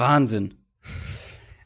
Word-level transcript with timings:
Wahnsinn. 0.00 0.54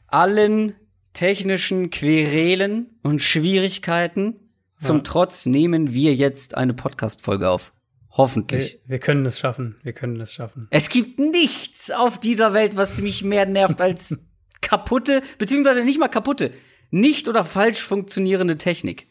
Allen 0.07 0.75
technischen 1.13 1.89
Querelen 1.89 2.97
und 3.01 3.21
Schwierigkeiten 3.21 4.39
zum 4.77 4.97
Ja. 4.97 5.03
Trotz 5.03 5.45
nehmen 5.45 5.93
wir 5.93 6.13
jetzt 6.13 6.55
eine 6.55 6.73
Podcast-Folge 6.73 7.49
auf. 7.49 7.73
Hoffentlich. 8.11 8.79
Wir, 8.85 8.91
wir 8.91 8.99
können 8.99 9.25
es 9.25 9.39
schaffen. 9.39 9.75
Wir 9.83 9.93
können 9.93 10.19
es 10.21 10.33
schaffen. 10.33 10.67
Es 10.69 10.89
gibt 10.89 11.19
nichts 11.19 11.91
auf 11.91 12.19
dieser 12.19 12.53
Welt, 12.53 12.77
was 12.77 13.01
mich 13.01 13.23
mehr 13.23 13.45
nervt 13.45 13.81
als 13.81 14.17
kaputte, 14.61 15.21
beziehungsweise 15.37 15.83
nicht 15.83 15.99
mal 15.99 16.07
kaputte, 16.07 16.51
nicht 16.91 17.27
oder 17.27 17.43
falsch 17.45 17.81
funktionierende 17.81 18.57
Technik. 18.57 19.07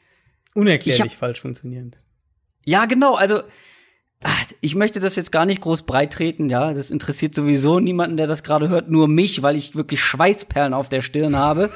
Unerklärlich 0.54 1.04
Ich 1.04 1.12
hab- 1.12 1.18
falsch 1.18 1.40
funktionierend. 1.40 1.98
Ja, 2.64 2.86
genau, 2.86 3.14
also 3.14 3.42
ich 4.60 4.74
möchte 4.74 5.00
das 5.00 5.16
jetzt 5.16 5.32
gar 5.32 5.44
nicht 5.44 5.60
groß 5.60 5.82
breit 5.82 6.12
treten, 6.12 6.48
ja, 6.48 6.72
das 6.72 6.90
interessiert 6.90 7.34
sowieso 7.34 7.80
niemanden, 7.80 8.16
der 8.16 8.26
das 8.26 8.42
gerade 8.42 8.68
hört, 8.68 8.88
nur 8.90 9.08
mich, 9.08 9.42
weil 9.42 9.56
ich 9.56 9.74
wirklich 9.74 10.00
Schweißperlen 10.00 10.72
auf 10.72 10.88
der 10.88 11.02
Stirn 11.02 11.36
habe. 11.36 11.70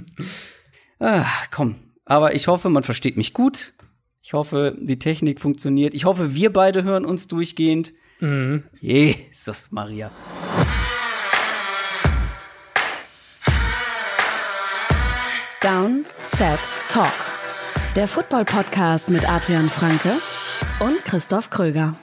ah, 1.00 1.26
komm, 1.50 1.76
aber 2.04 2.34
ich 2.34 2.48
hoffe, 2.48 2.70
man 2.70 2.82
versteht 2.82 3.16
mich 3.16 3.34
gut. 3.34 3.74
Ich 4.22 4.32
hoffe, 4.34 4.76
die 4.80 4.98
Technik 4.98 5.40
funktioniert. 5.40 5.94
Ich 5.94 6.04
hoffe, 6.04 6.34
wir 6.34 6.52
beide 6.52 6.84
hören 6.84 7.04
uns 7.04 7.26
durchgehend. 7.28 7.92
Mhm. 8.20 8.62
Jesus 8.80 9.72
Maria. 9.72 10.10
Down, 15.60 16.06
Set, 16.24 16.60
Talk. 16.88 17.12
Der 17.96 18.08
Football-Podcast 18.08 19.10
mit 19.10 19.28
Adrian 19.28 19.68
Franke 19.68 20.16
und 20.82 21.04
Christoph 21.04 21.48
Kröger. 21.48 21.94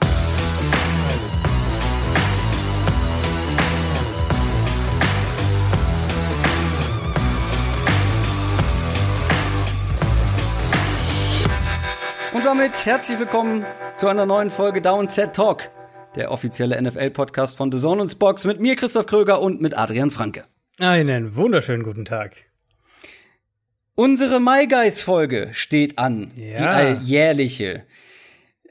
Und 12.32 12.46
damit 12.46 12.86
herzlich 12.86 13.18
willkommen 13.18 13.64
zu 13.96 14.06
einer 14.08 14.24
neuen 14.24 14.50
Folge 14.50 14.80
Down 14.80 15.06
Set 15.06 15.34
Talk, 15.34 15.70
der 16.14 16.30
offizielle 16.30 16.80
NFL-Podcast 16.80 17.56
von 17.56 17.72
The 17.72 17.78
Zone 17.78 18.00
und 18.02 18.18
Box 18.18 18.44
mit 18.44 18.60
mir, 18.60 18.76
Christoph 18.76 19.06
Kröger 19.06 19.40
und 19.40 19.60
mit 19.60 19.76
Adrian 19.76 20.10
Franke. 20.10 20.44
Einen 20.78 21.34
wunderschönen 21.36 21.82
guten 21.82 22.04
Tag. 22.04 22.36
Unsere 23.96 24.40
My 24.40 24.66
Guys-Folge 24.66 25.50
steht 25.52 25.98
an, 25.98 26.30
Ja. 26.36 26.54
die 26.54 26.62
alljährliche. 26.62 27.84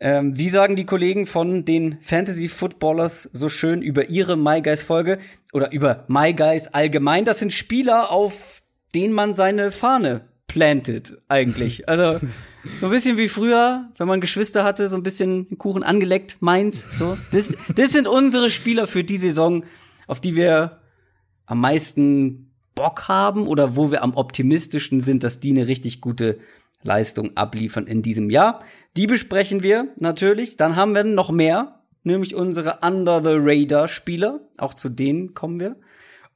Ähm, 0.01 0.37
wie 0.37 0.49
sagen 0.49 0.75
die 0.75 0.85
Kollegen 0.85 1.25
von 1.25 1.65
den 1.65 1.97
Fantasy 2.01 2.47
Footballers 2.47 3.29
so 3.33 3.49
schön 3.49 3.81
über 3.81 4.09
ihre 4.09 4.37
My 4.37 4.61
Guys-Folge 4.61 5.19
oder 5.51 5.71
über 5.71 6.05
My 6.07 6.33
Guys 6.33 6.67
allgemein? 6.69 7.25
Das 7.25 7.39
sind 7.39 7.51
Spieler, 7.51 8.11
auf 8.11 8.63
denen 8.95 9.13
man 9.13 9.35
seine 9.35 9.71
Fahne 9.71 10.21
plantet, 10.47 11.17
eigentlich. 11.27 11.83
Also 11.87 12.19
so 12.77 12.87
ein 12.87 12.91
bisschen 12.91 13.17
wie 13.17 13.29
früher, 13.29 13.89
wenn 13.97 14.07
man 14.07 14.21
Geschwister 14.21 14.63
hatte, 14.63 14.87
so 14.87 14.97
ein 14.97 15.03
bisschen 15.03 15.47
den 15.47 15.57
Kuchen 15.57 15.83
angeleckt, 15.83 16.37
meins. 16.41 16.85
So. 16.97 17.17
Das, 17.31 17.53
das 17.73 17.91
sind 17.91 18.07
unsere 18.07 18.49
Spieler 18.49 18.85
für 18.85 19.03
die 19.03 19.17
Saison, 19.17 19.63
auf 20.07 20.19
die 20.19 20.35
wir 20.35 20.79
am 21.45 21.61
meisten 21.61 22.51
Bock 22.75 23.07
haben 23.07 23.47
oder 23.47 23.75
wo 23.75 23.91
wir 23.91 24.03
am 24.03 24.13
optimistischsten 24.13 25.01
sind, 25.01 25.23
dass 25.23 25.39
die 25.39 25.51
eine 25.51 25.67
richtig 25.67 26.01
gute 26.01 26.39
Leistung 26.83 27.35
abliefern 27.35 27.87
in 27.87 28.01
diesem 28.01 28.29
Jahr. 28.29 28.63
Die 28.97 29.07
besprechen 29.07 29.63
wir 29.63 29.87
natürlich. 29.97 30.57
Dann 30.57 30.75
haben 30.75 30.95
wir 30.95 31.03
noch 31.03 31.31
mehr, 31.31 31.83
nämlich 32.03 32.35
unsere 32.35 32.79
Under 32.81 33.23
the 33.23 33.35
Radar 33.35 33.87
Spieler. 33.87 34.41
Auch 34.57 34.73
zu 34.73 34.89
denen 34.89 35.33
kommen 35.33 35.59
wir. 35.59 35.75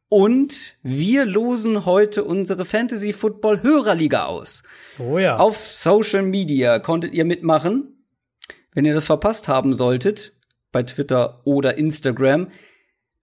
Und 0.10 0.76
wir 0.84 1.26
losen 1.26 1.86
heute 1.86 2.24
unsere 2.24 2.66
Fantasy 2.66 3.14
Football 3.14 3.64
Hörerliga 3.64 4.26
aus. 4.26 4.62
Oh 5.00 5.18
ja. 5.18 5.38
Auf 5.38 5.58
Social 5.58 6.22
Media 6.22 6.78
konntet 6.80 7.14
ihr 7.14 7.26
mitmachen. 7.26 8.06
Wenn 8.74 8.86
ihr 8.86 8.94
das 8.94 9.08
verpasst 9.08 9.48
haben 9.48 9.74
solltet, 9.74 10.34
bei 10.72 10.84
Twitter 10.84 11.42
oder 11.46 11.78
Instagram, 11.78 12.50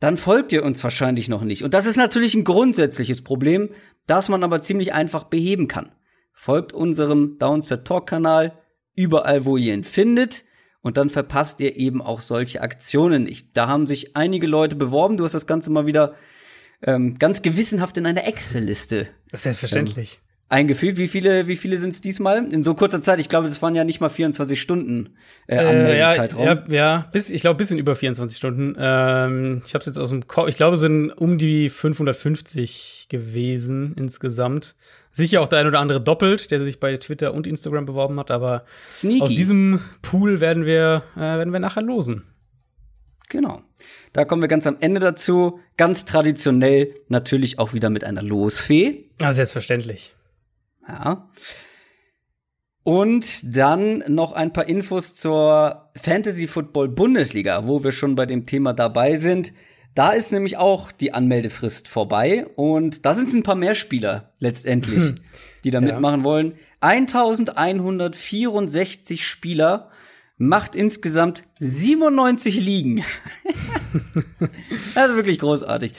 dann 0.01 0.17
folgt 0.17 0.51
ihr 0.51 0.65
uns 0.65 0.83
wahrscheinlich 0.83 1.29
noch 1.29 1.43
nicht. 1.43 1.63
Und 1.63 1.75
das 1.75 1.87
ist 1.87 1.97
natürlich 1.97 2.35
ein 2.35 2.45
grundsätzliches 2.45 3.23
Problem, 3.23 3.69
das 4.07 4.29
man 4.29 4.43
aber 4.43 4.61
ziemlich 4.61 4.95
einfach 4.95 5.25
beheben 5.25 5.69
kann. 5.69 5.93
Folgt 6.33 6.73
unserem 6.73 7.39
Downset 7.39 7.85
Talk 7.85 8.09
Kanal 8.09 8.59
überall, 8.95 9.45
wo 9.45 9.57
ihr 9.57 9.75
ihn 9.75 9.85
findet. 9.85 10.45
Und 10.83 10.97
dann 10.97 11.11
verpasst 11.11 11.61
ihr 11.61 11.77
eben 11.77 12.01
auch 12.01 12.21
solche 12.21 12.63
Aktionen 12.63 13.25
nicht. 13.25 13.49
Da 13.55 13.67
haben 13.69 13.87
sich 13.87 14.17
einige 14.17 14.47
Leute 14.47 14.77
beworben. 14.77 15.19
Du 15.19 15.25
hast 15.25 15.35
das 15.35 15.47
Ganze 15.47 15.71
mal 15.71 15.85
wieder 15.85 16.15
ähm, 16.83 17.19
ganz 17.19 17.43
gewissenhaft 17.43 17.99
in 17.99 18.07
eine 18.07 18.25
Excel-Liste 18.25 19.09
selbstverständlich. 19.31 20.21
eingefügt. 20.49 20.97
Wie 20.97 21.09
viele, 21.09 21.47
wie 21.49 21.57
viele 21.57 21.77
sind 21.77 21.91
es 21.91 22.01
diesmal? 22.01 22.51
In 22.51 22.65
so 22.65 22.73
kurzer 22.75 23.03
Zeit, 23.03 23.21
ich 23.21 23.29
glaube, 23.29 23.47
das 23.49 23.61
waren 23.61 23.75
ja 23.75 23.85
nicht 23.85 24.01
mal 24.01 24.09
24 24.09 24.59
Stunden 24.59 25.11
äh, 25.47 25.57
Äh, 25.57 25.63
ja, 25.63 25.69
Anmeldezeitraum. 25.69 26.47
ja, 26.47 26.65
ja, 26.69 27.09
bis, 27.13 27.29
ich 27.29 27.43
glaube, 27.43 27.59
bisschen 27.59 27.79
über 27.79 27.95
24 27.95 28.39
Stunden. 28.39 28.75
Ähm, 28.79 29.61
ich 29.67 29.75
habe 29.75 29.81
es 29.81 29.87
jetzt 29.87 29.99
aus 29.99 30.09
dem 30.09 30.27
Kopf, 30.29 30.49
ich 30.49 30.55
glaube, 30.55 30.77
es 30.77 30.81
sind 30.81 31.11
um 31.11 31.37
die 31.37 31.69
550 31.69 33.07
gewesen 33.11 33.93
insgesamt. 33.99 34.77
Sicher 35.13 35.43
auch 35.43 35.49
der 35.49 35.61
ein 35.61 35.67
oder 35.67 35.81
andere 35.81 36.01
doppelt, 36.01 36.51
der 36.51 36.65
sich 36.65 36.79
bei 36.79 36.97
Twitter 36.97 37.35
und 37.35 37.47
Instagram 37.47 37.87
beworben 37.87 38.19
hat, 38.21 38.31
aber 38.31 38.65
Sneaky. 38.87 39.23
aus 39.23 39.31
diesem 39.31 39.81
Pool 40.03 40.41
werden 40.41 40.65
wir, 40.65 41.03
äh, 41.17 41.21
werden 41.21 41.53
wir 41.53 41.61
nachher 41.61 41.83
losen. 41.83 42.25
Genau. 43.29 43.63
Da 44.13 44.25
kommen 44.25 44.43
wir 44.43 44.49
ganz 44.49 44.67
am 44.67 44.77
Ende 44.81 45.01
dazu. 45.01 45.61
Ganz 45.77 46.05
traditionell 46.05 46.95
natürlich 47.09 47.59
auch 47.59 47.73
wieder 47.73 47.91
mit 47.91 48.05
einer 48.05 48.23
Losfee. 48.23 49.11
Ah, 49.21 49.33
selbstverständlich. 49.33 50.15
Ja. 50.87 51.29
Und 52.83 53.57
dann 53.57 54.03
noch 54.09 54.33
ein 54.33 54.53
paar 54.53 54.69
Infos 54.69 55.15
zur 55.15 55.91
Fantasy 55.97 56.47
Football 56.47 56.89
Bundesliga, 56.89 57.67
wo 57.67 57.85
wir 57.85 57.93
schon 57.93 58.17
bei 58.17 58.27
dem 58.27 58.47
Thema 58.47 58.73
dabei 58.73 59.17
sind. 59.17 59.53
Da 59.95 60.11
ist 60.13 60.33
nämlich 60.33 60.57
auch 60.57 60.93
die 60.93 61.13
Anmeldefrist 61.13 61.89
vorbei 61.89 62.47
und 62.57 63.05
da 63.05 63.13
sind 63.15 63.29
es 63.29 63.35
ein 63.35 63.43
paar 63.43 63.57
mehr 63.57 63.75
Spieler 63.75 64.33
letztendlich, 64.39 65.15
die 65.65 65.71
da 65.71 65.81
Ja. 65.81 65.93
mitmachen 65.93 66.25
wollen. 66.25 66.55
1164 66.81 69.27
Spieler 69.27 69.91
macht 70.39 70.75
insgesamt 70.75 71.45
97 71.59 72.61
Ligen. 72.61 73.05
das 74.95 75.11
ist 75.11 75.17
wirklich 75.17 75.39
großartig. 75.39 75.93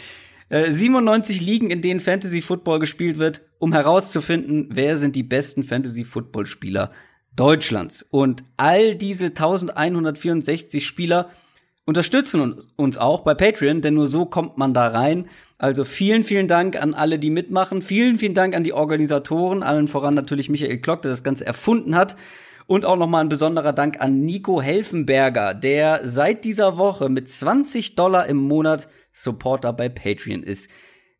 Äh, 0.50 0.72
97 0.72 1.40
Ligen, 1.42 1.70
in 1.70 1.82
denen 1.82 2.00
Fantasy 2.00 2.42
Football 2.42 2.80
gespielt 2.80 3.18
wird, 3.20 3.42
um 3.60 3.74
herauszufinden, 3.74 4.68
wer 4.72 4.98
sind 4.98 5.16
die 5.16 5.24
besten 5.24 5.64
Fantasy 5.64 6.04
Football 6.04 6.46
Spieler 6.46 6.92
Deutschlands. 7.36 8.04
Und 8.04 8.44
all 8.58 8.96
diese 8.96 9.26
1164 9.28 10.86
Spieler 10.86 11.30
unterstützen 11.92 12.56
uns, 12.78 12.98
auch 12.98 13.20
bei 13.20 13.34
Patreon, 13.34 13.82
denn 13.82 13.96
nur 13.96 14.08
so 14.08 14.26
kommt 14.26 14.58
man 14.58 14.74
da 14.74 14.88
rein. 14.88 15.28
Also 15.58 15.84
vielen, 15.84 16.24
vielen 16.24 16.48
Dank 16.48 16.82
an 16.82 16.94
alle, 16.94 17.20
die 17.20 17.30
mitmachen. 17.30 17.82
Vielen, 17.82 18.18
vielen 18.18 18.34
Dank 18.34 18.56
an 18.56 18.64
die 18.64 18.72
Organisatoren, 18.72 19.62
allen 19.62 19.90
voran 19.90 20.14
natürlich 20.14 20.48
Michael 20.48 20.78
Klock, 20.78 21.02
der 21.02 21.12
das 21.12 21.22
Ganze 21.22 21.46
erfunden 21.46 21.96
hat. 21.96 22.16
Und 22.66 22.86
auch 22.86 22.96
nochmal 22.96 23.26
ein 23.26 23.30
besonderer 23.30 23.74
Dank 23.74 24.00
an 24.00 24.22
Nico 24.22 24.62
Helfenberger, 24.62 25.54
der 25.54 26.00
seit 26.04 26.46
dieser 26.46 26.78
Woche 26.78 27.10
mit 27.10 27.28
20 27.28 27.96
Dollar 27.96 28.26
im 28.28 28.38
Monat 28.38 28.88
Supporter 29.12 29.74
bei 29.74 29.90
Patreon 29.90 30.44
ist. 30.44 30.70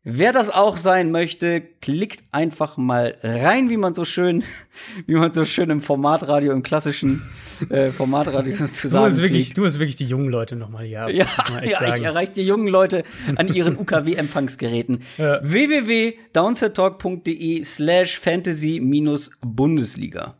Wer 0.04 0.32
das 0.32 0.50
auch 0.50 0.78
sein 0.78 1.12
möchte, 1.12 1.60
klickt 1.60 2.24
einfach 2.32 2.76
mal 2.76 3.16
rein, 3.22 3.70
wie 3.70 3.76
man 3.76 3.94
so 3.94 4.04
schön, 4.04 4.42
wie 5.06 5.14
man 5.14 5.32
so 5.32 5.44
schön 5.44 5.70
im 5.70 5.80
Formatradio, 5.80 6.52
im 6.52 6.64
klassischen 6.64 7.22
äh, 7.70 7.86
Formatradio 7.86 8.66
zu 8.66 8.88
Du 8.88 8.88
sagen 8.88 9.04
hast 9.04 9.22
wirklich, 9.22 9.54
du 9.54 9.64
hast 9.64 9.78
wirklich 9.78 9.94
die 9.94 10.06
jungen 10.06 10.28
Leute 10.28 10.56
noch 10.56 10.70
mal 10.70 10.84
hier. 10.84 11.08
Ja, 11.08 11.26
ja 11.62 11.94
ich 11.94 12.02
erreiche 12.02 12.32
die 12.32 12.42
jungen 12.42 12.66
Leute 12.66 13.04
an 13.36 13.46
ihren 13.46 13.78
UKW-Empfangsgeräten. 13.82 15.04
Ja. 15.18 15.38
www.downsettalk.de 15.40 17.64
slash 17.64 18.18
fantasy-bundesliga. 18.18 20.34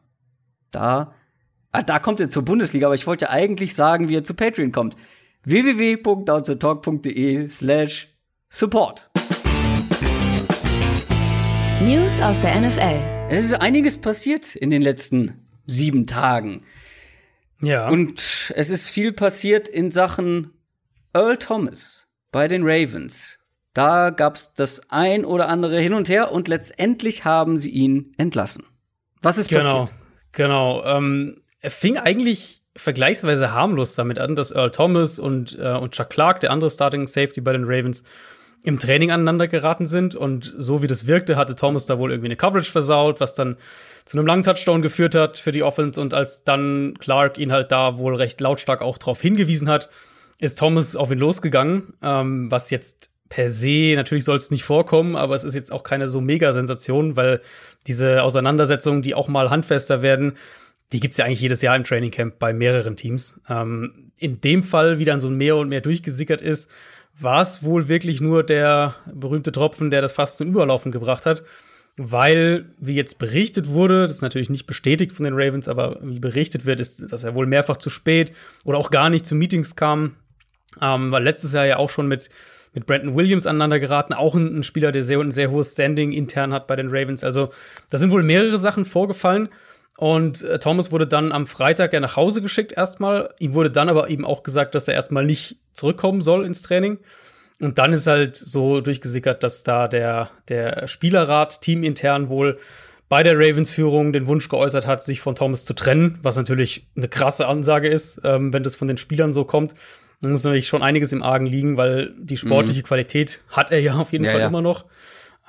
Da, 0.73 1.15
ah, 1.70 1.82
da 1.82 2.00
kommt 2.00 2.19
ihr 2.19 2.29
zur 2.29 2.44
Bundesliga, 2.44 2.87
aber 2.87 2.97
ich 2.97 3.06
wollte 3.06 3.26
ja 3.26 3.31
eigentlich 3.31 3.76
sagen, 3.76 4.08
wie 4.08 4.15
ihr 4.15 4.25
zu 4.25 4.35
Patreon 4.35 4.73
kommt. 4.73 4.97
www.downsettalk.de 5.44 7.47
slash 7.47 8.08
support. 8.49 9.08
News 11.84 12.20
aus 12.20 12.40
der 12.40 12.61
NFL. 12.61 13.00
Es 13.29 13.43
ist 13.43 13.55
einiges 13.55 13.99
passiert 13.99 14.55
in 14.55 14.70
den 14.70 14.82
letzten 14.82 15.46
sieben 15.67 16.06
Tagen. 16.06 16.62
Ja. 17.61 17.88
Und 17.88 18.52
es 18.55 18.70
ist 18.70 18.88
viel 18.88 19.12
passiert 19.12 19.67
in 19.67 19.90
Sachen 19.90 20.52
Earl 21.12 21.38
Thomas 21.38 22.08
bei 22.31 22.46
den 22.46 22.62
Ravens. 22.62 23.40
Da 23.75 24.11
gab's 24.11 24.55
das 24.55 24.90
ein 24.90 25.25
oder 25.25 25.49
andere 25.49 25.81
hin 25.81 25.94
und 25.94 26.08
her 26.08 26.31
und 26.31 26.46
letztendlich 26.46 27.25
haben 27.25 27.58
sie 27.58 27.70
ihn 27.70 28.12
entlassen. 28.17 28.64
Was 29.20 29.38
ist 29.38 29.49
Genau, 29.49 29.81
passiert? 29.81 29.99
genau. 30.31 30.84
Ähm, 30.84 31.43
er 31.61 31.70
fing 31.73 31.99
eigentlich 31.99 32.62
vergleichsweise 32.76 33.52
harmlos 33.52 33.96
damit 33.96 34.20
an, 34.20 34.37
dass 34.37 34.52
Earl 34.52 34.70
Thomas 34.70 35.19
und, 35.19 35.58
äh, 35.58 35.73
und 35.73 35.93
Chuck 35.93 36.11
Clark, 36.11 36.40
der 36.40 36.52
andere 36.52 36.70
Starting 36.70 37.08
Safety 37.08 37.40
bei 37.40 37.52
den 37.52 37.64
Ravens, 37.64 38.05
im 38.62 38.79
Training 38.79 39.11
aneinander 39.11 39.49
geraten 39.49 39.87
sind. 39.87 40.14
Und 40.14 40.55
so 40.56 40.82
wie 40.82 40.87
das 40.87 41.06
wirkte, 41.06 41.37
hatte 41.37 41.56
Thomas 41.56 41.87
da 41.87 41.99
wohl 41.99 42.11
irgendwie 42.11 42.29
eine 42.29 42.37
Coverage 42.37 42.70
versaut, 42.70 43.20
was 43.20 43.35
dann 43.35 43.56
zu 44.05 44.19
einem 44.19 44.26
langen 44.26 44.43
Touchdown 44.43 44.82
geführt 44.82 45.14
hat 45.14 45.38
für 45.38 45.53
die 45.53 45.62
Offense. 45.62 46.00
Und 46.00 46.14
als 46.14 46.44
dann 46.44 46.94
Clark 46.99 47.38
ihn 47.38 47.53
halt 47.53 47.73
da 47.73 47.99
wohl 47.99 48.14
recht 48.14 48.41
lautstark 48.41 48.82
auch 48.82 48.99
drauf 48.99 49.20
hingewiesen 49.20 49.69
hat, 49.69 49.91
ist 50.38 50.59
Thomas 50.59 50.97
auf 50.97 51.11
ihn 51.11 51.19
losgegangen, 51.19 51.94
ähm, 52.03 52.50
was 52.50 52.70
jetzt 52.70 53.11
per 53.29 53.49
se, 53.49 53.94
natürlich 53.97 54.25
soll 54.25 54.37
es 54.37 54.50
nicht 54.50 54.65
vorkommen, 54.65 55.17
aber 55.17 55.35
es 55.35 55.44
ist 55.44 55.55
jetzt 55.55 55.73
auch 55.73 55.85
keine 55.85 56.08
so 56.08 56.20
Mega-Sensation, 56.20 57.17
weil 57.17 57.41
diese 57.87 58.23
Auseinandersetzungen, 58.23 59.00
die 59.00 59.15
auch 59.15 59.26
mal 59.26 59.49
handfester 59.49 60.03
werden, 60.03 60.37
die 60.93 61.00
gibt's 61.00 61.17
ja 61.17 61.25
eigentlich 61.25 61.41
jedes 61.41 61.62
Jahr 61.62 61.75
im 61.75 61.85
Training 61.85 62.11
Camp 62.11 62.38
bei 62.38 62.53
mehreren 62.53 62.97
Teams. 62.97 63.41
Ähm, 63.49 64.12
in 64.19 64.43
dem 64.43 64.62
Fall, 64.62 64.99
wie 64.99 65.06
dann 65.06 65.19
so 65.20 65.31
mehr 65.31 65.56
und 65.56 65.70
mehr 65.70 65.81
durchgesickert 65.81 66.43
ist, 66.43 66.70
war 67.19 67.43
es 67.43 67.62
wohl 67.62 67.88
wirklich 67.88 68.20
nur 68.20 68.43
der 68.43 68.94
berühmte 69.12 69.53
Tropfen, 69.53 69.91
der 69.91 70.00
das 70.00 70.12
fast 70.12 70.38
zum 70.38 70.49
Überlaufen 70.49 70.93
gebracht 70.93 71.26
hat. 71.26 71.43
Weil, 71.99 72.70
wie 72.79 72.94
jetzt 72.94 73.19
berichtet 73.19 73.69
wurde, 73.69 74.05
das 74.05 74.12
ist 74.12 74.23
natürlich 74.23 74.49
nicht 74.49 74.67
bestätigt 74.67 75.12
von 75.12 75.25
den 75.25 75.35
Ravens, 75.35 75.69
aber 75.69 75.99
wie 76.00 76.20
berichtet 76.20 76.64
wird, 76.64 76.81
ist, 76.81 77.12
dass 77.12 77.25
er 77.25 77.35
wohl 77.35 77.47
mehrfach 77.47 77.76
zu 77.76 77.91
spät 77.91 78.32
oder 78.64 78.79
auch 78.79 78.91
gar 78.91 79.11
nicht 79.11 79.26
zu 79.26 79.35
Meetings 79.35 79.76
kam. 79.76 80.17
Ähm, 80.81 81.12
weil 81.12 81.23
letztes 81.23 81.53
Jahr 81.53 81.67
ja 81.67 81.76
auch 81.76 81.91
schon 81.91 82.09
mit 82.09 82.31
mit 82.75 82.87
Brandon 82.87 83.15
Williams 83.15 83.47
aneinander 83.47 83.79
geraten, 83.79 84.15
auch 84.15 84.35
ein, 84.35 84.58
ein 84.58 84.62
Spieler, 84.62 84.93
der 84.93 85.05
sehr, 85.05 85.20
ein 85.20 85.32
sehr 85.32 85.50
hohes 85.50 85.73
Standing 85.73 86.12
intern 86.12 86.53
hat 86.53 86.67
bei 86.67 86.76
den 86.76 86.88
Ravens. 86.88 87.23
Also 87.25 87.50
da 87.91 87.99
sind 87.99 88.11
wohl 88.11 88.23
mehrere 88.23 88.58
Sachen 88.58 88.85
vorgefallen. 88.85 89.49
Und 89.97 90.43
äh, 90.43 90.59
Thomas 90.59 90.91
wurde 90.91 91.06
dann 91.06 91.33
am 91.33 91.47
Freitag 91.47 91.93
ja 91.93 92.00
nach 92.00 92.17
Hause 92.17 92.43
geschickt 92.43 92.73
erstmal. 92.73 93.35
Ihm 93.39 93.55
wurde 93.55 93.71
dann 93.71 93.89
aber 93.89 94.11
eben 94.11 94.25
auch 94.25 94.43
gesagt, 94.43 94.75
dass 94.75 94.89
er 94.89 94.94
erstmal 94.94 95.25
nicht 95.25 95.59
zurückkommen 95.73 96.23
soll 96.23 96.44
ins 96.44 96.62
Training. 96.62 96.99
Und 97.61 97.79
dann 97.79 97.93
ist 97.93 98.06
halt 98.06 98.35
so 98.35 98.81
durchgesickert, 98.81 99.44
dass 99.44 99.62
da 99.62 99.87
der, 99.87 100.31
der 100.49 100.89
Spielerrat 100.89 101.61
teamintern 101.61 102.29
wohl 102.29 102.59
bei 103.09 103.23
der 103.23 103.37
Ravens-Führung 103.37 104.12
den 104.12 104.27
Wunsch 104.27 104.49
geäußert 104.49 104.87
hat, 104.87 105.03
sich 105.03 105.21
von 105.21 105.35
Thomas 105.35 105.65
zu 105.65 105.75
trennen, 105.75 106.19
was 106.23 106.37
natürlich 106.37 106.87
eine 106.97 107.09
krasse 107.09 107.47
Ansage 107.47 107.89
ist, 107.89 108.21
ähm, 108.25 108.53
wenn 108.53 108.62
das 108.62 108.75
von 108.75 108.89
den 108.89 108.97
Spielern 108.97 109.33
so 109.33 109.44
kommt. 109.44 109.75
Da 110.23 110.29
muss 110.29 110.44
natürlich 110.44 110.67
schon 110.67 110.83
einiges 110.83 111.12
im 111.12 111.23
Argen 111.23 111.47
liegen, 111.47 111.77
weil 111.77 112.15
die 112.19 112.37
sportliche 112.37 112.81
mhm. 112.81 112.85
Qualität 112.85 113.41
hat 113.49 113.71
er 113.71 113.81
ja 113.81 113.94
auf 113.94 114.12
jeden 114.12 114.25
ja, 114.25 114.31
Fall 114.31 114.41
ja. 114.41 114.47
immer 114.47 114.62
noch. 114.62 114.87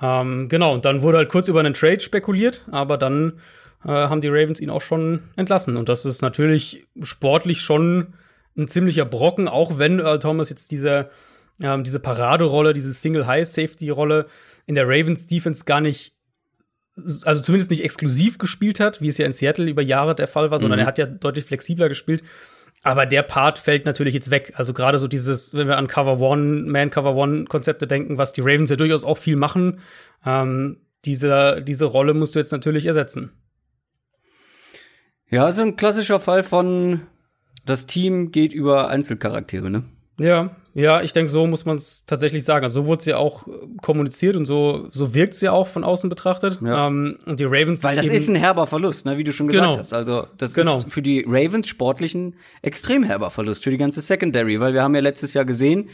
Ähm, 0.01 0.49
genau, 0.49 0.73
und 0.73 0.83
dann 0.83 1.03
wurde 1.03 1.17
halt 1.17 1.29
kurz 1.29 1.47
über 1.47 1.61
einen 1.61 1.73
Trade 1.73 2.01
spekuliert, 2.01 2.65
aber 2.69 2.97
dann 2.97 3.39
äh, 3.85 3.89
haben 3.89 4.21
die 4.21 4.29
Ravens 4.29 4.59
ihn 4.59 4.69
auch 4.69 4.81
schon 4.81 5.23
entlassen. 5.35 5.77
Und 5.77 5.89
das 5.89 6.05
ist 6.05 6.21
natürlich 6.21 6.85
sportlich 7.01 7.61
schon 7.61 8.13
ein 8.57 8.67
ziemlicher 8.67 9.05
Brocken, 9.05 9.47
auch 9.47 9.77
wenn 9.79 9.99
Earl 9.99 10.19
Thomas 10.19 10.49
jetzt 10.49 10.71
diese, 10.71 11.09
ähm, 11.61 11.83
diese 11.83 11.99
Paraderolle, 11.99 12.73
diese 12.73 12.93
Single-High-Safety-Rolle 12.93 14.27
in 14.65 14.75
der 14.75 14.87
Ravens-Defense 14.87 15.65
gar 15.65 15.81
nicht 15.81 16.13
also 16.95 17.41
zumindest 17.41 17.71
nicht 17.71 17.83
exklusiv 17.83 18.37
gespielt 18.37 18.79
hat, 18.79 19.01
wie 19.01 19.07
es 19.07 19.17
ja 19.17 19.25
in 19.25 19.33
Seattle 19.33 19.67
über 19.67 19.81
Jahre 19.81 20.13
der 20.13 20.27
Fall 20.27 20.51
war, 20.51 20.59
sondern 20.59 20.79
mhm. 20.79 20.83
er 20.83 20.87
hat 20.87 20.99
ja 20.99 21.05
deutlich 21.05 21.45
flexibler 21.45 21.89
gespielt. 21.89 22.23
Aber 22.83 23.05
der 23.05 23.23
Part 23.23 23.59
fällt 23.59 23.85
natürlich 23.85 24.13
jetzt 24.13 24.29
weg. 24.29 24.53
Also 24.57 24.73
gerade 24.73 24.97
so 24.99 25.07
dieses, 25.07 25.53
wenn 25.53 25.67
wir 25.67 25.77
an 25.77 25.87
Cover 25.87 26.19
One, 26.19 26.69
Man 26.69 26.89
Cover 26.89 27.15
One 27.15 27.45
Konzepte 27.45 27.87
denken, 27.87 28.17
was 28.17 28.33
die 28.33 28.41
Ravens 28.41 28.69
ja 28.69 28.75
durchaus 28.75 29.05
auch 29.05 29.17
viel 29.17 29.37
machen, 29.37 29.79
ähm, 30.25 30.77
diese, 31.05 31.61
diese 31.61 31.85
Rolle 31.85 32.13
musst 32.13 32.35
du 32.35 32.39
jetzt 32.39 32.51
natürlich 32.51 32.85
ersetzen. 32.85 33.31
Ja, 35.29 35.47
ist 35.47 35.59
ein 35.59 35.75
klassischer 35.75 36.19
Fall 36.19 36.43
von 36.43 37.01
das 37.65 37.85
Team 37.85 38.31
geht 38.31 38.53
über 38.53 38.89
Einzelcharaktere, 38.89 39.69
ne? 39.69 39.83
Ja, 40.19 40.55
ja, 40.75 41.03
ich 41.03 41.13
denke, 41.13 41.31
so 41.31 41.45
muss 41.45 41.65
man 41.65 41.75
es 41.75 42.03
tatsächlich 42.05 42.43
sagen. 42.43 42.63
Also 42.63 42.81
so 42.81 42.87
wurde 42.87 43.05
ja 43.05 43.17
auch 43.17 43.47
kommuniziert 43.81 44.35
und 44.35 44.45
so, 44.45 44.87
so 44.91 45.13
wirkt 45.13 45.39
ja 45.41 45.51
auch 45.51 45.67
von 45.67 45.83
außen 45.83 46.09
betrachtet. 46.09 46.59
Ja. 46.63 46.87
Ähm, 46.87 47.19
und 47.25 47.39
die 47.39 47.45
Ravens. 47.45 47.83
Weil 47.83 47.95
das 47.95 48.07
ist 48.07 48.27
ein 48.27 48.35
herber 48.35 48.65
Verlust, 48.65 49.05
ne, 49.05 49.17
wie 49.17 49.23
du 49.23 49.31
schon 49.33 49.47
gesagt 49.47 49.67
genau. 49.67 49.79
hast. 49.79 49.93
Also 49.93 50.25
das 50.37 50.55
genau. 50.55 50.77
ist 50.77 50.91
für 50.91 51.03
die 51.03 51.23
Ravens 51.27 51.67
sportlich 51.67 52.15
ein 52.15 52.35
extrem 52.63 53.03
herber 53.03 53.29
Verlust 53.29 53.63
für 53.63 53.69
die 53.69 53.77
ganze 53.77 54.01
Secondary, 54.01 54.59
weil 54.59 54.73
wir 54.73 54.81
haben 54.81 54.95
ja 54.95 55.01
letztes 55.01 55.35
Jahr 55.35 55.45
gesehen, 55.45 55.89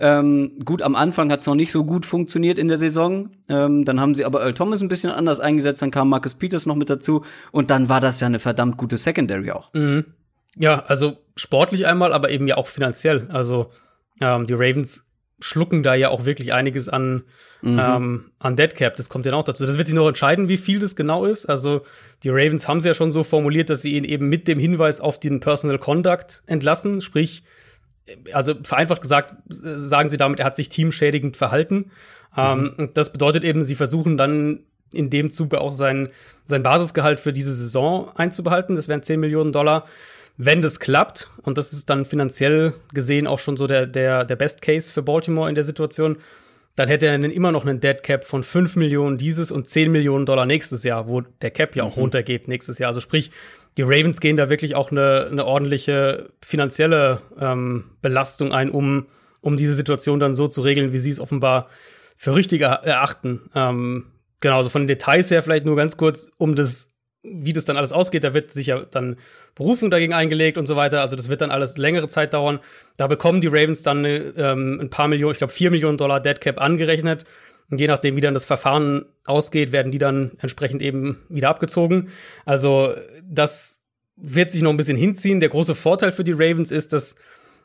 ähm, 0.00 0.52
gut, 0.64 0.82
am 0.82 0.96
Anfang 0.96 1.30
hat 1.30 1.40
es 1.40 1.46
noch 1.46 1.54
nicht 1.54 1.70
so 1.70 1.84
gut 1.84 2.06
funktioniert 2.06 2.58
in 2.58 2.68
der 2.68 2.78
Saison. 2.78 3.30
Ähm, 3.48 3.84
dann 3.84 4.00
haben 4.00 4.14
sie 4.14 4.24
aber 4.24 4.40
Earl 4.40 4.54
Thomas 4.54 4.80
ein 4.80 4.88
bisschen 4.88 5.10
anders 5.10 5.40
eingesetzt, 5.40 5.82
dann 5.82 5.90
kam 5.90 6.08
Marcus 6.08 6.34
Peters 6.34 6.66
noch 6.66 6.76
mit 6.76 6.88
dazu 6.88 7.24
und 7.52 7.70
dann 7.70 7.88
war 7.88 8.00
das 8.00 8.20
ja 8.20 8.26
eine 8.26 8.38
verdammt 8.38 8.78
gute 8.78 8.96
Secondary 8.96 9.50
auch. 9.50 9.72
Mhm. 9.74 10.06
Ja, 10.56 10.84
also 10.86 11.18
sportlich 11.36 11.86
einmal, 11.86 12.12
aber 12.12 12.30
eben 12.30 12.48
ja 12.48 12.56
auch 12.56 12.66
finanziell. 12.66 13.28
Also 13.30 13.70
ähm, 14.20 14.46
die 14.46 14.54
Ravens 14.54 15.04
schlucken 15.38 15.82
da 15.82 15.94
ja 15.94 16.08
auch 16.10 16.24
wirklich 16.24 16.52
einiges 16.52 16.88
an, 16.88 17.24
mhm. 17.62 17.78
ähm, 17.78 18.24
an 18.38 18.56
Deadcap. 18.56 18.96
Das 18.96 19.08
kommt 19.08 19.26
ja 19.26 19.32
noch 19.32 19.44
dazu. 19.44 19.66
Das 19.66 19.76
wird 19.78 19.86
sich 19.86 19.96
noch 19.96 20.08
entscheiden, 20.08 20.48
wie 20.48 20.56
viel 20.56 20.78
das 20.78 20.96
genau 20.96 21.24
ist. 21.24 21.46
Also 21.46 21.82
die 22.22 22.30
Ravens 22.30 22.68
haben 22.68 22.78
es 22.78 22.84
ja 22.84 22.94
schon 22.94 23.10
so 23.10 23.22
formuliert, 23.22 23.70
dass 23.70 23.82
sie 23.82 23.96
ihn 23.96 24.04
eben 24.04 24.28
mit 24.28 24.48
dem 24.48 24.58
Hinweis 24.58 25.00
auf 25.00 25.20
den 25.20 25.40
Personal 25.40 25.78
Conduct 25.78 26.42
entlassen. 26.46 27.00
Sprich, 27.00 27.44
also 28.32 28.54
vereinfacht 28.62 29.02
gesagt, 29.02 29.34
sagen 29.48 30.08
sie 30.08 30.16
damit, 30.16 30.40
er 30.40 30.46
hat 30.46 30.56
sich 30.56 30.68
teamschädigend 30.68 31.36
verhalten. 31.36 31.90
Ähm, 32.36 32.60
mhm. 32.60 32.74
Ähm, 32.78 32.90
das 32.94 33.12
bedeutet 33.12 33.44
eben, 33.44 33.62
sie 33.62 33.74
versuchen 33.74 34.16
dann 34.16 34.60
in 34.92 35.10
dem 35.10 35.30
Zuge 35.30 35.60
auch 35.60 35.72
sein, 35.72 36.08
sein 36.44 36.62
Basisgehalt 36.62 37.20
für 37.20 37.32
diese 37.32 37.52
Saison 37.52 38.10
einzubehalten. 38.16 38.74
Das 38.76 38.88
wären 38.88 39.02
10 39.02 39.20
Millionen 39.20 39.52
Dollar 39.52 39.86
wenn 40.42 40.62
das 40.62 40.80
klappt, 40.80 41.28
und 41.42 41.58
das 41.58 41.74
ist 41.74 41.90
dann 41.90 42.06
finanziell 42.06 42.72
gesehen 42.94 43.26
auch 43.26 43.38
schon 43.38 43.58
so 43.58 43.66
der, 43.66 43.86
der, 43.86 44.24
der 44.24 44.36
Best 44.36 44.62
Case 44.62 44.90
für 44.90 45.02
Baltimore 45.02 45.50
in 45.50 45.54
der 45.54 45.64
Situation, 45.64 46.16
dann 46.76 46.88
hätte 46.88 47.06
er 47.06 47.18
dann 47.18 47.30
immer 47.30 47.52
noch 47.52 47.66
einen 47.66 47.80
Dead 47.80 48.02
Cap 48.02 48.24
von 48.24 48.42
5 48.42 48.76
Millionen 48.76 49.18
dieses 49.18 49.50
und 49.50 49.68
10 49.68 49.92
Millionen 49.92 50.24
Dollar 50.24 50.46
nächstes 50.46 50.82
Jahr, 50.82 51.08
wo 51.08 51.20
der 51.20 51.50
Cap 51.50 51.76
ja 51.76 51.84
auch 51.84 51.96
mhm. 51.96 52.02
runtergeht 52.02 52.48
nächstes 52.48 52.78
Jahr. 52.78 52.88
Also 52.88 53.00
sprich, 53.00 53.30
die 53.76 53.82
Ravens 53.82 54.20
gehen 54.20 54.36
da 54.36 54.50
wirklich 54.50 54.74
auch 54.74 54.90
eine, 54.90 55.28
eine 55.30 55.44
ordentliche 55.44 56.30
finanzielle 56.42 57.22
ähm, 57.40 57.84
Belastung 58.02 58.52
ein, 58.52 58.70
um, 58.70 59.06
um 59.40 59.56
diese 59.56 59.74
Situation 59.74 60.20
dann 60.20 60.34
so 60.34 60.48
zu 60.48 60.60
regeln, 60.60 60.92
wie 60.92 60.98
sie 60.98 61.10
es 61.10 61.20
offenbar 61.20 61.68
für 62.16 62.34
richtig 62.34 62.62
erachten. 62.62 63.50
Ähm, 63.54 64.06
genau, 64.40 64.56
also 64.56 64.68
von 64.68 64.82
den 64.82 64.88
Details 64.88 65.30
her 65.30 65.42
vielleicht 65.42 65.64
nur 65.64 65.76
ganz 65.76 65.96
kurz, 65.96 66.30
um 66.36 66.54
das 66.54 66.90
wie 67.22 67.52
das 67.52 67.64
dann 67.66 67.76
alles 67.76 67.92
ausgeht, 67.92 68.24
da 68.24 68.32
wird 68.32 68.50
sicher 68.50 68.86
dann 68.90 69.16
Berufung 69.54 69.90
dagegen 69.90 70.14
eingelegt 70.14 70.56
und 70.56 70.66
so 70.66 70.76
weiter. 70.76 71.02
Also 71.02 71.16
das 71.16 71.28
wird 71.28 71.42
dann 71.42 71.50
alles 71.50 71.76
längere 71.76 72.08
Zeit 72.08 72.32
dauern. 72.32 72.60
Da 72.96 73.06
bekommen 73.08 73.40
die 73.40 73.48
Ravens 73.48 73.82
dann 73.82 74.04
ähm, 74.04 74.78
ein 74.80 74.90
paar 74.90 75.08
Millionen, 75.08 75.32
ich 75.32 75.38
glaube 75.38 75.52
vier 75.52 75.70
Millionen 75.70 75.98
Dollar 75.98 76.20
Dead 76.20 76.40
Cap 76.40 76.60
angerechnet. 76.60 77.24
Und 77.70 77.80
je 77.80 77.86
nachdem, 77.86 78.16
wie 78.16 78.20
dann 78.20 78.34
das 78.34 78.46
Verfahren 78.46 79.06
ausgeht, 79.24 79.72
werden 79.72 79.92
die 79.92 79.98
dann 79.98 80.32
entsprechend 80.40 80.82
eben 80.82 81.18
wieder 81.28 81.48
abgezogen. 81.48 82.08
Also 82.44 82.94
das 83.22 83.80
wird 84.16 84.50
sich 84.50 84.62
noch 84.62 84.70
ein 84.70 84.76
bisschen 84.76 84.96
hinziehen. 84.96 85.40
Der 85.40 85.48
große 85.48 85.74
Vorteil 85.74 86.12
für 86.12 86.24
die 86.24 86.32
Ravens 86.32 86.70
ist, 86.70 86.92
dass, 86.92 87.14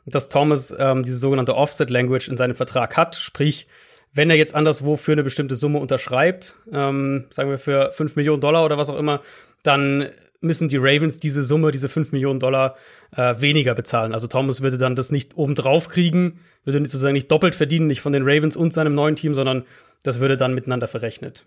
dass 0.06 0.28
Thomas 0.28 0.74
ähm, 0.78 1.02
diese 1.02 1.18
sogenannte 1.18 1.56
Offset 1.56 1.90
Language 1.90 2.28
in 2.28 2.36
seinem 2.36 2.54
Vertrag 2.54 2.96
hat. 2.96 3.16
Sprich, 3.16 3.66
wenn 4.12 4.30
er 4.30 4.36
jetzt 4.36 4.54
anderswo 4.54 4.96
für 4.96 5.12
eine 5.12 5.24
bestimmte 5.24 5.56
Summe 5.56 5.78
unterschreibt, 5.78 6.56
ähm, 6.72 7.26
sagen 7.30 7.50
wir 7.50 7.58
für 7.58 7.92
5 7.92 8.16
Millionen 8.16 8.40
Dollar 8.40 8.64
oder 8.64 8.78
was 8.78 8.88
auch 8.88 8.98
immer, 8.98 9.20
dann 9.62 10.08
müssen 10.40 10.68
die 10.68 10.76
Ravens 10.76 11.18
diese 11.18 11.42
Summe, 11.42 11.70
diese 11.70 11.88
5 11.88 12.12
Millionen 12.12 12.40
Dollar 12.40 12.76
äh, 13.16 13.34
weniger 13.38 13.74
bezahlen. 13.74 14.12
Also 14.12 14.26
Thomas 14.26 14.60
würde 14.60 14.78
dann 14.78 14.96
das 14.96 15.10
nicht 15.10 15.36
obendrauf 15.36 15.88
kriegen, 15.88 16.40
würde 16.64 16.78
sozusagen 16.78 17.14
nicht 17.14 17.30
doppelt 17.30 17.54
verdienen, 17.54 17.86
nicht 17.86 18.00
von 18.00 18.12
den 18.12 18.22
Ravens 18.24 18.56
und 18.56 18.72
seinem 18.72 18.94
neuen 18.94 19.16
Team, 19.16 19.34
sondern 19.34 19.64
das 20.02 20.20
würde 20.20 20.36
dann 20.36 20.54
miteinander 20.54 20.86
verrechnet. 20.86 21.44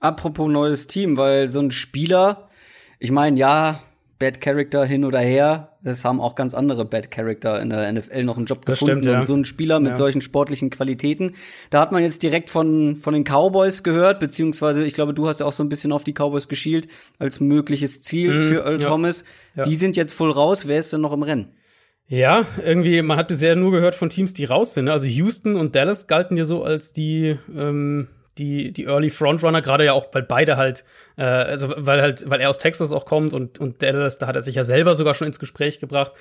Apropos 0.00 0.50
neues 0.50 0.86
Team, 0.86 1.16
weil 1.16 1.48
so 1.48 1.60
ein 1.60 1.70
Spieler, 1.70 2.48
ich 2.98 3.10
meine, 3.10 3.38
ja, 3.38 3.82
Bad 4.18 4.40
Character 4.40 4.84
hin 4.84 5.04
oder 5.04 5.20
her. 5.20 5.76
Das 5.82 6.04
haben 6.04 6.20
auch 6.20 6.34
ganz 6.34 6.54
andere 6.54 6.84
Bad 6.84 7.10
Character 7.10 7.60
in 7.60 7.70
der 7.70 7.92
NFL 7.92 8.24
noch 8.24 8.36
einen 8.36 8.46
Job 8.46 8.64
das 8.64 8.78
gefunden. 8.78 9.02
Stimmt, 9.02 9.12
ja. 9.12 9.18
Und 9.20 9.26
so 9.26 9.34
ein 9.34 9.44
Spieler 9.44 9.78
mit 9.78 9.90
ja. 9.90 9.96
solchen 9.96 10.20
sportlichen 10.22 10.70
Qualitäten. 10.70 11.34
Da 11.70 11.80
hat 11.80 11.92
man 11.92 12.02
jetzt 12.02 12.22
direkt 12.22 12.48
von, 12.48 12.96
von 12.96 13.12
den 13.12 13.24
Cowboys 13.24 13.82
gehört, 13.82 14.18
beziehungsweise 14.20 14.86
ich 14.86 14.94
glaube, 14.94 15.12
du 15.12 15.28
hast 15.28 15.40
ja 15.40 15.46
auch 15.46 15.52
so 15.52 15.62
ein 15.62 15.68
bisschen 15.68 15.92
auf 15.92 16.04
die 16.04 16.12
Cowboys 16.12 16.48
geschielt 16.48 16.88
als 17.18 17.40
mögliches 17.40 18.00
Ziel 18.00 18.34
mhm, 18.34 18.42
für 18.44 18.64
Earl 18.64 18.80
ja. 18.80 18.88
Thomas. 18.88 19.24
Die 19.66 19.76
sind 19.76 19.96
jetzt 19.96 20.14
voll 20.14 20.30
raus. 20.30 20.66
Wer 20.66 20.78
ist 20.78 20.92
denn 20.92 21.00
noch 21.00 21.12
im 21.12 21.22
Rennen? 21.22 21.52
Ja, 22.08 22.46
irgendwie, 22.64 23.02
man 23.02 23.16
hat 23.16 23.28
bisher 23.28 23.56
nur 23.56 23.72
gehört 23.72 23.96
von 23.96 24.08
Teams, 24.08 24.32
die 24.32 24.44
raus 24.44 24.74
sind. 24.74 24.88
Also 24.88 25.06
Houston 25.06 25.56
und 25.56 25.74
Dallas 25.74 26.06
galten 26.06 26.36
ja 26.36 26.44
so 26.44 26.62
als 26.62 26.92
die 26.92 27.36
ähm, 27.54 28.08
die, 28.38 28.72
die 28.72 28.84
Early 28.84 29.10
Frontrunner, 29.10 29.62
gerade 29.62 29.84
ja 29.84 29.92
auch, 29.92 30.08
weil 30.12 30.22
beide 30.22 30.56
halt, 30.56 30.84
äh, 31.16 31.22
also 31.22 31.72
weil 31.76 32.02
halt, 32.02 32.28
weil 32.28 32.40
er 32.40 32.50
aus 32.50 32.58
Texas 32.58 32.92
auch 32.92 33.06
kommt 33.06 33.32
und, 33.32 33.58
und 33.58 33.82
Dallas, 33.82 34.18
da 34.18 34.26
hat 34.26 34.36
er 34.36 34.42
sich 34.42 34.54
ja 34.54 34.64
selber 34.64 34.94
sogar 34.94 35.14
schon 35.14 35.26
ins 35.26 35.38
Gespräch 35.38 35.78
gebracht. 35.78 36.12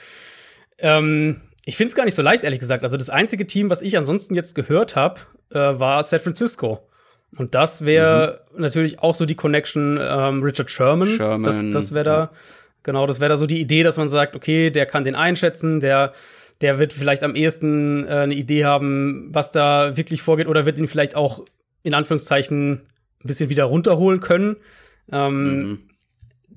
Ähm, 0.78 1.42
ich 1.66 1.78
finde 1.78 1.90
es 1.90 1.96
gar 1.96 2.06
nicht 2.06 2.16
so 2.16 2.22
leicht, 2.22 2.44
ehrlich 2.44 2.60
gesagt. 2.60 2.84
Also 2.84 2.98
das 2.98 3.10
einzige 3.10 3.48
Team, 3.48 3.70
was 3.70 3.82
ich 3.82 3.98
ansonsten 3.98 4.36
jetzt 4.36 4.56
gehört 4.56 4.96
habe, 4.96 5.22
äh, 5.52 5.58
war 5.58 6.04
San 6.04 6.20
Francisco. 6.20 6.88
Und 7.36 7.56
das 7.56 7.86
wäre 7.86 8.42
mhm. 8.54 8.62
natürlich 8.62 9.00
auch 9.00 9.16
so 9.16 9.26
die 9.26 9.36
Connection 9.36 10.00
ähm, 10.02 10.42
Richard 10.42 10.72
Sherman. 10.72 11.08
Sherman 11.08 11.44
das 11.44 11.66
das 11.72 11.94
wäre 11.94 12.06
da, 12.06 12.32
Genau, 12.86 13.08
das 13.08 13.20
wäre 13.20 13.30
da 13.30 13.36
so 13.36 13.48
die 13.48 13.60
Idee, 13.60 13.82
dass 13.82 13.98
man 13.98 14.10
sagt, 14.10 14.36
okay, 14.36 14.70
der 14.70 14.86
kann 14.86 15.04
den 15.04 15.16
einschätzen, 15.16 15.80
der, 15.80 16.14
der 16.62 16.78
wird 16.78 16.94
vielleicht 16.94 17.24
am 17.24 17.34
ehesten 17.36 18.06
äh, 18.06 18.12
eine 18.12 18.36
Idee 18.36 18.64
haben, 18.64 19.30
was 19.32 19.50
da 19.50 19.98
wirklich 19.98 20.22
vorgeht, 20.22 20.46
oder 20.46 20.68
wird 20.68 20.78
ihn 20.78 20.88
vielleicht 20.88 21.16
auch 21.16 21.44
in 21.86 21.94
Anführungszeichen 21.94 22.72
ein 22.74 23.28
bisschen 23.28 23.50
wieder 23.50 23.66
runterholen 23.66 24.20
können. 24.20 24.58
Ähm, 25.12 25.58
mhm. 25.58 25.80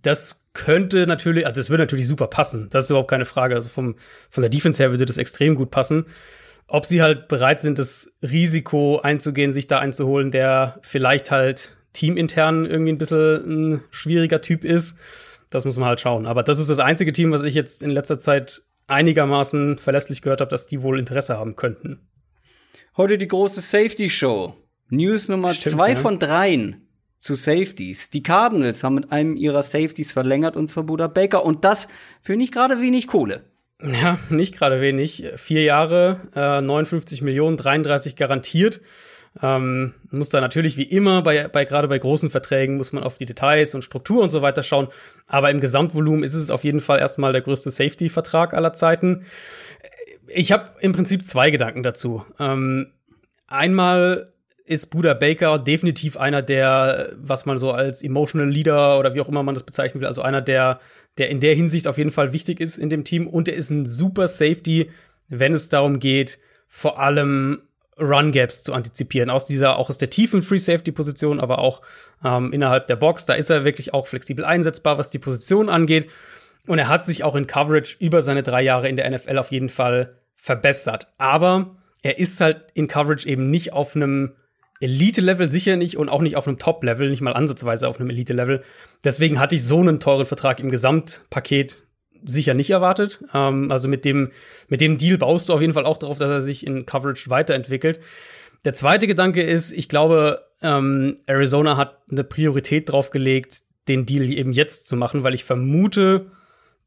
Das 0.02 0.44
könnte 0.54 1.06
natürlich, 1.06 1.46
also 1.46 1.60
das 1.60 1.70
würde 1.70 1.82
natürlich 1.82 2.08
super 2.08 2.26
passen. 2.26 2.68
Das 2.70 2.84
ist 2.84 2.90
überhaupt 2.90 3.10
keine 3.10 3.26
Frage. 3.26 3.54
Also 3.54 3.68
vom, 3.68 3.96
von 4.30 4.42
der 4.42 4.48
Defense 4.48 4.82
her 4.82 4.90
würde 4.90 5.04
das 5.04 5.18
extrem 5.18 5.54
gut 5.54 5.70
passen. 5.70 6.06
Ob 6.66 6.86
sie 6.86 7.02
halt 7.02 7.28
bereit 7.28 7.60
sind, 7.60 7.78
das 7.78 8.10
Risiko 8.22 9.00
einzugehen, 9.00 9.52
sich 9.52 9.66
da 9.66 9.78
einzuholen, 9.78 10.30
der 10.30 10.78
vielleicht 10.82 11.30
halt 11.30 11.76
teamintern 11.92 12.64
irgendwie 12.64 12.92
ein 12.92 12.98
bisschen 12.98 13.74
ein 13.74 13.84
schwieriger 13.90 14.40
Typ 14.40 14.64
ist, 14.64 14.96
das 15.50 15.64
muss 15.64 15.76
man 15.76 15.88
halt 15.88 16.00
schauen. 16.00 16.26
Aber 16.26 16.42
das 16.42 16.58
ist 16.58 16.70
das 16.70 16.78
einzige 16.78 17.12
Team, 17.12 17.32
was 17.32 17.42
ich 17.42 17.54
jetzt 17.54 17.82
in 17.82 17.90
letzter 17.90 18.18
Zeit 18.18 18.62
einigermaßen 18.86 19.78
verlässlich 19.78 20.22
gehört 20.22 20.40
habe, 20.40 20.50
dass 20.50 20.66
die 20.66 20.82
wohl 20.82 20.98
Interesse 20.98 21.36
haben 21.36 21.54
könnten. 21.56 22.08
Heute 22.96 23.18
die 23.18 23.28
große 23.28 23.60
Safety 23.60 24.08
Show. 24.08 24.56
News 24.90 25.28
Nummer 25.28 25.54
Stimmt, 25.54 25.74
zwei 25.74 25.90
ja. 25.90 25.96
von 25.96 26.18
dreien 26.18 26.88
zu 27.18 27.34
Safeties. 27.34 28.10
Die 28.10 28.22
Cardinals 28.22 28.84
haben 28.84 28.94
mit 28.94 29.12
einem 29.12 29.36
ihrer 29.36 29.62
Safeties 29.62 30.12
verlängert, 30.12 30.56
und 30.56 30.68
zwar 30.68 30.84
Buda 30.84 31.08
Baker. 31.08 31.44
Und 31.44 31.64
das 31.64 31.88
für 32.22 32.36
nicht 32.36 32.52
gerade 32.52 32.80
wenig 32.80 33.06
Kohle. 33.06 33.42
Ja, 33.82 34.18
nicht 34.30 34.56
gerade 34.56 34.80
wenig. 34.80 35.24
Vier 35.36 35.62
Jahre, 35.62 36.20
äh, 36.34 36.60
59 36.60 37.22
Millionen, 37.22 37.56
33 37.56 38.16
garantiert. 38.16 38.80
Ähm, 39.40 39.94
muss 40.10 40.30
da 40.30 40.40
natürlich 40.40 40.76
wie 40.76 40.84
immer 40.84 41.22
bei, 41.22 41.46
bei 41.48 41.64
gerade 41.64 41.86
bei 41.86 41.98
großen 41.98 42.30
Verträgen 42.30 42.76
muss 42.76 42.92
man 42.92 43.04
auf 43.04 43.18
die 43.18 43.26
Details 43.26 43.74
und 43.74 43.82
Struktur 43.82 44.22
und 44.22 44.30
so 44.30 44.42
weiter 44.42 44.62
schauen. 44.62 44.88
Aber 45.26 45.50
im 45.50 45.60
Gesamtvolumen 45.60 46.24
ist 46.24 46.34
es 46.34 46.50
auf 46.50 46.64
jeden 46.64 46.80
Fall 46.80 46.98
erstmal 46.98 47.32
der 47.32 47.42
größte 47.42 47.70
Safety-Vertrag 47.70 48.54
aller 48.54 48.72
Zeiten. 48.72 49.26
Ich 50.26 50.50
habe 50.50 50.70
im 50.80 50.92
Prinzip 50.92 51.24
zwei 51.26 51.50
Gedanken 51.50 51.82
dazu. 51.82 52.24
Ähm, 52.40 52.92
einmal 53.46 54.32
ist 54.68 54.90
Buda 54.90 55.14
Baker 55.14 55.58
definitiv 55.58 56.16
einer 56.16 56.42
der, 56.42 57.12
was 57.16 57.46
man 57.46 57.58
so 57.58 57.72
als 57.72 58.02
emotional 58.02 58.48
Leader 58.48 58.98
oder 58.98 59.14
wie 59.14 59.20
auch 59.20 59.28
immer 59.28 59.42
man 59.42 59.54
das 59.54 59.64
bezeichnen 59.64 60.00
will, 60.00 60.06
also 60.06 60.22
einer 60.22 60.42
der, 60.42 60.80
der 61.16 61.30
in 61.30 61.40
der 61.40 61.54
Hinsicht 61.54 61.88
auf 61.88 61.98
jeden 61.98 62.10
Fall 62.10 62.32
wichtig 62.32 62.60
ist 62.60 62.78
in 62.78 62.90
dem 62.90 63.04
Team 63.04 63.26
und 63.26 63.48
er 63.48 63.56
ist 63.56 63.70
ein 63.70 63.86
super 63.86 64.28
Safety, 64.28 64.90
wenn 65.28 65.54
es 65.54 65.68
darum 65.68 65.98
geht, 65.98 66.38
vor 66.68 66.98
allem 66.98 67.62
Run 67.98 68.30
Gaps 68.30 68.62
zu 68.62 68.72
antizipieren. 68.72 69.30
Aus 69.30 69.46
dieser, 69.46 69.76
auch 69.76 69.88
aus 69.88 69.98
der 69.98 70.10
tiefen 70.10 70.42
Free 70.42 70.58
Safety 70.58 70.92
Position, 70.92 71.40
aber 71.40 71.58
auch 71.58 71.82
ähm, 72.24 72.52
innerhalb 72.52 72.86
der 72.86 72.96
Box. 72.96 73.26
Da 73.26 73.34
ist 73.34 73.50
er 73.50 73.64
wirklich 73.64 73.92
auch 73.92 74.06
flexibel 74.06 74.44
einsetzbar, 74.44 74.98
was 74.98 75.10
die 75.10 75.18
Position 75.18 75.68
angeht. 75.68 76.08
Und 76.66 76.78
er 76.78 76.88
hat 76.88 77.06
sich 77.06 77.24
auch 77.24 77.34
in 77.34 77.46
Coverage 77.46 77.96
über 77.98 78.22
seine 78.22 78.42
drei 78.42 78.62
Jahre 78.62 78.88
in 78.88 78.96
der 78.96 79.10
NFL 79.10 79.38
auf 79.38 79.50
jeden 79.50 79.68
Fall 79.68 80.14
verbessert. 80.36 81.12
Aber 81.18 81.76
er 82.02 82.18
ist 82.18 82.40
halt 82.40 82.66
in 82.74 82.86
Coverage 82.86 83.28
eben 83.28 83.50
nicht 83.50 83.72
auf 83.72 83.96
einem 83.96 84.34
Elite-Level 84.80 85.48
sicher 85.48 85.76
nicht 85.76 85.96
und 85.96 86.08
auch 86.08 86.22
nicht 86.22 86.36
auf 86.36 86.46
einem 86.46 86.58
Top-Level, 86.58 87.08
nicht 87.10 87.20
mal 87.20 87.32
ansatzweise 87.32 87.88
auf 87.88 87.98
einem 87.98 88.10
Elite-Level. 88.10 88.62
Deswegen 89.04 89.40
hatte 89.40 89.54
ich 89.54 89.64
so 89.64 89.80
einen 89.80 90.00
teuren 90.00 90.26
Vertrag 90.26 90.60
im 90.60 90.70
Gesamtpaket 90.70 91.84
sicher 92.24 92.54
nicht 92.54 92.70
erwartet. 92.70 93.24
Ähm, 93.34 93.70
also 93.70 93.88
mit 93.88 94.04
dem, 94.04 94.30
mit 94.68 94.80
dem 94.80 94.98
Deal 94.98 95.18
baust 95.18 95.48
du 95.48 95.54
auf 95.54 95.60
jeden 95.60 95.74
Fall 95.74 95.86
auch 95.86 95.98
darauf, 95.98 96.18
dass 96.18 96.30
er 96.30 96.42
sich 96.42 96.66
in 96.66 96.86
Coverage 96.86 97.30
weiterentwickelt. 97.30 98.00
Der 98.64 98.74
zweite 98.74 99.06
Gedanke 99.06 99.42
ist, 99.42 99.72
ich 99.72 99.88
glaube, 99.88 100.44
ähm, 100.62 101.16
Arizona 101.26 101.76
hat 101.76 101.98
eine 102.10 102.24
Priorität 102.24 102.90
drauf 102.90 103.10
gelegt, 103.10 103.58
den 103.86 104.04
Deal 104.04 104.32
eben 104.32 104.52
jetzt 104.52 104.88
zu 104.88 104.96
machen, 104.96 105.22
weil 105.22 105.34
ich 105.34 105.44
vermute, 105.44 106.26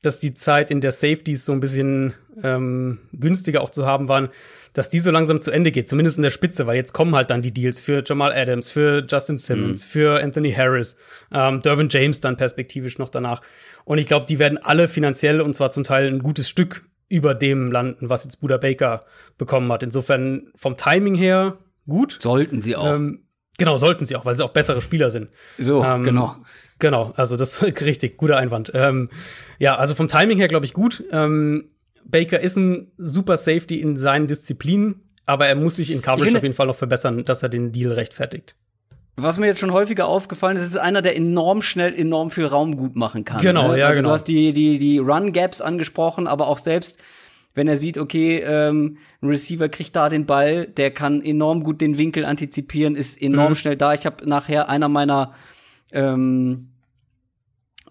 dass 0.01 0.20
die 0.20 0.34
Zeit, 0.34 0.72
in 0.72 0.81
der 0.81 0.91
Safeties 0.91 1.46
so 1.46 1.51
ein 1.51 1.60
bisschen 1.60 2.13
ähm, 2.43 3.00
günstiger 3.13 3.62
auch 3.62 3.70
zu 3.70 3.86
haben 3.86 4.08
waren, 4.08 4.29
dass 4.74 4.89
die 4.89 5.00
so 5.00 5.12
langsam 5.12 5.41
zu 5.41 5.51
Ende 5.51 5.72
geht, 5.72 5.88
zumindest 5.88 6.17
in 6.17 6.24
der 6.24 6.29
Spitze, 6.29 6.65
weil 6.65 6.75
jetzt 6.75 6.93
kommen 6.93 7.15
halt 7.15 7.29
dann 7.29 7.41
die 7.41 7.53
Deals 7.53 7.79
für 7.79 8.03
Jamal 8.05 8.34
Adams, 8.34 8.70
für 8.72 9.05
Justin 9.08 9.38
Simmons, 9.38 9.86
mhm. 9.86 9.89
für 9.89 10.24
Anthony 10.24 10.51
Harris, 10.53 10.96
ähm, 11.31 11.62
Dervin 11.62 11.89
James 11.89 12.20
dann 12.20 12.38
perspektivisch 12.38 12.98
noch 12.98 13.10
danach. 13.10 13.41
Und 13.84 13.98
ich 13.98 14.08
glaube, 14.08 14.25
die 14.27 14.39
werden 14.39 14.58
alle 14.58 14.88
finanziell 14.88 15.41
und 15.41 15.53
zwar 15.53 15.72
zum 15.72 15.84
Teil 15.84 16.08
ein 16.08 16.20
gutes 16.20 16.50
Stück 16.50 16.84
über 17.10 17.36
dem 17.36 17.72
landen, 17.72 18.10
was 18.10 18.24
jetzt 18.24 18.39
Buda 18.39 18.58
Baker 18.58 19.05
bekommen 19.38 19.72
hat. 19.72 19.84
Insofern 19.84 20.51
vom 20.55 20.77
Timing 20.77 21.15
her 21.15 21.58
gut. 21.88 22.17
Sollten 22.22 22.62
sie 22.62 22.77
auch. 22.77 22.96
Ähm, 22.96 23.25
genau, 23.58 23.75
sollten 23.75 24.05
sie 24.05 24.15
auch, 24.15 24.24
weil 24.24 24.34
sie 24.34 24.46
auch 24.46 24.51
bessere 24.51 24.81
Spieler 24.81 25.10
sind. 25.10 25.29
So, 25.58 25.84
ähm, 25.84 26.03
genau. 26.03 26.38
Genau, 26.81 27.13
also 27.15 27.38
das 27.38 27.61
ist 27.61 27.81
richtig, 27.81 28.17
guter 28.17 28.35
Einwand. 28.35 28.71
Ähm, 28.73 29.09
ja, 29.59 29.77
also 29.77 29.95
vom 29.95 30.09
Timing 30.09 30.38
her 30.39 30.50
glaube 30.50 30.65
ich 30.65 30.73
gut. 30.73 31.05
Ähm, 31.11 31.69
Baker 32.03 32.41
ist 32.41 32.57
ein 32.57 32.91
super 32.97 33.38
Safety 33.38 33.79
in 33.79 33.95
seinen 33.95 34.27
Disziplinen, 34.27 35.03
aber 35.25 35.47
er 35.47 35.55
muss 35.55 35.77
sich 35.77 35.91
in 35.91 36.01
Coverage 36.01 36.25
finde, 36.25 36.39
auf 36.39 36.43
jeden 36.43 36.55
Fall 36.55 36.67
noch 36.67 36.75
verbessern, 36.75 37.23
dass 37.23 37.43
er 37.43 37.50
den 37.50 37.71
Deal 37.71 37.93
rechtfertigt. 37.93 38.55
Was 39.15 39.38
mir 39.38 39.45
jetzt 39.45 39.59
schon 39.59 39.71
häufiger 39.71 40.07
aufgefallen 40.07 40.57
ist, 40.57 40.63
ist 40.63 40.77
einer, 40.77 41.03
der 41.03 41.15
enorm 41.15 41.61
schnell 41.61 41.93
enorm 41.93 42.31
viel 42.31 42.47
Raum 42.47 42.75
gut 42.75 42.95
machen 42.95 43.25
kann. 43.25 43.41
Genau, 43.41 43.73
ne? 43.73 43.79
ja, 43.79 43.85
also 43.85 44.00
genau. 44.00 44.09
Du 44.09 44.13
hast 44.13 44.23
die, 44.23 44.51
die, 44.51 44.79
die 44.79 44.97
Run-Gaps 44.97 45.61
angesprochen, 45.61 46.25
aber 46.25 46.47
auch 46.47 46.57
selbst, 46.57 47.00
wenn 47.53 47.67
er 47.67 47.77
sieht, 47.77 48.00
okay, 48.00 48.39
ähm, 48.39 48.97
ein 49.21 49.27
Receiver 49.29 49.69
kriegt 49.69 49.95
da 49.95 50.09
den 50.09 50.25
Ball, 50.25 50.65
der 50.65 50.89
kann 50.89 51.21
enorm 51.21 51.63
gut 51.63 51.81
den 51.81 52.00
Winkel 52.00 52.25
antizipieren, 52.25 52.95
ist 52.95 53.21
enorm 53.21 53.50
mhm. 53.50 53.55
schnell 53.55 53.77
da. 53.77 53.93
Ich 53.93 54.07
habe 54.07 54.27
nachher 54.27 54.69
einer 54.69 54.89
meiner 54.89 55.33
ähm, 55.91 56.70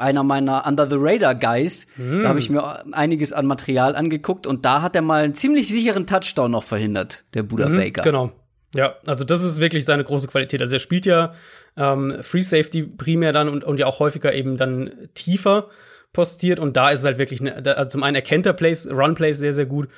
einer 0.00 0.23
meiner 0.23 0.66
Under 0.66 0.88
the 0.88 0.97
Radar 0.99 1.35
Guys. 1.35 1.87
Mm. 1.97 2.23
Da 2.23 2.28
habe 2.28 2.38
ich 2.38 2.50
mir 2.50 2.85
einiges 2.92 3.33
an 3.33 3.47
Material 3.47 3.95
angeguckt 3.95 4.47
und 4.47 4.64
da 4.64 4.83
hat 4.83 4.97
er 4.97 5.02
mal 5.02 5.25
einen 5.25 5.35
ziemlich 5.35 5.69
sicheren 5.69 6.07
Touchdown 6.07 6.50
noch 6.50 6.64
verhindert, 6.64 7.25
der 7.35 7.42
Buda 7.42 7.69
mm, 7.69 7.76
Baker. 7.76 8.02
Genau. 8.02 8.33
Ja, 8.75 8.95
also 9.07 9.25
das 9.25 9.42
ist 9.42 9.61
wirklich 9.61 9.85
seine 9.85 10.04
große 10.04 10.28
Qualität. 10.28 10.61
Also 10.62 10.76
er 10.76 10.80
spielt 10.80 11.04
ja 11.04 11.35
ähm, 11.76 12.16
Free 12.21 12.40
Safety 12.40 12.83
primär 12.85 13.33
dann 13.33 13.49
und, 13.49 13.64
und 13.64 13.80
ja 13.80 13.87
auch 13.87 13.99
häufiger 13.99 14.33
eben 14.33 14.57
dann 14.57 14.90
tiefer 15.14 15.69
postiert 16.12 16.59
und 16.59 16.76
da 16.76 16.90
ist 16.90 17.00
es 17.00 17.07
halt 17.07 17.19
wirklich, 17.19 17.40
ne, 17.40 17.54
also 17.76 17.90
zum 17.90 18.02
einen 18.02 18.16
erkennt 18.16 18.47
er 18.47 18.52
Plays, 18.52 18.88
Run 18.88 19.14
Plays 19.14 19.38
sehr, 19.38 19.54
sehr 19.54 19.66
gut 19.66 19.88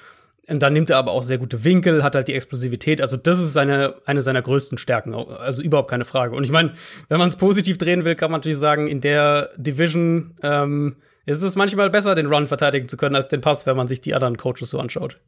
und 0.49 0.61
dann 0.61 0.73
nimmt 0.73 0.91
er 0.91 0.99
aber 0.99 1.13
auch 1.13 1.23
sehr 1.23 1.39
gute 1.39 1.65
Winkel, 1.65 2.03
hat 2.03 2.15
halt 2.15 2.29
die 2.29 2.35
Explosivität. 2.35 3.01
Also 3.01 3.17
das 3.17 3.39
ist 3.39 3.53
seine, 3.53 3.95
eine 4.07 4.23
seiner 4.23 4.43
größten 4.43 4.77
Stärken. 4.77 5.15
Also 5.15 5.63
überhaupt 5.63 5.91
keine 5.91 6.05
Frage. 6.05 6.35
Und 6.35 6.43
ich 6.45 6.51
meine, 6.51 6.73
wenn 7.09 7.19
man 7.19 7.29
es 7.29 7.37
positiv 7.37 7.79
drehen 7.79 8.05
will, 8.05 8.17
kann 8.17 8.31
man 8.31 8.41
natürlich 8.41 8.59
sagen, 8.59 8.89
in 8.89 9.01
der 9.01 9.51
Division 9.57 10.37
ähm, 10.43 10.97
ist 11.27 11.43
es 11.43 11.55
manchmal 11.55 11.91
besser, 11.91 12.17
den 12.17 12.27
Run 12.27 12.49
verteidigen 12.49 12.89
zu 12.89 12.97
können, 12.97 13.15
als 13.15 13.29
den 13.29 13.41
Pass, 13.41 13.67
wenn 13.67 13.77
man 13.77 13.87
sich 13.87 14.01
die 14.01 14.15
anderen 14.15 14.37
Coaches 14.37 14.71
so 14.71 14.81
anschaut. 14.81 15.21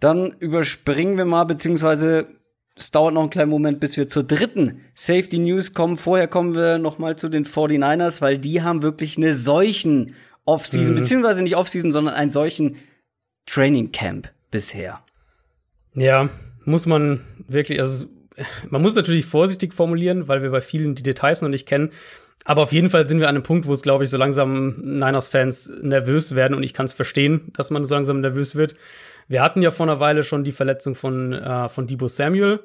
Dann 0.00 0.32
überspringen 0.38 1.16
wir 1.16 1.24
mal, 1.24 1.44
beziehungsweise 1.44 2.26
es 2.76 2.90
dauert 2.90 3.14
noch 3.14 3.20
einen 3.20 3.30
kleinen 3.30 3.50
Moment, 3.50 3.78
bis 3.78 3.96
wir 3.96 4.08
zur 4.08 4.24
dritten 4.24 4.80
Safety 4.94 5.38
News 5.38 5.74
kommen. 5.74 5.96
Vorher 5.96 6.26
kommen 6.26 6.54
wir 6.54 6.78
noch 6.78 6.98
mal 6.98 7.16
zu 7.16 7.28
den 7.28 7.44
49ers, 7.44 8.22
weil 8.22 8.38
die 8.38 8.62
haben 8.62 8.82
wirklich 8.82 9.16
eine 9.18 9.34
solchen 9.34 10.14
Offseason, 10.46 10.94
mhm. 10.94 10.98
beziehungsweise 10.98 11.42
nicht 11.42 11.56
Offseason, 11.56 11.92
sondern 11.92 12.14
einen 12.14 12.30
solchen 12.30 12.76
Training 13.50 13.90
Camp 13.90 14.28
bisher. 14.50 15.00
Ja, 15.94 16.28
muss 16.64 16.86
man 16.86 17.24
wirklich, 17.48 17.80
also 17.80 18.06
man 18.68 18.80
muss 18.80 18.94
natürlich 18.94 19.26
vorsichtig 19.26 19.74
formulieren, 19.74 20.28
weil 20.28 20.42
wir 20.42 20.50
bei 20.50 20.60
vielen 20.60 20.94
die 20.94 21.02
Details 21.02 21.42
noch 21.42 21.48
nicht 21.48 21.66
kennen. 21.66 21.90
Aber 22.44 22.62
auf 22.62 22.72
jeden 22.72 22.90
Fall 22.90 23.06
sind 23.06 23.18
wir 23.18 23.28
an 23.28 23.34
einem 23.34 23.42
Punkt, 23.42 23.66
wo 23.66 23.72
es, 23.72 23.82
glaube 23.82 24.04
ich, 24.04 24.10
so 24.10 24.16
langsam 24.16 24.76
Niners-Fans 24.80 25.72
nervös 25.82 26.34
werden 26.34 26.54
und 26.54 26.62
ich 26.62 26.72
kann 26.72 26.86
es 26.86 26.94
verstehen, 26.94 27.52
dass 27.54 27.70
man 27.70 27.84
so 27.84 27.94
langsam 27.94 28.20
nervös 28.20 28.54
wird. 28.54 28.76
Wir 29.28 29.42
hatten 29.42 29.62
ja 29.62 29.70
vor 29.70 29.86
einer 29.86 30.00
Weile 30.00 30.24
schon 30.24 30.44
die 30.44 30.52
Verletzung 30.52 30.94
von, 30.94 31.32
äh, 31.32 31.68
von 31.68 31.86
Debo 31.86 32.08
Samuel. 32.08 32.60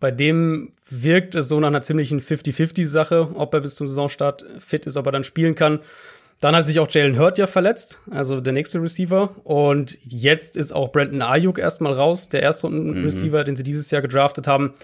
Bei 0.00 0.10
dem 0.10 0.72
wirkt 0.88 1.34
es 1.34 1.48
so 1.48 1.60
nach 1.60 1.68
einer 1.68 1.82
ziemlichen 1.82 2.20
50-50-Sache, 2.20 3.30
ob 3.34 3.52
er 3.52 3.60
bis 3.60 3.74
zum 3.74 3.86
Saisonstart 3.86 4.44
fit 4.58 4.86
ist, 4.86 4.96
ob 4.96 5.06
er 5.06 5.12
dann 5.12 5.24
spielen 5.24 5.54
kann. 5.54 5.80
Dann 6.40 6.54
hat 6.54 6.66
sich 6.66 6.78
auch 6.78 6.90
Jalen 6.90 7.18
Hurt 7.18 7.38
ja 7.38 7.46
verletzt, 7.46 8.00
also 8.10 8.40
der 8.40 8.52
nächste 8.52 8.82
Receiver. 8.82 9.34
Und 9.44 9.98
jetzt 10.02 10.56
ist 10.56 10.72
auch 10.72 10.92
Brandon 10.92 11.22
Ayuk 11.22 11.58
erstmal 11.58 11.92
raus, 11.92 12.28
der 12.28 12.42
erste 12.42 12.68
Receiver, 12.68 13.40
mhm. 13.40 13.44
den 13.44 13.56
sie 13.56 13.62
dieses 13.62 13.90
Jahr 13.90 14.02
gedraftet 14.02 14.46
haben. 14.46 14.74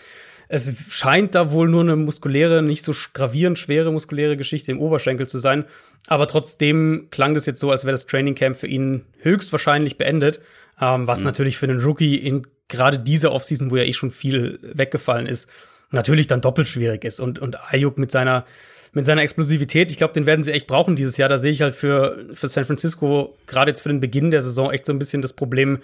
Es 0.53 0.73
scheint 0.89 1.37
da 1.37 1.53
wohl 1.53 1.69
nur 1.69 1.83
eine 1.83 1.95
muskuläre, 1.95 2.61
nicht 2.61 2.85
so 2.85 2.93
gravierend 3.13 3.57
schwere 3.59 3.93
muskuläre 3.93 4.37
Geschichte 4.37 4.73
im 4.73 4.81
Oberschenkel 4.81 5.29
zu 5.29 5.39
sein. 5.39 5.65
Aber 6.09 6.27
trotzdem 6.27 7.07
klang 7.11 7.35
das 7.35 7.47
jetzt 7.47 7.61
so, 7.61 7.71
als 7.71 7.85
wäre 7.85 7.93
das 7.93 8.07
Training 8.07 8.35
Camp 8.35 8.57
für 8.57 8.67
ihn 8.67 9.05
höchstwahrscheinlich 9.21 9.97
beendet. 9.97 10.41
Ähm, 10.81 11.07
was 11.07 11.21
mhm. 11.21 11.27
natürlich 11.27 11.57
für 11.57 11.67
einen 11.67 11.81
Rookie 11.81 12.17
in 12.17 12.47
gerade 12.67 12.99
dieser 12.99 13.33
Offseason, 13.33 13.71
wo 13.71 13.77
ja 13.77 13.85
eh 13.85 13.93
schon 13.93 14.11
viel 14.11 14.59
weggefallen 14.63 15.27
ist, 15.27 15.49
natürlich 15.91 16.27
dann 16.27 16.41
doppelt 16.41 16.69
schwierig 16.69 17.05
ist. 17.05 17.21
Und, 17.21 17.39
und 17.39 17.57
Ayuk 17.73 17.99
mit 17.99 18.11
seiner 18.11 18.45
mit 18.93 19.05
seiner 19.05 19.23
Explosivität, 19.23 19.91
ich 19.91 19.97
glaube, 19.97 20.15
den 20.15 20.27
werden 20.27 20.43
sie 20.43 20.53
echt 20.53 20.67
brauchen 20.67 20.97
dieses 20.97 21.17
Jahr. 21.17 21.29
Da 21.29 21.39
sehe 21.39 21.53
ich 21.53 21.63
halt 21.63 21.77
für, 21.77 22.27
für 22.35 22.49
San 22.49 22.65
Francisco 22.65 23.37
gerade 23.47 23.71
jetzt 23.71 23.83
für 23.83 23.89
den 23.89 24.01
Beginn 24.01 24.31
der 24.31 24.43
Saison 24.43 24.71
echt 24.71 24.87
so 24.87 24.93
ein 24.93 24.99
bisschen 24.99 25.23
das 25.23 25.33
Problem, 25.33 25.79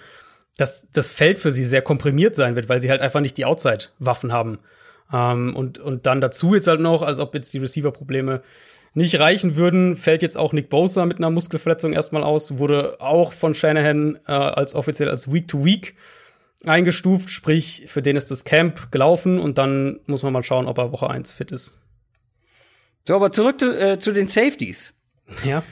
dass 0.57 0.87
das 0.91 1.09
Feld 1.09 1.39
für 1.39 1.51
sie 1.51 1.63
sehr 1.63 1.81
komprimiert 1.81 2.35
sein 2.35 2.55
wird, 2.55 2.67
weil 2.67 2.81
sie 2.81 2.89
halt 2.89 3.01
einfach 3.01 3.21
nicht 3.21 3.37
die 3.37 3.45
Outside-Waffen 3.45 4.33
haben. 4.33 4.59
Ähm, 5.13 5.55
und, 5.55 5.79
und 5.79 6.05
dann 6.05 6.19
dazu 6.19 6.55
jetzt 6.55 6.67
halt 6.67 6.81
noch, 6.81 7.01
als 7.01 7.19
ob 7.19 7.33
jetzt 7.33 7.53
die 7.53 7.59
Receiver-Probleme 7.59 8.41
nicht 8.93 9.19
reichen 9.19 9.55
würden, 9.55 9.95
fällt 9.95 10.23
jetzt 10.23 10.37
auch 10.37 10.53
Nick 10.53 10.69
Bosa 10.69 11.05
mit 11.05 11.17
einer 11.17 11.29
Muskelverletzung 11.29 11.93
erstmal 11.93 12.23
aus, 12.23 12.57
wurde 12.57 12.99
auch 12.99 13.31
von 13.31 13.53
Shanahan 13.53 14.17
äh, 14.27 14.31
als 14.31 14.73
offiziell 14.73 15.09
als 15.09 15.31
Week-to-Week 15.31 15.95
eingestuft, 16.65 17.29
sprich, 17.29 17.85
für 17.87 18.01
den 18.01 18.15
ist 18.15 18.31
das 18.31 18.43
Camp 18.43 18.91
gelaufen 18.91 19.39
und 19.39 19.59
dann 19.59 19.99
muss 20.07 20.23
man 20.23 20.33
mal 20.33 20.43
schauen, 20.43 20.65
ob 20.65 20.79
er 20.79 20.91
Woche 20.91 21.09
1 21.09 21.31
fit 21.31 21.51
ist. 21.51 21.77
So, 23.07 23.15
aber 23.15 23.31
zurück 23.31 23.57
zu, 23.57 23.71
äh, 23.71 23.99
zu 23.99 24.11
den 24.11 24.27
Safeties. 24.27 24.93
Ja. 25.45 25.63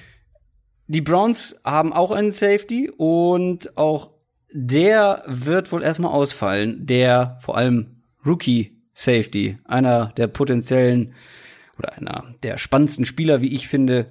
Die 0.87 1.01
Browns 1.01 1.59
haben 1.65 1.91
auch 1.91 2.11
einen 2.11 2.31
Safety 2.31 2.89
und 2.95 3.77
auch 3.77 4.11
der 4.53 5.21
wird 5.27 5.69
wohl 5.73 5.83
erstmal 5.83 6.13
ausfallen. 6.13 6.85
Der 6.85 7.37
vor 7.41 7.57
allem 7.57 8.03
Rookie 8.25 8.81
Safety, 8.93 9.57
einer 9.65 10.13
der 10.15 10.27
potenziellen 10.27 11.13
oder 11.77 11.97
einer 11.97 12.33
der 12.41 12.57
spannendsten 12.57 13.03
Spieler, 13.03 13.41
wie 13.41 13.53
ich 13.53 13.67
finde, 13.67 14.05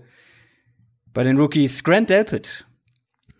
bei 1.14 1.24
den 1.24 1.38
Rookies, 1.38 1.82
Grant 1.82 2.10
Delpit. 2.10 2.66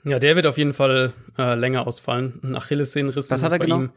Ja, 0.03 0.19
der 0.19 0.35
wird 0.35 0.47
auf 0.47 0.57
jeden 0.57 0.73
Fall 0.73 1.13
äh, 1.37 1.57
länger 1.57 1.87
ausfallen. 1.87 2.41
Ein 2.43 2.57
Achillessehnenriss. 2.57 3.31
Was 3.31 3.43
hat 3.43 3.53
er 3.53 3.59
genau? 3.59 3.89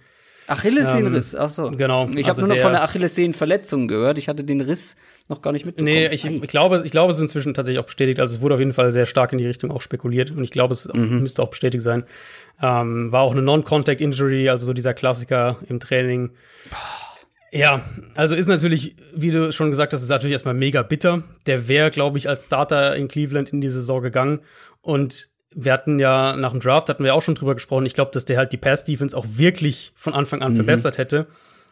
Achillessehnenriss, 0.48 1.34
ähm, 1.34 1.40
ach 1.44 1.50
so. 1.50 1.72
Genau. 1.72 2.08
Ich 2.10 2.28
also 2.28 2.42
habe 2.42 2.42
nur 2.42 2.56
noch 2.56 2.64
von 2.64 2.72
der 2.72 2.84
Achillessehnenverletzung 2.84 3.88
gehört. 3.88 4.18
Ich 4.18 4.30
hatte 4.30 4.44
den 4.44 4.62
Riss 4.62 4.96
noch 5.28 5.42
gar 5.42 5.52
nicht 5.52 5.66
mitbekommen. 5.66 5.94
Nee, 5.94 6.08
ich, 6.08 6.26
ich, 6.26 6.48
glaube, 6.48 6.82
ich 6.86 6.92
glaube, 6.92 7.12
es 7.12 7.18
ist 7.18 7.24
inzwischen 7.24 7.54
tatsächlich 7.54 7.80
auch 7.80 7.86
bestätigt. 7.86 8.20
Also 8.20 8.38
es 8.38 8.42
wurde 8.42 8.56
auf 8.56 8.60
jeden 8.60 8.74
Fall 8.74 8.92
sehr 8.92 9.06
stark 9.06 9.34
in 9.34 9.38
die 9.38 9.46
Richtung 9.46 9.72
auch 9.72 9.82
spekuliert 9.82 10.32
und 10.32 10.44
ich 10.44 10.52
glaube, 10.52 10.74
es 10.74 10.88
mhm. 10.92 11.20
müsste 11.20 11.44
auch 11.44 11.50
bestätigt 11.50 11.84
sein. 11.84 12.06
Ähm, 12.62 13.12
war 13.12 13.22
auch 13.22 13.34
eine 13.34 13.42
Non-Contact-Injury, 13.42 14.50
also 14.50 14.66
so 14.66 14.74
dieser 14.74 14.94
Klassiker 14.94 15.58
im 15.68 15.80
Training. 15.80 16.32
Ja, 17.52 17.82
also 18.16 18.36
ist 18.36 18.48
natürlich, 18.48 18.96
wie 19.16 19.32
du 19.32 19.52
schon 19.52 19.70
gesagt 19.70 19.94
hast, 19.94 20.02
ist 20.02 20.10
natürlich 20.10 20.34
erstmal 20.34 20.54
mega 20.54 20.82
bitter. 20.82 21.24
Der 21.46 21.68
wäre, 21.68 21.92
glaube 21.92 22.18
ich, 22.18 22.30
als 22.30 22.46
Starter 22.46 22.96
in 22.96 23.08
Cleveland 23.08 23.50
in 23.50 23.62
die 23.62 23.70
Saison 23.70 24.02
gegangen 24.02 24.40
und 24.82 25.30
wir 25.60 25.74
hatten 25.74 25.98
ja 25.98 26.36
nach 26.36 26.52
dem 26.52 26.60
Draft 26.60 26.88
hatten 26.88 27.04
wir 27.04 27.16
auch 27.16 27.24
schon 27.24 27.34
drüber 27.34 27.56
gesprochen. 27.56 27.88
Ich 27.88 27.96
glaube, 27.96 28.12
dass 28.14 28.26
der 28.26 28.38
halt 28.38 28.54
die 28.54 28.58
Pass 28.58 28.86
Defense 28.86 29.18
auch 29.18 29.26
wirklich 29.28 29.92
von 29.96 30.14
Anfang 30.14 30.44
an 30.44 30.52
mhm. 30.52 30.58
verbessert 30.58 31.00
hätte. 31.00 31.26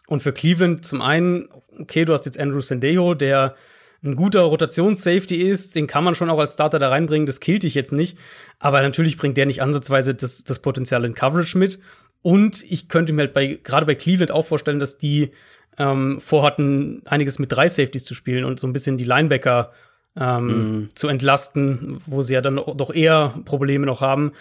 Und 0.07 0.21
für 0.23 0.33
Cleveland 0.33 0.83
zum 0.83 1.01
einen, 1.01 1.49
okay, 1.79 2.03
du 2.03 2.13
hast 2.13 2.25
jetzt 2.25 2.39
Andrew 2.39 2.61
Sendejo, 2.61 3.13
der 3.13 3.55
ein 4.03 4.15
guter 4.15 4.41
Rotations-Safety 4.41 5.35
ist, 5.35 5.75
den 5.75 5.85
kann 5.85 6.03
man 6.03 6.15
schon 6.15 6.31
auch 6.31 6.39
als 6.39 6.53
Starter 6.53 6.79
da 6.79 6.89
reinbringen, 6.89 7.27
das 7.27 7.39
killt 7.39 7.63
ich 7.63 7.75
jetzt 7.75 7.91
nicht. 7.91 8.17
Aber 8.59 8.81
natürlich 8.81 9.17
bringt 9.17 9.37
der 9.37 9.45
nicht 9.45 9.61
ansatzweise 9.61 10.15
das, 10.15 10.43
das 10.43 10.59
Potenzial 10.59 11.05
in 11.05 11.13
Coverage 11.13 11.57
mit. 11.57 11.79
Und 12.23 12.63
ich 12.63 12.89
könnte 12.89 13.13
mir 13.13 13.21
halt 13.21 13.33
bei, 13.33 13.59
gerade 13.63 13.85
bei 13.85 13.93
Cleveland 13.93 14.31
auch 14.31 14.45
vorstellen, 14.45 14.79
dass 14.79 14.97
die 14.97 15.29
ähm, 15.77 16.19
vorhatten, 16.19 17.03
einiges 17.05 17.37
mit 17.37 17.51
drei 17.51 17.67
Safeties 17.67 18.05
zu 18.05 18.15
spielen 18.15 18.45
und 18.45 18.59
so 18.59 18.65
ein 18.65 18.73
bisschen 18.73 18.97
die 18.97 19.03
Linebacker 19.03 19.71
ähm, 20.17 20.47
mhm. 20.47 20.89
zu 20.95 21.07
entlasten, 21.07 21.99
wo 22.05 22.21
sie 22.21 22.33
ja 22.33 22.41
dann 22.41 22.55
doch 22.55 22.93
eher 22.93 23.33
Probleme 23.45 23.85
noch 23.85 24.01
haben. 24.01 24.31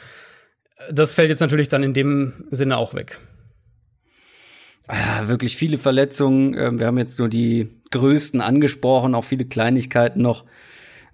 Das 0.91 1.15
fällt 1.15 1.31
jetzt 1.31 1.41
natürlich 1.41 1.69
dann 1.69 1.83
in 1.83 1.95
dem 1.95 2.45
Sinne 2.51 2.77
auch 2.77 2.95
weg. 2.95 3.21
Ja, 4.89 5.29
wirklich 5.29 5.57
viele 5.57 5.79
Verletzungen. 5.79 6.55
Ähm, 6.55 6.79
wir 6.79 6.87
haben 6.87 6.99
jetzt 6.99 7.19
nur 7.19 7.29
die 7.29 7.81
größten 7.91 8.41
angesprochen, 8.41 9.15
auch 9.15 9.25
viele 9.25 9.47
Kleinigkeiten 9.47 10.21
noch. 10.21 10.45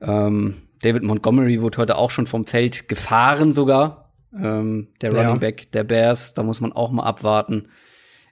Ähm, 0.01 0.57
David 0.83 1.03
Montgomery 1.03 1.61
wurde 1.61 1.79
heute 1.79 1.97
auch 1.97 2.11
schon 2.11 2.27
vom 2.27 2.47
Feld 2.47 2.89
gefahren 2.89 3.53
sogar. 3.53 4.13
Ähm, 4.35 4.89
der 5.01 5.11
Running 5.11 5.27
ja. 5.27 5.35
Back 5.35 5.73
der 5.73 5.85
Bears, 5.85 6.35
da 6.35 6.43
muss 6.43 6.61
man 6.61 6.73
auch 6.73 6.91
mal 6.91 7.05
abwarten. 7.05 7.69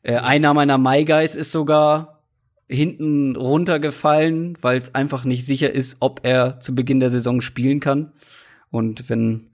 Äh, 0.03 0.17
einer 0.17 0.55
meiner 0.55 0.79
My 0.79 1.05
Guys 1.05 1.37
ist 1.37 1.53
sogar 1.53 2.18
hinten 2.69 3.35
runtergefallen, 3.35 4.57
weil 4.61 4.79
es 4.79 4.95
einfach 4.95 5.25
nicht 5.25 5.45
sicher 5.47 5.73
ist, 5.73 5.97
ob 6.01 6.21
er 6.23 6.61
zu 6.61 6.75
Beginn 6.75 7.01
der 7.01 7.11
Saison 7.11 7.41
spielen 7.41 7.81
kann. 7.81 8.13
Und 8.71 9.09
wenn 9.09 9.51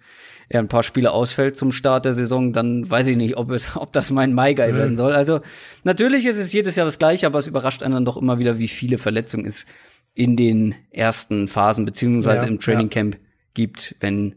er 0.48 0.60
ein 0.60 0.68
paar 0.68 0.82
Spiele 0.82 1.12
ausfällt 1.12 1.56
zum 1.56 1.72
Start 1.72 2.04
der 2.04 2.12
Saison, 2.12 2.52
dann 2.52 2.88
weiß 2.88 3.06
ich 3.06 3.16
nicht, 3.16 3.36
ob, 3.36 3.50
es, 3.50 3.76
ob 3.76 3.92
das 3.92 4.10
mein 4.10 4.34
Guy 4.34 4.72
mhm. 4.72 4.76
werden 4.76 4.96
soll. 4.96 5.12
Also 5.12 5.40
natürlich 5.84 6.26
ist 6.26 6.36
es 6.36 6.52
jedes 6.52 6.76
Jahr 6.76 6.86
das 6.86 6.98
gleiche, 6.98 7.26
aber 7.26 7.38
es 7.38 7.46
überrascht 7.46 7.82
einen 7.82 7.94
dann 7.94 8.04
doch 8.04 8.16
immer 8.16 8.38
wieder, 8.38 8.58
wie 8.58 8.68
viele 8.68 8.98
Verletzungen 8.98 9.46
es 9.46 9.66
in 10.12 10.36
den 10.36 10.74
ersten 10.90 11.48
Phasen 11.48 11.84
beziehungsweise 11.84 12.46
ja, 12.46 12.50
im 12.50 12.58
Training 12.58 12.90
Camp 12.90 13.14
ja. 13.14 13.20
gibt, 13.54 13.96
wenn 14.00 14.36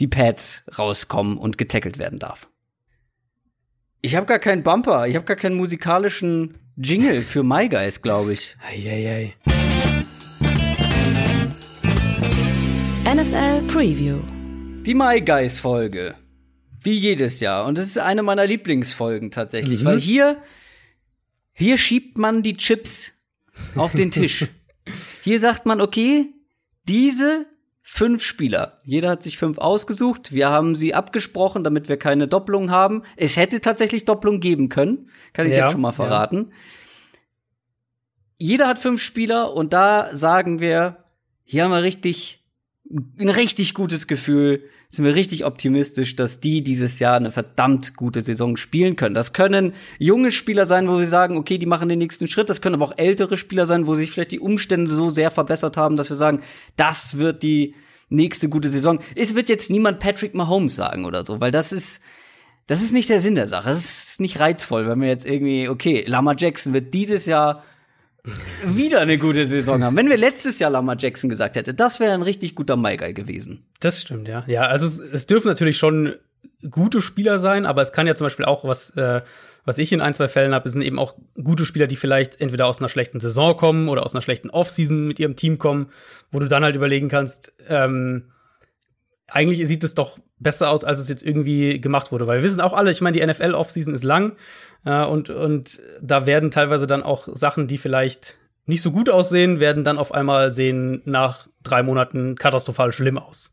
die 0.00 0.06
Pads 0.06 0.64
rauskommen 0.78 1.38
und 1.38 1.58
getackelt 1.58 1.98
werden 1.98 2.18
darf. 2.18 2.48
Ich 4.02 4.16
habe 4.16 4.26
gar 4.26 4.38
keinen 4.38 4.62
Bumper, 4.62 5.06
ich 5.06 5.16
habe 5.16 5.24
gar 5.24 5.36
keinen 5.36 5.56
musikalischen 5.56 6.58
Jingle 6.78 7.22
für 7.22 7.42
My 7.42 7.70
Guys, 7.70 8.02
glaube 8.02 8.34
ich. 8.34 8.54
Eieiei. 8.62 9.32
NFL 13.02 13.66
Preview. 13.66 14.20
Die 14.84 14.92
My 14.92 15.22
Guys 15.22 15.58
Folge. 15.58 16.16
Wie 16.82 16.92
jedes 16.92 17.40
Jahr. 17.40 17.64
Und 17.64 17.78
es 17.78 17.86
ist 17.86 17.96
eine 17.96 18.22
meiner 18.22 18.46
Lieblingsfolgen 18.46 19.30
tatsächlich, 19.30 19.80
mhm. 19.80 19.86
weil 19.86 20.00
hier, 20.00 20.42
hier 21.54 21.78
schiebt 21.78 22.18
man 22.18 22.42
die 22.42 22.58
Chips 22.58 23.12
auf 23.74 23.92
den 23.92 24.10
Tisch. 24.10 24.46
hier 25.22 25.40
sagt 25.40 25.64
man, 25.64 25.80
okay, 25.80 26.26
diese 26.86 27.46
fünf 27.88 28.24
Spieler. 28.24 28.80
Jeder 28.82 29.10
hat 29.10 29.22
sich 29.22 29.38
fünf 29.38 29.58
ausgesucht. 29.58 30.32
Wir 30.32 30.50
haben 30.50 30.74
sie 30.74 30.92
abgesprochen, 30.92 31.62
damit 31.62 31.88
wir 31.88 31.96
keine 31.96 32.26
Doppelung 32.26 32.72
haben. 32.72 33.04
Es 33.14 33.36
hätte 33.36 33.60
tatsächlich 33.60 34.04
Doppelung 34.04 34.40
geben 34.40 34.68
können. 34.68 35.08
Kann 35.32 35.46
ich 35.46 35.52
ja, 35.52 35.60
jetzt 35.60 35.70
schon 35.70 35.82
mal 35.82 35.92
verraten. 35.92 36.48
Ja. 36.50 36.56
Jeder 38.38 38.66
hat 38.66 38.80
fünf 38.80 39.00
Spieler 39.00 39.54
und 39.54 39.72
da 39.72 40.14
sagen 40.16 40.60
wir, 40.60 41.04
hier 41.44 41.62
haben 41.62 41.70
wir 41.70 41.84
richtig, 41.84 42.44
ein 43.18 43.28
richtig 43.28 43.74
gutes 43.74 44.06
Gefühl, 44.06 44.62
sind 44.90 45.04
wir 45.04 45.14
richtig 45.14 45.44
optimistisch, 45.44 46.16
dass 46.16 46.40
die 46.40 46.62
dieses 46.62 47.00
Jahr 47.00 47.16
eine 47.16 47.32
verdammt 47.32 47.96
gute 47.96 48.22
Saison 48.22 48.56
spielen 48.56 48.96
können. 48.96 49.14
Das 49.14 49.32
können 49.32 49.74
junge 49.98 50.30
Spieler 50.30 50.64
sein, 50.64 50.88
wo 50.88 50.98
wir 50.98 51.06
sagen, 51.06 51.36
okay, 51.36 51.58
die 51.58 51.66
machen 51.66 51.88
den 51.88 51.98
nächsten 51.98 52.28
Schritt. 52.28 52.48
Das 52.48 52.60
können 52.60 52.76
aber 52.76 52.86
auch 52.86 52.98
ältere 52.98 53.36
Spieler 53.36 53.66
sein, 53.66 53.86
wo 53.86 53.96
sich 53.96 54.10
vielleicht 54.10 54.32
die 54.32 54.40
Umstände 54.40 54.92
so 54.92 55.10
sehr 55.10 55.30
verbessert 55.30 55.76
haben, 55.76 55.96
dass 55.96 56.08
wir 56.08 56.16
sagen, 56.16 56.40
das 56.76 57.18
wird 57.18 57.42
die 57.42 57.74
nächste 58.08 58.48
gute 58.48 58.68
Saison. 58.68 59.00
Es 59.16 59.34
wird 59.34 59.48
jetzt 59.48 59.70
niemand 59.70 59.98
Patrick 59.98 60.34
Mahomes 60.34 60.76
sagen 60.76 61.04
oder 61.04 61.24
so, 61.24 61.40
weil 61.40 61.50
das 61.50 61.72
ist, 61.72 62.00
das 62.68 62.80
ist 62.80 62.92
nicht 62.92 63.08
der 63.08 63.20
Sinn 63.20 63.34
der 63.34 63.48
Sache. 63.48 63.68
Das 63.68 63.80
ist 63.80 64.20
nicht 64.20 64.38
reizvoll, 64.38 64.86
wenn 64.86 65.00
wir 65.00 65.08
jetzt 65.08 65.26
irgendwie, 65.26 65.68
okay, 65.68 66.04
Lama 66.06 66.34
Jackson 66.36 66.72
wird 66.72 66.94
dieses 66.94 67.26
Jahr 67.26 67.64
wieder 68.64 69.00
eine 69.00 69.18
gute 69.18 69.46
Saison 69.46 69.82
haben. 69.84 69.96
Wenn 69.96 70.08
wir 70.08 70.16
letztes 70.16 70.58
Jahr 70.58 70.70
Lama 70.70 70.96
Jackson 70.98 71.30
gesagt 71.30 71.56
hätten, 71.56 71.76
das 71.76 72.00
wäre 72.00 72.12
ein 72.12 72.22
richtig 72.22 72.54
guter 72.54 72.76
Maiguy 72.76 73.12
gewesen. 73.14 73.64
Das 73.80 74.00
stimmt, 74.00 74.28
ja. 74.28 74.44
Ja, 74.46 74.62
also 74.62 74.86
es, 74.86 74.98
es, 74.98 75.26
dürfen 75.26 75.48
natürlich 75.48 75.78
schon 75.78 76.14
gute 76.70 77.00
Spieler 77.00 77.38
sein, 77.38 77.66
aber 77.66 77.82
es 77.82 77.92
kann 77.92 78.06
ja 78.06 78.14
zum 78.14 78.26
Beispiel 78.26 78.44
auch 78.44 78.64
was, 78.64 78.90
äh, 78.90 79.20
was 79.64 79.78
ich 79.78 79.92
in 79.92 80.00
ein, 80.00 80.14
zwei 80.14 80.28
Fällen 80.28 80.54
habe, 80.54 80.68
sind 80.68 80.82
eben 80.82 80.98
auch 80.98 81.14
gute 81.42 81.64
Spieler, 81.64 81.86
die 81.86 81.96
vielleicht 81.96 82.40
entweder 82.40 82.66
aus 82.66 82.80
einer 82.80 82.88
schlechten 82.88 83.20
Saison 83.20 83.56
kommen 83.56 83.88
oder 83.88 84.04
aus 84.04 84.14
einer 84.14 84.22
schlechten 84.22 84.50
Offseason 84.50 85.06
mit 85.06 85.18
ihrem 85.18 85.36
Team 85.36 85.58
kommen, 85.58 85.90
wo 86.30 86.38
du 86.38 86.48
dann 86.48 86.64
halt 86.64 86.76
überlegen 86.76 87.08
kannst, 87.08 87.52
ähm, 87.68 88.30
eigentlich 89.28 89.66
sieht 89.66 89.82
es 89.82 89.94
doch 89.94 90.18
besser 90.38 90.70
aus, 90.70 90.84
als 90.84 90.98
es 90.98 91.08
jetzt 91.08 91.24
irgendwie 91.24 91.80
gemacht 91.80 92.12
wurde. 92.12 92.26
Weil 92.26 92.38
wir 92.38 92.44
wissen 92.44 92.60
auch 92.60 92.72
alle, 92.72 92.90
ich 92.90 93.00
meine, 93.00 93.18
die 93.18 93.26
NFL-Offseason 93.26 93.94
ist 93.94 94.04
lang 94.04 94.36
und, 94.90 95.30
und 95.30 95.80
da 96.00 96.26
werden 96.26 96.50
teilweise 96.50 96.86
dann 96.86 97.02
auch 97.02 97.28
Sachen, 97.32 97.66
die 97.66 97.78
vielleicht 97.78 98.38
nicht 98.66 98.82
so 98.82 98.90
gut 98.90 99.10
aussehen, 99.10 99.60
werden 99.60 99.84
dann 99.84 99.98
auf 99.98 100.12
einmal 100.12 100.52
sehen 100.52 101.02
nach 101.04 101.48
drei 101.62 101.82
Monaten 101.82 102.36
katastrophal 102.36 102.92
schlimm 102.92 103.18
aus. 103.18 103.52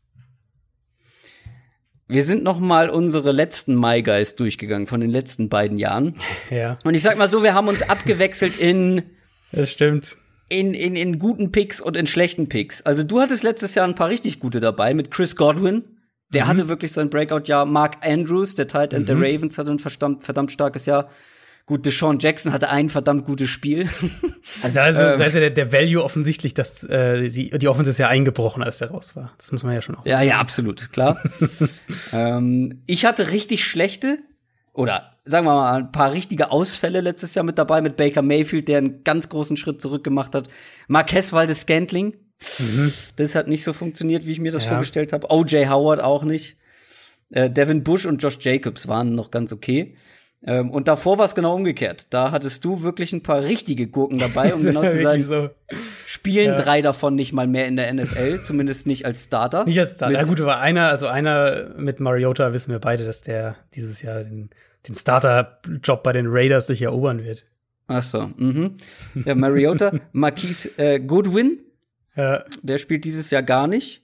Wir 2.06 2.24
sind 2.24 2.42
noch 2.42 2.60
mal 2.60 2.90
unsere 2.90 3.32
letzten 3.32 3.78
My 3.78 4.02
Guys 4.02 4.36
durchgegangen 4.36 4.86
von 4.86 5.00
den 5.00 5.10
letzten 5.10 5.48
beiden 5.48 5.78
Jahren. 5.78 6.14
Ja. 6.50 6.78
Und 6.84 6.94
ich 6.94 7.02
sag 7.02 7.16
mal 7.16 7.28
so, 7.28 7.42
wir 7.42 7.54
haben 7.54 7.68
uns 7.68 7.82
abgewechselt 7.82 8.56
in 8.56 9.02
Das 9.52 9.70
stimmt 9.70 10.18
in, 10.48 10.74
in, 10.74 10.96
in 10.96 11.18
guten 11.18 11.52
Picks 11.52 11.80
und 11.80 11.96
in 11.96 12.06
schlechten 12.06 12.48
Picks. 12.48 12.82
Also 12.82 13.02
du 13.02 13.20
hattest 13.20 13.42
letztes 13.42 13.74
Jahr 13.74 13.86
ein 13.86 13.94
paar 13.94 14.08
richtig 14.08 14.40
gute 14.40 14.60
dabei 14.60 14.94
mit 14.94 15.10
Chris 15.10 15.36
Godwin. 15.36 15.84
Der 16.34 16.44
mhm. 16.44 16.48
hatte 16.48 16.68
wirklich 16.68 16.92
sein 16.92 17.10
Breakout-Jahr. 17.10 17.64
Mark 17.64 17.96
Andrews, 18.02 18.54
der 18.54 18.66
Tight 18.66 18.92
End 18.92 19.08
mhm. 19.08 19.20
der 19.20 19.34
Ravens, 19.34 19.58
hatte 19.58 19.72
ein 19.72 19.78
verdammt, 19.78 20.24
verdammt 20.24 20.52
starkes 20.52 20.86
Jahr. 20.86 21.08
Gut, 21.66 21.86
Deshaun 21.86 22.18
Jackson 22.18 22.52
hatte 22.52 22.68
ein 22.68 22.90
verdammt 22.90 23.24
gutes 23.24 23.50
Spiel. 23.50 23.88
Also 24.62 24.74
da 24.74 24.86
ist, 24.86 24.96
ähm, 24.98 25.18
da 25.18 25.24
ist 25.24 25.34
ja 25.34 25.40
der, 25.40 25.50
der, 25.50 25.72
Value 25.72 26.04
offensichtlich, 26.04 26.52
dass 26.52 26.84
äh, 26.84 27.28
die, 27.30 27.50
die 27.50 27.68
Offense 27.68 27.90
ist 27.90 27.98
ja 27.98 28.08
eingebrochen, 28.08 28.62
als 28.62 28.78
der 28.78 28.90
raus 28.90 29.16
war. 29.16 29.32
Das 29.38 29.50
muss 29.52 29.62
man 29.62 29.72
ja 29.72 29.80
schon 29.80 29.94
auch. 29.94 30.04
Ja, 30.04 30.20
ja, 30.20 30.38
absolut, 30.38 30.92
klar. 30.92 31.20
ähm, 32.12 32.82
ich 32.86 33.06
hatte 33.06 33.30
richtig 33.30 33.64
schlechte 33.64 34.18
oder 34.74 35.14
sagen 35.24 35.46
wir 35.46 35.54
mal, 35.54 35.76
ein 35.78 35.92
paar 35.92 36.12
richtige 36.12 36.50
Ausfälle 36.50 37.00
letztes 37.00 37.34
Jahr 37.34 37.44
mit 37.44 37.58
dabei, 37.58 37.80
mit 37.80 37.96
Baker 37.96 38.22
Mayfield, 38.22 38.68
der 38.68 38.78
einen 38.78 39.02
ganz 39.02 39.28
großen 39.28 39.56
Schritt 39.56 39.80
zurück 39.80 40.04
gemacht 40.04 40.34
hat. 40.34 40.48
Marquez 40.88 41.32
Waldes 41.32 41.62
Scantling. 41.62 42.14
Mhm. 42.58 42.92
Das 43.16 43.34
hat 43.34 43.48
nicht 43.48 43.64
so 43.64 43.72
funktioniert, 43.72 44.26
wie 44.26 44.32
ich 44.32 44.40
mir 44.40 44.52
das 44.52 44.64
ja. 44.64 44.70
vorgestellt 44.70 45.12
habe. 45.12 45.28
O.J. 45.30 45.68
Howard 45.68 46.02
auch 46.02 46.24
nicht. 46.24 46.56
Äh, 47.30 47.50
Devin 47.50 47.82
Bush 47.82 48.06
und 48.06 48.22
Josh 48.22 48.38
Jacobs 48.40 48.88
waren 48.88 49.14
noch 49.14 49.30
ganz 49.30 49.52
okay. 49.52 49.94
Ähm, 50.46 50.70
und 50.70 50.88
davor 50.88 51.16
war 51.16 51.24
es 51.24 51.34
genau 51.34 51.54
umgekehrt. 51.54 52.08
Da 52.10 52.30
hattest 52.30 52.64
du 52.64 52.82
wirklich 52.82 53.12
ein 53.12 53.22
paar 53.22 53.42
richtige 53.42 53.86
Gurken 53.86 54.18
dabei, 54.18 54.54
um 54.54 54.62
genau 54.62 54.82
zu 54.86 54.98
sein. 54.98 55.22
So. 55.22 55.50
Spielen 56.06 56.48
ja. 56.48 56.54
drei 56.54 56.82
davon 56.82 57.14
nicht 57.14 57.32
mal 57.32 57.46
mehr 57.46 57.66
in 57.66 57.76
der 57.76 57.92
NFL, 57.92 58.42
zumindest 58.42 58.86
nicht 58.86 59.06
als 59.06 59.24
Starter. 59.24 59.64
Nicht 59.64 59.80
als 59.80 59.94
Starter. 59.94 60.14
Ja 60.14 60.22
gut, 60.22 60.40
aber 60.40 60.58
einer, 60.58 60.88
also 60.88 61.06
einer 61.06 61.70
mit 61.78 61.98
Mariota 61.98 62.52
wissen 62.52 62.72
wir 62.72 62.78
beide, 62.78 63.06
dass 63.06 63.22
der 63.22 63.56
dieses 63.74 64.02
Jahr 64.02 64.22
den, 64.22 64.50
den 64.86 64.94
Starter-Job 64.94 66.02
bei 66.02 66.12
den 66.12 66.26
Raiders 66.28 66.66
sich 66.66 66.82
erobern 66.82 67.24
wird. 67.24 67.46
Ach 67.86 68.02
so, 68.02 68.30
mhm. 68.36 68.76
Ja, 69.24 69.34
Mariota, 69.34 69.92
Marquise 70.12 70.70
äh, 70.78 71.00
Goodwin, 71.00 71.60
ja. 72.16 72.44
der 72.62 72.78
spielt 72.78 73.04
dieses 73.04 73.30
Jahr 73.30 73.42
gar 73.42 73.66
nicht. 73.66 74.02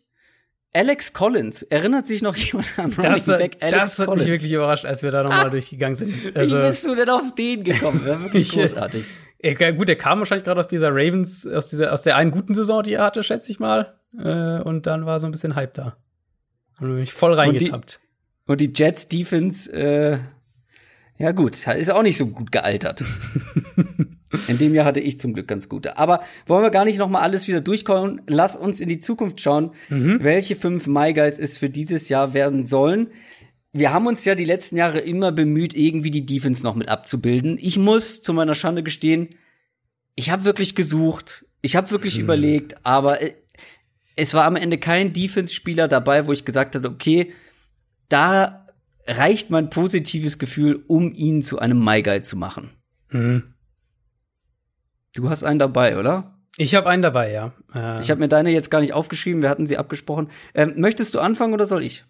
Alex 0.73 1.13
Collins, 1.13 1.63
erinnert 1.63 2.07
sich 2.07 2.23
noch 2.23 2.37
jemand 2.37 2.69
an 2.77 2.93
Running 2.93 3.13
das, 3.13 3.27
Back 3.27 3.57
Alex 3.61 3.79
Das 3.79 3.99
hat 3.99 4.07
Collins. 4.07 4.27
mich 4.27 4.35
wirklich 4.35 4.53
überrascht, 4.53 4.85
als 4.85 5.03
wir 5.03 5.11
da 5.11 5.23
nochmal 5.23 5.47
ah, 5.47 5.51
durchgegangen 5.51 5.97
sind. 5.97 6.37
Also, 6.37 6.59
wie 6.59 6.63
bist 6.63 6.87
du 6.87 6.95
denn 6.95 7.09
auf 7.09 7.35
den 7.35 7.65
gekommen? 7.65 8.01
Das 8.05 8.09
war 8.09 8.21
wirklich 8.23 8.49
großartig. 8.53 9.05
Ja, 9.43 9.71
gut, 9.73 9.89
der 9.89 9.97
kam 9.97 10.19
wahrscheinlich 10.19 10.45
gerade 10.45 10.61
aus 10.61 10.69
dieser 10.69 10.91
Ravens, 10.91 11.47
aus 11.47 11.71
dieser, 11.71 11.93
aus 11.93 12.03
der 12.03 12.17
einen 12.17 12.31
guten 12.31 12.55
Saison, 12.55 12.83
die 12.83 12.95
er 12.95 13.05
hatte, 13.05 13.23
schätze 13.23 13.51
ich 13.51 13.59
mal. 13.59 13.95
Äh, 14.19 14.61
und 14.61 14.87
dann 14.87 15.07
war 15.07 15.19
so 15.19 15.27
ein 15.27 15.33
bisschen 15.33 15.55
Hype 15.55 15.75
da. 15.75 15.97
Haben 16.79 16.95
mich 16.95 17.13
voll 17.13 17.33
reingetappt. 17.33 18.01
Und 18.47 18.61
die, 18.61 18.67
und 18.67 18.77
die 18.77 18.83
Jets 18.83 19.09
Defense, 19.09 19.73
äh, 19.73 20.19
ja 21.21 21.33
gut, 21.33 21.55
ist 21.55 21.91
auch 21.91 22.03
nicht 22.03 22.17
so 22.17 22.29
gut 22.29 22.51
gealtert. 22.51 23.05
In 24.49 24.57
dem 24.57 24.75
Jahr 24.75 24.87
hatte 24.87 25.01
ich 25.01 25.19
zum 25.19 25.35
Glück 25.35 25.49
ganz 25.49 25.69
gute. 25.69 25.99
Aber 25.99 26.23
wollen 26.47 26.63
wir 26.63 26.71
gar 26.71 26.87
nicht 26.87 26.99
noch 26.99 27.11
mal 27.11 27.21
alles 27.21 27.47
wieder 27.47 27.61
durchkommen. 27.61 28.23
Lass 28.27 28.57
uns 28.57 28.81
in 28.81 28.89
die 28.89 29.01
Zukunft 29.01 29.39
schauen, 29.41 29.73
mhm. 29.91 30.19
welche 30.23 30.57
fünf 30.57 30.87
My 30.87 31.13
Guys 31.13 31.39
es 31.39 31.59
für 31.59 31.69
dieses 31.69 32.09
Jahr 32.09 32.33
werden 32.33 32.65
sollen. 32.65 33.09
Wir 33.73 33.93
haben 33.93 34.07
uns 34.07 34.25
ja 34.25 34.35
die 34.35 34.47
letzten 34.47 34.79
Jahre 34.79 35.01
immer 35.01 35.31
bemüht, 35.31 35.75
irgendwie 35.75 36.11
die 36.11 36.25
Defense 36.25 36.63
noch 36.65 36.75
mit 36.75 36.89
abzubilden. 36.89 37.59
Ich 37.61 37.77
muss 37.77 38.23
zu 38.23 38.33
meiner 38.33 38.55
Schande 38.55 38.83
gestehen, 38.83 39.29
ich 40.15 40.31
habe 40.31 40.45
wirklich 40.45 40.75
gesucht, 40.75 41.45
ich 41.61 41.77
habe 41.77 41.91
wirklich 41.91 42.17
mhm. 42.17 42.25
überlegt, 42.25 42.87
aber 42.87 43.21
äh, 43.21 43.35
es 44.17 44.33
war 44.33 44.45
am 44.47 44.57
Ende 44.57 44.79
kein 44.79 45.13
Defense-Spieler 45.13 45.87
dabei, 45.87 46.27
wo 46.27 46.33
ich 46.33 46.47
gesagt 46.47 46.75
hatte, 46.75 46.89
okay, 46.89 47.33
da 48.09 48.60
reicht 49.17 49.51
mein 49.51 49.71
positives 49.71 50.39
Gefühl, 50.39 50.85
um 50.87 51.13
ihn 51.13 51.43
zu 51.43 51.59
einem 51.59 51.85
My 51.85 52.03
Guy 52.03 52.23
zu 52.23 52.37
machen. 52.37 52.71
Mhm. 53.11 53.55
Du 55.15 55.29
hast 55.29 55.45
einen 55.45 55.59
dabei, 55.59 55.99
oder? 55.99 56.37
Ich 56.57 56.75
habe 56.75 56.89
einen 56.89 57.03
dabei, 57.03 57.33
ja. 57.33 57.53
Ähm. 57.75 57.99
Ich 58.01 58.11
habe 58.11 58.21
mir 58.21 58.29
deine 58.29 58.51
jetzt 58.51 58.71
gar 58.71 58.81
nicht 58.81 58.93
aufgeschrieben, 58.93 59.43
wir 59.43 59.49
hatten 59.49 59.67
sie 59.67 59.79
abgesprochen. 59.79 60.29
Ähm, 60.55 60.75
möchtest 60.77 61.15
du 61.15 61.21
anfangen 61.21 61.55
oder 61.55 61.67
soll 61.67 61.83
ich? 61.83 62.05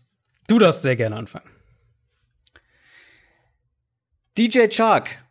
Du 0.49 0.59
darfst 0.59 0.83
sehr 0.83 0.97
gerne 0.97 1.17
anfangen. 1.17 1.49
DJ 4.37 4.69
Chark, 4.69 5.23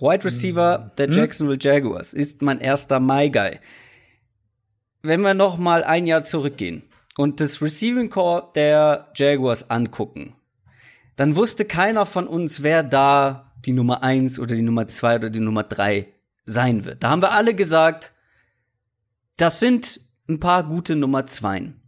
Wide 0.00 0.24
Receiver 0.24 0.78
mhm. 0.78 0.96
der 0.96 1.10
Jacksonville 1.10 1.58
Jaguars, 1.60 2.14
ist 2.14 2.42
mein 2.42 2.60
erster 2.60 3.00
My 3.00 3.30
Guy. 3.30 3.58
Wenn 5.02 5.20
wir 5.20 5.34
noch 5.34 5.58
mal 5.58 5.84
ein 5.84 6.06
Jahr 6.06 6.24
zurückgehen 6.24 6.82
und 7.16 7.40
das 7.40 7.62
Receiving 7.62 8.10
Core 8.10 8.50
der 8.54 9.12
Jaguars 9.14 9.70
angucken, 9.70 10.34
dann 11.18 11.34
wusste 11.34 11.64
keiner 11.64 12.06
von 12.06 12.28
uns, 12.28 12.62
wer 12.62 12.84
da 12.84 13.52
die 13.66 13.72
Nummer 13.72 14.04
eins 14.04 14.38
oder 14.38 14.54
die 14.54 14.62
Nummer 14.62 14.86
zwei 14.86 15.16
oder 15.16 15.30
die 15.30 15.40
Nummer 15.40 15.64
drei 15.64 16.14
sein 16.44 16.84
wird. 16.84 17.02
Da 17.02 17.10
haben 17.10 17.22
wir 17.22 17.32
alle 17.32 17.54
gesagt, 17.54 18.12
das 19.36 19.58
sind 19.58 20.00
ein 20.28 20.38
paar 20.38 20.62
gute 20.62 20.94
Nummer 20.94 21.26
Zweien. 21.26 21.80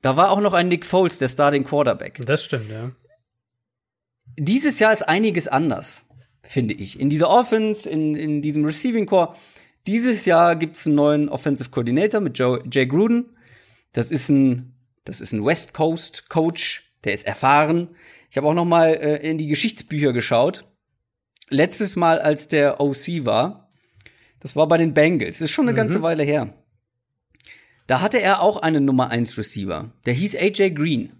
Da 0.00 0.16
war 0.16 0.30
auch 0.30 0.40
noch 0.40 0.54
ein 0.54 0.68
Nick 0.68 0.86
Foles, 0.86 1.18
der 1.18 1.28
Starting 1.28 1.64
Quarterback. 1.64 2.22
Das 2.24 2.42
stimmt, 2.42 2.70
ja. 2.70 2.92
Dieses 4.38 4.78
Jahr 4.78 4.94
ist 4.94 5.02
einiges 5.02 5.46
anders, 5.46 6.06
finde 6.42 6.72
ich. 6.72 6.98
In 6.98 7.10
dieser 7.10 7.28
Offense, 7.28 7.90
in, 7.90 8.14
in 8.14 8.40
diesem 8.40 8.64
Receiving 8.64 9.04
Core. 9.04 9.34
Dieses 9.86 10.24
Jahr 10.24 10.56
gibt's 10.56 10.86
einen 10.86 10.96
neuen 10.96 11.28
Offensive 11.28 11.68
Coordinator 11.68 12.22
mit 12.22 12.38
Joe, 12.38 12.62
Jay 12.72 12.86
Gruden. 12.86 13.36
Das 13.92 14.10
ist 14.10 14.30
ein, 14.30 14.72
das 15.04 15.20
ist 15.20 15.34
ein 15.34 15.44
West 15.44 15.74
Coast 15.74 16.30
Coach, 16.30 16.90
der 17.04 17.12
ist 17.12 17.26
erfahren. 17.26 17.90
Ich 18.30 18.36
habe 18.36 18.46
auch 18.46 18.54
noch 18.54 18.64
mal 18.64 18.94
äh, 18.94 19.28
in 19.28 19.38
die 19.38 19.46
Geschichtsbücher 19.46 20.12
geschaut 20.12 20.64
letztes 21.50 21.96
Mal, 21.96 22.18
als 22.18 22.48
der 22.48 22.80
OC 22.80 23.24
war, 23.24 23.68
das 24.38 24.56
war 24.56 24.66
bei 24.68 24.78
den 24.78 24.94
Bengals, 24.94 25.38
das 25.38 25.46
ist 25.46 25.50
schon 25.50 25.66
eine 25.66 25.72
mhm. 25.72 25.76
ganze 25.76 26.02
Weile 26.02 26.22
her. 26.22 26.54
Da 27.86 28.00
hatte 28.00 28.20
er 28.20 28.40
auch 28.40 28.62
einen 28.62 28.84
Nummer 28.84 29.10
1 29.10 29.36
Receiver. 29.36 29.92
Der 30.06 30.14
hieß 30.14 30.36
AJ 30.36 30.70
Green. 30.70 31.12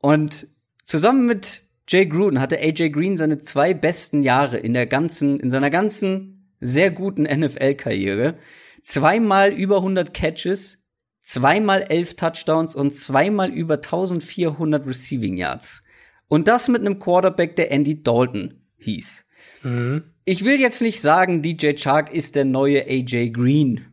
Und 0.00 0.46
zusammen 0.84 1.26
mit 1.26 1.62
Jay 1.88 2.06
Gruden 2.06 2.38
hatte 2.38 2.58
AJ 2.58 2.90
Green 2.90 3.16
seine 3.16 3.38
zwei 3.38 3.72
besten 3.72 4.22
Jahre 4.22 4.58
in 4.58 4.74
der 4.74 4.86
ganzen, 4.86 5.40
in 5.40 5.50
seiner 5.50 5.70
ganzen 5.70 6.52
sehr 6.60 6.90
guten 6.90 7.22
NFL-Karriere. 7.22 8.36
Zweimal 8.82 9.52
über 9.52 9.78
100 9.78 10.12
Catches, 10.12 10.86
zweimal 11.28 11.82
elf 11.82 12.14
Touchdowns 12.14 12.74
und 12.74 12.94
zweimal 12.94 13.50
über 13.50 13.74
1400 13.74 14.86
Receiving 14.86 15.36
Yards. 15.36 15.82
Und 16.26 16.48
das 16.48 16.68
mit 16.68 16.80
einem 16.80 16.98
Quarterback, 16.98 17.54
der 17.56 17.70
Andy 17.70 18.02
Dalton 18.02 18.54
hieß. 18.78 19.26
Mhm. 19.62 20.04
Ich 20.24 20.44
will 20.44 20.58
jetzt 20.58 20.80
nicht 20.80 21.00
sagen, 21.00 21.42
DJ 21.42 21.72
Chark 21.74 22.12
ist 22.12 22.34
der 22.34 22.44
neue 22.44 22.86
AJ 22.86 23.30
Green. 23.30 23.84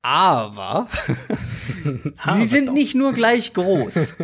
Aber 0.00 0.88
sie 2.34 2.44
sind 2.44 2.72
nicht 2.72 2.94
nur 2.94 3.12
gleich 3.12 3.52
groß. 3.52 4.16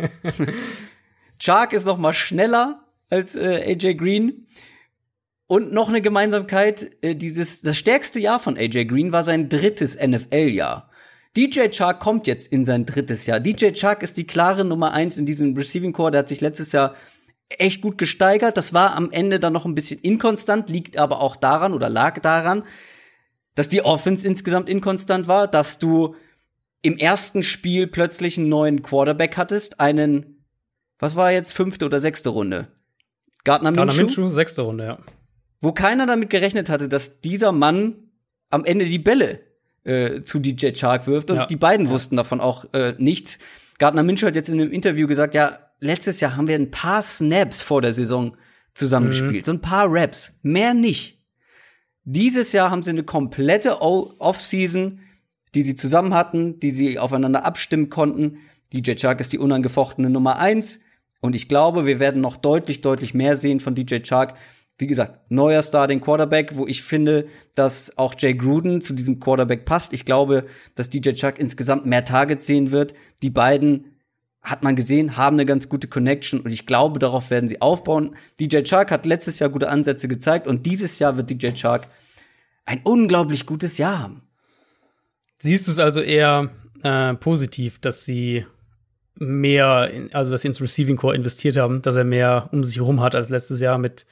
Chark 1.39 1.73
ist 1.73 1.85
noch 1.85 1.97
mal 1.97 2.13
schneller 2.13 2.83
als 3.09 3.35
äh, 3.35 3.73
AJ 3.73 3.95
Green. 3.95 4.47
Und 5.45 5.71
noch 5.71 5.89
eine 5.89 6.01
Gemeinsamkeit, 6.01 6.91
äh, 7.01 7.15
dieses, 7.15 7.61
das 7.61 7.77
stärkste 7.77 8.19
Jahr 8.19 8.39
von 8.39 8.57
AJ 8.57 8.85
Green 8.85 9.11
war 9.11 9.23
sein 9.23 9.49
drittes 9.49 9.97
NFL-Jahr. 9.99 10.88
DJ 11.37 11.69
Chark 11.69 11.99
kommt 11.99 12.27
jetzt 12.27 12.51
in 12.51 12.65
sein 12.65 12.85
drittes 12.85 13.25
Jahr. 13.25 13.39
DJ 13.39 13.71
Chark 13.71 14.03
ist 14.03 14.17
die 14.17 14.25
klare 14.25 14.65
Nummer 14.65 14.93
eins 14.93 15.17
in 15.17 15.25
diesem 15.25 15.55
Receiving 15.55 15.93
Core. 15.93 16.11
Der 16.11 16.19
hat 16.19 16.27
sich 16.27 16.41
letztes 16.41 16.71
Jahr 16.71 16.95
echt 17.49 17.81
gut 17.81 17.97
gesteigert. 17.97 18.57
Das 18.57 18.73
war 18.73 18.95
am 18.95 19.11
Ende 19.11 19.39
dann 19.39 19.53
noch 19.53 19.65
ein 19.65 19.75
bisschen 19.75 19.99
inkonstant, 19.99 20.69
liegt 20.69 20.97
aber 20.97 21.21
auch 21.21 21.35
daran 21.35 21.73
oder 21.73 21.89
lag 21.89 22.19
daran, 22.19 22.63
dass 23.55 23.69
die 23.69 23.83
Offense 23.83 24.27
insgesamt 24.27 24.69
inkonstant 24.69 25.27
war, 25.27 25.47
dass 25.47 25.79
du 25.79 26.15
im 26.81 26.97
ersten 26.97 27.43
Spiel 27.43 27.87
plötzlich 27.87 28.37
einen 28.37 28.49
neuen 28.49 28.81
Quarterback 28.81 29.37
hattest, 29.37 29.79
einen, 29.79 30.45
was 30.97 31.15
war 31.15 31.31
jetzt, 31.31 31.53
fünfte 31.53 31.85
oder 31.85 31.99
sechste 31.99 32.29
Runde? 32.29 32.69
Gardner 33.43 33.71
Minshew? 33.71 33.85
Gardner 33.85 34.03
Minshew, 34.03 34.29
sechste 34.29 34.61
Runde, 34.61 34.85
ja. 34.85 34.99
Wo 35.61 35.73
keiner 35.73 36.05
damit 36.05 36.29
gerechnet 36.29 36.69
hatte, 36.69 36.87
dass 36.87 37.19
dieser 37.19 37.51
Mann 37.51 38.11
am 38.49 38.63
Ende 38.63 38.85
die 38.85 38.99
Bälle 38.99 39.41
äh, 39.89 40.23
zu 40.23 40.39
DJ 40.39 40.71
Chark 40.71 41.07
wirft 41.07 41.31
und 41.31 41.37
ja. 41.37 41.45
die 41.47 41.55
beiden 41.55 41.87
ja. 41.87 41.91
wussten 41.91 42.15
davon 42.15 42.39
auch 42.39 42.65
äh, 42.73 42.93
nichts. 42.97 43.39
Gardner 43.79 44.03
Minshew 44.03 44.27
hat 44.27 44.35
jetzt 44.35 44.49
in 44.49 44.61
einem 44.61 44.71
Interview 44.71 45.07
gesagt, 45.07 45.33
ja, 45.33 45.57
letztes 45.79 46.19
Jahr 46.19 46.35
haben 46.35 46.47
wir 46.47 46.55
ein 46.55 46.71
paar 46.71 47.01
Snaps 47.01 47.61
vor 47.61 47.81
der 47.81 47.93
Saison 47.93 48.37
zusammengespielt, 48.73 49.41
mhm. 49.41 49.45
so 49.45 49.51
ein 49.53 49.61
paar 49.61 49.87
Raps, 49.89 50.39
mehr 50.43 50.73
nicht. 50.73 51.17
Dieses 52.03 52.53
Jahr 52.53 52.71
haben 52.71 52.83
sie 52.83 52.91
eine 52.91 53.03
komplette 53.03 53.81
Offseason, 53.81 54.99
die 55.55 55.63
sie 55.63 55.75
zusammen 55.75 56.13
hatten, 56.13 56.59
die 56.59 56.71
sie 56.71 56.99
aufeinander 56.99 57.45
abstimmen 57.45 57.89
konnten. 57.89 58.37
DJ 58.73 58.93
Chark 58.93 59.19
ist 59.19 59.33
die 59.33 59.39
unangefochtene 59.39 60.09
Nummer 60.09 60.37
eins. 60.37 60.79
Und 61.21 61.35
ich 61.35 61.49
glaube, 61.49 61.85
wir 61.85 61.99
werden 61.99 62.21
noch 62.21 62.37
deutlich, 62.37 62.81
deutlich 62.81 63.13
mehr 63.13 63.35
sehen 63.35 63.59
von 63.59 63.75
DJ 63.75 63.99
Chark. 63.99 64.35
Wie 64.79 64.87
gesagt, 64.87 65.29
neuer 65.29 65.61
Starting 65.61 65.99
Quarterback, 65.99 66.55
wo 66.55 66.65
ich 66.65 66.83
finde, 66.83 67.27
dass 67.53 67.97
auch 67.97 68.15
Jay 68.17 68.33
Gruden 68.33 68.79
zu 68.79 68.93
diesem 68.93 69.19
Quarterback 69.19 69.65
passt. 69.65 69.91
Ich 69.91 70.05
glaube, 70.05 70.45
dass 70.75 70.87
DJ 70.87 71.11
Chuck 71.11 71.37
insgesamt 71.37 71.85
mehr 71.85 72.05
Targets 72.05 72.47
sehen 72.47 72.71
wird. 72.71 72.93
Die 73.21 73.29
beiden 73.29 73.97
hat 74.41 74.63
man 74.63 74.77
gesehen, 74.77 75.17
haben 75.17 75.35
eine 75.35 75.45
ganz 75.45 75.67
gute 75.67 75.89
Connection 75.89 76.39
und 76.39 76.51
ich 76.51 76.65
glaube, 76.65 76.97
darauf 76.97 77.29
werden 77.29 77.49
sie 77.49 77.61
aufbauen. 77.61 78.15
DJ 78.39 78.61
Chark 78.63 78.89
hat 78.89 79.05
letztes 79.05 79.39
Jahr 79.39 79.49
gute 79.49 79.67
Ansätze 79.67 80.07
gezeigt 80.07 80.47
und 80.47 80.65
dieses 80.65 80.97
Jahr 80.97 81.17
wird 81.17 81.29
DJ 81.29 81.51
Chark 81.51 81.87
ein 82.65 82.79
unglaublich 82.85 83.45
gutes 83.45 83.77
Jahr 83.77 83.99
haben. 83.99 84.21
Siehst 85.39 85.67
du 85.67 85.71
es 85.71 85.79
also 85.79 85.99
eher 85.99 86.51
äh, 86.83 87.15
positiv, 87.15 87.79
dass 87.79 88.05
sie 88.05 88.45
mehr, 89.15 89.91
in, 89.91 90.13
also 90.13 90.31
dass 90.31 90.43
sie 90.43 90.47
ins 90.47 90.61
Receiving 90.61 90.95
Core 90.95 91.15
investiert 91.15 91.57
haben, 91.57 91.81
dass 91.81 91.97
er 91.97 92.05
mehr 92.05 92.47
um 92.53 92.63
sich 92.63 92.77
herum 92.77 93.01
hat 93.01 93.15
als 93.15 93.29
letztes 93.29 93.59
Jahr 93.59 93.77
mit 93.77 94.05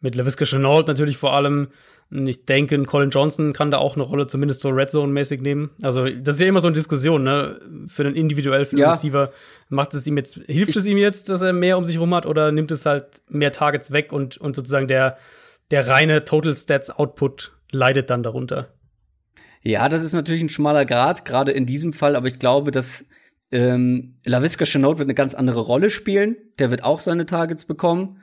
mit 0.00 0.14
LaVisca 0.14 0.44
Chenault 0.44 0.88
natürlich 0.88 1.16
vor 1.16 1.34
allem. 1.34 1.68
Ich 2.10 2.44
denke, 2.44 2.82
Colin 2.84 3.10
Johnson 3.10 3.52
kann 3.52 3.70
da 3.70 3.78
auch 3.78 3.94
eine 3.94 4.02
Rolle 4.02 4.26
zumindest 4.26 4.60
so 4.60 4.70
Red 4.70 4.90
Zone-mäßig 4.90 5.42
nehmen. 5.42 5.70
Also, 5.82 6.08
das 6.08 6.36
ist 6.36 6.40
ja 6.40 6.48
immer 6.48 6.60
so 6.60 6.66
eine 6.66 6.74
Diskussion, 6.74 7.22
ne? 7.22 7.60
Für 7.86 8.02
den 8.02 8.16
individuell, 8.16 8.64
für 8.64 8.76
den 8.76 8.82
ja. 8.82 8.90
Receiver. 8.90 9.30
Macht 9.68 9.94
es 9.94 10.06
ihm 10.06 10.16
jetzt, 10.16 10.40
hilft 10.46 10.74
es 10.74 10.86
ihm 10.86 10.98
jetzt, 10.98 11.28
dass 11.28 11.42
er 11.42 11.52
mehr 11.52 11.78
um 11.78 11.84
sich 11.84 12.00
rum 12.00 12.14
hat 12.14 12.26
oder 12.26 12.50
nimmt 12.50 12.72
es 12.72 12.84
halt 12.84 13.22
mehr 13.28 13.52
Targets 13.52 13.92
weg 13.92 14.12
und, 14.12 14.38
und 14.38 14.56
sozusagen 14.56 14.88
der, 14.88 15.18
der 15.70 15.86
reine 15.86 16.24
Total 16.24 16.56
Stats 16.56 16.90
Output 16.90 17.52
leidet 17.70 18.10
dann 18.10 18.22
darunter? 18.22 18.68
Ja, 19.62 19.88
das 19.88 20.02
ist 20.02 20.14
natürlich 20.14 20.42
ein 20.42 20.48
schmaler 20.48 20.86
Grad, 20.86 21.24
gerade 21.24 21.52
in 21.52 21.66
diesem 21.66 21.92
Fall, 21.92 22.16
aber 22.16 22.26
ich 22.26 22.38
glaube, 22.38 22.70
dass 22.70 23.04
ähm, 23.52 24.16
LaVisca 24.24 24.64
Chenault 24.64 24.98
wird 24.98 25.06
eine 25.06 25.14
ganz 25.14 25.34
andere 25.34 25.60
Rolle 25.60 25.90
spielen. 25.90 26.36
Der 26.58 26.70
wird 26.70 26.84
auch 26.84 27.00
seine 27.00 27.26
Targets 27.26 27.64
bekommen. 27.64 28.20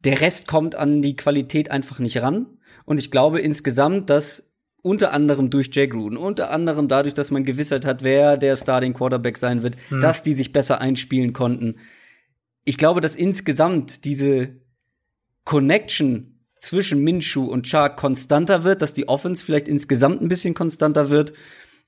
Der 0.00 0.20
Rest 0.20 0.46
kommt 0.46 0.74
an 0.74 1.02
die 1.02 1.16
Qualität 1.16 1.70
einfach 1.70 1.98
nicht 1.98 2.22
ran. 2.22 2.46
Und 2.84 2.98
ich 2.98 3.10
glaube 3.10 3.40
insgesamt, 3.40 4.10
dass 4.10 4.52
unter 4.82 5.12
anderem 5.12 5.50
durch 5.50 5.70
Jay 5.72 5.88
Gruden, 5.88 6.16
unter 6.16 6.50
anderem 6.50 6.86
dadurch, 6.86 7.14
dass 7.14 7.32
man 7.32 7.44
Gewissheit 7.44 7.84
hat, 7.84 8.04
wer 8.04 8.36
der 8.36 8.54
Starting 8.54 8.94
Quarterback 8.94 9.36
sein 9.36 9.62
wird, 9.62 9.76
hm. 9.88 10.00
dass 10.00 10.22
die 10.22 10.32
sich 10.32 10.52
besser 10.52 10.80
einspielen 10.80 11.32
konnten. 11.32 11.76
Ich 12.64 12.78
glaube, 12.78 13.00
dass 13.00 13.16
insgesamt 13.16 14.04
diese 14.04 14.60
Connection 15.44 16.36
zwischen 16.58 17.02
Minshu 17.02 17.44
und 17.46 17.66
Chark 17.66 17.96
konstanter 17.96 18.64
wird, 18.64 18.82
dass 18.82 18.94
die 18.94 19.08
Offense 19.08 19.44
vielleicht 19.44 19.68
insgesamt 19.68 20.22
ein 20.22 20.28
bisschen 20.28 20.54
konstanter 20.54 21.08
wird 21.08 21.32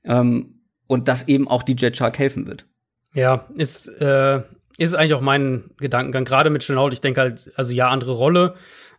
ähm, 0.04 0.62
und 0.86 1.08
dass 1.08 1.28
eben 1.28 1.46
auch 1.46 1.62
DJ 1.62 1.90
Chark 1.90 2.18
helfen 2.18 2.46
wird. 2.46 2.66
Ja, 3.14 3.48
ist, 3.56 3.88
äh, 3.88 4.42
ist 4.78 4.94
eigentlich 4.94 5.14
auch 5.14 5.20
mein 5.20 5.64
Gedankengang, 5.78 6.24
gerade 6.24 6.50
mit 6.50 6.62
Chenault. 6.62 6.92
Ich 6.92 7.00
denke 7.00 7.20
halt, 7.20 7.52
also 7.56 7.72
ja, 7.72 7.88
andere 7.88 8.12
Rolle. 8.12 8.54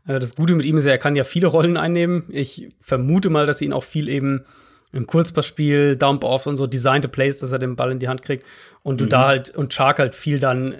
Äh, 0.07 0.19
das 0.19 0.35
Gute 0.35 0.53
mit 0.53 0.65
ihm 0.65 0.77
ist 0.77 0.85
ja, 0.85 0.91
er 0.91 0.97
kann 0.97 1.15
ja 1.15 1.23
viele 1.23 1.47
Rollen 1.47 1.77
einnehmen. 1.77 2.25
Ich 2.29 2.69
vermute 2.81 3.29
mal, 3.29 3.45
dass 3.45 3.59
sie 3.59 3.65
ihn 3.65 3.73
auch 3.73 3.83
viel 3.83 4.09
eben 4.09 4.45
im 4.91 5.07
Kurzpassspiel, 5.07 5.95
Dump-Offs 5.95 6.47
und 6.47 6.57
so 6.57 6.67
designte 6.67 7.07
Plays, 7.07 7.39
dass 7.39 7.51
er 7.51 7.59
den 7.59 7.75
Ball 7.75 7.91
in 7.91 7.99
die 7.99 8.07
Hand 8.07 8.23
kriegt 8.23 8.45
und 8.83 8.99
du 8.99 9.05
mhm. 9.05 9.09
da 9.09 9.27
halt 9.27 9.55
und 9.55 9.73
Chark 9.73 9.99
halt 9.99 10.15
viel 10.15 10.39
dann 10.39 10.75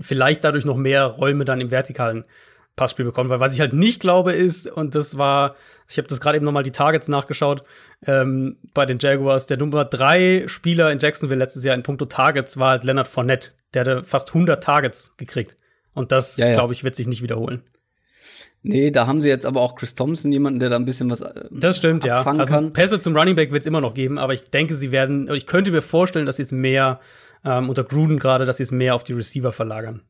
vielleicht 0.00 0.42
dadurch 0.42 0.64
noch 0.64 0.76
mehr 0.76 1.04
Räume 1.04 1.44
dann 1.44 1.60
im 1.60 1.70
vertikalen 1.70 2.24
Passspiel 2.76 3.04
bekommt. 3.04 3.30
Weil 3.30 3.40
was 3.40 3.54
ich 3.54 3.60
halt 3.60 3.72
nicht 3.72 4.00
glaube 4.00 4.32
ist, 4.32 4.66
und 4.66 4.94
das 4.94 5.18
war, 5.18 5.56
ich 5.88 5.98
habe 5.98 6.08
das 6.08 6.20
gerade 6.20 6.36
eben 6.36 6.44
nochmal 6.44 6.62
die 6.62 6.72
Targets 6.72 7.08
nachgeschaut, 7.08 7.62
ähm, 8.06 8.56
bei 8.74 8.86
den 8.86 8.98
Jaguars, 8.98 9.46
der 9.46 9.58
Nummer 9.58 9.84
drei 9.84 10.44
Spieler 10.46 10.90
in 10.90 10.98
Jacksonville 10.98 11.38
letztes 11.38 11.64
Jahr 11.64 11.74
in 11.74 11.82
puncto 11.82 12.06
Targets 12.06 12.58
war 12.58 12.70
halt 12.70 12.84
Leonard 12.84 13.08
Fournette. 13.08 13.52
Der 13.74 13.80
hatte 13.80 14.02
fast 14.02 14.28
100 14.28 14.62
Targets 14.62 15.14
gekriegt. 15.16 15.56
Und 15.94 16.12
das, 16.12 16.36
ja, 16.36 16.48
ja. 16.48 16.54
glaube 16.54 16.72
ich, 16.72 16.84
wird 16.84 16.96
sich 16.96 17.06
nicht 17.06 17.22
wiederholen. 17.22 17.62
Nee, 18.64 18.92
da 18.92 19.08
haben 19.08 19.20
sie 19.20 19.28
jetzt 19.28 19.44
aber 19.44 19.60
auch 19.60 19.74
Chris 19.74 19.94
Thompson, 19.94 20.30
jemanden, 20.30 20.60
der 20.60 20.70
da 20.70 20.76
ein 20.76 20.84
bisschen 20.84 21.10
was 21.10 21.20
äh, 21.20 21.44
Das 21.50 21.76
stimmt, 21.76 22.04
ja. 22.04 22.22
Also 22.22 22.44
kann. 22.44 22.72
Pässe 22.72 23.00
zum 23.00 23.16
Running 23.16 23.34
Back 23.34 23.50
wird 23.50 23.62
es 23.62 23.66
immer 23.66 23.80
noch 23.80 23.92
geben, 23.92 24.18
aber 24.18 24.34
ich 24.34 24.50
denke, 24.50 24.76
sie 24.76 24.92
werden, 24.92 25.28
ich 25.32 25.46
könnte 25.46 25.72
mir 25.72 25.82
vorstellen, 25.82 26.26
dass 26.26 26.36
sie 26.36 26.42
es 26.42 26.52
mehr 26.52 27.00
ähm, 27.44 27.68
unter 27.68 27.82
Gruden 27.82 28.20
gerade, 28.20 28.44
dass 28.44 28.58
sie 28.58 28.62
es 28.62 28.70
mehr 28.70 28.94
auf 28.94 29.02
die 29.02 29.14
Receiver 29.14 29.52
verlagern. 29.52 30.02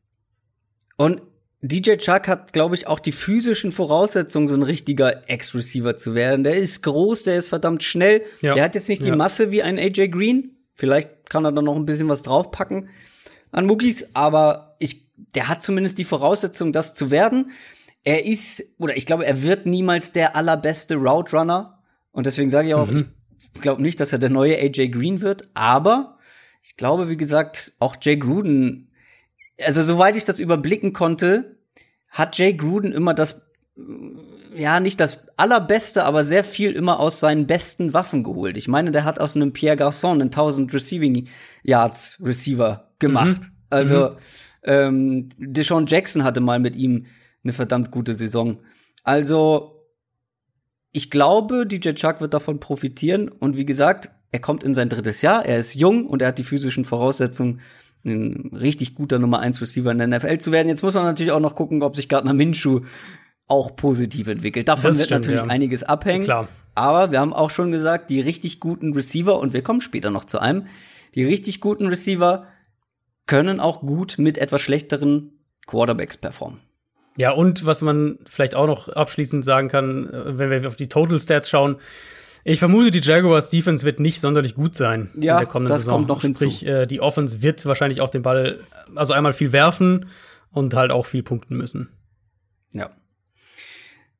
Und 0.97 1.23
DJ 1.65 1.95
Chuck 1.95 2.27
hat, 2.27 2.51
glaube 2.51 2.75
ich, 2.75 2.87
auch 2.87 2.99
die 2.99 3.13
physischen 3.13 3.71
Voraussetzungen, 3.71 4.49
so 4.49 4.55
ein 4.55 4.63
richtiger 4.63 5.29
Ex-Receiver 5.29 5.95
zu 5.95 6.13
werden. 6.13 6.43
Der 6.43 6.55
ist 6.55 6.83
groß, 6.83 7.23
der 7.23 7.37
ist 7.37 7.49
verdammt 7.49 7.83
schnell. 7.83 8.23
Ja. 8.41 8.53
Der 8.53 8.65
hat 8.65 8.75
jetzt 8.75 8.89
nicht 8.89 9.03
die 9.05 9.09
ja. 9.09 9.15
Masse 9.15 9.51
wie 9.51 9.63
ein 9.63 9.79
AJ 9.79 10.09
Green. 10.09 10.57
Vielleicht 10.75 11.29
kann 11.29 11.45
er 11.45 11.53
da 11.53 11.61
noch 11.61 11.77
ein 11.77 11.85
bisschen 11.85 12.09
was 12.09 12.21
draufpacken 12.21 12.89
an 13.53 13.65
Muckis, 13.65 14.07
aber 14.13 14.75
ich, 14.79 15.05
der 15.35 15.47
hat 15.47 15.63
zumindest 15.63 15.99
die 15.99 16.03
Voraussetzung, 16.03 16.73
das 16.73 16.95
zu 16.95 17.11
werden. 17.11 17.51
Er 18.03 18.25
ist, 18.25 18.63
oder 18.79 18.97
ich 18.97 19.05
glaube, 19.05 19.25
er 19.25 19.43
wird 19.43 19.65
niemals 19.65 20.11
der 20.11 20.35
allerbeste 20.35 20.95
Route 20.95 21.37
Runner. 21.37 21.79
Und 22.11 22.25
deswegen 22.25 22.49
sage 22.49 22.69
ich 22.69 22.73
auch, 22.73 22.87
mhm. 22.87 23.13
ich 23.55 23.61
glaube 23.61 23.81
nicht, 23.81 23.99
dass 23.99 24.11
er 24.11 24.19
der 24.19 24.29
neue 24.29 24.57
AJ 24.57 24.89
Green 24.89 25.21
wird, 25.21 25.49
aber 25.53 26.17
ich 26.61 26.75
glaube, 26.75 27.07
wie 27.09 27.17
gesagt, 27.17 27.73
auch 27.79 27.95
Jay 28.01 28.17
Gruden 28.17 28.89
also 29.61 29.81
soweit 29.81 30.15
ich 30.15 30.25
das 30.25 30.39
überblicken 30.39 30.93
konnte, 30.93 31.57
hat 32.09 32.37
Jay 32.37 32.53
Gruden 32.53 32.91
immer 32.91 33.13
das, 33.13 33.47
ja, 34.55 34.79
nicht 34.79 34.99
das 34.99 35.27
allerbeste, 35.37 36.05
aber 36.05 36.23
sehr 36.23 36.43
viel 36.43 36.71
immer 36.71 36.99
aus 36.99 37.19
seinen 37.19 37.47
besten 37.47 37.93
Waffen 37.93 38.23
geholt. 38.23 38.57
Ich 38.57 38.67
meine, 38.67 38.91
der 38.91 39.03
hat 39.03 39.19
aus 39.19 39.35
einem 39.35 39.53
Pierre 39.53 39.77
Garçon 39.77 40.13
einen 40.13 40.23
1000 40.23 40.73
Receiving 40.73 41.27
Yards 41.63 42.19
Receiver 42.23 42.91
gemacht. 42.99 43.41
Mhm. 43.41 43.51
Also, 43.69 44.09
mhm. 44.09 44.15
ähm, 44.63 45.29
Deshaun 45.37 45.87
Jackson 45.87 46.23
hatte 46.23 46.39
mal 46.39 46.59
mit 46.59 46.75
ihm 46.75 47.07
eine 47.43 47.53
verdammt 47.53 47.91
gute 47.91 48.13
Saison. 48.13 48.59
Also, 49.03 49.87
ich 50.91 51.09
glaube, 51.09 51.65
DJ 51.65 51.93
Chuck 51.93 52.21
wird 52.21 52.35
davon 52.35 52.59
profitieren. 52.59 53.27
Und 53.27 53.57
wie 53.57 53.65
gesagt, 53.65 54.11
er 54.31 54.39
kommt 54.39 54.63
in 54.63 54.73
sein 54.73 54.89
drittes 54.89 55.21
Jahr, 55.21 55.45
er 55.45 55.57
ist 55.57 55.75
jung 55.75 56.07
und 56.07 56.21
er 56.21 56.29
hat 56.29 56.39
die 56.39 56.43
physischen 56.43 56.85
Voraussetzungen, 56.85 57.61
ein 58.05 58.51
richtig 58.53 58.95
guter 58.95 59.19
Nummer 59.19 59.39
1 59.39 59.61
Receiver 59.61 59.91
in 59.91 59.97
der 59.97 60.07
NFL 60.07 60.37
zu 60.39 60.51
werden. 60.51 60.67
Jetzt 60.67 60.83
muss 60.83 60.93
man 60.93 61.03
natürlich 61.03 61.31
auch 61.31 61.39
noch 61.39 61.55
gucken, 61.55 61.83
ob 61.83 61.95
sich 61.95 62.09
Gardner 62.09 62.33
Minshew 62.33 62.81
auch 63.47 63.75
positiv 63.75 64.27
entwickelt. 64.27 64.67
Davon 64.67 64.89
das 64.89 64.97
wird 64.97 65.07
stimmt, 65.07 65.21
natürlich 65.21 65.43
ja. 65.43 65.49
einiges 65.49 65.83
abhängen. 65.83 66.23
Klar. 66.23 66.47
Aber 66.75 67.11
wir 67.11 67.19
haben 67.19 67.33
auch 67.33 67.49
schon 67.49 67.71
gesagt, 67.71 68.09
die 68.09 68.19
richtig 68.19 68.59
guten 68.59 68.93
Receiver, 68.93 69.39
und 69.39 69.53
wir 69.53 69.61
kommen 69.61 69.81
später 69.81 70.09
noch 70.09 70.25
zu 70.25 70.39
einem, 70.39 70.67
die 71.15 71.23
richtig 71.23 71.61
guten 71.61 71.87
Receiver 71.87 72.47
können 73.27 73.59
auch 73.59 73.81
gut 73.81 74.15
mit 74.17 74.37
etwas 74.37 74.61
schlechteren 74.61 75.39
Quarterbacks 75.67 76.17
performen. 76.17 76.59
Ja, 77.15 77.31
und 77.31 77.65
was 77.65 77.81
man 77.81 78.17
vielleicht 78.25 78.55
auch 78.55 78.65
noch 78.65 78.89
abschließend 78.89 79.45
sagen 79.45 79.69
kann, 79.69 80.09
äh, 80.09 80.37
wenn 80.37 80.49
wir 80.49 80.67
auf 80.67 80.75
die 80.75 80.89
Total 80.89 81.19
Stats 81.19 81.49
schauen, 81.49 81.77
ich 82.43 82.59
vermute, 82.59 82.91
die 82.91 82.99
Jaguars 82.99 83.49
Defense 83.49 83.85
wird 83.85 83.99
nicht 83.99 84.19
sonderlich 84.19 84.55
gut 84.55 84.75
sein 84.75 85.11
ja, 85.15 85.35
in 85.35 85.39
der 85.39 85.47
kommenden 85.47 85.69
das 85.73 85.81
Saison. 85.83 85.99
Kommt 85.99 86.09
noch 86.09 86.21
hinzu. 86.21 86.49
Sprich, 86.49 86.65
äh, 86.65 86.85
die 86.85 86.99
Offense 86.99 87.41
wird 87.41 87.65
wahrscheinlich 87.65 88.01
auch 88.01 88.09
den 88.09 88.21
Ball, 88.21 88.59
also 88.95 89.13
einmal 89.13 89.33
viel 89.33 89.51
werfen 89.53 90.09
und 90.51 90.73
halt 90.73 90.91
auch 90.91 91.05
viel 91.05 91.23
punkten 91.23 91.55
müssen. 91.55 91.89
Ja. 92.73 92.91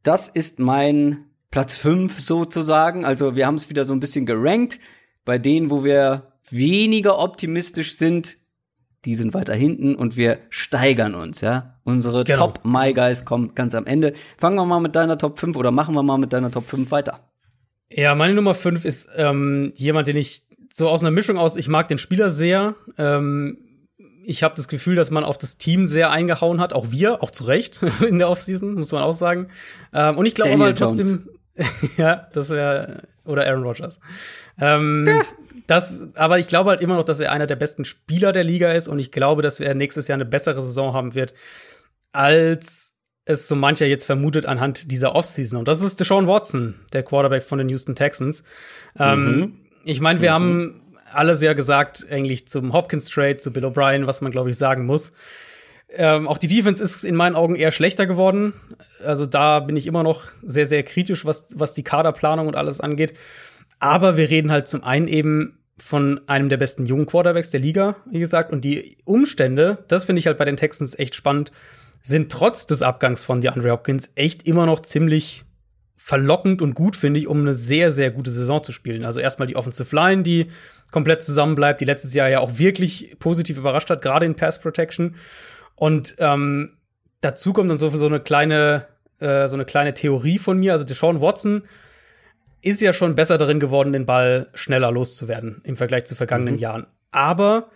Das 0.04 0.30
ist 0.30 0.60
mein 0.60 1.26
Platz 1.52 1.78
5 1.78 2.20
sozusagen. 2.20 3.06
Also 3.06 3.36
wir 3.36 3.46
haben 3.46 3.56
es 3.56 3.70
wieder 3.70 3.84
so 3.84 3.94
ein 3.94 4.00
bisschen 4.00 4.26
gerankt. 4.26 4.80
Bei 5.26 5.38
denen, 5.38 5.70
wo 5.70 5.84
wir 5.84 6.34
weniger 6.50 7.20
optimistisch 7.20 7.98
sind, 7.98 8.38
die 9.06 9.16
sind 9.16 9.34
weiter 9.34 9.54
hinten 9.54 9.96
und 9.96 10.16
wir 10.16 10.40
steigern 10.50 11.14
uns, 11.14 11.42
ja. 11.42 11.80
Unsere 11.84 12.24
genau. 12.24 12.48
Top 12.48 12.62
My 12.64 12.94
Guys 12.94 13.26
kommen 13.26 13.54
ganz 13.54 13.76
am 13.76 13.86
Ende. 13.86 14.14
Fangen 14.38 14.56
wir 14.56 14.66
mal 14.66 14.80
mit 14.80 14.96
deiner 14.96 15.18
Top 15.18 15.40
5 15.40 15.58
oder 15.58 15.72
machen 15.72 15.94
wir 15.94 16.04
mal 16.04 16.18
mit 16.18 16.32
deiner 16.32 16.52
Top 16.52 16.70
5 16.70 16.90
weiter. 16.92 17.20
Ja, 17.96 18.16
meine 18.16 18.34
Nummer 18.34 18.54
5 18.54 18.86
ist 18.86 19.08
ähm, 19.16 19.72
jemand, 19.76 20.08
den 20.08 20.18
ich 20.18 20.44
so 20.74 20.90
aus 20.90 21.02
einer 21.02 21.12
Mischung 21.12 21.38
aus, 21.38 21.56
ich 21.56 21.68
mag 21.68 21.88
den 21.88 22.00
Spieler 22.00 22.30
sehr. 22.30 22.76
Ähm, 22.98 23.58
ich 24.26 24.42
habe 24.42 24.56
das 24.56 24.68
Gefühl, 24.68 24.96
dass 24.96 25.12
man 25.12 25.24
auf 25.24 25.38
das 25.38 25.58
Team 25.58 25.86
sehr 25.86 26.10
eingehauen 26.10 26.60
hat, 26.60 26.74
auch 26.74 26.88
wir, 26.90 27.22
auch 27.22 27.30
zu 27.30 27.44
Recht 27.44 27.82
in 28.08 28.18
der 28.18 28.30
Offseason, 28.30 28.74
muss 28.74 28.92
man 28.92 29.04
auch 29.04 29.14
sagen. 29.14 29.50
Ähm, 29.94 30.18
und 30.18 30.26
ich 30.26 30.34
glaube 30.34 30.54
aber 30.54 30.74
trotzdem, 30.74 31.30
ja, 31.98 32.28
das 32.34 32.50
wäre 32.50 33.04
oder 33.26 33.46
Aaron 33.46 33.64
Rodgers. 33.64 34.00
Ähm, 34.60 35.06
ja. 35.08 35.22
Das, 35.68 36.04
aber 36.16 36.40
ich 36.40 36.48
glaube 36.48 36.72
halt 36.72 36.82
immer 36.82 36.96
noch, 36.96 37.06
dass 37.06 37.20
er 37.20 37.32
einer 37.32 37.48
der 37.48 37.56
besten 37.56 37.86
Spieler 37.86 38.34
der 38.34 38.44
Liga 38.44 38.72
ist 38.72 38.88
und 38.88 39.00
ich 39.00 39.12
glaube, 39.12 39.42
dass 39.42 39.60
er 39.60 39.76
nächstes 39.76 40.08
Jahr 40.08 40.16
eine 40.16 40.26
bessere 40.26 40.62
Saison 40.62 40.94
haben 40.94 41.16
wird 41.16 41.34
als 42.12 42.93
es 43.26 43.48
so 43.48 43.56
mancher 43.56 43.86
jetzt 43.86 44.06
vermutet 44.06 44.46
anhand 44.46 44.92
dieser 44.92 45.16
Offseason. 45.16 45.60
Und 45.60 45.68
das 45.68 45.82
ist 45.82 46.00
Deshaun 46.00 46.28
Watson, 46.28 46.76
der 46.92 47.04
Quarterback 47.04 47.44
von 47.44 47.58
den 47.58 47.70
Houston 47.70 47.96
Texans. 47.96 48.44
Ähm, 49.00 49.26
mhm. 49.26 49.54
ich 49.86 50.02
meine, 50.02 50.22
wir 50.22 50.32
mhm. 50.32 50.34
haben 50.34 50.82
alles 51.14 51.42
ja 51.42 51.54
gesagt, 51.54 52.06
eigentlich 52.10 52.48
zum 52.48 52.74
Hopkins 52.74 53.10
Trade, 53.10 53.38
zu 53.38 53.52
Bill 53.52 53.66
O'Brien, 53.66 54.08
was 54.08 54.22
man, 54.22 54.32
glaube 54.32 54.50
ich, 54.50 54.58
sagen 54.58 54.86
muss. 54.86 55.12
Ähm, 55.96 56.28
auch 56.28 56.40
die 56.40 56.48
Defense 56.48 56.84
ist 56.84 57.04
in 57.04 57.16
meinen 57.16 57.36
Augen 57.36 57.56
eher 57.56 57.72
schlechter 57.72 58.08
geworden. 58.08 58.54
Also 59.06 59.26
da 59.26 59.60
bin 59.60 59.78
ich 59.78 59.86
immer 59.86 60.04
noch 60.04 60.24
sehr, 60.42 60.66
sehr 60.66 60.84
kritisch, 60.84 61.24
was, 61.24 61.48
was 61.56 61.76
die 61.76 61.84
Kaderplanung 61.84 62.48
und 62.48 62.56
alles 62.56 62.82
angeht. 62.82 63.14
Aber 63.80 64.18
wir 64.18 64.30
reden 64.30 64.52
halt 64.52 64.68
zum 64.68 64.84
einen 64.84 65.08
eben 65.08 65.60
von 65.78 66.22
einem 66.28 66.50
der 66.50 66.58
besten 66.58 66.86
jungen 66.86 67.06
Quarterbacks 67.06 67.52
der 67.52 67.60
Liga, 67.60 67.96
wie 68.10 68.20
gesagt. 68.20 68.52
Und 68.52 68.66
die 68.66 68.98
Umstände, 69.06 69.84
das 69.88 70.06
finde 70.06 70.20
ich 70.20 70.28
halt 70.28 70.38
bei 70.38 70.46
den 70.46 70.58
Texans 70.58 70.98
echt 70.98 71.16
spannend 71.16 71.52
sind 72.04 72.32
trotz 72.32 72.66
des 72.66 72.82
Abgangs 72.82 73.24
von 73.24 73.42
DeAndre 73.42 73.72
Hopkins 73.72 74.12
echt 74.16 74.46
immer 74.46 74.66
noch 74.66 74.82
ziemlich 74.82 75.46
verlockend 75.96 76.62
und 76.62 76.76
gut, 76.76 76.98
finde 76.98 77.20
ich, 77.20 77.28
um 77.28 77.40
eine 77.40 77.54
sehr, 77.54 77.90
sehr 77.90 78.12
gute 78.12 78.30
Saison 78.30 78.62
zu 78.62 78.74
spielen. 78.74 79.06
Also 79.06 79.22
erstmal 79.22 79.48
die 79.48 79.56
Offensive 79.56 79.96
Line, 79.96 80.22
die 80.22 80.48
komplett 80.92 81.24
zusammen 81.24 81.56
bleibt, 81.56 81.80
die 81.80 81.86
letztes 81.86 82.14
Jahr 82.14 82.28
ja 82.28 82.40
auch 82.40 82.58
wirklich 82.58 83.16
positiv 83.20 83.58
überrascht 83.58 83.90
hat, 83.90 84.02
gerade 84.02 84.26
in 84.26 84.36
Pass 84.36 84.60
Protection. 84.60 85.16
Und 85.76 86.16
ähm, 86.20 86.78
dazu 87.22 87.54
kommt 87.54 87.70
dann 87.70 87.78
so, 87.78 87.90
so 87.90 88.06
eine 88.06 88.20
kleine, 88.20 88.86
äh, 89.20 89.48
so 89.48 89.56
eine 89.56 89.64
kleine 89.64 89.94
Theorie 89.94 90.40
von 90.40 90.60
mir. 90.60 90.74
Also 90.74 90.84
Deshaun 90.84 91.22
Watson 91.22 91.64
ist 92.62 92.82
ja 92.82 92.92
schon 92.92 93.16
besser 93.16 93.38
darin 93.38 93.62
geworden, 93.62 93.94
den 93.94 94.06
Ball 94.06 94.48
schneller 94.54 94.92
loszuwerden 94.92 95.62
im 95.64 95.78
Vergleich 95.78 96.04
zu 96.04 96.16
vergangenen 96.16 96.56
mhm. 96.56 96.60
Jahren. 96.60 96.88
Aber 97.12 97.70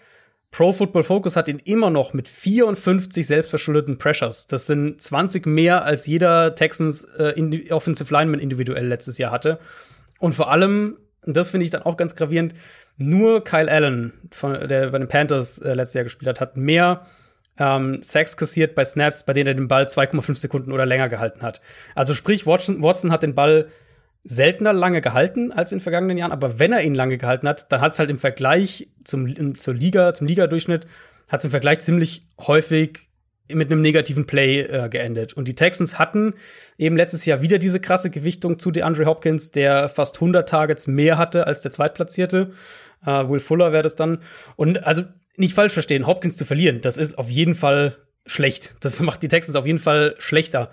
Pro 0.57 0.73
Football 0.73 1.03
Focus 1.03 1.35
hat 1.35 1.49
ihn 1.49 1.59
immer 1.59 1.91
noch 1.91 2.13
mit 2.13 2.27
54 2.27 3.27
selbstverschuldeten 3.27 3.99
Pressures. 3.99 4.47
Das 4.47 4.65
sind 4.65 4.99
20 4.99 5.45
mehr 5.45 5.85
als 5.85 6.07
jeder 6.07 6.55
Texans 6.55 7.03
äh, 7.19 7.69
Offensive 7.69 8.11
Lineman 8.11 8.39
individuell 8.39 8.87
letztes 8.87 9.19
Jahr 9.19 9.29
hatte. 9.29 9.59
Und 10.17 10.33
vor 10.33 10.51
allem, 10.51 10.97
und 11.27 11.37
das 11.37 11.51
finde 11.51 11.65
ich 11.65 11.69
dann 11.69 11.83
auch 11.83 11.95
ganz 11.95 12.15
gravierend, 12.15 12.55
nur 12.97 13.43
Kyle 13.43 13.71
Allen, 13.71 14.13
von, 14.31 14.67
der 14.67 14.89
bei 14.89 14.97
den 14.97 15.07
Panthers 15.07 15.59
äh, 15.59 15.75
letztes 15.75 15.93
Jahr 15.93 16.05
gespielt 16.05 16.27
hat, 16.27 16.41
hat 16.41 16.57
mehr 16.57 17.05
ähm, 17.59 18.01
Sacks 18.01 18.35
kassiert 18.35 18.73
bei 18.73 18.83
Snaps, 18.83 19.27
bei 19.27 19.33
denen 19.33 19.49
er 19.49 19.53
den 19.53 19.67
Ball 19.67 19.83
2,5 19.83 20.33
Sekunden 20.37 20.71
oder 20.71 20.87
länger 20.87 21.07
gehalten 21.07 21.43
hat. 21.43 21.61
Also 21.93 22.15
sprich, 22.15 22.47
Watson, 22.47 22.81
Watson 22.81 23.11
hat 23.11 23.21
den 23.21 23.35
Ball 23.35 23.67
seltener 24.27 24.73
lange 24.73 25.01
gehalten 25.01 25.51
als 25.51 25.71
in 25.71 25.77
den 25.77 25.83
vergangenen 25.83 26.17
Jahren, 26.17 26.31
aber 26.31 26.59
wenn 26.59 26.73
er 26.73 26.83
ihn 26.83 26.93
lange 26.93 27.17
gehalten 27.17 27.47
hat, 27.47 27.71
dann 27.71 27.81
hat 27.81 27.93
es 27.93 27.99
halt 27.99 28.09
im 28.09 28.17
Vergleich 28.17 28.89
zum, 29.03 29.55
zur 29.55 29.73
Liga, 29.73 30.13
zum 30.13 30.27
Ligadurchschnitt, 30.27 30.85
hat 31.29 31.39
es 31.39 31.45
im 31.45 31.51
Vergleich 31.51 31.79
ziemlich 31.79 32.27
häufig 32.39 33.07
mit 33.49 33.71
einem 33.71 33.81
negativen 33.81 34.25
Play 34.25 34.61
äh, 34.61 34.89
geendet. 34.89 35.33
Und 35.33 35.47
die 35.47 35.55
Texans 35.55 35.97
hatten 35.97 36.33
eben 36.77 36.97
letztes 36.97 37.25
Jahr 37.25 37.41
wieder 37.41 37.59
diese 37.59 37.79
krasse 37.79 38.09
Gewichtung 38.09 38.59
zu 38.59 38.71
DeAndre 38.71 39.05
Hopkins, 39.05 39.51
der 39.51 39.87
fast 39.87 40.17
100 40.17 40.47
Targets 40.47 40.87
mehr 40.87 41.17
hatte 41.17 41.47
als 41.47 41.61
der 41.61 41.71
Zweitplatzierte. 41.71 42.51
Äh, 43.05 43.29
Will 43.29 43.39
Fuller 43.39 43.71
wäre 43.71 43.83
das 43.83 43.95
dann. 43.95 44.19
Und 44.57 44.85
also 44.85 45.03
nicht 45.37 45.53
falsch 45.53 45.73
verstehen, 45.73 46.07
Hopkins 46.07 46.35
zu 46.35 46.43
verlieren, 46.43 46.81
das 46.81 46.97
ist 46.97 47.17
auf 47.17 47.29
jeden 47.29 47.55
Fall 47.55 47.97
schlecht. 48.25 48.75
Das 48.81 48.99
macht 48.99 49.23
die 49.23 49.29
Texans 49.29 49.55
auf 49.55 49.65
jeden 49.65 49.79
Fall 49.79 50.15
schlechter. 50.17 50.71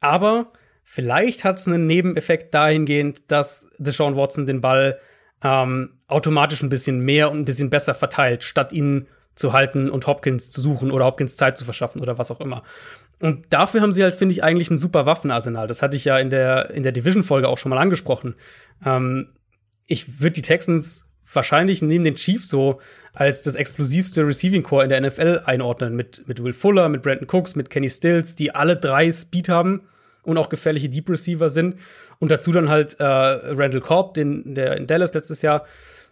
Aber 0.00 0.52
vielleicht 0.90 1.44
hat 1.44 1.58
es 1.58 1.68
einen 1.68 1.84
Nebeneffekt 1.84 2.54
dahingehend, 2.54 3.30
dass 3.30 3.68
Deshaun 3.76 4.16
Watson 4.16 4.46
den 4.46 4.62
Ball 4.62 4.98
ähm, 5.44 5.98
automatisch 6.06 6.62
ein 6.62 6.70
bisschen 6.70 7.00
mehr 7.00 7.30
und 7.30 7.40
ein 7.40 7.44
bisschen 7.44 7.68
besser 7.68 7.94
verteilt, 7.94 8.42
statt 8.42 8.72
ihn 8.72 9.06
zu 9.34 9.52
halten 9.52 9.90
und 9.90 10.06
Hopkins 10.06 10.50
zu 10.50 10.62
suchen 10.62 10.90
oder 10.90 11.04
Hopkins 11.04 11.36
Zeit 11.36 11.58
zu 11.58 11.66
verschaffen 11.66 12.00
oder 12.00 12.16
was 12.16 12.30
auch 12.30 12.40
immer. 12.40 12.62
Und 13.20 13.44
dafür 13.50 13.82
haben 13.82 13.92
sie 13.92 14.02
halt, 14.02 14.14
finde 14.14 14.32
ich, 14.32 14.42
eigentlich 14.42 14.70
ein 14.70 14.78
super 14.78 15.04
Waffenarsenal. 15.04 15.66
Das 15.66 15.82
hatte 15.82 15.94
ich 15.94 16.06
ja 16.06 16.18
in 16.18 16.30
der, 16.30 16.70
in 16.70 16.82
der 16.82 16.92
Division-Folge 16.92 17.48
auch 17.48 17.58
schon 17.58 17.68
mal 17.68 17.78
angesprochen. 17.78 18.34
Ähm, 18.84 19.34
ich 19.86 20.20
würde 20.20 20.32
die 20.32 20.42
Texans 20.42 21.06
wahrscheinlich 21.30 21.82
neben 21.82 22.04
den 22.04 22.14
Chiefs 22.14 22.48
so 22.48 22.80
als 23.12 23.42
das 23.42 23.56
explosivste 23.56 24.26
Receiving 24.26 24.62
Core 24.62 24.84
in 24.84 24.88
der 24.88 25.02
NFL 25.02 25.42
einordnen. 25.44 25.94
Mit, 25.94 26.26
mit 26.26 26.42
Will 26.42 26.54
Fuller, 26.54 26.88
mit 26.88 27.02
Brandon 27.02 27.28
Cooks, 27.30 27.56
mit 27.56 27.68
Kenny 27.68 27.90
Stills, 27.90 28.34
die 28.36 28.54
alle 28.54 28.78
drei 28.78 29.12
Speed 29.12 29.50
haben 29.50 29.82
und 30.28 30.38
auch 30.38 30.48
gefährliche 30.48 30.88
Deep 30.88 31.08
Receiver 31.10 31.50
sind. 31.50 31.76
Und 32.18 32.30
dazu 32.30 32.52
dann 32.52 32.68
halt 32.68 32.98
äh, 33.00 33.04
Randall 33.04 33.80
Cobb, 33.80 34.14
den, 34.14 34.54
der 34.54 34.76
in 34.76 34.86
Dallas 34.86 35.14
letztes 35.14 35.42
Jahr 35.42 35.64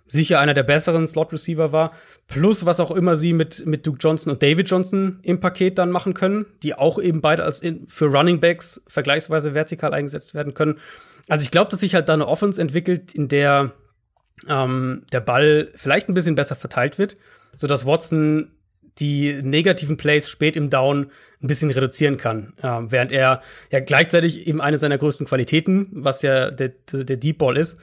sicher 0.09 0.39
einer 0.41 0.55
der 0.55 0.63
besseren 0.63 1.07
Slot-Receiver 1.07 1.73
war. 1.73 1.93
Plus, 2.29 2.65
was 2.65 2.81
auch 2.81 2.91
immer 2.93 3.17
sie 3.17 3.33
mit, 3.33 3.67
mit 3.67 3.87
Duke 3.87 3.99
Johnson 4.01 4.33
und 4.33 4.43
David 4.43 4.71
Johnson 4.71 5.19
im 5.23 5.41
Paket 5.41 5.79
dann 5.79 5.91
machen 5.91 6.15
können, 6.15 6.47
die 6.63 6.75
auch 6.75 7.01
eben 7.01 7.21
beide 7.21 7.43
als 7.45 7.61
in, 7.61 7.89
für 7.89 8.07
Running 8.07 8.41
Backs 8.41 8.81
vergleichsweise 8.87 9.55
vertikal 9.55 9.93
eingesetzt 9.93 10.35
werden 10.35 10.55
können. 10.55 10.79
Also 11.29 11.43
ich 11.43 11.51
glaube, 11.51 11.71
dass 11.71 11.81
sich 11.81 11.95
halt 11.95 12.09
da 12.09 12.15
eine 12.15 12.29
Offense 12.29 12.61
entwickelt, 12.61 13.15
in 13.15 13.29
der 13.29 13.73
ähm, 14.49 15.03
der 15.13 15.21
Ball 15.21 15.73
vielleicht 15.75 16.09
ein 16.09 16.15
bisschen 16.15 16.35
besser 16.35 16.57
verteilt 16.57 16.99
wird, 16.99 17.17
sodass 17.55 17.87
Watson 17.87 18.53
die 18.99 19.41
negativen 19.43 19.97
Plays 19.97 20.29
spät 20.29 20.57
im 20.57 20.71
Down 20.71 21.11
ein 21.43 21.47
bisschen 21.49 21.71
reduzieren 21.71 22.17
kann. 22.17 22.55
Äh, 22.63 22.91
während 22.91 23.13
er 23.13 23.43
ja 23.71 23.81
gleichzeitig 23.81 24.47
eben 24.47 24.61
eine 24.61 24.79
seiner 24.79 24.99
größten 24.99 25.27
Qualitäten, 25.27 25.89
was 25.93 26.23
ja 26.23 26.51
der, 26.51 26.71
der 26.93 27.17
Deep 27.17 27.39
Ball 27.39 27.57
ist, 27.57 27.79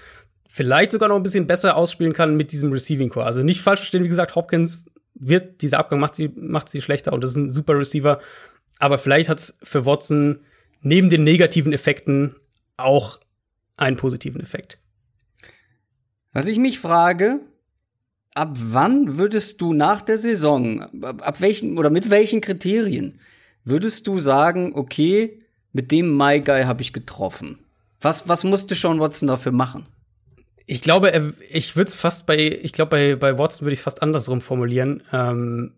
vielleicht 0.47 0.91
sogar 0.91 1.09
noch 1.09 1.15
ein 1.15 1.23
bisschen 1.23 1.47
besser 1.47 1.75
ausspielen 1.75 2.13
kann 2.13 2.35
mit 2.35 2.51
diesem 2.51 2.71
Receiving 2.71 3.09
Core. 3.09 3.25
Also 3.25 3.43
nicht 3.43 3.61
falsch 3.61 3.81
verstehen, 3.81 4.03
wie 4.03 4.09
gesagt, 4.09 4.35
Hopkins 4.35 4.85
wird, 5.15 5.61
dieser 5.61 5.79
Abgang 5.79 5.99
macht 5.99 6.15
sie, 6.15 6.31
macht 6.35 6.69
sie 6.69 6.81
schlechter 6.81 7.13
und 7.13 7.23
das 7.23 7.31
ist 7.31 7.37
ein 7.37 7.49
super 7.49 7.77
Receiver. 7.77 8.19
Aber 8.79 8.97
vielleicht 8.97 9.29
hat 9.29 9.39
es 9.39 9.57
für 9.63 9.85
Watson 9.85 10.41
neben 10.81 11.09
den 11.09 11.23
negativen 11.23 11.73
Effekten 11.73 12.35
auch 12.77 13.19
einen 13.77 13.97
positiven 13.97 14.41
Effekt. 14.41 14.79
Was 16.33 16.47
ich 16.47 16.57
mich 16.57 16.79
frage, 16.79 17.39
ab 18.33 18.49
wann 18.55 19.17
würdest 19.17 19.61
du 19.61 19.73
nach 19.73 20.01
der 20.01 20.17
Saison, 20.17 20.81
ab 21.03 21.41
welchen 21.41 21.77
oder 21.77 21.89
mit 21.89 22.09
welchen 22.09 22.41
Kriterien 22.41 23.19
würdest 23.63 24.07
du 24.07 24.19
sagen, 24.19 24.73
okay, 24.75 25.39
mit 25.71 25.91
dem 25.91 26.17
My 26.17 26.41
Guy 26.41 26.63
habe 26.63 26.81
ich 26.81 26.93
getroffen? 26.93 27.59
Was, 28.01 28.27
was 28.27 28.43
musste 28.43 28.75
Sean 28.75 28.99
Watson 28.99 29.27
dafür 29.27 29.51
machen? 29.51 29.85
Ich 30.65 30.81
glaube, 30.81 31.33
ich 31.49 31.75
würde 31.75 31.89
es 31.89 31.95
fast 31.95 32.25
bei, 32.25 32.37
ich 32.37 32.73
glaube, 32.73 32.89
bei, 32.89 33.15
bei 33.15 33.37
Watson 33.37 33.65
würde 33.65 33.73
ich 33.73 33.79
es 33.79 33.83
fast 33.83 34.01
andersrum 34.01 34.41
formulieren. 34.41 35.03
Ähm, 35.11 35.73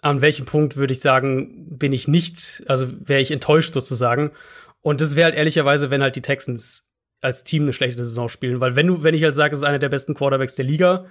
an 0.00 0.20
welchem 0.20 0.46
Punkt 0.46 0.76
würde 0.76 0.92
ich 0.92 1.00
sagen, 1.00 1.78
bin 1.78 1.92
ich 1.92 2.08
nicht, 2.08 2.62
also 2.66 2.88
wäre 3.00 3.20
ich 3.20 3.30
enttäuscht 3.30 3.72
sozusagen. 3.72 4.32
Und 4.80 5.00
das 5.00 5.14
wäre 5.14 5.26
halt 5.26 5.36
ehrlicherweise, 5.36 5.90
wenn 5.90 6.02
halt 6.02 6.16
die 6.16 6.22
Texans 6.22 6.84
als 7.20 7.44
Team 7.44 7.62
eine 7.62 7.72
schlechte 7.72 8.04
Saison 8.04 8.28
spielen. 8.28 8.60
Weil 8.60 8.76
wenn 8.76 8.88
du, 8.88 9.02
wenn 9.02 9.14
ich 9.14 9.22
halt 9.22 9.34
sage, 9.34 9.54
es 9.54 9.60
ist 9.60 9.66
einer 9.66 9.78
der 9.78 9.88
besten 9.88 10.14
Quarterbacks 10.14 10.56
der 10.56 10.64
Liga 10.64 11.06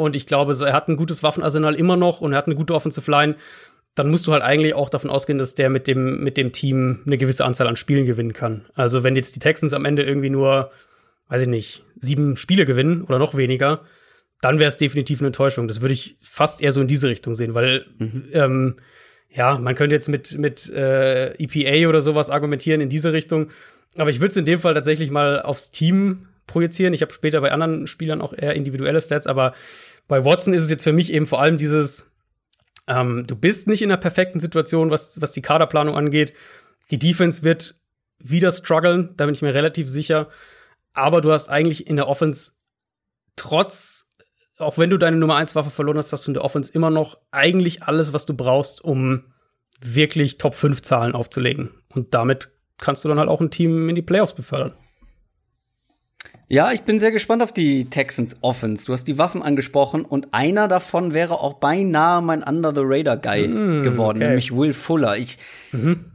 und 0.00 0.16
ich 0.16 0.26
glaube, 0.26 0.56
er 0.64 0.72
hat 0.72 0.88
ein 0.88 0.96
gutes 0.96 1.22
Waffenarsenal 1.22 1.74
immer 1.74 1.96
noch 1.96 2.20
und 2.20 2.32
er 2.32 2.38
hat 2.38 2.46
eine 2.46 2.54
gute 2.54 2.74
Offensive 2.74 3.10
Line, 3.10 3.36
dann 3.94 4.10
musst 4.10 4.26
du 4.26 4.32
halt 4.32 4.42
eigentlich 4.42 4.74
auch 4.74 4.88
davon 4.88 5.10
ausgehen, 5.10 5.38
dass 5.38 5.54
der 5.54 5.68
mit 5.68 5.86
dem, 5.86 6.22
mit 6.22 6.36
dem 6.36 6.52
Team 6.52 7.02
eine 7.06 7.18
gewisse 7.18 7.44
Anzahl 7.44 7.66
an 7.66 7.76
Spielen 7.76 8.06
gewinnen 8.06 8.32
kann. 8.32 8.66
Also 8.74 9.04
wenn 9.04 9.16
jetzt 9.16 9.36
die 9.36 9.40
Texans 9.40 9.72
am 9.72 9.84
Ende 9.84 10.02
irgendwie 10.02 10.30
nur, 10.30 10.70
weiß 11.28 11.42
ich 11.42 11.48
nicht, 11.48 11.84
sieben 12.00 12.36
Spiele 12.36 12.64
gewinnen 12.64 13.02
oder 13.02 13.18
noch 13.18 13.36
weniger, 13.36 13.82
dann 14.40 14.58
wäre 14.58 14.68
es 14.68 14.78
definitiv 14.78 15.20
eine 15.20 15.28
Enttäuschung. 15.28 15.68
Das 15.68 15.80
würde 15.80 15.92
ich 15.92 16.16
fast 16.22 16.62
eher 16.62 16.72
so 16.72 16.80
in 16.80 16.86
diese 16.86 17.08
Richtung 17.08 17.34
sehen, 17.34 17.54
weil 17.54 17.84
mhm. 17.98 18.24
ähm, 18.32 18.76
ja, 19.28 19.58
man 19.58 19.74
könnte 19.74 19.94
jetzt 19.94 20.08
mit, 20.08 20.38
mit 20.38 20.68
äh, 20.70 21.34
EPA 21.34 21.88
oder 21.88 22.00
sowas 22.00 22.30
argumentieren 22.30 22.80
in 22.80 22.88
diese 22.88 23.12
Richtung. 23.12 23.50
Aber 23.96 24.10
ich 24.10 24.20
würde 24.20 24.30
es 24.30 24.36
in 24.36 24.44
dem 24.44 24.60
Fall 24.60 24.74
tatsächlich 24.74 25.10
mal 25.10 25.42
aufs 25.42 25.70
Team 25.70 26.28
projizieren. 26.46 26.94
Ich 26.94 27.02
habe 27.02 27.12
später 27.12 27.40
bei 27.40 27.52
anderen 27.52 27.86
Spielern 27.86 28.20
auch 28.20 28.32
eher 28.32 28.54
individuelle 28.54 29.00
Stats, 29.00 29.26
aber 29.26 29.54
bei 30.10 30.24
Watson 30.24 30.52
ist 30.54 30.64
es 30.64 30.70
jetzt 30.70 30.82
für 30.82 30.92
mich 30.92 31.12
eben 31.12 31.28
vor 31.28 31.40
allem 31.40 31.56
dieses, 31.56 32.10
ähm, 32.88 33.24
du 33.28 33.36
bist 33.36 33.68
nicht 33.68 33.80
in 33.80 33.92
einer 33.92 34.00
perfekten 34.00 34.40
Situation, 34.40 34.90
was, 34.90 35.20
was 35.20 35.30
die 35.30 35.40
Kaderplanung 35.40 35.96
angeht. 35.96 36.34
Die 36.90 36.98
Defense 36.98 37.44
wird 37.44 37.76
wieder 38.18 38.50
strugglen, 38.50 39.14
da 39.16 39.26
bin 39.26 39.36
ich 39.36 39.40
mir 39.40 39.54
relativ 39.54 39.88
sicher. 39.88 40.28
Aber 40.94 41.20
du 41.20 41.30
hast 41.30 41.48
eigentlich 41.48 41.86
in 41.86 41.94
der 41.94 42.08
Offense 42.08 42.50
trotz, 43.36 44.08
auch 44.58 44.78
wenn 44.78 44.90
du 44.90 44.98
deine 44.98 45.16
Nummer 45.16 45.36
1 45.36 45.54
Waffe 45.54 45.70
verloren 45.70 45.98
hast, 45.98 46.12
hast 46.12 46.26
du 46.26 46.30
in 46.30 46.34
der 46.34 46.44
Offense 46.44 46.72
immer 46.72 46.90
noch 46.90 47.16
eigentlich 47.30 47.84
alles, 47.84 48.12
was 48.12 48.26
du 48.26 48.34
brauchst, 48.34 48.82
um 48.82 49.32
wirklich 49.80 50.38
Top 50.38 50.56
5 50.56 50.82
Zahlen 50.82 51.14
aufzulegen. 51.14 51.70
Und 51.94 52.14
damit 52.14 52.50
kannst 52.78 53.04
du 53.04 53.08
dann 53.08 53.20
halt 53.20 53.28
auch 53.28 53.40
ein 53.40 53.52
Team 53.52 53.88
in 53.88 53.94
die 53.94 54.02
Playoffs 54.02 54.34
befördern. 54.34 54.72
Ja, 56.52 56.72
ich 56.72 56.82
bin 56.82 56.98
sehr 56.98 57.12
gespannt 57.12 57.44
auf 57.44 57.52
die 57.52 57.88
Texans 57.90 58.38
Offense. 58.40 58.84
Du 58.84 58.92
hast 58.92 59.04
die 59.04 59.18
Waffen 59.18 59.40
angesprochen 59.40 60.04
und 60.04 60.34
einer 60.34 60.66
davon 60.66 61.14
wäre 61.14 61.34
auch 61.34 61.54
beinahe 61.54 62.20
mein 62.22 62.42
Under 62.42 62.74
the 62.74 62.80
Radar 62.82 63.18
Guy 63.18 63.46
mm, 63.46 63.84
geworden, 63.84 64.18
okay. 64.18 64.26
nämlich 64.26 64.50
Will 64.50 64.72
Fuller. 64.72 65.16
Ich, 65.16 65.38
mhm. 65.70 66.06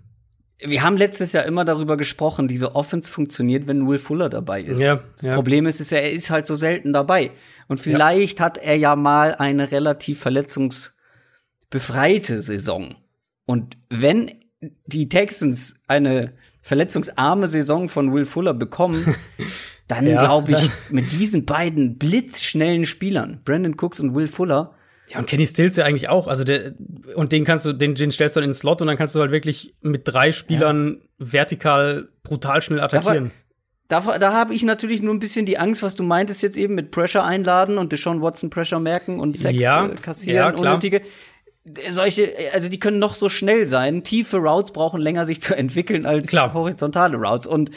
wir 0.60 0.84
haben 0.84 0.98
letztes 0.98 1.32
Jahr 1.32 1.46
immer 1.46 1.64
darüber 1.64 1.96
gesprochen, 1.96 2.50
diese 2.50 2.76
Offense 2.76 3.10
funktioniert, 3.10 3.68
wenn 3.68 3.88
Will 3.88 3.98
Fuller 3.98 4.28
dabei 4.28 4.62
ist. 4.62 4.82
Ja, 4.82 5.00
das 5.16 5.28
ja. 5.28 5.36
Problem 5.36 5.68
ist, 5.68 5.80
ist 5.80 5.92
ja, 5.92 6.00
er 6.00 6.12
ist 6.12 6.30
halt 6.30 6.48
so 6.48 6.56
selten 6.56 6.92
dabei. 6.92 7.32
Und 7.70 7.80
vielleicht 7.80 8.40
ja. 8.40 8.46
hat 8.46 8.58
er 8.58 8.76
ja 8.76 8.98
mal 8.98 9.36
eine 9.36 9.72
relativ 9.72 10.20
verletzungsbefreite 10.20 12.42
Saison. 12.42 12.96
Und 13.46 13.78
wenn 13.90 14.32
die 14.86 15.08
Texans 15.08 15.80
eine 15.88 16.34
verletzungsarme 16.62 17.48
Saison 17.48 17.88
von 17.88 18.14
Will 18.14 18.26
Fuller 18.26 18.54
bekommen, 18.54 19.16
dann 19.88 20.08
ja. 20.08 20.20
glaube 20.20 20.52
ich, 20.52 20.70
mit 20.90 21.12
diesen 21.12 21.46
beiden 21.46 21.98
blitzschnellen 21.98 22.86
Spielern, 22.86 23.42
Brandon 23.44 23.76
Cooks 23.78 24.00
und 24.00 24.16
Will 24.16 24.28
Fuller, 24.28 24.76
ja, 25.08 25.20
und 25.20 25.28
Kenny 25.28 25.46
Stills 25.46 25.76
ja 25.76 25.86
eigentlich 25.86 26.10
auch. 26.10 26.28
Also 26.28 26.44
der, 26.44 26.74
und 27.16 27.32
den 27.32 27.46
kannst 27.46 27.66
du, 27.66 27.74
den, 27.74 27.96
den 27.96 28.12
stellst 28.12 28.36
du 28.36 28.40
dann 28.40 28.46
in 28.46 28.52
den 28.52 28.58
Slot 28.58 28.82
und 28.82 28.88
dann 28.88 28.98
kannst 28.98 29.14
du 29.14 29.20
halt 29.20 29.32
wirklich 29.32 29.76
mit 29.82 30.02
drei 30.06 30.32
Spielern 30.32 31.00
ja. 31.00 31.32
vertikal 31.32 32.10
brutal 32.24 32.62
schnell 32.62 32.80
attackieren. 32.80 33.32
Da, 33.88 34.00
da, 34.00 34.18
da 34.18 34.34
habe 34.34 34.56
ich 34.56 34.64
natürlich 34.64 35.04
nur 35.04 35.14
ein 35.14 35.20
bisschen 35.20 35.46
die 35.46 35.60
Angst, 35.60 35.84
was 35.84 35.94
du 35.94 36.02
meintest 36.02 36.42
jetzt 36.42 36.58
eben 36.58 36.74
mit 36.74 36.90
Pressure 36.90 37.24
einladen 37.24 37.78
und 37.78 37.92
Deshaun 37.92 38.22
Watson 38.24 38.50
Pressure 38.50 38.80
merken 38.80 39.20
und 39.20 39.38
Sex 39.38 39.62
ja, 39.62 39.86
äh, 39.86 39.94
kassieren, 39.94 40.54
ja, 40.54 40.60
unnötige 40.60 41.02
solche, 41.90 42.32
also 42.54 42.70
die 42.70 42.80
können 42.80 43.00
noch 43.00 43.16
so 43.16 43.28
schnell 43.30 43.68
sein. 43.68 44.04
Tiefe 44.04 44.38
Routes 44.38 44.72
brauchen 44.72 45.02
länger 45.02 45.26
sich 45.26 45.42
zu 45.42 45.56
entwickeln 45.56 46.06
als 46.06 46.30
Klar. 46.30 46.54
horizontale 46.54 47.18
Routes. 47.18 47.48
Und 47.48 47.72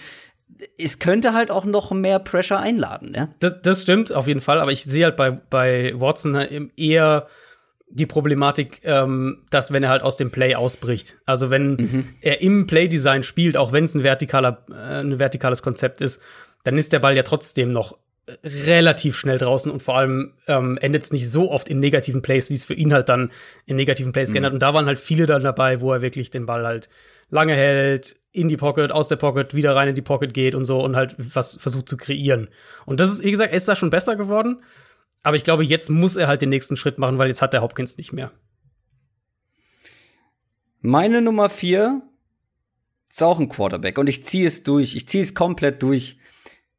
es 0.77 0.99
könnte 0.99 1.33
halt 1.33 1.51
auch 1.51 1.65
noch 1.65 1.93
mehr 1.93 2.19
Pressure 2.19 2.59
einladen, 2.59 3.13
ja. 3.15 3.29
Das, 3.41 3.55
das 3.63 3.83
stimmt, 3.83 4.13
auf 4.13 4.27
jeden 4.27 4.41
Fall. 4.41 4.61
Aber 4.61 4.73
ich 4.73 4.85
sehe 4.85 5.05
halt 5.05 5.17
bei, 5.17 5.31
bei 5.31 5.93
Watson 5.95 6.37
halt 6.37 6.51
eher 6.77 7.29
die 7.91 8.07
Problematik, 8.07 8.81
ähm, 8.85 9.45
dass 9.51 9.73
wenn 9.73 9.83
er 9.83 9.89
halt 9.89 10.03
aus 10.03 10.17
dem 10.17 10.31
Play 10.31 10.55
ausbricht. 10.55 11.17
Also 11.25 11.51
wenn 11.51 11.71
mhm. 11.71 12.09
er 12.21 12.41
im 12.43 12.67
Playdesign 12.67 13.23
spielt, 13.23 13.57
auch 13.57 13.73
wenn 13.73 13.85
es 13.85 13.95
ein 13.95 14.03
vertikaler, 14.03 14.65
äh, 14.71 15.01
ein 15.01 15.19
vertikales 15.19 15.63
Konzept 15.63 16.01
ist, 16.01 16.21
dann 16.65 16.77
ist 16.77 16.93
der 16.93 16.99
Ball 16.99 17.17
ja 17.17 17.23
trotzdem 17.23 17.73
noch 17.73 17.97
relativ 18.45 19.17
schnell 19.17 19.39
draußen 19.39 19.73
und 19.73 19.83
vor 19.83 19.97
allem 19.97 20.35
ähm, 20.47 20.79
endet 20.83 21.03
es 21.03 21.13
nicht 21.13 21.31
so 21.31 21.51
oft 21.51 21.69
in 21.69 21.81
negativen 21.81 22.21
Plays, 22.21 22.51
wie 22.51 22.55
es 22.55 22.65
für 22.65 22.75
ihn 22.75 22.93
halt 22.93 23.09
dann 23.09 23.31
in 23.65 23.77
negativen 23.77 24.13
Plays 24.13 24.29
mhm. 24.29 24.33
geändert. 24.35 24.53
Und 24.53 24.61
da 24.61 24.75
waren 24.75 24.87
halt 24.87 24.99
viele 24.99 25.27
dann 25.27 25.43
dabei, 25.43 25.81
wo 25.81 25.93
er 25.93 26.03
wirklich 26.03 26.31
den 26.31 26.45
Ball 26.45 26.67
halt 26.67 26.91
lange 27.31 27.55
hält, 27.55 28.17
in 28.33 28.49
die 28.49 28.57
Pocket, 28.57 28.93
aus 28.93 29.09
der 29.09 29.17
Pocket, 29.17 29.55
wieder 29.55 29.75
rein 29.75 29.89
in 29.89 29.95
die 29.95 30.03
Pocket 30.03 30.33
geht 30.33 30.55
und 30.55 30.65
so 30.65 30.83
und 30.85 30.97
halt 30.97 31.17
was 31.19 31.57
versucht 31.57 31.89
zu 31.89 31.97
kreieren. 31.97 32.49
Und 32.87 33.01
das 33.01 33.11
ist, 33.11 33.25
wie 33.25 33.31
gesagt, 33.31 33.51
er 33.51 33.57
ist 33.57 33.69
da 33.69 33.77
schon 33.77 33.91
besser 33.91 34.17
geworden. 34.17 34.63
Aber 35.23 35.37
ich 35.37 35.45
glaube, 35.45 35.65
jetzt 35.65 35.91
muss 35.91 36.17
er 36.17 36.29
halt 36.29 36.43
den 36.43 36.49
nächsten 36.49 36.77
Schritt 36.77 36.99
machen, 36.99 37.19
weil 37.19 37.29
jetzt 37.29 37.43
hat 37.43 37.53
der 37.53 37.63
Hopkins 37.63 37.97
nicht 37.97 38.13
mehr. 38.13 38.31
Meine 40.81 41.21
Nummer 41.21 41.49
vier 41.49 42.03
ist 43.09 43.23
auch 43.23 43.41
ein 43.41 43.49
Quarterback 43.49 43.99
und 43.99 44.09
ich 44.09 44.25
ziehe 44.25 44.47
es 44.47 44.63
durch. 44.63 44.95
Ich 44.95 45.09
ziehe 45.09 45.23
es 45.23 45.35
komplett 45.35 45.83
durch. 45.83 46.19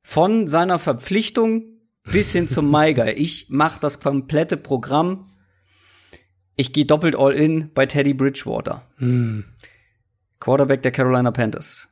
Von 0.02 0.47
seiner 0.47 0.80
Verpflichtung 0.80 1.80
bis 2.04 2.32
hin 2.32 2.47
zum 2.47 2.70
Maiger. 2.72 3.18
Ich 3.18 3.47
mache 3.50 3.80
das 3.80 4.00
komplette 4.00 4.56
Programm. 4.56 5.32
Ich 6.56 6.72
gehe 6.72 6.86
doppelt 6.86 7.16
all 7.16 7.34
in 7.34 7.74
bei 7.74 7.86
Teddy 7.86 8.14
Bridgewater. 8.14 8.88
Hm. 8.97 9.45
Quarterback 10.40 10.82
der 10.84 10.92
Carolina 10.92 11.32
Panthers. 11.32 11.88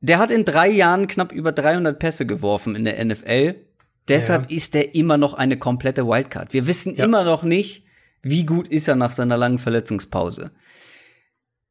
Der 0.00 0.18
hat 0.18 0.30
in 0.30 0.44
drei 0.44 0.68
Jahren 0.68 1.06
knapp 1.06 1.32
über 1.32 1.52
300 1.52 1.98
Pässe 1.98 2.26
geworfen 2.26 2.74
in 2.74 2.84
der 2.84 3.02
NFL. 3.04 3.54
Deshalb 4.08 4.50
Ja. 4.50 4.56
ist 4.56 4.74
er 4.74 4.94
immer 4.94 5.16
noch 5.16 5.34
eine 5.34 5.56
komplette 5.56 6.06
Wildcard. 6.06 6.52
Wir 6.52 6.66
wissen 6.66 6.96
Ja. 6.96 7.04
immer 7.04 7.22
noch 7.24 7.44
nicht, 7.44 7.84
wie 8.20 8.44
gut 8.44 8.66
ist 8.68 8.88
er 8.88 8.96
nach 8.96 9.12
seiner 9.12 9.36
langen 9.36 9.58
Verletzungspause. 9.58 10.50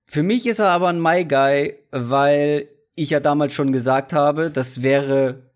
Für 0.06 0.24
mich 0.24 0.46
ist 0.48 0.60
er 0.60 0.70
aber 0.70 0.90
ein 0.90 1.02
My 1.02 1.26
Guy, 1.26 1.76
weil 1.92 2.70
ich 2.96 3.10
ja 3.10 3.20
damals 3.20 3.54
schon 3.54 3.72
gesagt 3.72 4.14
habe, 4.14 4.50
das 4.52 4.82
wäre 4.82 5.52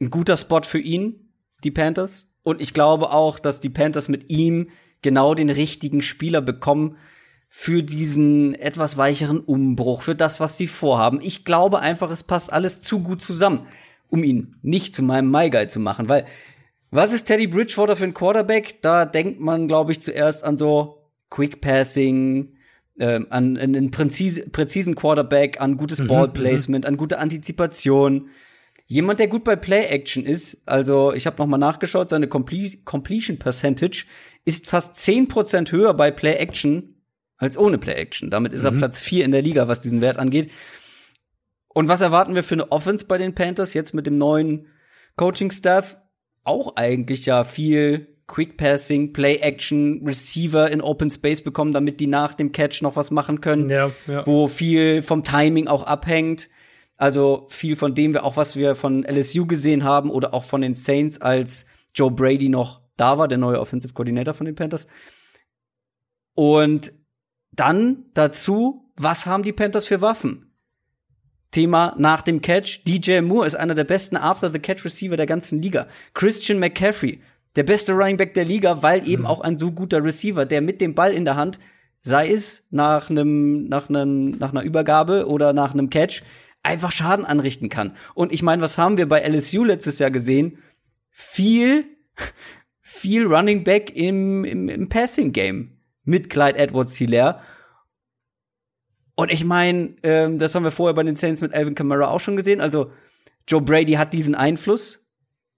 ein 0.00 0.10
guter 0.10 0.36
Spot 0.36 0.62
für 0.62 0.80
ihn, 0.80 1.32
die 1.64 1.70
Panthers. 1.70 2.28
Und 2.42 2.60
ich 2.60 2.74
glaube 2.74 3.10
auch, 3.12 3.38
dass 3.38 3.60
die 3.60 3.68
Panthers 3.70 4.08
mit 4.08 4.30
ihm 4.30 4.68
genau 5.00 5.34
den 5.34 5.50
richtigen 5.50 6.02
Spieler 6.02 6.40
bekommen 6.40 6.96
für 7.54 7.82
diesen 7.82 8.54
etwas 8.54 8.96
weicheren 8.96 9.38
Umbruch, 9.38 10.00
für 10.00 10.14
das, 10.14 10.40
was 10.40 10.56
sie 10.56 10.66
vorhaben. 10.66 11.20
Ich 11.20 11.44
glaube 11.44 11.80
einfach, 11.80 12.10
es 12.10 12.22
passt 12.22 12.50
alles 12.50 12.80
zu 12.80 13.00
gut 13.00 13.20
zusammen, 13.22 13.66
um 14.08 14.24
ihn 14.24 14.56
nicht 14.62 14.94
zu 14.94 15.02
meinem 15.02 15.30
My 15.30 15.50
Guy 15.50 15.68
zu 15.68 15.78
machen, 15.78 16.08
weil 16.08 16.24
was 16.90 17.12
ist 17.12 17.24
Teddy 17.24 17.48
Bridgewater 17.48 17.94
für 17.94 18.04
ein 18.04 18.14
Quarterback? 18.14 18.80
Da 18.80 19.04
denkt 19.04 19.40
man, 19.40 19.68
glaube 19.68 19.92
ich, 19.92 20.00
zuerst 20.00 20.44
an 20.44 20.56
so 20.56 21.10
Quick 21.28 21.60
Passing, 21.60 22.54
ähm, 22.98 23.26
an, 23.28 23.58
einen 23.58 23.90
präzise, 23.90 24.48
präzisen 24.48 24.94
Quarterback, 24.94 25.60
an 25.60 25.76
gutes 25.76 26.06
Ballplacement, 26.06 26.86
an 26.86 26.96
gute 26.96 27.18
Antizipation. 27.18 28.30
Jemand, 28.86 29.20
der 29.20 29.28
gut 29.28 29.44
bei 29.44 29.56
Play-Action 29.56 30.24
ist, 30.24 30.62
also 30.64 31.12
ich 31.12 31.26
habe 31.26 31.36
noch 31.36 31.46
mal 31.46 31.58
nachgeschaut, 31.58 32.08
seine 32.08 32.28
Comple 32.28 32.78
Completion 32.86 33.38
Percentage 33.38 34.06
ist 34.46 34.68
fast 34.68 34.96
10% 34.96 35.70
höher 35.70 35.92
bei 35.92 36.10
Play-Action 36.10 36.91
als 37.42 37.58
ohne 37.58 37.76
Play-Action. 37.76 38.30
Damit 38.30 38.52
ist 38.52 38.62
er 38.62 38.70
Platz 38.70 39.02
4 39.02 39.24
in 39.24 39.32
der 39.32 39.42
Liga, 39.42 39.66
was 39.66 39.80
diesen 39.80 40.00
Wert 40.00 40.16
angeht. 40.16 40.52
Und 41.66 41.88
was 41.88 42.00
erwarten 42.00 42.36
wir 42.36 42.44
für 42.44 42.54
eine 42.54 42.70
Offense 42.70 43.04
bei 43.04 43.18
den 43.18 43.34
Panthers 43.34 43.74
jetzt 43.74 43.94
mit 43.94 44.06
dem 44.06 44.16
neuen 44.16 44.68
Coaching-Staff? 45.16 45.98
Auch 46.44 46.76
eigentlich 46.76 47.26
ja 47.26 47.42
viel 47.42 48.16
Quick 48.28 48.56
Passing, 48.56 49.12
Play 49.12 49.38
Action, 49.38 50.06
Receiver 50.06 50.70
in 50.70 50.80
Open 50.80 51.10
Space 51.10 51.42
bekommen, 51.42 51.72
damit 51.72 51.98
die 51.98 52.06
nach 52.06 52.34
dem 52.34 52.52
Catch 52.52 52.80
noch 52.80 52.94
was 52.94 53.10
machen 53.10 53.40
können. 53.40 53.68
Ja, 53.68 53.90
ja. 54.06 54.24
Wo 54.24 54.46
viel 54.46 55.02
vom 55.02 55.24
Timing 55.24 55.66
auch 55.66 55.82
abhängt. 55.82 56.48
Also 56.96 57.46
viel 57.48 57.74
von 57.74 57.96
dem 57.96 58.14
wir 58.14 58.24
auch, 58.24 58.36
was 58.36 58.54
wir 58.54 58.76
von 58.76 59.02
LSU 59.02 59.46
gesehen 59.46 59.82
haben 59.82 60.10
oder 60.10 60.32
auch 60.32 60.44
von 60.44 60.60
den 60.60 60.74
Saints, 60.74 61.20
als 61.20 61.66
Joe 61.92 62.12
Brady 62.12 62.48
noch 62.48 62.82
da 62.96 63.18
war, 63.18 63.26
der 63.26 63.38
neue 63.38 63.58
Offensive 63.58 63.94
Coordinator 63.94 64.32
von 64.32 64.46
den 64.46 64.54
Panthers. 64.54 64.86
Und 66.34 66.92
dann 67.52 68.04
dazu, 68.14 68.90
was 68.96 69.26
haben 69.26 69.42
die 69.42 69.52
Panthers 69.52 69.86
für 69.86 70.00
Waffen? 70.00 70.52
Thema 71.50 71.94
nach 71.98 72.22
dem 72.22 72.40
Catch. 72.40 72.82
DJ 72.84 73.20
Moore 73.20 73.46
ist 73.46 73.54
einer 73.54 73.74
der 73.74 73.84
besten 73.84 74.16
After-the-Catch-Receiver 74.16 75.16
der 75.16 75.26
ganzen 75.26 75.60
Liga. 75.60 75.86
Christian 76.14 76.58
McCaffrey, 76.58 77.20
der 77.56 77.62
beste 77.62 77.92
Running 77.92 78.16
Back 78.16 78.34
der 78.34 78.46
Liga, 78.46 78.82
weil 78.82 79.06
eben 79.06 79.26
auch 79.26 79.40
ein 79.40 79.58
so 79.58 79.70
guter 79.70 80.02
Receiver, 80.02 80.46
der 80.46 80.62
mit 80.62 80.80
dem 80.80 80.94
Ball 80.94 81.12
in 81.12 81.26
der 81.26 81.36
Hand, 81.36 81.58
sei 82.00 82.30
es 82.30 82.64
nach 82.70 83.10
einem, 83.10 83.68
nach 83.68 83.88
einem, 83.88 84.30
nach 84.30 84.50
einer 84.50 84.62
Übergabe 84.62 85.28
oder 85.28 85.52
nach 85.52 85.72
einem 85.72 85.90
Catch, 85.90 86.22
einfach 86.62 86.90
Schaden 86.90 87.26
anrichten 87.26 87.68
kann. 87.68 87.96
Und 88.14 88.32
ich 88.32 88.42
meine, 88.42 88.62
was 88.62 88.78
haben 88.78 88.96
wir 88.96 89.06
bei 89.06 89.20
LSU 89.20 89.64
letztes 89.64 89.98
Jahr 89.98 90.10
gesehen? 90.10 90.58
Viel, 91.10 91.84
viel 92.80 93.26
Running 93.26 93.62
Back 93.62 93.94
im, 93.94 94.44
im, 94.44 94.68
im 94.70 94.88
Passing 94.88 95.32
Game 95.32 95.71
mit 96.04 96.30
Clyde 96.30 96.58
Edwards 96.58 96.96
Hilaire. 96.96 97.40
Und 99.14 99.30
ich 99.30 99.44
meine, 99.44 99.94
ähm, 100.02 100.38
das 100.38 100.54
haben 100.54 100.64
wir 100.64 100.70
vorher 100.70 100.94
bei 100.94 101.02
den 101.02 101.16
Saints 101.16 101.40
mit 101.40 101.54
Alvin 101.54 101.74
Kamara 101.74 102.08
auch 102.08 102.20
schon 102.20 102.36
gesehen. 102.36 102.60
Also 102.60 102.90
Joe 103.46 103.60
Brady 103.60 103.94
hat 103.94 104.12
diesen 104.12 104.34
Einfluss. 104.34 105.00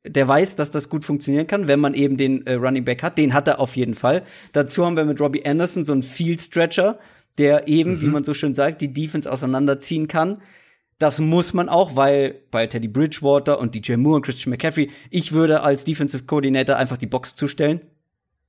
Der 0.06 0.28
weiß, 0.28 0.56
dass 0.56 0.70
das 0.70 0.90
gut 0.90 1.04
funktionieren 1.04 1.46
kann, 1.46 1.66
wenn 1.66 1.80
man 1.80 1.94
eben 1.94 2.18
den 2.18 2.46
äh, 2.46 2.54
Running 2.54 2.84
Back 2.84 3.02
hat. 3.02 3.16
Den 3.16 3.32
hat 3.32 3.48
er 3.48 3.58
auf 3.58 3.74
jeden 3.74 3.94
Fall. 3.94 4.22
Dazu 4.52 4.84
haben 4.84 4.96
wir 4.96 5.04
mit 5.06 5.18
Robbie 5.20 5.46
Anderson 5.46 5.82
so 5.82 5.94
einen 5.94 6.02
Field 6.02 6.42
Stretcher, 6.42 6.98
der 7.38 7.68
eben, 7.68 8.00
wie 8.02 8.06
man 8.06 8.22
so 8.22 8.34
schön 8.34 8.54
sagt, 8.54 8.82
die 8.82 8.92
Defense 8.92 9.30
auseinanderziehen 9.30 10.06
kann. 10.06 10.42
Das 10.98 11.20
muss 11.20 11.54
man 11.54 11.68
auch, 11.68 11.96
weil 11.96 12.42
bei 12.50 12.66
Teddy 12.66 12.88
Bridgewater 12.88 13.58
und 13.58 13.74
DJ 13.74 13.96
Moore 13.96 14.16
und 14.16 14.22
Christian 14.22 14.50
McCaffrey, 14.50 14.90
ich 15.10 15.32
würde 15.32 15.62
als 15.62 15.84
Defensive 15.84 16.24
Coordinator 16.24 16.76
einfach 16.76 16.98
die 16.98 17.06
Box 17.06 17.34
zustellen. 17.34 17.80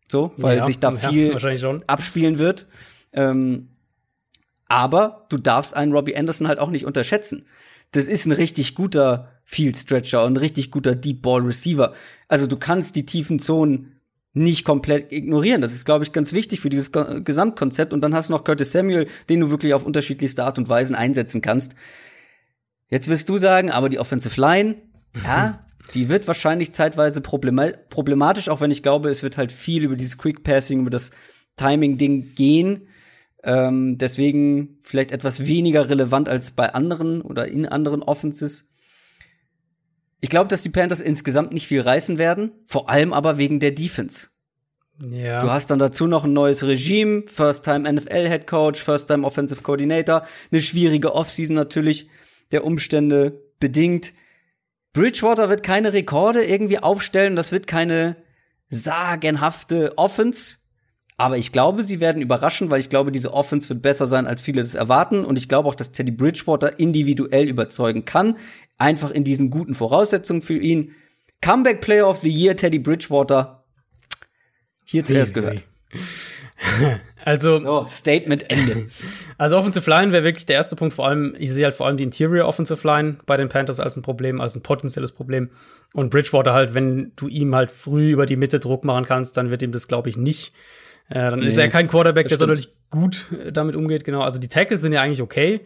So, 0.07 0.31
weil 0.37 0.57
Ja, 0.59 0.65
sich 0.65 0.79
da 0.79 0.91
ja, 0.91 1.09
viel 1.09 1.39
schon. 1.57 1.83
abspielen 1.87 2.37
wird. 2.37 2.67
Ähm, 3.13 3.69
aber 4.67 5.25
du 5.29 5.37
darfst 5.37 5.75
einen 5.75 5.91
Robbie 5.93 6.15
Anderson 6.15 6.47
halt 6.47 6.59
auch 6.59 6.69
nicht 6.69 6.85
unterschätzen. 6.85 7.45
Das 7.91 8.05
ist 8.05 8.25
ein 8.25 8.31
richtig 8.31 8.75
guter 8.75 9.31
Field 9.43 9.77
Stretcher 9.77 10.25
und 10.25 10.33
ein 10.33 10.37
richtig 10.37 10.71
guter 10.71 10.95
Deep 10.95 11.21
Ball 11.21 11.41
Receiver. 11.41 11.93
Also 12.27 12.47
du 12.47 12.57
kannst 12.57 12.95
die 12.95 13.05
tiefen 13.05 13.39
Zonen 13.39 13.91
nicht 14.33 14.65
komplett 14.65 15.11
ignorieren. 15.13 15.61
Das 15.61 15.71
ist, 15.73 15.85
glaube 15.85 16.03
ich, 16.03 16.11
ganz 16.11 16.33
wichtig 16.33 16.59
für 16.59 16.69
dieses 16.69 16.91
Ge- 16.91 17.21
Gesamtkonzept. 17.21 17.93
Und 17.93 18.01
dann 18.01 18.13
hast 18.13 18.29
du 18.29 18.33
noch 18.33 18.43
Curtis 18.43 18.71
Samuel, 18.73 19.07
den 19.29 19.39
du 19.39 19.49
wirklich 19.49 19.73
auf 19.73 19.85
unterschiedlichste 19.85 20.43
Art 20.43 20.57
und 20.57 20.67
Weisen 20.67 20.95
einsetzen 20.95 21.41
kannst. 21.41 21.75
Jetzt 22.89 23.07
wirst 23.07 23.29
du 23.29 23.37
sagen, 23.37 23.71
aber 23.71 23.87
die 23.87 23.99
Offensive 23.99 24.39
Line, 24.41 24.75
ja, 25.23 25.65
die 25.93 26.09
wird 26.09 26.27
wahrscheinlich 26.27 26.71
zeitweise 26.73 27.21
problema 27.21 27.71
problematisch, 27.89 28.49
auch 28.49 28.61
wenn 28.61 28.71
ich 28.71 28.83
glaube, 28.83 29.09
es 29.09 29.23
wird 29.23 29.37
halt 29.37 29.51
viel 29.51 29.83
über 29.83 29.95
dieses 29.95 30.17
Quick 30.17 30.43
Passing, 30.43 30.81
über 30.81 30.89
das 30.89 31.11
Timing-Ding 31.57 32.35
gehen. 32.35 32.87
Ähm, 33.43 33.97
deswegen 33.97 34.77
vielleicht 34.81 35.11
etwas 35.11 35.45
weniger 35.45 35.89
relevant 35.89 36.27
als 36.27 36.51
bei 36.51 36.73
anderen 36.73 37.21
oder 37.21 37.47
in 37.47 37.67
anderen 37.67 38.01
Offenses. 38.01 38.67
Ich 40.19 40.29
glaube, 40.29 40.47
dass 40.47 40.63
die 40.63 40.69
Panthers 40.69 41.01
insgesamt 41.01 41.53
nicht 41.53 41.67
viel 41.67 41.81
reißen 41.81 42.17
werden, 42.17 42.51
vor 42.65 42.89
allem 42.89 43.13
aber 43.13 43.37
wegen 43.37 43.59
der 43.59 43.71
Defense. 43.71 44.29
Ja. 44.99 45.39
Du 45.41 45.51
hast 45.51 45.69
dann 45.69 45.79
dazu 45.79 46.07
noch 46.07 46.23
ein 46.23 46.33
neues 46.33 46.65
Regime, 46.65 47.23
First-Time 47.27 47.91
NFL-Head 47.91 48.47
Coach, 48.47 48.81
First-Time 48.81 49.25
Offensive 49.25 49.61
Coordinator, 49.61 50.25
eine 50.51 50.61
schwierige 50.61 51.13
Offseason 51.13 51.55
natürlich 51.55 52.09
der 52.51 52.63
Umstände 52.63 53.43
bedingt. 53.59 54.13
Bridgewater 54.95 55.49
wird 55.49 55.61
keine 55.61 55.91
Rekorde 55.91 56.43
irgendwie 56.43 56.79
aufstellen, 56.79 57.35
das 57.35 57.51
wird 57.51 57.67
keine 57.67 58.15
sagenhafte 58.69 59.97
Offense. 59.97 60.55
Aber 61.17 61.37
ich 61.37 61.51
glaube, 61.51 61.83
sie 61.83 61.99
werden 61.99 62.21
überraschen, 62.21 62.69
weil 62.69 62.79
ich 62.79 62.89
glaube, 62.89 63.11
diese 63.11 63.33
Offense 63.33 63.67
wird 63.69 63.81
besser 63.81 64.07
sein, 64.07 64.25
als 64.25 64.41
viele 64.41 64.61
das 64.61 64.73
erwarten. 64.73 65.25
Und 65.25 65.37
ich 65.37 65.49
glaube 65.49 65.67
auch, 65.67 65.75
dass 65.75 65.91
Teddy 65.91 66.11
Bridgewater 66.11 66.79
individuell 66.79 67.47
überzeugen 67.47 68.05
kann. 68.05 68.37
Einfach 68.77 69.11
in 69.11 69.25
diesen 69.25 69.49
guten 69.49 69.75
Voraussetzungen 69.75 70.41
für 70.41 70.57
ihn. 70.57 70.93
Comeback 71.41 71.81
Player 71.81 72.09
of 72.09 72.19
the 72.19 72.29
Year, 72.29 72.55
Teddy 72.55 72.79
Bridgewater. 72.79 73.65
Hier 74.85 75.03
zuerst 75.03 75.33
gehört. 75.33 75.63
Also, 77.25 77.59
So, 77.59 77.85
Statement 77.87 78.49
Ende. 78.51 78.87
also 79.37 79.57
Offensive 79.57 79.89
Line 79.89 80.11
wäre 80.11 80.23
wirklich 80.23 80.45
der 80.45 80.55
erste 80.55 80.75
Punkt. 80.75 80.93
Vor 80.93 81.07
allem, 81.07 81.35
ich 81.39 81.51
sehe 81.51 81.63
halt 81.63 81.73
vor 81.73 81.87
allem 81.87 81.97
die 81.97 82.03
Interior 82.03 82.47
Offensive 82.47 82.85
Line 82.87 83.17
bei 83.25 83.35
den 83.35 83.49
Panthers 83.49 83.79
als 83.79 83.95
ein 83.95 84.03
Problem, 84.03 84.39
als 84.39 84.55
ein 84.55 84.61
potenzielles 84.61 85.11
Problem. 85.11 85.49
Und 85.93 86.11
Bridgewater 86.11 86.53
halt, 86.53 86.73
wenn 86.73 87.13
du 87.15 87.27
ihm 87.27 87.55
halt 87.55 87.71
früh 87.71 88.11
über 88.11 88.25
die 88.25 88.35
Mitte 88.35 88.59
Druck 88.59 88.83
machen 88.83 89.05
kannst, 89.05 89.37
dann 89.37 89.49
wird 89.49 89.63
ihm 89.63 89.71
das, 89.71 89.87
glaube 89.87 90.09
ich, 90.09 90.17
nicht. 90.17 90.53
Äh, 91.09 91.31
dann 91.31 91.41
ist 91.41 91.55
Nee, 91.55 91.63
er 91.63 91.69
kein 91.69 91.87
Quarterback, 91.87 92.27
der 92.27 92.37
sonderlich 92.37 92.69
gut 92.91 93.25
äh, 93.43 93.51
damit 93.51 93.75
umgeht. 93.75 94.03
Genau. 94.03 94.21
Also 94.21 94.39
die 94.39 94.47
Tackles 94.47 94.81
sind 94.81 94.93
ja 94.93 95.01
eigentlich 95.01 95.21
okay, 95.21 95.61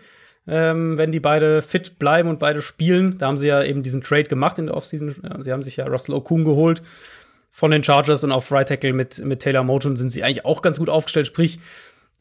ähm, 0.48 0.98
wenn 0.98 1.12
die 1.12 1.20
beide 1.20 1.62
fit 1.62 2.00
bleiben 2.00 2.30
und 2.30 2.40
beide 2.40 2.62
spielen. 2.62 3.18
Da 3.18 3.28
haben 3.28 3.38
sie 3.38 3.48
ja 3.48 3.62
eben 3.64 3.84
diesen 3.84 4.02
Trade 4.02 4.24
gemacht 4.24 4.60
in 4.60 4.68
der 4.68 4.76
Offseason. 4.76 5.16
Ja, 5.24 5.42
Sie 5.42 5.52
haben 5.52 5.64
sich 5.64 5.76
ja 5.76 5.88
Russell 5.88 6.16
Okun 6.16 6.46
geholt 6.46 6.82
von 7.60 7.72
den 7.72 7.84
Chargers 7.84 8.24
und 8.24 8.32
auf 8.32 8.54
Right 8.54 8.70
Tackle 8.70 8.94
mit, 8.94 9.20
mit 9.20 9.42
Taylor 9.42 9.66
Moton 9.66 9.98
sind 9.98 10.12
sie 10.12 10.24
eigentlich 10.24 10.46
auch 10.46 10.62
ganz 10.62 10.80
gut 10.80 10.88
aufgestellt. 10.88 11.28
Sprich, 11.28 11.60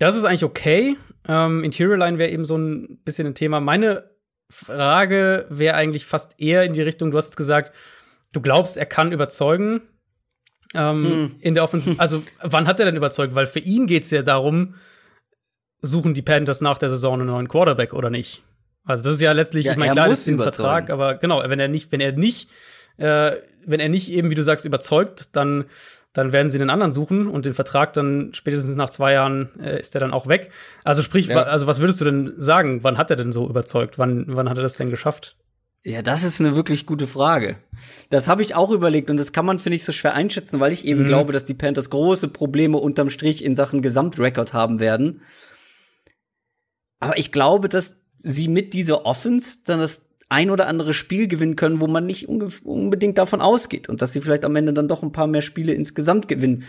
das 0.01 0.17
ist 0.17 0.25
eigentlich 0.25 0.43
okay. 0.43 0.97
Ähm, 1.29 1.63
Interior 1.63 1.97
Line 1.97 2.19
wäre 2.19 2.31
eben 2.31 2.45
so 2.45 2.59
ein 2.59 2.99
bisschen 3.05 3.29
ein 3.29 3.37
Thema. 3.37 3.61
Meine 3.61 4.11
Frage 4.51 5.47
wäre 5.49 5.77
eigentlich 5.77 6.07
fast 6.07 6.41
eher 6.41 6.65
in 6.65 6.73
die 6.73 6.83
Richtung, 6.83 7.13
du 7.13 7.17
hast 7.19 7.37
gesagt, 7.37 7.71
du 8.33 8.41
glaubst, 8.41 8.77
er 8.77 8.87
kann 8.87 9.13
überzeugen 9.13 9.83
ähm, 10.75 11.37
in 11.39 11.55
der 11.55 11.63
Offensive. 11.63 12.01
Also, 12.01 12.25
wann 12.43 12.67
hat 12.67 12.81
er 12.81 12.87
denn 12.87 12.97
überzeugt? 12.97 13.37
Weil 13.37 13.47
für 13.47 13.61
ihn 13.61 13.87
geht 13.87 14.03
es 14.03 14.11
ja 14.11 14.23
darum, 14.23 14.75
suchen 15.83 16.15
die 16.15 16.23
Panthers 16.23 16.61
nach 16.61 16.79
der 16.79 16.91
Saison 16.91 17.15
einen 17.15 17.27
neuen 17.29 17.47
Quarterback 17.47 17.95
oder 17.95 18.11
nicht? 18.11 18.43
Also, 18.85 19.05
das 19.05 19.15
ist 19.15 19.23
ja 19.23 19.31
letztlich, 19.31 19.67
Ja, 19.67 19.73
ich 19.73 19.79
meine, 19.79 19.93
klar, 19.93 20.09
das 20.09 20.19
ist 20.19 20.29
ein. 20.29 20.39
Vertrag, 20.39 20.91
aber 20.91 21.15
genau, 21.15 21.49
wenn 21.49 21.61
er 21.61 21.69
nicht, 21.69 21.93
wenn 21.93 22.01
er 22.01 22.13
nicht, 22.13 22.51
äh, 22.97 23.37
wenn 23.71 23.81
er 23.81 23.89
nicht 23.89 24.11
eben, 24.11 24.31
wie 24.31 24.35
du 24.35 24.43
sagst, 24.43 24.65
überzeugt, 24.65 25.37
dann 25.37 25.67
dann 26.15 26.33
werden 26.33 26.51
sie 26.51 26.59
einen 26.59 26.71
anderen 26.71 26.91
suchen 26.91 27.27
und 27.27 27.47
den 27.47 27.55
Vertrag 27.55 27.93
dann 27.93 28.31
spätestens 28.33 28.75
nach 28.77 28.89
zwei 28.89 29.13
Jahren 29.13 29.51
äh, 29.61 29.79
ist 29.79 29.95
er 29.95 30.01
dann 30.01 30.13
auch 30.13 30.27
weg. 30.27 30.51
Also 30.83 31.03
sprich, 31.03 31.29
Ja. 31.29 31.43
also 31.45 31.67
was 31.67 31.81
würdest 31.81 32.01
du 32.01 32.05
denn 32.05 32.33
sagen? 32.39 32.83
Wann 32.83 32.99
hat 32.99 33.11
er 33.11 33.17
denn 33.17 33.31
so 33.31 33.49
überzeugt? 33.49 33.99
Wann, 33.99 34.25
wann 34.27 34.49
hat 34.49 34.57
er 34.57 34.63
das 34.63 34.77
denn 34.77 34.91
geschafft? 34.91 35.37
Ja, 35.85 36.03
das 36.03 36.25
ist 36.25 36.41
eine 36.41 36.57
wirklich 36.57 36.87
gute 36.87 37.07
Frage. 37.07 37.57
Das 38.11 38.27
habe 38.27 38.43
ich 38.43 38.55
auch 38.55 38.71
überlegt 38.71 39.11
und 39.11 39.17
das 39.17 39.33
kann 39.33 39.47
man, 39.47 39.59
finde 39.59 39.77
ich, 39.77 39.85
so 39.85 39.93
schwer 39.93 40.15
einschätzen, 40.15 40.59
weil 40.61 40.73
ich 40.73 40.85
eben 40.85 41.03
mhm. 41.03 41.07
glaube, 41.07 41.33
dass 41.33 41.45
die 41.45 41.55
Panthers 41.55 41.91
große 41.91 42.29
Probleme 42.29 42.79
unterm 42.79 43.11
Strich 43.11 43.45
in 43.45 43.55
Sachen 43.55 43.81
Gesamtrekord 43.81 44.53
haben 44.53 44.81
werden. 44.81 45.23
Aber 47.01 47.17
ich 47.17 47.31
glaube, 47.31 47.69
dass 47.69 48.01
sie 48.17 48.49
mit 48.49 48.75
dieser 48.75 49.07
Offense 49.07 49.61
dann 49.65 49.79
das 49.79 50.08
ein 50.29 50.51
oder 50.51 50.67
andere 50.67 50.93
Spiel 50.93 51.29
gewinnen 51.29 51.57
können, 51.57 51.81
wo 51.81 51.87
man 51.87 52.07
nicht 52.07 52.29
unbedingt 52.29 53.19
davon 53.19 53.41
ausgeht 53.41 53.89
und 53.89 54.03
dass 54.03 54.13
sie 54.13 54.21
vielleicht 54.21 54.45
am 54.45 54.57
Ende 54.57 54.73
dann 54.73 54.89
doch 54.89 55.03
ein 55.03 55.13
paar 55.13 55.27
mehr 55.27 55.43
Spiele 55.43 55.73
insgesamt 55.73 56.29
gewinnen. 56.29 56.65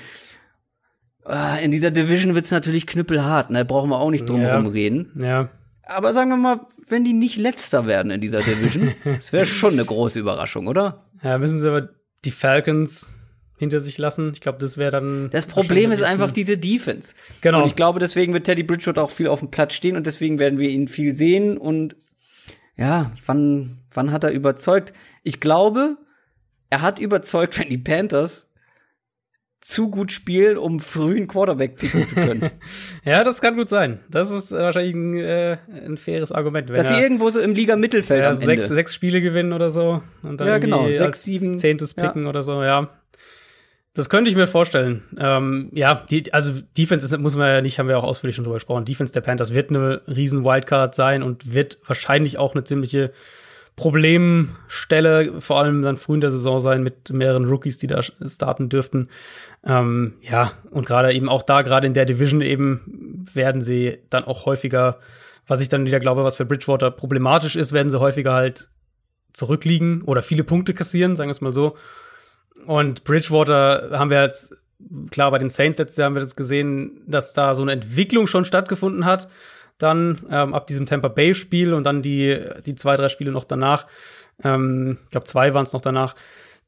Ah, 1.25 1.57
in 1.57 1.71
dieser 1.71 1.91
Division 1.91 2.35
wird's 2.35 2.51
natürlich 2.51 2.87
knüppelhart, 2.87 3.49
ne? 3.49 3.65
Brauchen 3.65 3.89
wir 3.89 3.99
auch 3.99 4.09
nicht 4.09 4.27
drum 4.27 4.41
herum 4.41 4.65
ja. 4.65 4.71
reden. 4.71 5.11
Ja. 5.21 5.49
Aber 5.85 6.13
sagen 6.13 6.29
wir 6.29 6.37
mal, 6.37 6.61
wenn 6.87 7.03
die 7.03 7.13
nicht 7.13 7.37
letzter 7.37 7.85
werden 7.85 8.11
in 8.11 8.21
dieser 8.21 8.41
Division, 8.41 8.93
das 9.03 9.33
wäre 9.33 9.45
schon 9.45 9.73
eine 9.73 9.85
große 9.85 10.19
Überraschung, 10.19 10.67
oder? 10.67 11.05
Ja, 11.23 11.37
müssen 11.37 11.59
sie 11.61 11.67
aber 11.67 11.89
die 12.25 12.31
Falcons 12.31 13.13
hinter 13.57 13.81
sich 13.81 13.97
lassen. 13.97 14.31
Ich 14.33 14.41
glaube, 14.41 14.59
das 14.59 14.77
wäre 14.77 14.91
dann. 14.91 15.29
Das 15.31 15.45
Problem 15.45 15.91
ist 15.91 16.01
einfach 16.01 16.31
diese 16.31 16.57
Defense. 16.57 17.13
Genau. 17.41 17.59
Und 17.59 17.65
ich 17.65 17.75
glaube, 17.75 17.99
deswegen 17.99 18.33
wird 18.33 18.45
Teddy 18.45 18.63
Bridgewater 18.63 19.03
auch 19.03 19.11
viel 19.11 19.27
auf 19.27 19.39
dem 19.39 19.51
Platz 19.51 19.73
stehen 19.73 19.97
und 19.97 20.05
deswegen 20.05 20.39
werden 20.39 20.59
wir 20.59 20.69
ihn 20.69 20.87
viel 20.87 21.15
sehen. 21.15 21.57
Und 21.57 21.95
ja, 22.79 23.11
wann, 23.25 23.77
wann 23.93 24.11
hat 24.11 24.23
er 24.23 24.31
überzeugt? 24.31 24.93
Ich 25.23 25.41
glaube, 25.41 25.97
er 26.69 26.81
hat 26.81 26.97
überzeugt, 26.97 27.59
wenn 27.59 27.69
die 27.69 27.77
Panthers 27.77 28.49
zu 29.59 29.89
gut 29.89 30.13
spielen, 30.13 30.57
um 30.57 30.79
früh 30.79 31.17
einen 31.17 31.27
Quarterback 31.27 31.75
picken 31.75 32.07
zu 32.07 32.15
können. 32.15 32.49
ja, 33.03 33.25
das 33.25 33.41
kann 33.41 33.57
gut 33.57 33.67
sein. 33.67 33.99
Das 34.09 34.31
ist 34.31 34.51
wahrscheinlich 34.51 34.95
ein, 34.95 35.17
äh, 35.17 35.57
ein 35.85 35.97
faires 35.97 36.31
Argument. 36.31 36.69
Dass 36.69 36.87
sie 36.87 36.95
irgendwo 36.95 37.29
so 37.29 37.41
im 37.41 37.53
Liga-Mittelfeld 37.53 38.23
ja, 38.23 38.29
am 38.29 38.35
sechs, 38.35 38.69
sechs 38.69 38.95
Spiele 38.95 39.19
gewinnen 39.19 39.51
oder 39.51 39.69
so. 39.69 40.01
Und 40.23 40.39
dann 40.39 40.47
ja, 40.47 40.57
genau. 40.59 40.89
Sechs, 40.89 41.23
sieben. 41.23 41.57
Zehntes 41.57 41.93
picken 41.93 42.23
ja. 42.23 42.29
oder 42.29 42.41
so, 42.41 42.63
ja. 42.63 42.89
Das 43.93 44.09
könnte 44.09 44.29
ich 44.29 44.35
mir 44.35 44.47
vorstellen. 44.47 45.03
Ähm, 45.17 45.71
ja, 45.73 46.05
die, 46.09 46.31
also 46.33 46.53
Defense 46.77 47.05
ist, 47.05 47.17
muss 47.19 47.35
man 47.35 47.47
ja 47.47 47.61
nicht, 47.61 47.79
haben 47.79 47.87
wir 47.87 47.97
auch 47.97 48.03
ausführlich 48.03 48.35
schon 48.35 48.45
drüber 48.45 48.57
gesprochen. 48.57 48.85
Defense 48.85 49.13
der 49.13 49.21
Panthers 49.21 49.53
wird 49.53 49.71
eine 49.71 50.01
riesen 50.07 50.43
Wildcard 50.43 50.93
sein 50.93 51.23
und 51.23 51.53
wird 51.53 51.79
wahrscheinlich 51.87 52.37
auch 52.37 52.53
eine 52.53 52.63
ziemliche 52.63 53.11
Problemstelle, 53.75 55.39
vor 55.41 55.59
allem 55.59 55.81
dann 55.81 55.97
früh 55.97 56.15
in 56.15 56.21
der 56.21 56.31
Saison 56.31 56.59
sein 56.59 56.83
mit 56.83 57.11
mehreren 57.11 57.45
Rookies, 57.45 57.79
die 57.79 57.87
da 57.87 58.01
starten 58.03 58.67
dürften. 58.69 59.09
Ähm, 59.65 60.15
ja, 60.21 60.51
und 60.69 60.85
gerade 60.85 61.13
eben 61.13 61.29
auch 61.29 61.43
da, 61.43 61.61
gerade 61.61 61.87
in 61.87 61.93
der 61.93 62.05
Division 62.05 62.41
eben, 62.41 63.25
werden 63.33 63.61
sie 63.61 63.99
dann 64.09 64.25
auch 64.25 64.45
häufiger, 64.45 64.99
was 65.47 65.61
ich 65.61 65.69
dann 65.69 65.85
wieder 65.85 65.99
glaube, 65.99 66.23
was 66.25 66.35
für 66.35 66.45
Bridgewater 66.45 66.91
problematisch 66.91 67.55
ist, 67.55 67.71
werden 67.71 67.89
sie 67.89 67.99
häufiger 67.99 68.33
halt 68.33 68.69
zurückliegen 69.33 70.01
oder 70.01 70.21
viele 70.21 70.43
Punkte 70.43 70.73
kassieren, 70.73 71.15
sagen 71.15 71.29
wir 71.29 71.31
es 71.31 71.41
mal 71.41 71.53
so. 71.53 71.75
Und 72.65 73.03
Bridgewater 73.03 73.97
haben 73.97 74.09
wir 74.09 74.21
jetzt, 74.21 74.55
klar, 75.11 75.31
bei 75.31 75.37
den 75.37 75.49
Saints 75.49 75.77
letztes 75.77 75.97
Jahr 75.97 76.05
haben 76.05 76.15
wir 76.15 76.21
das 76.21 76.35
gesehen, 76.35 77.01
dass 77.07 77.33
da 77.33 77.53
so 77.53 77.61
eine 77.61 77.71
Entwicklung 77.71 78.27
schon 78.27 78.45
stattgefunden 78.45 79.05
hat. 79.05 79.27
Dann 79.77 80.25
ähm, 80.29 80.53
ab 80.53 80.67
diesem 80.67 80.85
Tampa 80.85 81.07
Bay-Spiel 81.07 81.73
und 81.73 81.85
dann 81.85 82.01
die, 82.01 82.37
die 82.65 82.75
zwei, 82.75 82.95
drei 82.95 83.07
Spiele 83.07 83.31
noch 83.31 83.45
danach. 83.45 83.87
Ähm, 84.43 84.97
ich 85.05 85.11
glaube, 85.11 85.25
zwei 85.25 85.53
waren 85.53 85.63
es 85.63 85.73
noch 85.73 85.81
danach. 85.81 86.15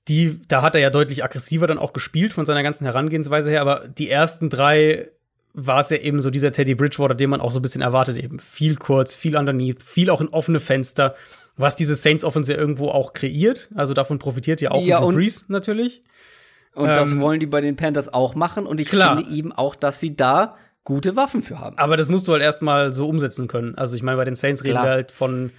Die, 0.07 0.39
da 0.47 0.61
hat 0.61 0.75
er 0.75 0.81
ja 0.81 0.89
deutlich 0.89 1.23
aggressiver 1.23 1.67
dann 1.67 1.77
auch 1.77 1.93
gespielt 1.93 2.33
von 2.33 2.45
seiner 2.45 2.63
ganzen 2.63 2.85
Herangehensweise 2.85 3.51
her, 3.51 3.61
aber 3.61 3.87
die 3.87 4.09
ersten 4.09 4.49
drei 4.49 5.09
war 5.53 5.79
es 5.79 5.89
ja 5.89 5.97
eben 5.97 6.21
so 6.21 6.29
dieser 6.29 6.51
Teddy 6.51 6.75
Bridgewater, 6.75 7.13
den 7.13 7.29
man 7.29 7.41
auch 7.41 7.51
so 7.51 7.59
ein 7.59 7.61
bisschen 7.61 7.81
erwartet, 7.81 8.17
eben 8.17 8.39
viel 8.39 8.77
kurz, 8.77 9.13
viel 9.13 9.35
underneath, 9.35 9.83
viel 9.83 10.09
auch 10.09 10.21
in 10.21 10.29
offene 10.29 10.59
Fenster 10.59 11.15
was 11.57 11.75
diese 11.75 11.95
Saints 11.95 12.23
Offense 12.23 12.51
ja 12.53 12.57
irgendwo 12.57 12.89
auch 12.89 13.13
kreiert. 13.13 13.69
Also 13.75 13.93
davon 13.93 14.19
profitiert 14.19 14.61
ja 14.61 14.71
auch 14.71 14.83
ja, 14.83 14.99
und 14.99 15.15
Breeze 15.15 15.45
natürlich. 15.47 16.01
Und 16.73 16.89
ähm, 16.89 16.95
das 16.95 17.19
wollen 17.19 17.39
die 17.39 17.45
bei 17.45 17.61
den 17.61 17.75
Panthers 17.75 18.13
auch 18.13 18.35
machen. 18.35 18.65
Und 18.65 18.79
ich 18.79 18.89
klar. 18.89 19.17
finde 19.17 19.31
eben 19.35 19.51
auch, 19.51 19.75
dass 19.75 19.99
sie 19.99 20.15
da 20.15 20.55
gute 20.83 21.15
Waffen 21.15 21.41
für 21.41 21.59
haben. 21.59 21.77
Aber 21.77 21.97
das 21.97 22.09
musst 22.09 22.27
du 22.27 22.31
halt 22.31 22.41
erstmal 22.41 22.93
so 22.93 23.07
umsetzen 23.07 23.47
können. 23.47 23.75
Also 23.75 23.95
ich 23.95 24.03
meine, 24.03 24.17
bei 24.17 24.25
den 24.25 24.35
Saints 24.35 24.63
reden 24.63 24.75
wir 24.75 24.89
halt 24.89 25.11
von 25.11 25.51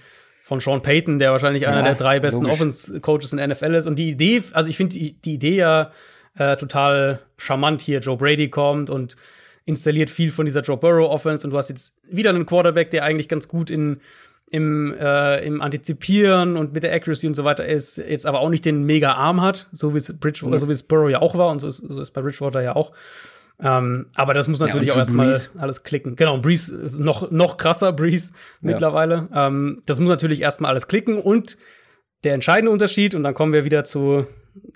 von 0.43 0.59
Sean 0.59 0.81
Payton, 0.81 1.19
der 1.19 1.31
wahrscheinlich 1.31 1.67
einer 1.67 1.83
der 1.83 1.95
drei 1.95 2.19
besten 2.19 2.45
Offense-Coaches 2.45 3.31
in 3.31 3.37
der 3.37 3.47
NFL 3.47 3.75
ist. 3.75 3.87
Und 3.87 3.97
die 3.97 4.09
Idee, 4.09 4.43
also 4.51 4.69
ich 4.69 4.75
finde 4.75 4.93
die, 4.93 5.13
die 5.13 5.35
Idee 5.35 5.55
ja 5.55 5.91
äh, 6.37 6.57
total 6.57 7.21
charmant 7.37 7.81
hier. 7.81 7.99
Joe 7.99 8.17
Brady 8.17 8.49
kommt 8.49 8.89
und 8.89 9.15
installiert 9.65 10.09
viel 10.09 10.31
von 10.31 10.45
dieser 10.45 10.61
Joe 10.61 10.75
Burrow 10.75 11.09
Offense 11.09 11.47
und 11.47 11.51
du 11.51 11.57
hast 11.57 11.69
jetzt 11.69 11.95
wieder 12.09 12.31
einen 12.31 12.45
Quarterback, 12.45 12.91
der 12.91 13.03
eigentlich 13.03 13.29
ganz 13.29 13.47
gut 13.47 13.71
in 13.71 14.01
im, 14.53 14.93
äh, 14.93 15.43
im 15.43 15.61
Antizipieren 15.61 16.57
und 16.57 16.73
mit 16.73 16.83
der 16.83 16.93
Accuracy 16.93 17.25
und 17.25 17.33
so 17.33 17.43
weiter 17.43 17.65
ist, 17.65 17.97
jetzt 17.97 18.27
aber 18.27 18.39
auch 18.39 18.49
nicht 18.49 18.65
den 18.65 18.83
mega 18.83 19.13
Arm 19.13 19.41
hat, 19.41 19.67
so 19.71 19.95
wie 19.95 19.97
es 19.97 20.13
Bridgewater, 20.15 20.57
mhm. 20.57 20.59
so 20.59 20.67
wie 20.67 20.73
es 20.73 20.83
Burrow 20.83 21.09
ja 21.09 21.23
auch 21.23 21.35
war 21.35 21.49
und 21.49 21.57
so 21.57 21.67
ist, 21.67 21.77
so 21.77 21.99
ist 21.99 22.11
bei 22.11 22.21
Bridgewater 22.21 22.61
ja 22.61 22.75
auch. 22.75 22.91
Ähm, 23.59 24.05
aber 24.13 24.35
das 24.35 24.47
muss 24.47 24.59
natürlich 24.59 24.89
ja, 24.89 24.93
auch 24.93 24.97
erstmal 24.97 25.35
alles 25.57 25.81
klicken. 25.81 26.15
Genau, 26.15 26.37
Breeze 26.37 26.71
noch, 26.99 27.31
noch 27.31 27.57
krasser, 27.57 27.93
Breeze 27.93 28.29
ja. 28.31 28.37
mittlerweile. 28.61 29.27
Ähm, 29.33 29.81
das 29.87 29.99
muss 29.99 30.11
natürlich 30.11 30.41
erstmal 30.41 30.69
alles 30.69 30.87
klicken 30.87 31.17
und 31.17 31.57
der 32.23 32.35
entscheidende 32.35 32.71
Unterschied, 32.71 33.15
und 33.15 33.23
dann 33.23 33.33
kommen 33.33 33.53
wir 33.53 33.65
wieder 33.65 33.83
zu 33.85 34.27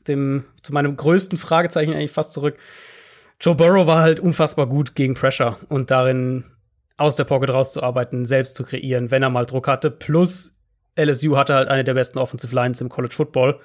dem, 0.08 0.46
zu 0.64 0.74
meinem 0.74 0.98
größten 0.98 1.38
Fragezeichen 1.38 1.94
eigentlich 1.94 2.12
fast 2.12 2.34
zurück. 2.34 2.56
Joe 3.40 3.54
Burrow 3.54 3.86
war 3.86 4.02
halt 4.02 4.20
unfassbar 4.20 4.66
gut 4.66 4.96
gegen 4.96 5.14
Pressure 5.14 5.60
und 5.70 5.92
darin 5.92 6.46
aus 6.98 7.16
der 7.16 7.24
Pocket 7.24 7.52
rauszuarbeiten, 7.52 8.26
selbst 8.26 8.58
zu 8.58 8.64
kreieren, 8.64 9.12
wenn 9.12 9.24
er 9.24 9.30
mal 9.30 9.46
Druck 9.46 9.68
hatte. 9.68 9.92
Plus 9.92 10.56
LSU 10.98 11.38
hatte 11.38 11.54
halt 11.54 11.70
eine 11.70 11.84
der 11.84 11.94
besten 11.94 12.18
Offensive 12.18 12.54
Lines 12.54 12.82
im 12.82 12.90
College 12.90 13.14
Football. 13.14 13.60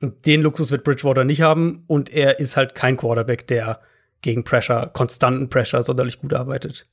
Und 0.00 0.26
den 0.26 0.42
Luxus 0.42 0.70
wird 0.70 0.84
Bridgewater 0.84 1.24
nicht 1.24 1.42
haben. 1.42 1.84
Und 1.86 2.10
er 2.10 2.38
ist 2.40 2.56
halt 2.56 2.74
kein 2.74 2.96
Quarterback, 2.96 3.46
der 3.46 3.80
gegen 4.22 4.44
Pressure, 4.44 4.90
konstanten 4.92 5.48
Pressure 5.48 5.82
sonderlich 5.82 6.20
gut 6.20 6.32
arbeitet. 6.32 6.84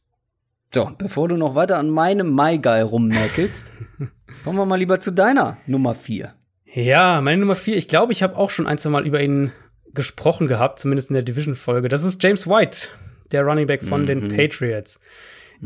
So, 0.73 0.91
bevor 0.97 1.29
du 1.29 1.37
noch 1.37 1.55
weiter 1.55 1.77
an 1.77 1.89
meinem 1.89 2.33
My 2.33 2.57
Guy 2.57 2.81
rummäkelst, 2.81 3.71
kommen 4.43 4.57
wir 4.57 4.65
mal 4.65 4.77
lieber 4.77 4.99
zu 4.99 5.11
deiner 5.11 5.57
Nummer 5.65 5.95
4. 5.95 6.33
Ja, 6.65 7.21
meine 7.21 7.39
Nummer 7.39 7.55
4. 7.55 7.77
Ich 7.77 7.87
glaube, 7.87 8.11
ich 8.11 8.23
habe 8.23 8.37
auch 8.37 8.49
schon 8.49 8.67
ein, 8.67 8.77
zwei 8.77 8.89
Mal 8.89 9.05
über 9.05 9.21
ihn 9.21 9.51
gesprochen 9.93 10.47
gehabt, 10.47 10.79
zumindest 10.79 11.11
in 11.11 11.13
der 11.13 11.23
Division-Folge. 11.23 11.87
Das 11.87 12.03
ist 12.03 12.21
James 12.23 12.47
White, 12.47 12.87
der 13.31 13.43
Running 13.43 13.67
Back 13.67 13.83
von 13.83 14.01
mhm. 14.01 14.05
den 14.07 14.27
Patriots. 14.29 14.99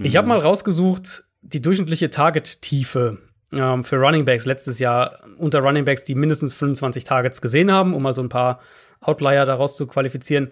Ich 0.04 0.16
habe 0.16 0.28
mal 0.28 0.40
rausgesucht, 0.40 1.24
die 1.42 1.62
durchschnittliche 1.62 2.10
Target-Tiefe 2.10 3.20
ähm, 3.54 3.84
für 3.84 3.98
Running 3.98 4.26
Backs 4.26 4.46
letztes 4.46 4.80
Jahr 4.80 5.20
unter 5.38 5.60
Running 5.60 5.86
Backs, 5.86 6.04
die 6.04 6.16
mindestens 6.16 6.54
25 6.54 7.04
Targets 7.04 7.42
gesehen 7.42 7.72
haben, 7.72 7.94
um 7.94 8.04
mal 8.04 8.14
so 8.14 8.22
ein 8.22 8.30
paar 8.30 8.60
Outlier 9.02 9.46
daraus 9.46 9.76
zu 9.78 9.88
qualifizieren. 9.88 10.52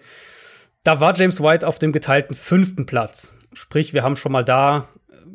Da 0.82 1.00
war 1.00 1.16
James 1.16 1.40
White 1.40 1.66
auf 1.66 1.78
dem 1.78 1.92
geteilten 1.92 2.34
fünften 2.34 2.86
Platz. 2.86 3.36
Sprich, 3.52 3.92
wir 3.92 4.02
haben 4.02 4.16
schon 4.16 4.32
mal 4.32 4.44
da, 4.44 4.88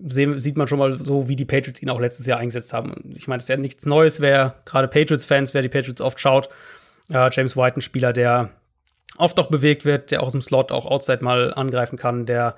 sehen, 0.05 0.39
sieht 0.39 0.57
man 0.57 0.67
schon 0.67 0.79
mal 0.79 0.97
so, 0.97 1.27
wie 1.27 1.35
die 1.35 1.45
Patriots 1.45 1.81
ihn 1.81 1.89
auch 1.89 1.99
letztes 1.99 2.25
Jahr 2.25 2.39
eingesetzt 2.39 2.73
haben. 2.73 3.13
Ich 3.15 3.27
meine, 3.27 3.37
es 3.37 3.45
ist 3.45 3.49
ja 3.49 3.57
nichts 3.57 3.85
Neues, 3.85 4.21
wer 4.21 4.55
gerade 4.65 4.87
Patriots-Fans, 4.87 5.53
wer 5.53 5.61
die 5.61 5.69
Patriots 5.69 6.01
oft 6.01 6.19
schaut. 6.19 6.49
Äh, 7.09 7.29
James 7.31 7.55
White, 7.55 7.77
ein 7.77 7.81
Spieler, 7.81 8.13
der 8.13 8.49
oft 9.17 9.39
auch 9.39 9.49
bewegt 9.49 9.85
wird, 9.85 10.11
der 10.11 10.21
auch 10.21 10.27
aus 10.27 10.31
dem 10.31 10.41
Slot 10.41 10.71
auch 10.71 10.85
Outside 10.85 11.23
mal 11.23 11.53
angreifen 11.53 11.97
kann, 11.97 12.25
der 12.25 12.55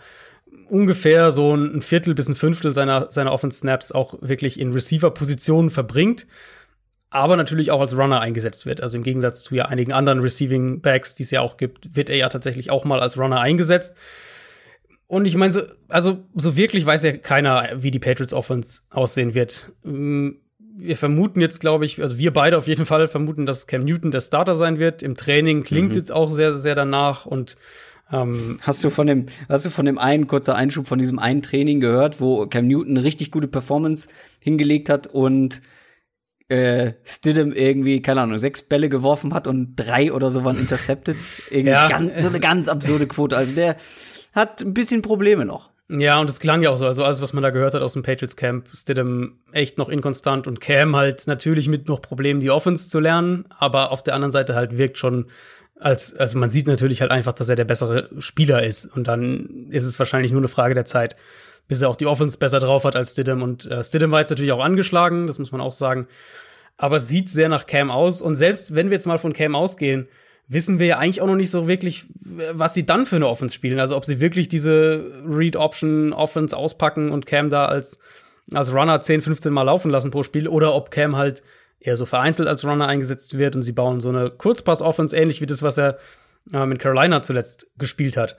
ungefähr 0.70 1.32
so 1.32 1.56
ein 1.56 1.82
Viertel 1.82 2.16
bis 2.16 2.28
ein 2.28 2.36
Fünftel 2.36 2.74
seiner, 2.74 3.12
seiner 3.12 3.32
Offense 3.32 3.60
Snaps 3.60 3.92
auch 3.92 4.16
wirklich 4.22 4.60
in 4.60 4.74
Receiver-Positionen 4.74 5.70
verbringt, 5.70 6.26
aber 7.10 7.38
natürlich 7.38 7.72
auch 7.72 7.82
als 7.82 7.96
Runner 7.96 8.20
eingesetzt 8.20 8.66
wird. 8.66 8.82
Also 8.82 8.98
im 8.98 9.04
Gegensatz 9.04 9.44
zu 9.44 9.56
ja 9.56 9.66
einigen 9.66 9.94
anderen 9.94 10.20
Receiving 10.20 10.82
Backs, 10.82 11.16
die 11.16 11.24
es 11.24 11.32
ja 11.32 11.42
auch 11.42 11.58
gibt, 11.58 11.96
wird 11.96 12.10
er 12.10 12.18
ja 12.18 12.30
tatsächlich 12.30 12.72
auch 12.72 12.86
mal 12.86 13.00
als 13.00 13.18
Runner 13.18 13.40
eingesetzt. 13.40 13.96
Und 15.08 15.26
ich 15.26 15.36
meine, 15.36 15.52
so, 15.52 15.62
also 15.90 16.24
so 16.34 16.56
wirklich 16.56 16.86
weiß 16.86 17.04
ja 17.04 17.12
keiner, 17.12 17.70
wie 17.76 17.92
die 17.92 18.00
Patriots 18.00 18.34
Offense 18.34 18.82
aussehen 18.90 19.36
wird. 19.36 19.72
Mm, 19.84 20.32
wir 20.76 20.98
vermuten 20.98 21.40
jetzt, 21.40 21.60
glaube 21.60 21.86
ich, 21.86 22.02
also 22.02 22.18
wir 22.18 22.34
beide 22.34 22.58
auf 22.58 22.68
jeden 22.68 22.88
Fall 22.88 23.08
vermuten, 23.08 23.46
dass 23.46 23.68
Cam 23.68 23.84
Newton 23.84 24.10
der 24.10 24.22
Starter 24.22 24.56
sein 24.56 24.80
wird. 24.80 25.04
Im 25.04 25.16
Training 25.16 25.62
klingt 25.62 25.92
mhm. 25.92 25.98
jetzt 25.98 26.12
auch 26.12 26.32
sehr, 26.32 26.56
sehr 26.56 26.74
danach 26.74 27.28
und 27.28 27.58
ähm, 28.14 28.60
hast 28.62 28.84
du 28.84 28.90
von 28.90 29.08
dem, 29.08 29.26
hast 29.50 29.66
du 29.66 29.70
von 29.70 29.86
dem 29.86 29.98
einen, 29.98 30.28
kurzer 30.28 30.56
Einschub 30.56 30.88
von 30.88 31.00
diesem 31.00 31.20
einen 31.20 31.42
Training 31.42 31.80
gehört, 31.80 32.22
wo 32.22 32.46
Cam 32.46 32.68
Newton 32.68 32.98
eine 32.98 33.04
richtig 33.04 33.32
gute 33.32 33.48
Performance 33.48 34.08
hingelegt 34.40 34.90
hat 34.90 35.08
und 35.08 35.62
äh, 36.50 36.94
Stidham 37.04 37.52
irgendwie, 37.52 38.02
keine 38.02 38.22
Ahnung, 38.22 38.38
sechs 38.38 38.62
Bälle 38.62 38.90
geworfen 38.90 39.34
hat 39.34 39.48
und 39.48 39.76
drei 39.76 40.14
oder 40.14 40.30
so 40.30 40.44
waren 40.44 40.60
intercepted. 40.60 41.18
Irgendwie 41.50 41.72
ja. 41.72 41.88
ganz, 41.88 42.22
so 42.22 42.30
eine 42.30 42.40
ganz 42.40 42.68
absurde 42.68 43.08
Quote. 43.08 43.36
Also 43.36 43.56
der 43.56 43.78
hat 44.34 44.62
ein 44.62 44.74
bisschen 44.74 45.02
Probleme 45.02 45.46
noch. 45.46 45.72
Ja, 45.90 46.20
und 46.20 46.30
es 46.30 46.40
klang 46.40 46.62
ja 46.62 46.70
auch 46.70 46.78
so. 46.78 46.86
Also 46.86 47.04
alles, 47.04 47.22
was 47.22 47.34
man 47.34 47.44
da 47.44 47.50
gehört 47.50 47.74
hat 47.74 47.82
aus 47.82 47.94
dem 47.94 48.04
Patriots 48.04 48.36
Camp, 48.36 48.68
Stidham 48.74 49.40
echt 49.52 49.78
noch 49.78 49.90
inkonstant 49.90 50.48
und 50.48 50.62
Cam 50.62 50.96
halt 50.96 51.28
natürlich 51.28 51.68
mit 51.68 51.88
noch 51.88 52.02
Problemen, 52.02 52.40
die 52.40 52.52
Offense 52.52 52.88
zu 52.88 53.00
lernen, 53.00 53.46
aber 53.50 53.92
auf 53.92 54.02
der 54.02 54.16
anderen 54.16 54.32
Seite 54.32 54.56
halt 54.56 54.78
wirkt 54.78 54.98
schon 54.98 55.28
als, 55.84 56.16
also 56.16 56.38
man 56.38 56.50
sieht 56.50 56.68
natürlich 56.68 57.02
halt 57.02 57.12
einfach, 57.12 57.34
dass 57.34 57.50
er 57.50 57.56
der 57.56 57.66
bessere 57.66 58.10
Spieler 58.20 58.64
ist. 58.64 58.86
Und 58.86 59.08
dann 59.08 59.68
ist 59.70 59.86
es 59.86 60.00
wahrscheinlich 60.00 60.32
nur 60.32 60.42
eine 60.42 60.48
Frage 60.48 60.74
der 60.74 60.86
Zeit, 60.86 61.16
bis 61.68 61.82
er 61.82 61.90
auch 61.90 61.96
die 61.96 62.08
Offense 62.08 62.38
besser 62.38 62.60
drauf 62.60 62.84
hat 62.84 62.96
als 62.96 63.12
Stidham. 63.12 63.42
Und 63.42 63.66
äh, 63.66 63.84
Stidham 63.84 64.12
war 64.12 64.20
jetzt 64.20 64.30
natürlich 64.30 64.52
auch 64.52 64.64
angeschlagen, 64.64 65.28
das 65.28 65.40
muss 65.40 65.52
man 65.52 65.62
auch 65.62 65.74
sagen. 65.74 66.08
aber 66.78 66.98
es 66.98 67.08
sieht 67.08 67.30
sehr 67.30 67.50
nach 67.50 67.66
Cam 67.66 67.92
aus. 67.92 68.22
Und 68.22 68.36
selbst 68.36 68.76
wenn 68.76 68.90
wir 68.90 68.96
jetzt 68.96 69.08
mal 69.08 69.18
von 69.18 69.34
Cam 69.34 69.56
ausgehen, 69.56 70.08
wissen 70.48 70.80
wir 70.80 70.88
ja 70.88 70.98
eigentlich 70.98 71.22
auch 71.22 71.28
noch 71.28 71.36
nicht 71.36 71.52
so 71.52 71.68
wirklich, 71.68 72.06
was 72.22 72.74
sie 72.74 72.86
dann 72.86 73.06
für 73.06 73.16
eine 73.16 73.28
Offense 73.28 73.56
spielen. 73.56 73.80
Also 73.80 73.96
ob 73.96 74.06
sie 74.06 74.20
wirklich 74.20 74.50
diese 74.50 75.04
Read-Option-Offense 75.26 76.56
auspacken 76.56 77.12
und 77.12 77.26
Cam 77.26 77.50
da 77.50 77.66
als, 77.66 78.00
als 78.54 78.74
Runner 78.74 79.00
10, 79.00 79.22
15 79.22 79.54
Mal 79.54 79.64
laufen 79.64 79.90
lassen 79.90 80.12
pro 80.12 80.24
Spiel 80.24 80.48
oder 80.48 80.74
ob 80.74 80.92
Cam 80.92 81.16
halt 81.16 81.44
eher 81.84 81.98
so 81.98 82.06
vereinzelt 82.06 82.48
als 82.48 82.66
Runner 82.66 82.88
eingesetzt 82.88 83.38
wird 83.38 83.56
und 83.56 83.62
sie 83.62 83.74
bauen 83.74 84.00
so 84.00 84.10
eine 84.10 84.32
Kurzpass-Offense, 84.32 85.16
ähnlich 85.16 85.42
wie 85.42 85.46
das, 85.46 85.62
was 85.62 85.78
er 85.78 85.98
äh, 86.52 86.66
mit 86.66 86.80
Carolina 86.80 87.22
zuletzt 87.22 87.68
gespielt 87.78 88.18
hat. 88.18 88.38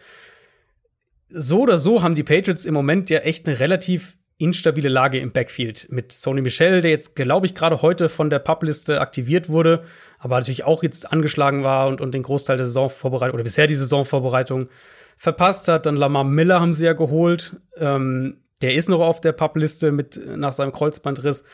So 1.29 1.61
oder 1.61 1.79
so 1.79 2.03
haben 2.03 2.15
die 2.15 2.23
Patriots 2.23 2.65
im 2.65 2.75
Moment 2.75 3.11
ja 3.11 3.19
echt 3.21 3.47
eine 3.47 3.61
relativ 3.61 4.17
instabile 4.39 4.89
Lage 4.89 5.19
im 5.19 5.33
Backfield 5.33 5.87
mit 5.91 6.11
Sony 6.11 6.41
Michel, 6.41 6.81
der 6.81 6.91
jetzt, 6.91 7.15
glaube 7.15 7.47
ich, 7.47 7.55
gerade 7.55 7.83
heute 7.83 8.09
von 8.09 8.31
der 8.31 8.41
Publiste 8.41 9.01
aktiviert 9.01 9.49
wurde, 9.49 9.85
aber 10.19 10.39
natürlich 10.39 10.65
auch 10.65 10.83
jetzt 10.83 11.13
angeschlagen 11.13 11.63
war 11.63 11.87
und, 11.87 12.01
und 12.01 12.13
den 12.13 12.23
Großteil 12.23 12.57
der 12.57 12.67
Saisonvorbereitung 12.67 13.35
oder 13.35 13.45
bisher 13.45 13.67
die 13.67 13.75
Saisonvorbereitung 13.75 14.69
verpasst 15.17 15.69
hat. 15.69 15.87
Dann 15.87 15.97
Lamar 15.97 16.25
Miller 16.25 16.61
haben 16.61 16.75
sie 16.75 16.85
ja 16.85 16.95
geholt. 16.95 17.57
Ähm, 17.77 18.39
der 18.61 18.75
ist 18.75 18.89
noch 18.89 19.01
auf 19.01 19.21
der 19.21 19.33
Publiste 19.33 19.93
mit 19.93 20.21
nach 20.37 20.53
seinem 20.53 20.73
Kreuzbandriss. 20.73 21.45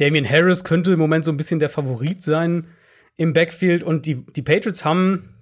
Damian 0.00 0.28
Harris 0.28 0.64
könnte 0.64 0.92
im 0.92 0.98
Moment 0.98 1.24
so 1.24 1.30
ein 1.30 1.36
bisschen 1.36 1.60
der 1.60 1.68
Favorit 1.68 2.22
sein 2.22 2.66
im 3.16 3.34
Backfield 3.34 3.82
und 3.82 4.06
die, 4.06 4.24
die 4.24 4.42
Patriots 4.42 4.84
haben 4.84 5.34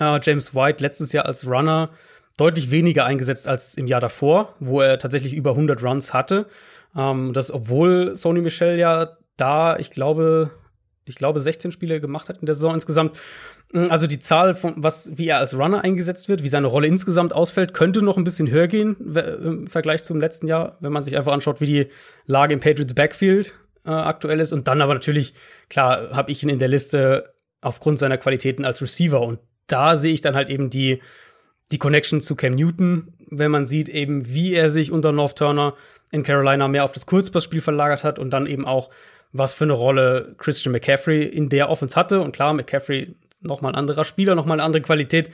äh, 0.00 0.18
James 0.22 0.54
White 0.54 0.82
letztes 0.82 1.12
Jahr 1.12 1.26
als 1.26 1.46
Runner 1.46 1.90
deutlich 2.36 2.70
weniger 2.70 3.04
eingesetzt 3.04 3.46
als 3.46 3.74
im 3.74 3.86
Jahr 3.86 4.00
davor, 4.00 4.56
wo 4.58 4.80
er 4.80 4.98
tatsächlich 4.98 5.34
über 5.34 5.50
100 5.50 5.82
Runs 5.82 6.12
hatte. 6.12 6.46
Ähm, 6.96 7.32
das, 7.32 7.52
obwohl 7.52 8.16
Sony 8.16 8.40
Michel 8.40 8.76
ja 8.76 9.16
da, 9.36 9.76
ich 9.76 9.90
glaube, 9.90 10.50
ich 11.04 11.14
glaube, 11.14 11.40
16 11.40 11.70
Spiele 11.70 12.00
gemacht 12.00 12.28
hat 12.28 12.38
in 12.38 12.46
der 12.46 12.54
Saison 12.56 12.74
insgesamt. 12.74 13.16
Mm, 13.72 13.84
also 13.88 14.08
die 14.08 14.18
Zahl 14.18 14.54
von 14.54 14.74
was, 14.76 15.16
wie 15.16 15.28
er 15.28 15.38
als 15.38 15.56
Runner 15.56 15.84
eingesetzt 15.84 16.28
wird, 16.28 16.42
wie 16.42 16.48
seine 16.48 16.66
Rolle 16.66 16.88
insgesamt 16.88 17.32
ausfällt, 17.32 17.72
könnte 17.72 18.02
noch 18.02 18.16
ein 18.16 18.24
bisschen 18.24 18.50
höher 18.50 18.66
gehen 18.66 18.96
im 19.14 19.66
Vergleich 19.68 20.02
zum 20.02 20.18
letzten 20.18 20.48
Jahr, 20.48 20.76
wenn 20.80 20.92
man 20.92 21.04
sich 21.04 21.16
einfach 21.16 21.32
anschaut, 21.32 21.60
wie 21.60 21.66
die 21.66 21.86
Lage 22.26 22.54
im 22.54 22.60
Patriots 22.60 22.94
Backfield 22.94 23.58
äh, 23.84 23.90
aktuell 23.90 24.40
ist. 24.40 24.52
Und 24.52 24.68
dann 24.68 24.80
aber 24.80 24.94
natürlich, 24.94 25.34
klar, 25.68 26.10
habe 26.10 26.30
ich 26.30 26.42
ihn 26.42 26.48
in 26.48 26.58
der 26.58 26.68
Liste 26.68 27.34
aufgrund 27.60 27.98
seiner 27.98 28.18
Qualitäten 28.18 28.64
als 28.64 28.82
Receiver. 28.82 29.20
Und 29.20 29.38
da 29.66 29.96
sehe 29.96 30.12
ich 30.12 30.20
dann 30.20 30.34
halt 30.34 30.50
eben 30.50 30.70
die 30.70 31.00
die 31.72 31.78
Connection 31.78 32.20
zu 32.20 32.36
Cam 32.36 32.52
Newton, 32.52 33.14
wenn 33.30 33.50
man 33.50 33.66
sieht 33.66 33.88
eben, 33.88 34.28
wie 34.28 34.54
er 34.54 34.70
sich 34.70 34.92
unter 34.92 35.10
North 35.10 35.36
Turner 35.36 35.74
in 36.10 36.22
Carolina 36.22 36.68
mehr 36.68 36.84
auf 36.84 36.92
das 36.92 37.06
Kurzpassspiel 37.06 37.62
verlagert 37.62 38.04
hat 38.04 38.18
und 38.18 38.30
dann 38.30 38.46
eben 38.46 38.66
auch, 38.66 38.90
was 39.32 39.54
für 39.54 39.64
eine 39.64 39.72
Rolle 39.72 40.34
Christian 40.36 40.72
McCaffrey 40.72 41.24
in 41.24 41.48
der 41.48 41.70
Offense 41.70 41.96
hatte. 41.96 42.20
Und 42.20 42.32
klar, 42.32 42.52
McCaffrey 42.52 43.14
noch 43.40 43.62
mal 43.62 43.70
ein 43.70 43.74
anderer 43.74 44.04
Spieler, 44.04 44.34
noch 44.34 44.44
mal 44.44 44.54
eine 44.54 44.62
andere 44.62 44.82
Qualität. 44.82 45.30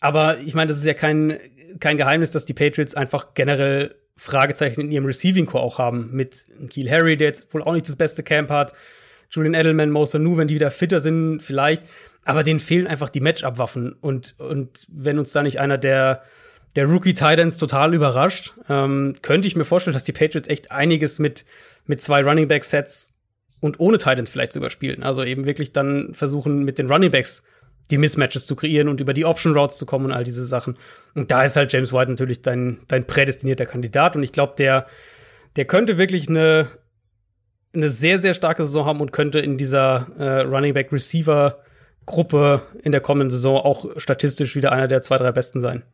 Aber 0.00 0.38
ich 0.38 0.54
meine, 0.54 0.68
das 0.68 0.76
ist 0.76 0.84
ja 0.84 0.92
kein, 0.92 1.38
kein 1.80 1.96
Geheimnis, 1.96 2.30
dass 2.30 2.44
die 2.44 2.52
Patriots 2.52 2.94
einfach 2.94 3.32
generell 3.32 3.94
Fragezeichen 4.16 4.82
in 4.82 4.90
ihrem 4.90 5.06
Receiving 5.06 5.46
Core 5.46 5.64
auch 5.64 5.78
haben. 5.78 6.10
Mit 6.12 6.44
Keel 6.70 6.90
Harry, 6.90 7.16
der 7.16 7.28
jetzt 7.28 7.52
wohl 7.52 7.62
auch 7.62 7.72
nicht 7.72 7.88
das 7.88 7.96
beste 7.96 8.22
Camp 8.22 8.50
hat. 8.50 8.72
Julian 9.30 9.54
Edelman, 9.54 9.90
Moser 9.90 10.18
Nu, 10.18 10.36
wenn 10.36 10.48
die 10.48 10.54
wieder 10.54 10.70
fitter 10.70 11.00
sind, 11.00 11.40
vielleicht 11.40 11.82
aber 12.24 12.42
denen 12.42 12.60
fehlen 12.60 12.86
einfach 12.86 13.08
die 13.08 13.20
Matchup-Waffen. 13.20 13.94
Und, 14.00 14.34
und 14.38 14.86
wenn 14.88 15.18
uns 15.18 15.32
da 15.32 15.42
nicht 15.42 15.58
einer 15.58 15.78
der, 15.78 16.22
der 16.76 16.86
Rookie-Titans 16.86 17.58
total 17.58 17.94
überrascht, 17.94 18.52
ähm, 18.68 19.16
könnte 19.22 19.48
ich 19.48 19.56
mir 19.56 19.64
vorstellen, 19.64 19.94
dass 19.94 20.04
die 20.04 20.12
Patriots 20.12 20.48
echt 20.48 20.70
einiges 20.70 21.18
mit, 21.18 21.44
mit 21.86 22.00
zwei 22.00 22.22
Running 22.22 22.48
Back-Sets 22.48 23.12
und 23.60 23.80
ohne 23.80 23.98
Titans 23.98 24.30
vielleicht 24.30 24.52
sogar 24.52 24.70
spielen. 24.70 25.02
Also 25.02 25.24
eben 25.24 25.44
wirklich 25.44 25.72
dann 25.72 26.14
versuchen, 26.14 26.64
mit 26.64 26.78
den 26.78 26.90
Running 26.90 27.10
Backs 27.10 27.42
die 27.92 27.98
Mismatches 27.98 28.46
zu 28.46 28.56
kreieren 28.56 28.88
und 28.88 29.00
über 29.00 29.12
die 29.12 29.24
Option 29.24 29.54
Routes 29.54 29.76
zu 29.76 29.86
kommen 29.86 30.06
und 30.06 30.12
all 30.12 30.24
diese 30.24 30.44
Sachen. 30.44 30.76
Und 31.14 31.30
da 31.30 31.42
ist 31.42 31.56
halt 31.56 31.72
James 31.72 31.92
White 31.92 32.10
natürlich 32.10 32.42
dein, 32.42 32.80
dein 32.88 33.06
prädestinierter 33.06 33.66
Kandidat. 33.66 34.16
Und 34.16 34.22
ich 34.22 34.32
glaube, 34.32 34.54
der, 34.56 34.86
der 35.56 35.66
könnte 35.66 35.98
wirklich 35.98 36.28
eine, 36.28 36.68
eine 37.74 37.90
sehr, 37.90 38.18
sehr 38.18 38.34
starke 38.34 38.64
Saison 38.64 38.86
haben 38.86 39.00
und 39.00 39.12
könnte 39.12 39.38
in 39.38 39.58
dieser 39.58 40.08
äh, 40.18 40.40
Running 40.40 40.74
Back 40.74 40.90
Receiver 40.90 41.62
Gruppe 42.06 42.62
in 42.82 42.90
der 42.90 43.00
kommenden 43.00 43.30
Saison 43.30 43.58
auch 43.58 43.86
statistisch 43.98 44.56
wieder 44.56 44.72
einer 44.72 44.88
der 44.88 45.02
zwei, 45.02 45.18
drei 45.18 45.30
besten 45.30 45.60
sein. 45.60 45.84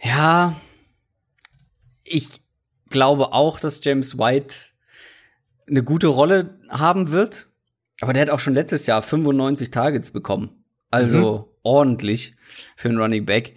Ja, 0.00 0.54
ich 2.04 2.28
glaube 2.90 3.32
auch, 3.32 3.58
dass 3.58 3.82
James 3.82 4.18
White 4.18 4.54
eine 5.66 5.82
gute 5.82 6.06
Rolle 6.06 6.58
haben 6.68 7.10
wird. 7.10 7.48
Aber 8.00 8.12
der 8.12 8.22
hat 8.22 8.30
auch 8.30 8.40
schon 8.40 8.54
letztes 8.54 8.86
Jahr 8.86 9.02
95 9.02 9.70
Targets 9.70 10.10
bekommen. 10.10 10.64
Also 10.90 11.38
mhm. 11.38 11.44
ordentlich 11.62 12.34
für 12.76 12.88
einen 12.88 12.98
Running 12.98 13.26
Back 13.26 13.54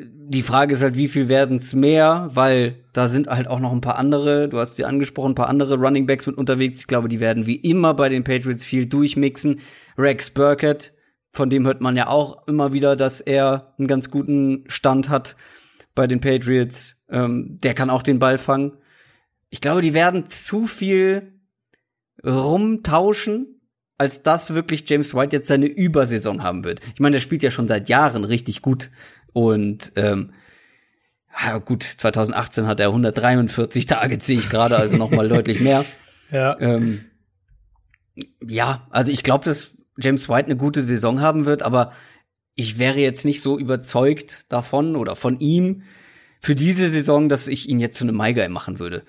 die 0.00 0.42
Frage 0.42 0.74
ist 0.74 0.82
halt, 0.82 0.96
wie 0.96 1.08
viel 1.08 1.28
werden 1.28 1.56
es 1.56 1.74
mehr, 1.74 2.30
weil 2.32 2.84
da 2.92 3.08
sind 3.08 3.28
halt 3.28 3.48
auch 3.48 3.60
noch 3.60 3.72
ein 3.72 3.80
paar 3.80 3.96
andere, 3.96 4.48
du 4.48 4.58
hast 4.58 4.76
sie 4.76 4.84
angesprochen, 4.84 5.32
ein 5.32 5.36
paar 5.36 5.48
andere 5.48 5.76
Running 5.76 6.06
Backs 6.06 6.26
mit 6.26 6.36
unterwegs. 6.36 6.80
Ich 6.80 6.86
glaube, 6.86 7.08
die 7.08 7.20
werden 7.20 7.46
wie 7.46 7.56
immer 7.56 7.94
bei 7.94 8.08
den 8.08 8.24
Patriots 8.24 8.64
viel 8.64 8.86
durchmixen. 8.86 9.60
Rex 9.96 10.30
Burkett, 10.30 10.94
von 11.32 11.48
dem 11.48 11.66
hört 11.66 11.80
man 11.80 11.96
ja 11.96 12.08
auch 12.08 12.46
immer 12.48 12.72
wieder, 12.72 12.96
dass 12.96 13.20
er 13.20 13.74
einen 13.78 13.86
ganz 13.86 14.10
guten 14.10 14.64
Stand 14.66 15.08
hat 15.08 15.36
bei 15.94 16.06
den 16.06 16.20
Patriots. 16.20 17.04
Ähm, 17.08 17.58
der 17.62 17.74
kann 17.74 17.90
auch 17.90 18.02
den 18.02 18.18
Ball 18.18 18.38
fangen. 18.38 18.72
Ich 19.50 19.60
glaube, 19.60 19.80
die 19.80 19.94
werden 19.94 20.26
zu 20.26 20.66
viel 20.66 21.40
rumtauschen, 22.26 23.57
als 23.98 24.22
dass 24.22 24.54
wirklich 24.54 24.88
James 24.88 25.14
White 25.14 25.36
jetzt 25.36 25.48
seine 25.48 25.66
Übersaison 25.66 26.42
haben 26.42 26.64
wird. 26.64 26.80
Ich 26.94 27.00
meine, 27.00 27.14
der 27.14 27.20
spielt 27.20 27.42
ja 27.42 27.50
schon 27.50 27.68
seit 27.68 27.88
Jahren 27.88 28.24
richtig 28.24 28.62
gut. 28.62 28.90
Und 29.32 29.92
ähm, 29.96 30.30
ja, 31.44 31.58
gut, 31.58 31.82
2018 31.82 32.66
hat 32.66 32.80
er 32.80 32.88
143 32.88 33.86
Tage, 33.86 34.20
sehe 34.20 34.38
ich 34.38 34.48
gerade, 34.48 34.76
also 34.76 34.96
noch 34.96 35.10
mal 35.10 35.28
deutlich 35.28 35.60
mehr. 35.60 35.84
Ja. 36.30 36.60
Ähm, 36.60 37.06
ja, 38.46 38.86
also 38.90 39.10
ich 39.10 39.24
glaube, 39.24 39.46
dass 39.46 39.78
James 39.96 40.28
White 40.28 40.44
eine 40.44 40.58
gute 40.58 40.82
Saison 40.82 41.22
haben 41.22 41.46
wird, 41.46 41.62
aber 41.62 41.94
ich 42.54 42.78
wäre 42.78 42.98
jetzt 42.98 43.24
nicht 43.24 43.40
so 43.40 43.58
überzeugt 43.58 44.52
davon 44.52 44.94
oder 44.94 45.16
von 45.16 45.38
ihm 45.40 45.84
für 46.38 46.54
diese 46.54 46.90
Saison, 46.90 47.30
dass 47.30 47.48
ich 47.48 47.66
ihn 47.66 47.80
jetzt 47.80 47.96
zu 47.96 48.04
einem 48.04 48.18
MyGuy 48.18 48.50
machen 48.50 48.78
würde. 48.78 49.04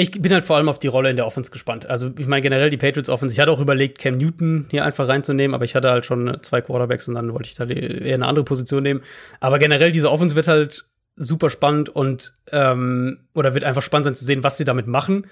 Ich 0.00 0.10
bin 0.22 0.32
halt 0.32 0.44
vor 0.44 0.56
allem 0.56 0.68
auf 0.68 0.78
die 0.78 0.88
Rolle 0.88 1.10
in 1.10 1.16
der 1.16 1.26
Offense 1.26 1.50
gespannt. 1.50 1.84
Also, 1.86 2.10
ich 2.18 2.26
meine 2.26 2.42
generell 2.42 2.70
die 2.70 2.76
Patriots 2.76 3.08
Offense. 3.10 3.34
Ich 3.34 3.40
hatte 3.40 3.52
auch 3.52 3.60
überlegt, 3.60 3.98
Cam 3.98 4.16
Newton 4.16 4.66
hier 4.70 4.84
einfach 4.84 5.06
reinzunehmen, 5.06 5.54
aber 5.54 5.64
ich 5.64 5.74
hatte 5.74 5.90
halt 5.90 6.06
schon 6.06 6.38
zwei 6.42 6.60
Quarterbacks 6.60 7.06
und 7.08 7.14
dann 7.14 7.32
wollte 7.34 7.48
ich 7.48 7.54
da 7.54 7.66
eher 7.66 8.14
eine 8.14 8.26
andere 8.26 8.44
Position 8.44 8.82
nehmen. 8.82 9.02
Aber 9.40 9.58
generell 9.58 9.92
diese 9.92 10.10
Offense 10.10 10.36
wird 10.36 10.48
halt 10.48 10.86
super 11.16 11.50
spannend 11.50 11.90
und 11.90 12.32
ähm, 12.50 13.18
oder 13.34 13.54
wird 13.54 13.64
einfach 13.64 13.82
spannend 13.82 14.06
sein 14.06 14.14
zu 14.14 14.24
sehen, 14.24 14.42
was 14.42 14.56
sie 14.56 14.64
damit 14.64 14.86
machen. 14.86 15.26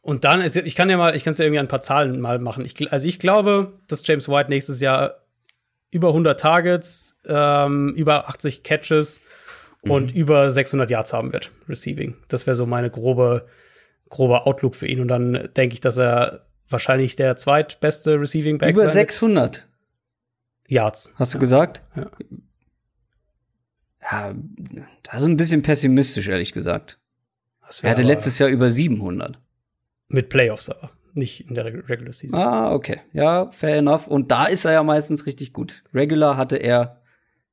Und 0.00 0.24
dann 0.24 0.40
ist, 0.40 0.56
ich 0.56 0.74
kann 0.74 0.90
ja 0.90 0.96
mal, 0.96 1.14
ich 1.14 1.24
kann 1.24 1.32
es 1.32 1.38
ja 1.38 1.44
irgendwie 1.44 1.60
ein 1.60 1.68
paar 1.68 1.80
Zahlen 1.80 2.20
mal 2.20 2.38
machen. 2.38 2.64
Ich, 2.64 2.92
also 2.92 3.06
ich 3.06 3.18
glaube, 3.18 3.74
dass 3.88 4.06
James 4.06 4.28
White 4.28 4.50
nächstes 4.50 4.80
Jahr 4.80 5.16
über 5.90 6.08
100 6.08 6.38
Targets, 6.38 7.16
ähm, 7.26 7.94
über 7.94 8.28
80 8.28 8.62
Catches 8.62 9.20
mhm. 9.82 9.90
und 9.90 10.14
über 10.14 10.50
600 10.50 10.90
Yards 10.90 11.12
haben 11.12 11.32
wird, 11.32 11.50
Receiving. 11.68 12.16
Das 12.28 12.46
wäre 12.46 12.54
so 12.54 12.66
meine 12.66 12.90
grobe 12.90 13.46
grober 14.08 14.46
Outlook 14.46 14.74
für 14.74 14.86
ihn. 14.86 15.00
Und 15.00 15.08
dann 15.08 15.48
denke 15.56 15.74
ich, 15.74 15.80
dass 15.80 15.98
er 15.98 16.46
wahrscheinlich 16.68 17.16
der 17.16 17.36
zweitbeste 17.36 18.20
Receiving 18.20 18.58
Back 18.58 18.74
Über 18.74 18.88
600 18.88 19.66
Yards. 20.66 21.12
Hast 21.16 21.34
du 21.34 21.38
ja. 21.38 21.40
gesagt? 21.40 21.82
Ja. 21.96 22.10
Ja, 24.10 24.34
das 25.02 25.22
ist 25.22 25.28
ein 25.28 25.36
bisschen 25.36 25.62
pessimistisch, 25.62 26.28
ehrlich 26.28 26.52
gesagt. 26.52 26.98
Er 27.82 27.90
hatte 27.90 28.02
letztes 28.02 28.38
Jahr 28.38 28.48
über 28.48 28.70
700. 28.70 29.38
Mit 30.08 30.30
Playoffs 30.30 30.70
aber, 30.70 30.92
nicht 31.12 31.48
in 31.48 31.54
der 31.54 31.66
Regular 31.66 32.12
Season. 32.12 32.38
Ah, 32.38 32.72
okay. 32.72 33.00
Ja, 33.12 33.50
fair 33.50 33.76
enough. 33.76 34.06
Und 34.06 34.30
da 34.30 34.46
ist 34.46 34.64
er 34.64 34.72
ja 34.72 34.82
meistens 34.82 35.26
richtig 35.26 35.52
gut. 35.52 35.84
Regular 35.92 36.38
hatte 36.38 36.56
er 36.56 37.02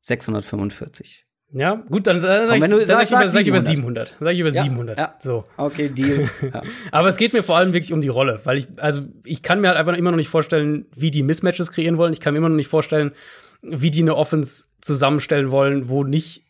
645. 0.02 1.25
Ja, 1.58 1.76
gut, 1.90 2.06
dann, 2.06 2.22
dann 2.22 2.48
sag, 2.50 2.58
ich, 2.58 2.64
du 2.66 2.86
sag, 2.86 3.04
ich, 3.04 3.10
sag 3.10 3.42
ich 3.42 3.48
über 3.48 3.62
700. 3.62 4.18
Sag 4.20 4.34
ich 4.34 4.40
über 4.40 4.50
ja, 4.50 4.64
700. 4.64 5.00
Ja. 5.00 5.16
So. 5.20 5.46
Okay, 5.56 5.88
Deal. 5.88 6.30
Ja. 6.42 6.62
Aber 6.92 7.08
es 7.08 7.16
geht 7.16 7.32
mir 7.32 7.44
vor 7.44 7.56
allem 7.56 7.72
wirklich 7.72 7.94
um 7.94 8.02
die 8.02 8.10
Rolle, 8.10 8.42
weil 8.44 8.58
ich, 8.58 8.68
also 8.76 9.04
ich 9.24 9.42
kann 9.42 9.62
mir 9.62 9.70
halt 9.70 9.78
einfach 9.78 9.96
immer 9.96 10.12
noch 10.12 10.18
nicht 10.18 10.28
vorstellen, 10.28 10.86
wie 10.98 11.12
die 11.12 11.24
Mismatches 11.24 11.72
kreieren 11.72 11.98
wollen. 11.98 12.12
Ich 12.12 12.20
kann 12.20 12.34
mir 12.34 12.40
immer 12.40 12.50
noch 12.50 12.58
nicht 12.58 12.68
vorstellen, 12.68 13.14
wie 13.62 13.90
die 13.90 14.02
eine 14.02 14.18
Offense 14.18 14.66
zusammenstellen 14.82 15.50
wollen, 15.50 15.88
wo 15.88 16.04
nicht 16.04 16.44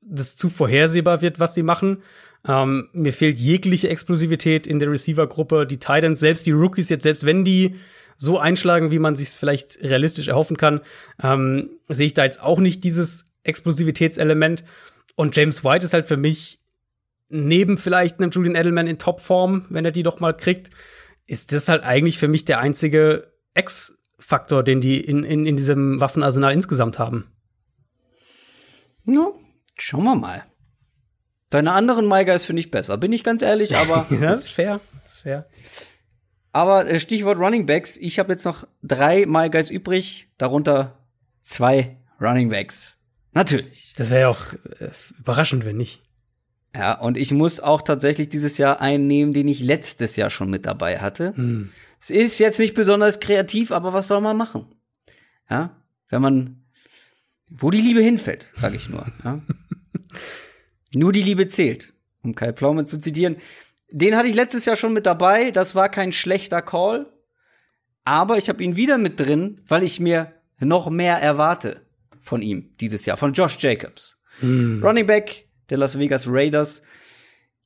das 0.00 0.36
zu 0.36 0.48
vorhersehbar 0.48 1.20
wird, 1.20 1.38
was 1.38 1.54
sie 1.54 1.62
machen. 1.62 2.02
Ähm, 2.48 2.88
mir 2.94 3.12
fehlt 3.12 3.38
jegliche 3.38 3.90
Explosivität 3.90 4.66
in 4.66 4.78
der 4.78 4.90
Receiver-Gruppe. 4.90 5.66
Die 5.66 5.76
Titans, 5.76 6.18
selbst 6.18 6.46
die 6.46 6.52
Rookies 6.52 6.88
jetzt, 6.88 7.02
selbst 7.02 7.26
wenn 7.26 7.44
die 7.44 7.76
so 8.16 8.38
einschlagen, 8.38 8.90
wie 8.90 8.98
man 8.98 9.16
sich 9.16 9.28
vielleicht 9.28 9.82
realistisch 9.82 10.28
erhoffen 10.28 10.56
kann, 10.56 10.80
ähm, 11.22 11.68
sehe 11.88 12.06
ich 12.06 12.14
da 12.14 12.24
jetzt 12.24 12.42
auch 12.42 12.58
nicht 12.58 12.84
dieses 12.84 13.26
Explosivitätselement. 13.50 14.64
Und 15.14 15.36
James 15.36 15.62
White 15.64 15.84
ist 15.84 15.92
halt 15.92 16.06
für 16.06 16.16
mich 16.16 16.60
neben 17.28 17.78
vielleicht 17.78 18.18
einem 18.18 18.30
Julian 18.30 18.56
Edelman 18.56 18.86
in 18.86 18.98
Topform, 18.98 19.66
wenn 19.68 19.84
er 19.84 19.92
die 19.92 20.02
doch 20.02 20.20
mal 20.20 20.36
kriegt, 20.36 20.70
ist 21.26 21.52
das 21.52 21.68
halt 21.68 21.84
eigentlich 21.84 22.18
für 22.18 22.28
mich 22.28 22.44
der 22.44 22.58
einzige 22.58 23.32
X-Faktor, 23.54 24.64
den 24.64 24.80
die 24.80 25.00
in, 25.00 25.22
in, 25.24 25.46
in 25.46 25.56
diesem 25.56 26.00
Waffenarsenal 26.00 26.52
insgesamt 26.52 26.98
haben. 26.98 27.30
Ja, 29.04 29.28
schauen 29.78 30.04
wir 30.04 30.16
mal. 30.16 30.44
Deine 31.50 31.72
anderen 31.72 32.08
My 32.08 32.24
Guys 32.24 32.44
finde 32.46 32.60
ich 32.60 32.70
besser, 32.70 32.96
bin 32.96 33.12
ich 33.12 33.24
ganz 33.24 33.42
ehrlich, 33.42 33.76
aber. 33.76 34.06
ja, 34.10 34.30
das 34.30 34.42
ist 34.42 34.50
fair. 34.50 34.80
Das 35.04 35.14
ist 35.14 35.20
fair. 35.20 35.48
Aber 36.52 36.88
äh, 36.88 36.98
Stichwort 36.98 37.38
Running 37.38 37.66
Backs, 37.66 37.96
ich 37.96 38.18
habe 38.18 38.32
jetzt 38.32 38.44
noch 38.44 38.66
drei 38.82 39.24
My 39.26 39.50
Guys 39.50 39.70
übrig, 39.70 40.28
darunter 40.38 40.98
zwei 41.42 41.96
Running 42.20 42.50
Backs. 42.50 42.94
Natürlich. 43.32 43.92
Das 43.96 44.10
wäre 44.10 44.22
ja 44.22 44.28
auch 44.28 44.52
äh, 44.52 44.90
überraschend, 45.18 45.64
wenn 45.64 45.76
nicht. 45.76 46.02
Ja, 46.74 46.98
und 46.98 47.16
ich 47.16 47.32
muss 47.32 47.60
auch 47.60 47.82
tatsächlich 47.82 48.28
dieses 48.28 48.58
Jahr 48.58 48.80
einen 48.80 49.06
nehmen, 49.06 49.32
den 49.32 49.48
ich 49.48 49.60
letztes 49.60 50.16
Jahr 50.16 50.30
schon 50.30 50.50
mit 50.50 50.66
dabei 50.66 50.98
hatte. 50.98 51.34
Hm. 51.36 51.70
Es 52.00 52.10
ist 52.10 52.38
jetzt 52.38 52.58
nicht 52.58 52.74
besonders 52.74 53.20
kreativ, 53.20 53.72
aber 53.72 53.92
was 53.92 54.08
soll 54.08 54.20
man 54.20 54.36
machen? 54.36 54.66
Ja, 55.48 55.76
wenn 56.08 56.22
man, 56.22 56.64
wo 57.48 57.70
die 57.70 57.80
Liebe 57.80 58.00
hinfällt, 58.00 58.50
sage 58.54 58.76
ich 58.76 58.88
nur. 58.88 59.06
Ja? 59.24 59.40
nur 60.94 61.12
die 61.12 61.22
Liebe 61.22 61.48
zählt, 61.48 61.92
um 62.22 62.34
Kai 62.34 62.52
Pflaume 62.52 62.84
zu 62.84 62.98
zitieren. 62.98 63.36
Den 63.90 64.16
hatte 64.16 64.28
ich 64.28 64.36
letztes 64.36 64.64
Jahr 64.64 64.76
schon 64.76 64.92
mit 64.92 65.06
dabei. 65.06 65.50
Das 65.50 65.74
war 65.74 65.88
kein 65.88 66.12
schlechter 66.12 66.62
Call, 66.62 67.12
aber 68.04 68.38
ich 68.38 68.48
habe 68.48 68.62
ihn 68.62 68.76
wieder 68.76 68.96
mit 68.96 69.18
drin, 69.18 69.60
weil 69.66 69.82
ich 69.82 69.98
mir 69.98 70.32
noch 70.60 70.88
mehr 70.88 71.20
erwarte 71.20 71.82
von 72.20 72.42
ihm 72.42 72.70
dieses 72.80 73.06
Jahr, 73.06 73.16
von 73.16 73.32
Josh 73.32 73.58
Jacobs. 73.58 74.18
Hm. 74.40 74.82
Running 74.82 75.06
Back 75.06 75.48
der 75.70 75.78
Las 75.78 75.98
Vegas 75.98 76.26
Raiders. 76.28 76.82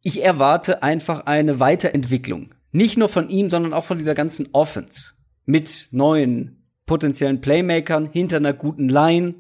Ich 0.03 0.23
erwarte 0.23 0.83
einfach 0.83 1.27
eine 1.27 1.61
Weiterentwicklung. 1.61 2.55
Nicht 2.73 2.99
nur 2.99 3.09
von 3.09 3.29
ihm, 3.29 3.51
sondern 3.51 3.73
auch 3.73 3.85
von 3.85 3.99
dieser 3.99 4.15
ganzen 4.15 4.49
Offense. 4.53 5.13
Mit 5.47 5.89
neuen 5.91 6.65
potenziellen 6.87 7.41
Playmakern 7.41 8.11
hinter 8.13 8.37
einer 8.37 8.53
guten 8.53 8.89
Line. 8.89 9.35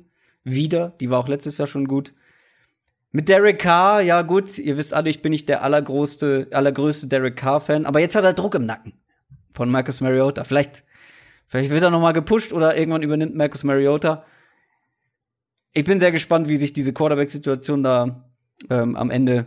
Wieder. 0.44 0.94
Die 1.00 1.10
war 1.10 1.20
auch 1.20 1.28
letztes 1.28 1.58
Jahr 1.58 1.66
schon 1.66 1.88
gut. 1.88 2.14
Mit 3.12 3.28
Derek 3.28 3.60
Carr, 3.60 4.00
ja 4.00 4.22
gut, 4.22 4.58
ihr 4.58 4.76
wisst 4.76 4.92
alle, 4.92 5.08
ich 5.08 5.22
bin 5.22 5.30
nicht 5.30 5.48
der 5.48 5.62
allergrößte, 5.62 6.48
allergrößte 6.50 7.06
Derek 7.06 7.36
Carr-Fan, 7.36 7.86
aber 7.86 8.00
jetzt 8.00 8.16
hat 8.16 8.24
er 8.24 8.32
Druck 8.32 8.56
im 8.56 8.66
Nacken 8.66 8.92
von 9.52 9.70
Marcus 9.70 10.00
Mariota. 10.00 10.42
Vielleicht, 10.42 10.82
vielleicht 11.46 11.70
wird 11.70 11.84
er 11.84 11.90
noch 11.90 12.00
mal 12.00 12.10
gepusht 12.10 12.52
oder 12.52 12.76
irgendwann 12.76 13.02
übernimmt 13.02 13.36
Marcus 13.36 13.62
Mariota. 13.62 14.24
Ich 15.74 15.84
bin 15.84 16.00
sehr 16.00 16.12
gespannt, 16.12 16.48
wie 16.48 16.56
sich 16.56 16.72
diese 16.72 16.92
Quarterback-Situation 16.92 17.82
da 17.82 18.30
ähm, 18.70 18.96
am 18.96 19.10
Ende 19.10 19.46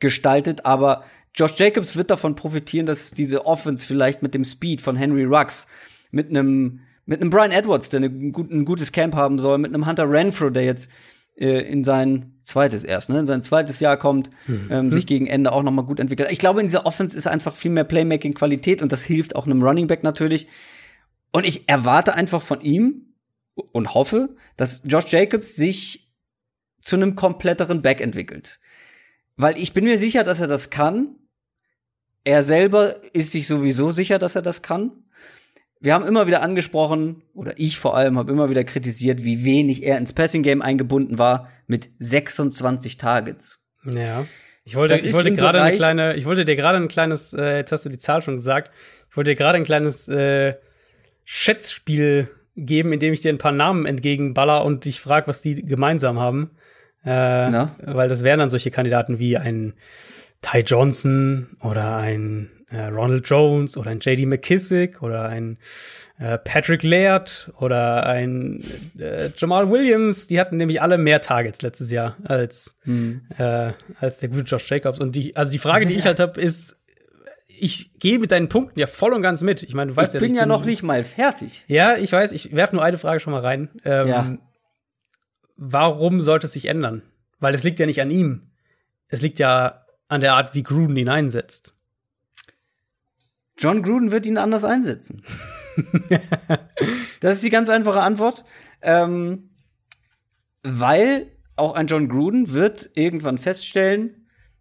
gestaltet. 0.00 0.64
Aber 0.64 1.04
Josh 1.34 1.58
Jacobs 1.58 1.96
wird 1.96 2.10
davon 2.10 2.34
profitieren, 2.34 2.86
dass 2.86 3.10
diese 3.10 3.44
Offense 3.44 3.86
vielleicht 3.86 4.22
mit 4.22 4.34
dem 4.34 4.44
Speed 4.44 4.80
von 4.80 4.96
Henry 4.96 5.24
Rux, 5.24 5.66
mit 6.10 6.30
einem 6.30 6.80
mit 7.08 7.20
einem 7.20 7.30
Brian 7.30 7.52
Edwards, 7.52 7.88
der 7.88 8.00
ein 8.00 8.32
gutes 8.64 8.90
Camp 8.90 9.14
haben 9.14 9.38
soll, 9.38 9.58
mit 9.58 9.72
einem 9.72 9.86
Hunter 9.86 10.10
Renfro, 10.10 10.50
der 10.50 10.64
jetzt 10.64 10.90
äh, 11.36 11.60
in 11.60 11.84
sein 11.84 12.32
zweites 12.42 12.82
erst, 12.82 13.10
ne, 13.10 13.20
in 13.20 13.26
sein 13.26 13.42
zweites 13.42 13.78
Jahr 13.78 13.96
kommt, 13.96 14.30
Mhm. 14.48 14.68
ähm, 14.70 14.90
sich 14.92 15.06
gegen 15.06 15.28
Ende 15.28 15.52
auch 15.52 15.62
noch 15.62 15.70
mal 15.70 15.82
gut 15.82 16.00
entwickelt. 16.00 16.28
Ich 16.32 16.40
glaube, 16.40 16.60
in 16.60 16.66
dieser 16.66 16.84
Offense 16.84 17.16
ist 17.16 17.28
einfach 17.28 17.54
viel 17.54 17.70
mehr 17.70 17.84
Playmaking-Qualität 17.84 18.82
und 18.82 18.90
das 18.90 19.04
hilft 19.04 19.36
auch 19.36 19.46
einem 19.46 19.62
Running 19.62 19.86
Back 19.86 20.02
natürlich. 20.02 20.48
Und 21.30 21.46
ich 21.46 21.68
erwarte 21.68 22.14
einfach 22.14 22.42
von 22.42 22.60
ihm 22.60 23.05
und 23.72 23.94
hoffe, 23.94 24.36
dass 24.56 24.82
Josh 24.84 25.10
Jacobs 25.12 25.56
sich 25.56 26.12
zu 26.80 26.96
einem 26.96 27.16
kompletteren 27.16 27.82
Back 27.82 28.00
entwickelt. 28.00 28.60
Weil 29.36 29.58
ich 29.58 29.72
bin 29.72 29.84
mir 29.84 29.98
sicher, 29.98 30.24
dass 30.24 30.40
er 30.40 30.46
das 30.46 30.70
kann. 30.70 31.16
Er 32.24 32.42
selber 32.42 32.96
ist 33.12 33.32
sich 33.32 33.46
sowieso 33.46 33.90
sicher, 33.90 34.18
dass 34.18 34.34
er 34.34 34.42
das 34.42 34.62
kann. 34.62 34.92
Wir 35.78 35.94
haben 35.94 36.06
immer 36.06 36.26
wieder 36.26 36.42
angesprochen, 36.42 37.22
oder 37.34 37.52
ich 37.58 37.78
vor 37.78 37.96
allem 37.96 38.16
habe 38.18 38.32
immer 38.32 38.48
wieder 38.48 38.64
kritisiert, 38.64 39.24
wie 39.24 39.44
wenig 39.44 39.82
er 39.82 39.98
ins 39.98 40.14
Passing 40.14 40.42
Game 40.42 40.62
eingebunden 40.62 41.18
war 41.18 41.50
mit 41.66 41.90
26 41.98 42.96
Targets. 42.96 43.60
Ja. 43.84 44.26
Ich 44.64 44.74
wollte, 44.74 44.94
Das 44.94 45.04
ich 45.04 45.12
wollte 45.12 45.32
gerade 45.34 45.62
eine 45.62 45.76
kleine, 45.76 46.16
ich 46.16 46.24
wollte 46.24 46.44
dir 46.44 46.56
gerade 46.56 46.78
ein 46.78 46.88
kleines, 46.88 47.32
äh, 47.32 47.58
jetzt 47.58 47.70
hast 47.70 47.84
du 47.84 47.88
die 47.88 47.98
Zahl 47.98 48.22
schon 48.22 48.34
gesagt, 48.34 48.72
ich 49.10 49.16
wollte 49.16 49.30
dir 49.30 49.36
gerade 49.36 49.56
ein 49.58 49.64
kleines 49.64 50.08
äh, 50.08 50.54
Schätzspiel 51.24 52.30
geben, 52.56 52.92
in 52.92 53.00
dem 53.00 53.12
ich 53.12 53.20
dir 53.20 53.32
ein 53.32 53.38
paar 53.38 53.52
Namen 53.52 53.86
entgegenballer 53.86 54.64
und 54.64 54.84
dich 54.84 55.00
frag, 55.00 55.28
was 55.28 55.42
die 55.42 55.64
gemeinsam 55.64 56.18
haben. 56.18 56.50
Äh, 57.04 57.50
Na? 57.50 57.76
Weil 57.82 58.08
das 58.08 58.24
wären 58.24 58.38
dann 58.38 58.48
solche 58.48 58.70
Kandidaten 58.70 59.18
wie 59.18 59.36
ein 59.36 59.74
Ty 60.42 60.60
Johnson 60.60 61.56
oder 61.60 61.96
ein 61.96 62.50
äh, 62.70 62.86
Ronald 62.86 63.28
Jones 63.28 63.76
oder 63.76 63.90
ein 63.90 64.00
JD 64.00 64.26
McKissick 64.26 65.02
oder 65.02 65.28
ein 65.28 65.58
äh, 66.18 66.38
Patrick 66.38 66.82
Laird 66.82 67.52
oder 67.60 68.06
ein 68.06 68.62
äh, 68.98 69.30
Jamal 69.36 69.70
Williams. 69.70 70.26
Die 70.26 70.40
hatten 70.40 70.56
nämlich 70.56 70.82
alle 70.82 70.98
mehr 70.98 71.20
Targets 71.20 71.62
letztes 71.62 71.90
Jahr 71.92 72.16
als, 72.24 72.76
äh, 73.38 73.72
als 74.00 74.18
der 74.18 74.28
gute 74.30 74.42
Josh 74.42 74.68
Jacobs. 74.70 74.98
Und 75.00 75.14
die, 75.14 75.36
also 75.36 75.52
die 75.52 75.58
Frage, 75.58 75.86
die 75.86 75.94
ich 75.94 76.06
halt 76.06 76.18
habe, 76.18 76.40
ist, 76.40 76.76
ich 77.58 77.98
gehe 77.98 78.18
mit 78.18 78.30
deinen 78.30 78.48
Punkten 78.48 78.78
ja 78.78 78.86
voll 78.86 79.12
und 79.12 79.22
ganz 79.22 79.42
mit. 79.42 79.62
Ich 79.62 79.74
meine, 79.74 79.92
du 79.92 79.96
weißt 79.96 80.14
ich 80.14 80.20
ja, 80.20 80.26
bin 80.26 80.36
ja 80.36 80.46
noch 80.46 80.64
nicht 80.64 80.82
mal 80.82 81.04
fertig. 81.04 81.64
Ja, 81.68 81.96
ich 81.96 82.12
weiß, 82.12 82.32
ich 82.32 82.54
werfe 82.54 82.76
nur 82.76 82.84
eine 82.84 82.98
Frage 82.98 83.20
schon 83.20 83.32
mal 83.32 83.40
rein. 83.42 83.70
Ähm, 83.84 84.08
Ja. 84.08 84.38
Warum 85.56 86.20
sollte 86.20 86.46
es 86.46 86.52
sich 86.52 86.66
ändern? 86.66 87.02
Weil 87.40 87.54
es 87.54 87.62
liegt 87.64 87.80
ja 87.80 87.86
nicht 87.86 88.00
an 88.02 88.10
ihm. 88.10 88.50
Es 89.08 89.22
liegt 89.22 89.38
ja 89.38 89.86
an 90.08 90.20
der 90.20 90.34
Art, 90.34 90.54
wie 90.54 90.62
Gruden 90.62 90.96
ihn 90.96 91.08
einsetzt. 91.08 91.74
John 93.56 93.82
Gruden 93.82 94.10
wird 94.10 94.26
ihn 94.26 94.36
anders 94.36 94.64
einsetzen. 94.64 95.22
das 97.20 97.34
ist 97.34 97.44
die 97.44 97.50
ganz 97.50 97.70
einfache 97.70 98.00
Antwort. 98.00 98.44
Ähm, 98.82 99.50
weil 100.62 101.32
auch 101.56 101.74
ein 101.74 101.86
John 101.86 102.08
Gruden 102.08 102.52
wird 102.52 102.90
irgendwann 102.94 103.38
feststellen, 103.38 104.15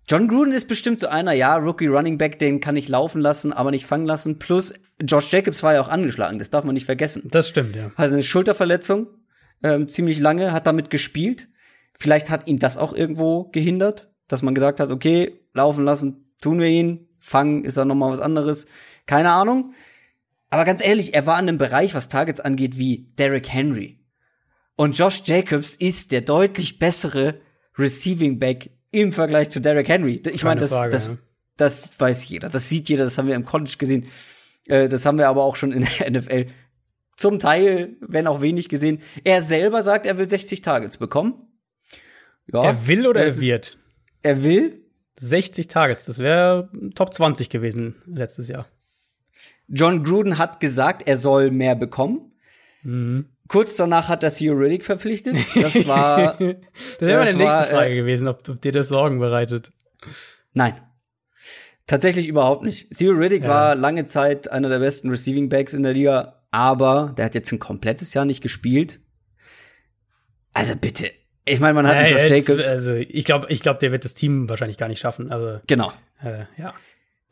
John 0.07 0.27
Gruden 0.27 0.53
ist 0.53 0.67
bestimmt 0.67 0.99
so 0.99 1.07
einer, 1.07 1.33
ja, 1.33 1.55
Rookie 1.55 1.87
Running 1.87 2.19
Back, 2.19 2.37
den 2.37 2.59
kann 2.59 2.75
ich 2.75 2.89
laufen 2.89 3.21
lassen, 3.21 3.53
aber 3.53 3.71
nicht 3.71 3.87
fangen 3.87 4.05
lassen. 4.05 4.37
Plus, 4.37 4.71
Josh 5.01 5.31
Jacobs 5.31 5.63
war 5.63 5.73
ja 5.73 5.81
auch 5.81 5.87
angeschlagen, 5.87 6.37
das 6.37 6.51
darf 6.51 6.63
man 6.63 6.75
nicht 6.75 6.85
vergessen. 6.85 7.23
Das 7.31 7.49
stimmt, 7.49 7.75
ja. 7.75 7.91
Hatte 7.95 8.13
eine 8.13 8.21
Schulterverletzung, 8.21 9.07
ähm, 9.63 9.87
ziemlich 9.87 10.19
lange, 10.19 10.51
hat 10.51 10.67
damit 10.67 10.91
gespielt. 10.91 11.47
Vielleicht 11.97 12.29
hat 12.29 12.47
ihn 12.47 12.59
das 12.59 12.77
auch 12.77 12.93
irgendwo 12.93 13.45
gehindert, 13.45 14.11
dass 14.27 14.43
man 14.43 14.53
gesagt 14.53 14.79
hat, 14.79 14.91
okay, 14.91 15.39
laufen 15.53 15.83
lassen, 15.83 16.31
tun 16.39 16.59
wir 16.59 16.67
ihn, 16.67 17.07
fangen 17.17 17.63
ist 17.63 17.77
dann 17.77 17.87
noch 17.87 17.95
mal 17.95 18.11
was 18.11 18.19
anderes. 18.19 18.67
Keine 19.07 19.31
Ahnung. 19.31 19.73
Aber 20.51 20.65
ganz 20.65 20.85
ehrlich, 20.85 21.15
er 21.15 21.25
war 21.25 21.39
in 21.39 21.49
einem 21.49 21.57
Bereich, 21.57 21.95
was 21.95 22.09
Targets 22.09 22.39
angeht, 22.39 22.77
wie 22.77 23.11
Derrick 23.17 23.49
Henry. 23.49 23.99
Und 24.75 24.97
Josh 24.97 25.23
Jacobs 25.25 25.75
ist 25.75 26.11
der 26.11 26.21
deutlich 26.21 26.77
bessere 26.77 27.39
Receiving 27.77 28.39
Back 28.39 28.69
im 29.01 29.11
Vergleich 29.11 29.49
zu 29.49 29.59
Derrick 29.61 29.87
Henry. 29.87 30.21
Ich 30.31 30.43
meine, 30.43 30.59
das, 30.59 30.71
Frage, 30.71 30.91
das, 30.91 31.07
ja. 31.07 31.17
das 31.57 31.99
weiß 31.99 32.27
jeder, 32.29 32.49
das 32.49 32.69
sieht 32.69 32.89
jeder, 32.89 33.03
das 33.03 33.17
haben 33.17 33.27
wir 33.27 33.35
im 33.35 33.45
College 33.45 33.75
gesehen. 33.77 34.05
Äh, 34.67 34.89
das 34.89 35.05
haben 35.05 35.17
wir 35.17 35.27
aber 35.29 35.43
auch 35.43 35.55
schon 35.55 35.71
in 35.71 35.85
der 35.99 36.11
NFL 36.11 36.47
zum 37.15 37.39
Teil, 37.39 37.95
wenn 38.01 38.27
auch 38.27 38.41
wenig 38.41 38.67
gesehen. 38.69 38.99
Er 39.23 39.41
selber 39.41 39.81
sagt, 39.83 40.05
er 40.05 40.17
will 40.17 40.27
60 40.29 40.61
Targets 40.61 40.97
bekommen. 40.97 41.35
Ja, 42.51 42.63
Er 42.65 42.87
will 42.87 43.07
oder 43.07 43.21
er 43.21 43.27
ist- 43.27 43.41
wird? 43.41 43.77
Er 44.21 44.43
will. 44.43 44.81
60 45.17 45.67
Targets, 45.69 46.03
das 46.05 46.19
wäre 46.19 46.69
Top 46.93 47.13
20 47.13 47.49
gewesen 47.49 47.95
letztes 48.05 48.49
Jahr. 48.49 48.67
John 49.69 50.03
Gruden 50.03 50.37
hat 50.37 50.59
gesagt, 50.59 51.07
er 51.07 51.15
soll 51.17 51.51
mehr 51.51 51.75
bekommen. 51.75 52.33
Mhm. 52.85 53.25
Kurz 53.47 53.75
danach 53.75 54.07
hat 54.09 54.23
er 54.23 54.31
Theoretic 54.31 54.85
verpflichtet. 54.85 55.35
Das 55.55 55.87
war 55.87 56.33
Das 56.37 56.39
wäre 56.39 57.19
meine 57.19 57.25
nächste 57.25 57.39
war, 57.43 57.67
äh, 57.67 57.71
Frage 57.71 57.95
gewesen, 57.95 58.27
ob, 58.27 58.47
ob 58.47 58.61
dir 58.61 58.71
das 58.71 58.87
Sorgen 58.87 59.19
bereitet. 59.19 59.71
Nein. 60.53 60.75
Tatsächlich 61.87 62.27
überhaupt 62.27 62.63
nicht. 62.63 62.97
Theoretic 62.97 63.43
Ja. 63.43 63.49
war 63.49 63.75
lange 63.75 64.05
Zeit 64.05 64.51
einer 64.51 64.69
der 64.69 64.79
besten 64.79 65.09
Receiving 65.09 65.49
Backs 65.49 65.73
in 65.73 65.83
der 65.83 65.93
Liga, 65.93 66.41
aber 66.51 67.13
der 67.17 67.25
hat 67.25 67.35
jetzt 67.35 67.51
ein 67.51 67.59
komplettes 67.59 68.13
Jahr 68.13 68.25
nicht 68.25 68.41
gespielt. 68.41 68.99
Also 70.53 70.75
bitte. 70.75 71.11
Ich 71.47 71.59
meine, 71.59 71.75
man 71.75 71.85
hat 71.87 71.95
einen 71.95 72.07
Äh, 72.07 72.11
Josh 72.11 72.29
Jacobs. 72.29 72.71
Also 72.71 72.93
ich 72.95 73.25
glaube, 73.25 73.47
ich 73.49 73.59
glaub, 73.59 73.79
der 73.79 73.91
wird 73.91 74.03
das 74.05 74.15
Team 74.15 74.49
wahrscheinlich 74.49 74.77
gar 74.77 74.87
nicht 74.87 74.99
schaffen, 74.99 75.31
aber 75.31 75.61
genau. 75.67 75.91
äh, 76.23 76.45
ja. 76.57 76.73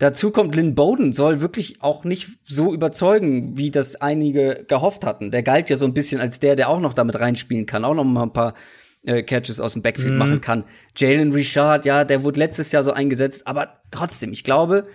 Dazu 0.04 0.32
kommt 0.32 0.54
Lynn 0.54 0.76
Bowden, 0.76 1.14
soll 1.14 1.40
wirklich 1.40 1.82
auch 1.82 2.04
nicht 2.04 2.28
so 2.44 2.74
überzeugen, 2.74 3.58
wie 3.58 3.72
das 3.72 3.96
einige 3.96 4.66
gehofft 4.68 5.06
hatten. 5.06 5.32
Der 5.32 5.44
galt 5.44 5.70
ja 5.70 5.78
so 5.78 5.86
ein 5.86 5.94
bisschen 5.94 6.20
als 6.20 6.42
der, 6.42 6.58
der 6.58 6.68
auch 6.68 6.82
noch 6.82 6.94
damit 6.94 7.18
reinspielen 7.22 7.66
kann, 7.66 7.86
auch 7.86 7.94
noch 7.94 8.04
mal 8.04 8.24
ein 8.24 8.34
paar 8.34 8.54
äh, 9.04 9.24
Catches 9.24 9.62
aus 9.62 9.72
dem 9.72 9.82
Backfield 9.82 10.16
machen 10.16 10.42
kann. 10.42 10.66
Jalen 10.98 11.32
Richard, 11.32 11.86
ja, 11.86 12.04
der 12.04 12.22
wurde 12.24 12.38
letztes 12.38 12.74
Jahr 12.74 12.84
so 12.84 12.92
eingesetzt, 12.92 13.48
aber 13.48 13.82
trotzdem, 13.92 14.34
ich 14.34 14.44
glaube, 14.44 14.90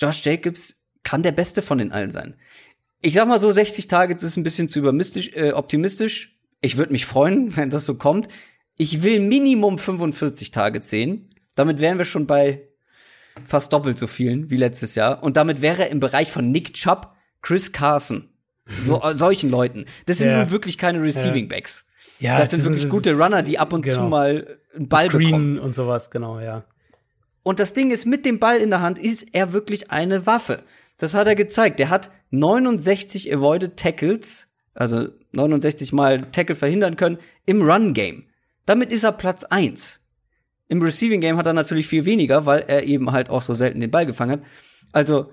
Josh 0.00 0.24
Jacobs 0.24 0.84
kann 1.04 1.22
der 1.22 1.30
Beste 1.30 1.62
von 1.62 1.78
den 1.78 1.92
allen 1.92 2.10
sein. 2.10 2.34
Ich 3.02 3.14
sag 3.14 3.28
mal 3.28 3.38
so, 3.38 3.52
60 3.52 3.86
Targets 3.86 4.24
ist 4.24 4.36
ein 4.36 4.42
bisschen 4.42 4.66
zu 4.66 4.80
übermistisch, 4.80 5.30
äh, 5.32 5.52
optimistisch. 5.52 6.40
Ich 6.60 6.76
würde 6.76 6.90
mich 6.90 7.06
freuen, 7.06 7.56
wenn 7.56 7.70
das 7.70 7.86
so 7.86 7.94
kommt. 7.94 8.26
Ich 8.78 9.04
will 9.04 9.20
Minimum 9.20 9.78
45 9.78 10.50
Targets 10.50 10.90
sehen. 10.90 11.30
Damit 11.54 11.78
wären 11.78 11.98
wir 11.98 12.04
schon 12.04 12.26
bei 12.26 12.73
fast 13.44 13.72
doppelt 13.72 13.98
so 13.98 14.06
vielen 14.06 14.50
wie 14.50 14.56
letztes 14.56 14.94
Jahr. 14.94 15.22
Und 15.22 15.36
damit 15.36 15.62
wäre 15.62 15.82
er 15.84 15.90
im 15.90 16.00
Bereich 16.00 16.30
von 16.30 16.50
Nick 16.50 16.74
Chubb, 16.74 17.12
Chris 17.42 17.72
Carson, 17.72 18.28
so, 18.82 19.02
äh, 19.02 19.14
solchen 19.14 19.50
Leuten. 19.50 19.86
Das 20.06 20.18
sind 20.18 20.30
Ja. 20.30 20.38
nun 20.38 20.50
wirklich 20.50 20.78
keine 20.78 21.02
Receiving 21.02 21.48
Backs. 21.48 21.84
Ja, 22.20 22.38
das 22.38 22.50
sind 22.50 22.64
wirklich 22.64 22.88
gute 22.88 23.14
Runner, 23.14 23.42
die 23.42 23.58
ab 23.58 23.72
und 23.72 23.84
zu 23.84 23.96
genau. 23.96 24.08
mal 24.08 24.58
einen 24.74 24.88
Ball 24.88 25.06
Screen 25.06 25.26
bekommen. 25.30 25.58
und 25.58 25.74
sowas, 25.74 26.10
genau, 26.10 26.38
ja. 26.40 26.64
Und 27.42 27.58
das 27.58 27.74
Ding 27.74 27.90
ist, 27.90 28.06
mit 28.06 28.24
dem 28.24 28.38
Ball 28.38 28.58
in 28.58 28.70
der 28.70 28.80
Hand 28.80 28.98
ist 28.98 29.26
er 29.34 29.52
wirklich 29.52 29.90
eine 29.90 30.24
Waffe. 30.26 30.62
Das 30.96 31.12
hat 31.12 31.26
er 31.26 31.34
gezeigt. 31.34 31.78
Der 31.80 31.90
hat 31.90 32.10
69 32.30 33.34
avoided 33.34 33.76
Tackles, 33.76 34.48
also 34.74 35.08
69 35.32 35.92
Mal 35.92 36.30
Tackle 36.30 36.54
verhindern 36.54 36.96
können 36.96 37.18
im 37.44 37.62
Run-Game. 37.62 38.24
Damit 38.64 38.92
ist 38.92 39.04
er 39.04 39.12
Platz 39.12 39.44
1. 39.44 40.00
Im 40.68 40.82
Receiving-Game 40.82 41.36
hat 41.36 41.46
er 41.46 41.52
natürlich 41.52 41.86
viel 41.86 42.04
weniger, 42.04 42.46
weil 42.46 42.60
er 42.66 42.84
eben 42.84 43.12
halt 43.12 43.30
auch 43.30 43.42
so 43.42 43.54
selten 43.54 43.80
den 43.80 43.90
Ball 43.90 44.06
gefangen 44.06 44.32
hat. 44.32 44.42
Also 44.92 45.30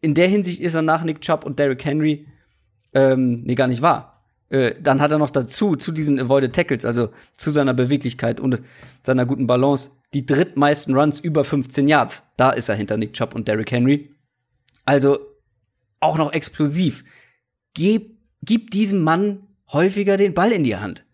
in 0.00 0.14
der 0.14 0.28
Hinsicht 0.28 0.60
ist 0.60 0.74
er 0.74 0.82
nach 0.82 1.02
Nick 1.02 1.20
Chubb 1.20 1.44
und 1.44 1.58
Derrick 1.58 1.84
Henry 1.84 2.26
ähm, 2.94 3.42
nee, 3.44 3.54
gar 3.54 3.68
nicht 3.68 3.82
wahr. 3.82 4.24
Äh, 4.50 4.74
dann 4.80 5.00
hat 5.00 5.12
er 5.12 5.18
noch 5.18 5.30
dazu, 5.30 5.76
zu 5.76 5.92
diesen 5.92 6.18
Avoided 6.18 6.54
Tackles, 6.54 6.84
also 6.84 7.10
zu 7.36 7.50
seiner 7.50 7.74
Beweglichkeit 7.74 8.40
und 8.40 8.60
seiner 9.04 9.26
guten 9.26 9.46
Balance, 9.46 9.90
die 10.14 10.24
drittmeisten 10.24 10.94
Runs 10.94 11.20
über 11.20 11.44
15 11.44 11.86
Yards. 11.86 12.22
Da 12.36 12.50
ist 12.50 12.68
er 12.68 12.74
hinter 12.74 12.96
Nick 12.96 13.12
Chubb 13.12 13.34
und 13.34 13.46
Derrick 13.46 13.70
Henry. 13.70 14.14
Also 14.84 15.18
auch 16.00 16.16
noch 16.16 16.32
explosiv. 16.32 17.04
Gib, 17.74 18.18
gib 18.42 18.70
diesem 18.70 19.02
Mann 19.02 19.46
häufiger 19.70 20.16
den 20.16 20.32
Ball 20.32 20.52
in 20.52 20.64
die 20.64 20.76
Hand. 20.76 21.04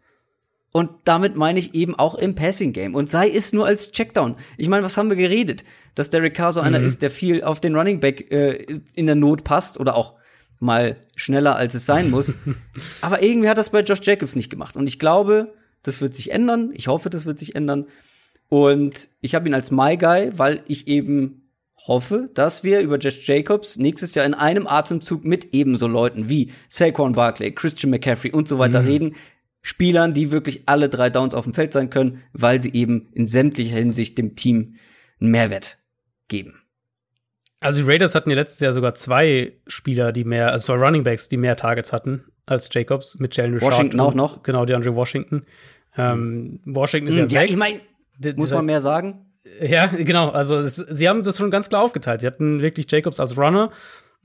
Und 0.76 0.90
damit 1.04 1.36
meine 1.36 1.60
ich 1.60 1.72
eben 1.74 1.94
auch 1.94 2.16
im 2.16 2.34
Passing 2.34 2.72
Game. 2.72 2.96
Und 2.96 3.08
sei 3.08 3.30
es 3.30 3.52
nur 3.52 3.64
als 3.64 3.92
Checkdown. 3.92 4.34
Ich 4.56 4.68
meine, 4.68 4.84
was 4.84 4.96
haben 4.96 5.08
wir 5.08 5.16
geredet? 5.16 5.62
Dass 5.94 6.10
Derek 6.10 6.34
Carr 6.34 6.52
so 6.52 6.60
einer 6.60 6.80
ist, 6.80 7.00
der 7.00 7.12
viel 7.12 7.44
auf 7.44 7.60
den 7.60 7.76
Running 7.76 8.00
Back 8.00 8.32
äh, 8.32 8.66
in 8.92 9.06
der 9.06 9.14
Not 9.14 9.44
passt 9.44 9.78
oder 9.78 9.94
auch 9.94 10.14
mal 10.58 10.96
schneller 11.14 11.54
als 11.54 11.74
es 11.74 11.86
sein 11.86 12.10
muss. 12.10 12.34
Aber 13.02 13.22
irgendwie 13.22 13.48
hat 13.48 13.56
das 13.56 13.70
bei 13.70 13.82
Josh 13.82 14.00
Jacobs 14.02 14.34
nicht 14.34 14.50
gemacht. 14.50 14.76
Und 14.76 14.88
ich 14.88 14.98
glaube, 14.98 15.54
das 15.84 16.00
wird 16.00 16.12
sich 16.16 16.32
ändern. 16.32 16.72
Ich 16.74 16.88
hoffe, 16.88 17.08
das 17.08 17.24
wird 17.24 17.38
sich 17.38 17.54
ändern. 17.54 17.86
Und 18.48 19.08
ich 19.20 19.36
habe 19.36 19.48
ihn 19.48 19.54
als 19.54 19.70
My 19.70 19.96
Guy, 19.96 20.36
weil 20.36 20.64
ich 20.66 20.88
eben 20.88 21.52
hoffe, 21.86 22.30
dass 22.34 22.64
wir 22.64 22.80
über 22.80 22.98
Josh 22.98 23.28
Jacobs 23.28 23.78
nächstes 23.78 24.16
Jahr 24.16 24.26
in 24.26 24.34
einem 24.34 24.66
Atemzug 24.66 25.24
mit 25.24 25.54
ebenso 25.54 25.86
Leuten 25.86 26.28
wie 26.28 26.50
Saquon 26.68 27.12
Barkley, 27.12 27.52
Christian 27.52 27.90
McCaffrey 27.90 28.32
und 28.32 28.48
so 28.48 28.58
weiter 28.58 28.84
reden. 28.84 29.14
Spielern, 29.66 30.12
die 30.12 30.30
wirklich 30.30 30.64
alle 30.68 30.90
drei 30.90 31.08
Downs 31.08 31.32
auf 31.32 31.44
dem 31.44 31.54
Feld 31.54 31.72
sein 31.72 31.88
können, 31.88 32.20
weil 32.34 32.60
sie 32.60 32.74
eben 32.74 33.08
in 33.14 33.26
sämtlicher 33.26 33.76
Hinsicht 33.76 34.18
dem 34.18 34.36
Team 34.36 34.74
einen 35.20 35.30
Mehrwert 35.30 35.78
geben. 36.28 36.60
Also 37.60 37.80
die 37.82 37.88
Raiders 37.90 38.14
hatten 38.14 38.28
ja 38.28 38.36
letztes 38.36 38.60
Jahr 38.60 38.74
sogar 38.74 38.94
zwei 38.94 39.54
Spieler, 39.66 40.12
die 40.12 40.24
mehr, 40.24 40.52
also 40.52 40.66
zwei 40.66 40.84
Running 40.84 41.02
Backs, 41.02 41.30
die 41.30 41.38
mehr 41.38 41.56
Targets 41.56 41.94
hatten 41.94 42.26
als 42.44 42.68
Jacobs 42.70 43.18
mit 43.18 43.34
Jalen 43.36 43.54
Richard. 43.54 43.72
Washington 43.72 44.00
auch 44.00 44.14
noch. 44.14 44.42
Genau, 44.42 44.66
DeAndre 44.66 44.94
Washington. 44.94 45.46
Ähm, 45.96 46.60
Washington 46.66 47.08
ist 47.08 47.16
Hm, 47.16 47.28
ja 47.28 47.36
Ja, 47.36 47.40
weg. 47.44 47.50
ich 47.50 47.56
meine, 47.56 47.80
muss 48.36 48.50
man 48.50 48.60
heißt- 48.60 48.66
mehr 48.66 48.80
sagen? 48.82 49.30
Ja, 49.62 49.86
genau. 49.86 50.28
Also 50.28 50.58
es, 50.58 50.76
sie 50.76 51.08
haben 51.08 51.22
das 51.22 51.38
schon 51.38 51.50
ganz 51.50 51.70
klar 51.70 51.82
aufgeteilt. 51.82 52.20
Sie 52.20 52.26
hatten 52.26 52.60
wirklich 52.60 52.90
Jacobs 52.90 53.18
als 53.18 53.38
Runner 53.38 53.70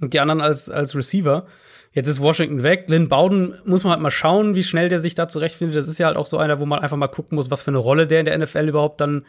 und 0.02 0.14
die 0.14 0.20
anderen 0.20 0.42
als, 0.42 0.70
als 0.70 0.96
Receiver. 0.96 1.46
Jetzt 1.92 2.08
ist 2.08 2.20
Washington 2.20 2.64
weg. 2.64 2.86
Lynn 2.88 3.10
Bowden 3.10 3.56
muss 3.66 3.84
man 3.84 3.94
halt 3.94 4.02
mal 4.02 4.12
schauen, 4.12 4.56
wie 4.56 4.64
schnell 4.64 4.90
der 4.90 5.00
sich 5.00 5.16
da 5.16 5.28
zurechtfindet. 5.28 5.76
Das 5.76 5.88
ist 5.88 5.98
ja 5.98 6.08
halt 6.08 6.18
auch 6.18 6.28
so 6.28 6.38
einer, 6.38 6.60
wo 6.60 6.66
man 6.66 6.80
einfach 6.80 6.98
mal 6.98 7.08
gucken 7.08 7.36
muss, 7.36 7.50
was 7.50 7.64
für 7.64 7.72
eine 7.72 7.80
Rolle 7.80 8.08
der 8.08 8.20
in 8.20 8.26
der 8.26 8.38
NFL 8.38 8.68
überhaupt 8.70 9.02
dann 9.02 9.26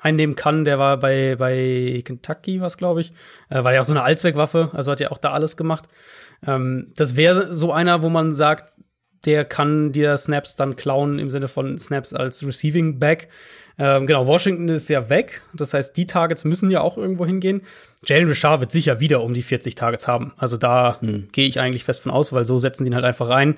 einnehmen 0.00 0.36
kann. 0.36 0.64
Der 0.64 0.78
war 0.78 0.98
bei, 0.98 1.36
bei 1.36 2.02
Kentucky, 2.04 2.60
was 2.60 2.76
glaube 2.76 3.00
ich. 3.00 3.12
Äh, 3.48 3.64
war 3.64 3.72
ja 3.72 3.80
auch 3.80 3.84
so 3.84 3.92
eine 3.92 4.02
Allzweckwaffe, 4.02 4.70
also 4.72 4.92
hat 4.92 5.00
ja 5.00 5.10
auch 5.10 5.18
da 5.18 5.32
alles 5.32 5.56
gemacht. 5.56 5.84
Ähm, 6.46 6.92
das 6.96 7.16
wäre 7.16 7.52
so 7.52 7.72
einer, 7.72 8.02
wo 8.02 8.08
man 8.08 8.34
sagt, 8.34 8.74
der 9.24 9.44
kann 9.44 9.92
dir 9.92 10.16
Snaps 10.16 10.54
dann 10.56 10.76
klauen 10.76 11.18
im 11.18 11.30
Sinne 11.30 11.48
von 11.48 11.78
Snaps 11.78 12.12
als 12.12 12.46
Receiving 12.46 12.98
Back. 12.98 13.28
Ähm, 13.78 14.06
genau, 14.06 14.26
Washington 14.26 14.68
ist 14.68 14.88
ja 14.88 15.10
weg. 15.10 15.42
Das 15.54 15.74
heißt, 15.74 15.96
die 15.96 16.06
Targets 16.06 16.44
müssen 16.44 16.70
ja 16.70 16.80
auch 16.80 16.96
irgendwo 16.96 17.26
hingehen. 17.26 17.62
Jalen 18.04 18.28
Richard 18.28 18.60
wird 18.60 18.72
sicher 18.72 19.00
wieder 19.00 19.22
um 19.22 19.34
die 19.34 19.42
40 19.42 19.74
Targets 19.74 20.08
haben. 20.08 20.32
Also 20.36 20.56
da 20.56 20.98
gehe 21.32 21.46
ich 21.46 21.60
eigentlich 21.60 21.84
fest 21.84 22.00
von 22.00 22.12
aus, 22.12 22.32
weil 22.32 22.44
so 22.44 22.58
setzen 22.58 22.84
die 22.84 22.90
ihn 22.90 22.94
halt 22.94 23.04
einfach 23.04 23.28
rein. 23.28 23.56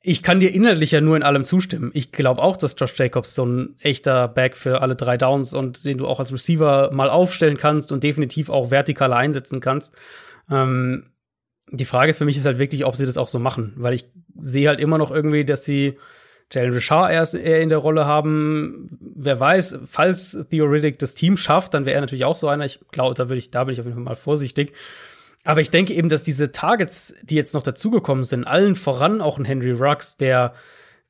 Ich 0.00 0.22
kann 0.22 0.38
dir 0.38 0.54
inhaltlich 0.54 0.92
ja 0.92 1.00
nur 1.00 1.16
in 1.16 1.24
allem 1.24 1.42
zustimmen. 1.42 1.90
Ich 1.92 2.12
glaube 2.12 2.40
auch, 2.40 2.56
dass 2.56 2.76
Josh 2.78 2.94
Jacobs 2.96 3.34
so 3.34 3.44
ein 3.44 3.74
echter 3.80 4.28
Back 4.28 4.56
für 4.56 4.80
alle 4.80 4.94
drei 4.94 5.16
Downs 5.16 5.52
und 5.52 5.84
den 5.84 5.98
du 5.98 6.06
auch 6.06 6.20
als 6.20 6.32
Receiver 6.32 6.90
mal 6.92 7.10
aufstellen 7.10 7.56
kannst 7.56 7.90
und 7.90 8.04
definitiv 8.04 8.48
auch 8.48 8.70
vertikal 8.70 9.12
einsetzen 9.12 9.60
kannst. 9.60 9.94
Ähm, 10.48 11.10
die 11.70 11.84
Frage 11.84 12.14
für 12.14 12.24
mich 12.24 12.36
ist 12.36 12.46
halt 12.46 12.58
wirklich, 12.58 12.84
ob 12.84 12.96
sie 12.96 13.04
das 13.04 13.18
auch 13.18 13.28
so 13.28 13.38
machen, 13.38 13.72
weil 13.76 13.92
ich 13.92 14.06
sehe 14.40 14.68
halt 14.68 14.80
immer 14.80 14.98
noch 14.98 15.10
irgendwie, 15.10 15.44
dass 15.44 15.64
sie 15.64 15.98
Jalen 16.50 16.72
Richard 16.72 17.12
erst 17.12 17.34
eher 17.34 17.60
in 17.60 17.68
der 17.68 17.78
Rolle 17.78 18.06
haben. 18.06 18.88
Wer 19.00 19.38
weiß, 19.38 19.80
falls 19.84 20.36
Theoretic 20.50 20.98
das 20.98 21.14
Team 21.14 21.36
schafft, 21.36 21.74
dann 21.74 21.84
wäre 21.84 21.96
er 21.96 22.00
natürlich 22.00 22.24
auch 22.24 22.36
so 22.36 22.48
einer. 22.48 22.64
Ich 22.64 22.80
glaube, 22.90 23.14
da 23.14 23.28
würde 23.28 23.38
ich, 23.38 23.50
da 23.50 23.64
bin 23.64 23.72
ich 23.72 23.80
auf 23.80 23.86
jeden 23.86 23.96
Fall 23.96 24.04
mal 24.04 24.16
vorsichtig. 24.16 24.72
Aber 25.44 25.60
ich 25.60 25.70
denke 25.70 25.94
eben, 25.94 26.08
dass 26.08 26.24
diese 26.24 26.52
Targets, 26.52 27.14
die 27.22 27.36
jetzt 27.36 27.54
noch 27.54 27.62
dazugekommen 27.62 28.24
sind, 28.24 28.44
allen 28.44 28.74
voran 28.74 29.20
auch 29.20 29.38
ein 29.38 29.44
Henry 29.44 29.72
Ruggs, 29.72 30.16
der 30.16 30.54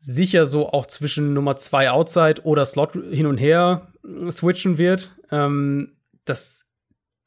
sicher 0.00 0.46
so 0.46 0.68
auch 0.70 0.86
zwischen 0.86 1.32
Nummer 1.32 1.56
zwei 1.56 1.90
Outside 1.90 2.42
oder 2.44 2.64
Slot 2.64 2.92
hin 2.92 3.26
und 3.26 3.38
her 3.38 3.88
switchen 4.30 4.78
wird, 4.78 5.16
ähm, 5.30 5.96
dass 6.24 6.64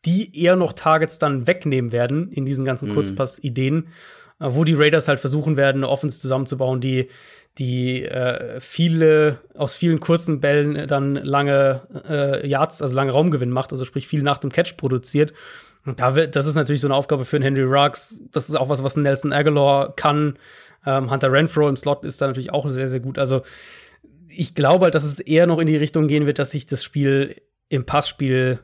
die 0.06 0.42
eher 0.42 0.56
noch 0.56 0.74
Targets 0.74 1.20
dann 1.20 1.48
wegnehmen 1.48 1.92
werden 1.92 2.32
in 2.32 2.46
diesen 2.46 2.66
ganzen 2.66 2.94
Kurzpass-Ideen, 2.94 3.90
äh, 4.40 4.48
wo 4.50 4.64
die 4.64 4.74
Raiders 4.74 5.08
halt 5.08 5.20
versuchen 5.20 5.58
werden, 5.58 5.84
eine 5.84 5.90
Offense 5.90 6.20
zusammenzubauen, 6.20 6.82
die 6.82 7.10
die 7.58 8.04
äh, 8.04 8.60
viele 8.60 9.40
aus 9.56 9.76
vielen 9.76 10.00
kurzen 10.00 10.40
Bällen 10.40 10.88
dann 10.88 11.16
lange 11.16 11.82
äh, 12.08 12.48
Yards, 12.48 12.82
also 12.82 12.96
lange 12.96 13.12
Raumgewinn 13.12 13.50
macht, 13.50 13.72
also 13.72 13.86
sprich 13.86 14.08
viel 14.08 14.24
nach 14.24 14.38
dem 14.38 14.52
Catch 14.52 14.78
produziert. 14.78 15.34
Und 15.86 16.00
da 16.00 16.16
wird, 16.16 16.36
das 16.36 16.46
ist 16.46 16.56
natürlich 16.56 16.82
so 16.82 16.88
eine 16.88 16.96
Aufgabe 16.96 17.26
für 17.26 17.38
einen 17.38 17.44
Henry 17.44 17.64
Ruggs. 17.64 18.24
Das 18.32 18.50
ist 18.50 18.56
auch 18.56 18.70
was, 18.70 18.84
was 18.84 18.96
Nelson 18.96 19.34
Aguilar 19.34 19.96
kann. 19.96 20.38
Ähm, 20.86 21.12
Hunter 21.12 21.32
Renfro 21.32 21.68
im 21.68 21.76
Slot 21.76 22.04
ist 22.04 22.22
da 22.22 22.28
natürlich 22.28 22.54
auch 22.54 22.70
sehr, 22.70 22.88
sehr 22.88 23.00
gut. 23.00 23.18
Also 23.18 23.42
ich 24.30 24.56
glaube 24.56 24.86
halt, 24.86 24.96
dass 24.96 25.04
es 25.04 25.20
eher 25.20 25.48
noch 25.48 25.60
in 25.60 25.68
die 25.68 25.78
Richtung 25.78 26.08
gehen 26.08 26.26
wird, 26.26 26.40
dass 26.40 26.52
sich 26.52 26.66
das 26.66 26.84
Spiel 26.84 27.42
im 27.68 27.86
Passspiel 27.86 28.60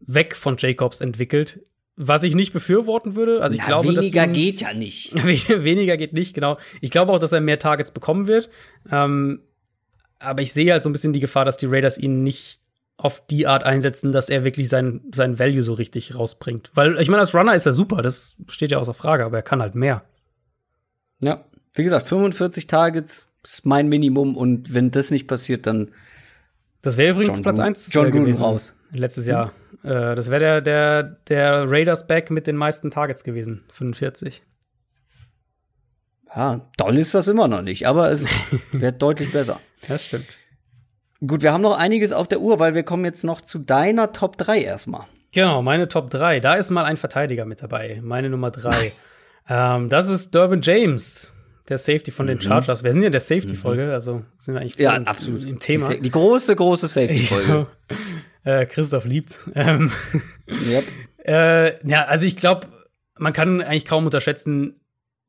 weg 0.00 0.34
von 0.34 0.56
Jacobs 0.58 1.00
entwickelt. 1.00 1.60
Was 2.02 2.22
ich 2.22 2.34
nicht 2.34 2.52
befürworten 2.54 3.14
würde. 3.14 3.42
Also 3.42 3.54
ich 3.54 3.60
Ja, 3.60 3.66
glaube, 3.66 3.88
weniger 3.88 4.26
dass 4.26 4.34
geht 4.34 4.60
ja 4.62 4.72
nicht. 4.72 5.14
Wen- 5.26 5.64
Weniger 5.64 5.96
geht 5.98 6.14
nicht, 6.14 6.32
genau. 6.34 6.56
Ich 6.80 6.90
glaube 6.90 7.12
auch, 7.12 7.18
dass 7.18 7.32
er 7.32 7.40
mehr 7.42 7.58
Targets 7.58 7.90
bekommen 7.90 8.26
wird. 8.26 8.48
Ähm, 8.90 9.40
aber 10.18 10.40
ich 10.40 10.52
sehe 10.54 10.72
halt 10.72 10.82
so 10.82 10.88
ein 10.88 10.92
bisschen 10.92 11.12
die 11.12 11.20
Gefahr, 11.20 11.44
dass 11.44 11.58
die 11.58 11.66
Raiders 11.66 11.98
ihn 11.98 12.22
nicht 12.22 12.60
auf 12.96 13.22
die 13.26 13.46
Art 13.46 13.64
einsetzen, 13.64 14.12
dass 14.12 14.28
er 14.30 14.44
wirklich 14.44 14.68
sein, 14.70 15.00
sein 15.14 15.38
Value 15.38 15.62
so 15.62 15.72
richtig 15.74 16.14
rausbringt. 16.14 16.70
Weil, 16.74 16.98
ich 17.00 17.08
meine, 17.08 17.20
als 17.20 17.34
Runner 17.34 17.54
ist 17.54 17.66
er 17.66 17.72
super, 17.72 18.00
das 18.02 18.36
steht 18.48 18.70
ja 18.70 18.78
außer 18.78 18.94
Frage, 18.94 19.24
aber 19.26 19.36
er 19.38 19.42
kann 19.42 19.60
halt 19.62 19.74
mehr. 19.74 20.02
Ja, 21.22 21.44
wie 21.74 21.84
gesagt, 21.84 22.06
45 22.06 22.66
Targets 22.66 23.28
ist 23.44 23.64
mein 23.66 23.88
Minimum 23.88 24.36
und 24.36 24.72
wenn 24.74 24.90
das 24.90 25.10
nicht 25.10 25.26
passiert, 25.28 25.66
dann 25.66 25.90
Das 26.82 26.96
wäre 26.96 27.10
übrigens 27.10 27.36
John 27.36 27.42
Platz 27.42 27.56
Gruden- 27.56 27.66
1 27.68 27.88
John 27.92 28.04
Gruden 28.06 28.20
gewesen. 28.24 28.42
raus. 28.42 28.74
Letztes 28.92 29.26
Jahr. 29.26 29.52
Äh, 29.82 30.14
das 30.14 30.30
wäre 30.30 30.40
der, 30.40 30.60
der, 30.60 31.02
der 31.28 31.70
Raiders 31.70 32.06
Back 32.06 32.30
mit 32.30 32.46
den 32.46 32.56
meisten 32.56 32.90
Targets 32.90 33.24
gewesen. 33.24 33.62
45. 33.70 34.42
ja, 36.34 36.60
doll 36.76 36.98
ist 36.98 37.14
das 37.14 37.28
immer 37.28 37.48
noch 37.48 37.62
nicht, 37.62 37.86
aber 37.86 38.10
es 38.10 38.24
wird 38.72 39.00
deutlich 39.02 39.32
besser. 39.32 39.60
Das 39.86 40.04
stimmt. 40.04 40.26
Gut, 41.26 41.42
wir 41.42 41.52
haben 41.52 41.62
noch 41.62 41.76
einiges 41.78 42.12
auf 42.12 42.28
der 42.28 42.40
Uhr, 42.40 42.58
weil 42.58 42.74
wir 42.74 42.82
kommen 42.82 43.04
jetzt 43.04 43.24
noch 43.24 43.40
zu 43.40 43.58
deiner 43.58 44.12
Top 44.12 44.36
3 44.38 44.62
erstmal. 44.62 45.04
Genau, 45.32 45.62
meine 45.62 45.86
Top 45.88 46.10
3. 46.10 46.40
Da 46.40 46.54
ist 46.54 46.70
mal 46.70 46.84
ein 46.84 46.96
Verteidiger 46.96 47.44
mit 47.44 47.62
dabei. 47.62 48.00
Meine 48.02 48.30
Nummer 48.30 48.50
3. 48.50 48.92
ähm, 49.48 49.88
das 49.88 50.08
ist 50.08 50.34
Dervin 50.34 50.62
James, 50.62 51.32
der 51.68 51.78
Safety 51.78 52.10
von 52.10 52.26
den 52.26 52.40
Chargers. 52.40 52.82
Wir 52.82 52.92
sind 52.92 53.02
ja 53.02 53.06
in 53.06 53.12
der 53.12 53.20
Safety-Folge, 53.20 53.92
also 53.92 54.24
sind 54.38 54.54
wir 54.54 54.60
eigentlich 54.62 54.76
Mhm. 54.78 54.82
Ja, 54.82 54.94
absolut. 55.02 55.44
im 55.44 55.60
Thema. 55.60 55.90
Die, 55.90 56.00
die 56.00 56.10
große, 56.10 56.56
große 56.56 56.88
Safety-Folge. 56.88 57.66
Äh, 58.44 58.66
Christoph 58.66 59.04
liebt's. 59.04 59.48
Ähm, 59.54 59.90
yep. 60.48 60.84
Äh, 61.24 61.86
ja, 61.86 62.06
also 62.06 62.24
ich 62.24 62.36
glaube, 62.36 62.66
man 63.18 63.32
kann 63.32 63.60
eigentlich 63.60 63.84
kaum 63.84 64.04
unterschätzen, 64.04 64.80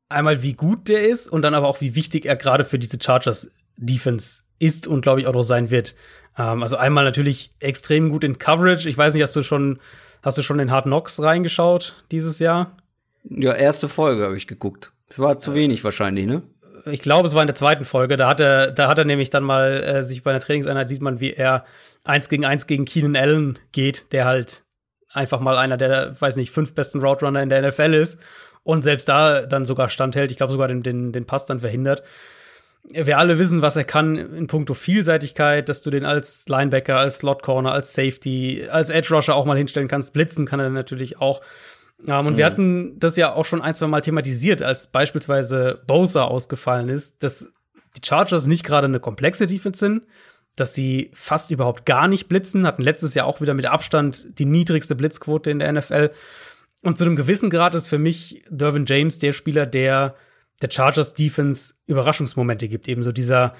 einmal 0.08 0.42
wie 0.42 0.54
gut 0.54 0.88
der 0.88 1.08
ist 1.08 1.28
und 1.28 1.42
dann 1.42 1.54
aber 1.54 1.68
auch 1.68 1.80
wie 1.80 1.94
wichtig 1.94 2.26
er 2.26 2.36
gerade 2.36 2.64
für 2.64 2.78
diese 2.78 2.98
Chargers 3.00 3.50
Defense 3.76 4.42
ist 4.58 4.86
und 4.86 5.02
glaube 5.02 5.20
ich 5.20 5.26
auch 5.26 5.34
noch 5.34 5.42
sein 5.42 5.70
wird. 5.70 5.94
Ähm, 6.38 6.62
also 6.62 6.76
einmal 6.76 7.04
natürlich 7.04 7.50
extrem 7.60 8.08
gut 8.10 8.24
in 8.24 8.38
Coverage. 8.38 8.88
Ich 8.88 8.96
weiß 8.96 9.14
nicht, 9.14 9.22
hast 9.22 9.36
du 9.36 9.42
schon 9.42 9.78
hast 10.22 10.38
du 10.38 10.42
schon 10.42 10.58
in 10.58 10.70
Hard 10.70 10.84
Knocks 10.84 11.20
reingeschaut 11.20 12.04
dieses 12.10 12.38
Jahr? 12.38 12.76
Ja, 13.24 13.52
erste 13.54 13.88
Folge 13.88 14.24
habe 14.24 14.36
ich 14.36 14.46
geguckt. 14.46 14.92
Das 15.08 15.18
war 15.18 15.40
zu 15.40 15.54
wenig 15.54 15.84
wahrscheinlich, 15.84 16.26
ne? 16.26 16.42
ich 16.86 17.00
glaube, 17.00 17.26
es 17.26 17.34
war 17.34 17.42
in 17.42 17.46
der 17.46 17.56
zweiten 17.56 17.84
Folge, 17.84 18.16
da 18.16 18.28
hat 18.28 18.40
er, 18.40 18.70
da 18.70 18.88
hat 18.88 18.98
er 18.98 19.04
nämlich 19.04 19.30
dann 19.30 19.44
mal 19.44 19.82
äh, 19.82 20.04
sich 20.04 20.22
bei 20.22 20.30
einer 20.30 20.40
Trainingseinheit 20.40 20.88
sieht 20.88 21.02
man, 21.02 21.20
wie 21.20 21.32
er 21.32 21.64
eins 22.04 22.28
gegen 22.28 22.44
eins 22.44 22.66
gegen 22.66 22.84
Keenan 22.84 23.16
Allen 23.16 23.58
geht, 23.72 24.12
der 24.12 24.24
halt 24.24 24.64
einfach 25.12 25.40
mal 25.40 25.56
einer 25.56 25.76
der, 25.76 26.20
weiß 26.20 26.36
nicht, 26.36 26.50
fünf 26.50 26.74
besten 26.74 27.00
Route 27.00 27.24
Runner 27.24 27.42
in 27.42 27.48
der 27.48 27.66
NFL 27.66 27.94
ist 27.94 28.18
und 28.64 28.82
selbst 28.82 29.08
da 29.08 29.42
dann 29.42 29.64
sogar 29.64 29.88
standhält. 29.88 30.30
Ich 30.30 30.36
glaube 30.36 30.52
sogar 30.52 30.68
den, 30.68 30.82
den, 30.82 31.12
den 31.12 31.26
Pass 31.26 31.46
dann 31.46 31.60
verhindert. 31.60 32.02
Wir 32.88 33.18
alle 33.18 33.38
wissen, 33.38 33.62
was 33.62 33.76
er 33.76 33.84
kann 33.84 34.16
in 34.16 34.48
puncto 34.48 34.74
Vielseitigkeit, 34.74 35.68
dass 35.68 35.82
du 35.82 35.90
den 35.90 36.04
als 36.04 36.48
Linebacker, 36.48 36.96
als 36.96 37.18
Slot 37.18 37.42
Corner, 37.42 37.72
als 37.72 37.94
Safety, 37.94 38.66
als 38.68 38.90
Edge 38.90 39.14
Rusher 39.14 39.36
auch 39.36 39.44
mal 39.44 39.56
hinstellen 39.56 39.88
kannst. 39.88 40.12
Blitzen 40.12 40.46
kann 40.46 40.58
er 40.58 40.70
natürlich 40.70 41.20
auch. 41.20 41.42
Um, 42.04 42.12
ähm, 42.12 42.26
und 42.26 42.32
mhm. 42.32 42.36
wir 42.38 42.46
hatten 42.46 42.98
das 42.98 43.16
ja 43.16 43.32
auch 43.32 43.44
schon 43.44 43.62
ein, 43.62 43.74
zwei 43.74 43.86
Mal 43.86 44.00
thematisiert, 44.00 44.62
als 44.62 44.88
beispielsweise 44.88 45.80
Bosa 45.86 46.24
ausgefallen 46.24 46.88
ist, 46.88 47.22
dass 47.22 47.46
die 47.96 48.00
Chargers 48.04 48.46
nicht 48.46 48.64
gerade 48.64 48.86
eine 48.88 48.98
komplexe 48.98 49.46
Defense 49.46 49.78
sind, 49.78 50.02
dass 50.56 50.74
sie 50.74 51.10
fast 51.14 51.50
überhaupt 51.50 51.86
gar 51.86 52.08
nicht 52.08 52.28
blitzen, 52.28 52.66
hatten 52.66 52.82
letztes 52.82 53.14
Jahr 53.14 53.26
auch 53.26 53.40
wieder 53.40 53.54
mit 53.54 53.66
Abstand 53.66 54.38
die 54.38 54.44
niedrigste 54.44 54.94
Blitzquote 54.94 55.50
in 55.50 55.58
der 55.58 55.72
NFL. 55.72 56.10
Und 56.82 56.98
zu 56.98 57.04
einem 57.04 57.16
gewissen 57.16 57.48
Grad 57.48 57.74
ist 57.74 57.88
für 57.88 57.98
mich 57.98 58.44
Dervin 58.50 58.86
James 58.86 59.18
der 59.18 59.32
Spieler, 59.32 59.66
der 59.66 60.14
der 60.60 60.70
Chargers 60.70 61.14
Defense 61.14 61.74
Überraschungsmomente 61.86 62.68
gibt, 62.68 62.86
ebenso 62.88 63.12
dieser 63.12 63.54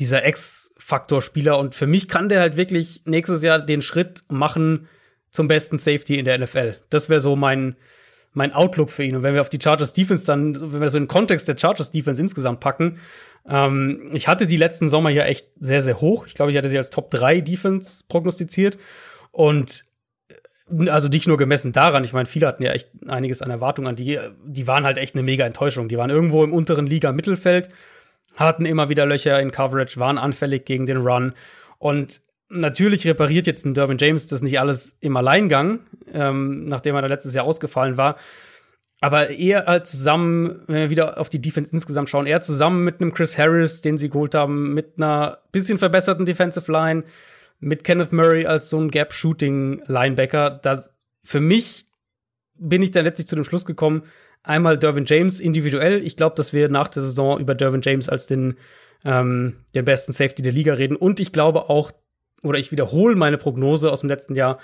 dieser 0.00 0.26
X-Faktor-Spieler. 0.26 1.58
Und 1.58 1.74
für 1.74 1.86
mich 1.86 2.08
kann 2.08 2.28
der 2.28 2.40
halt 2.40 2.56
wirklich 2.56 3.02
nächstes 3.04 3.42
Jahr 3.42 3.58
den 3.58 3.82
Schritt 3.82 4.22
machen 4.28 4.88
zum 5.30 5.48
besten 5.48 5.78
Safety 5.78 6.18
in 6.18 6.24
der 6.24 6.38
NFL. 6.38 6.76
Das 6.90 7.08
wäre 7.08 7.20
so 7.20 7.36
mein, 7.36 7.76
mein 8.32 8.52
Outlook 8.52 8.90
für 8.90 9.02
ihn. 9.02 9.16
Und 9.16 9.22
wenn 9.22 9.34
wir 9.34 9.40
auf 9.40 9.50
die 9.50 9.60
Chargers 9.60 9.92
Defense 9.92 10.24
dann, 10.24 10.72
wenn 10.72 10.80
wir 10.80 10.90
so 10.90 10.98
in 10.98 11.04
den 11.04 11.08
Kontext 11.08 11.48
der 11.48 11.58
Chargers 11.58 11.90
Defense 11.90 12.20
insgesamt 12.22 12.60
packen, 12.60 12.98
ähm, 13.48 14.10
ich 14.12 14.28
hatte 14.28 14.46
die 14.46 14.56
letzten 14.56 14.88
Sommer 14.88 15.10
ja 15.10 15.24
echt 15.24 15.48
sehr, 15.58 15.80
sehr 15.80 16.00
hoch. 16.00 16.26
Ich 16.26 16.34
glaube, 16.34 16.50
ich 16.50 16.58
hatte 16.58 16.68
sie 16.68 16.76
als 16.76 16.90
Top 16.90 17.10
3 17.10 17.40
Defense 17.40 18.04
prognostiziert. 18.08 18.78
Und 19.30 19.84
äh, 20.70 20.90
also 20.90 21.08
nicht 21.08 21.26
nur 21.26 21.38
gemessen 21.38 21.72
daran, 21.72 22.04
ich 22.04 22.12
meine, 22.12 22.26
viele 22.26 22.46
hatten 22.46 22.62
ja 22.62 22.72
echt 22.72 22.90
einiges 23.06 23.40
an 23.40 23.50
Erwartungen 23.50 23.88
an 23.88 23.96
die, 23.96 24.18
die 24.44 24.66
waren 24.66 24.84
halt 24.84 24.98
echt 24.98 25.14
eine 25.14 25.22
mega 25.22 25.46
Enttäuschung. 25.46 25.88
Die 25.88 25.96
waren 25.96 26.10
irgendwo 26.10 26.44
im 26.44 26.52
unteren 26.52 26.86
Liga-Mittelfeld, 26.86 27.70
hatten 28.36 28.66
immer 28.66 28.90
wieder 28.90 29.06
Löcher 29.06 29.40
in 29.40 29.50
Coverage, 29.50 29.98
waren 29.98 30.18
anfällig 30.18 30.66
gegen 30.66 30.84
den 30.84 30.98
Run. 30.98 31.32
Und 31.78 32.20
natürlich 32.50 33.06
repariert 33.06 33.46
jetzt 33.46 33.64
ein 33.64 33.74
Derwin 33.74 33.98
James 33.98 34.26
das 34.26 34.42
nicht 34.42 34.60
alles 34.60 34.96
im 35.00 35.16
Alleingang, 35.16 35.80
ähm, 36.12 36.66
nachdem 36.66 36.94
er 36.94 37.02
da 37.02 37.08
letztes 37.08 37.34
Jahr 37.34 37.46
ausgefallen 37.46 37.96
war. 37.96 38.16
Aber 39.00 39.30
eher 39.30 39.66
halt 39.66 39.86
zusammen, 39.86 40.62
wenn 40.66 40.76
wir 40.76 40.90
wieder 40.90 41.18
auf 41.18 41.28
die 41.28 41.40
Defense 41.40 41.72
insgesamt 41.72 42.10
schauen, 42.10 42.26
eher 42.26 42.40
zusammen 42.40 42.82
mit 42.84 43.00
einem 43.00 43.14
Chris 43.14 43.38
Harris, 43.38 43.80
den 43.80 43.96
sie 43.96 44.10
geholt 44.10 44.34
haben, 44.34 44.74
mit 44.74 44.94
einer 44.96 45.38
bisschen 45.52 45.78
verbesserten 45.78 46.26
Defensive 46.26 46.70
Line, 46.70 47.04
mit 47.60 47.84
Kenneth 47.84 48.12
Murray 48.12 48.46
als 48.46 48.70
so 48.70 48.80
ein 48.80 48.90
Gap-Shooting-Linebacker. 48.90 50.60
Für 51.24 51.40
mich 51.40 51.86
bin 52.56 52.82
ich 52.82 52.90
dann 52.90 53.04
letztlich 53.04 53.28
zu 53.28 53.36
dem 53.36 53.44
Schluss 53.44 53.66
gekommen, 53.66 54.02
einmal 54.42 54.78
Dervin 54.78 55.04
James 55.06 55.40
individuell. 55.40 56.04
Ich 56.04 56.16
glaube, 56.16 56.34
dass 56.34 56.52
wir 56.52 56.68
nach 56.68 56.88
der 56.88 57.02
Saison 57.02 57.38
über 57.38 57.54
Dervin 57.54 57.82
James 57.82 58.08
als 58.08 58.26
den, 58.26 58.56
ähm, 59.04 59.64
den 59.74 59.84
besten 59.84 60.12
Safety 60.12 60.42
der 60.42 60.52
Liga 60.52 60.74
reden. 60.74 60.96
Und 60.96 61.20
ich 61.20 61.32
glaube 61.32 61.68
auch, 61.70 61.92
oder 62.42 62.58
ich 62.58 62.72
wiederhole 62.72 63.14
meine 63.14 63.38
Prognose 63.38 63.92
aus 63.92 64.00
dem 64.00 64.08
letzten 64.08 64.34
Jahr 64.34 64.58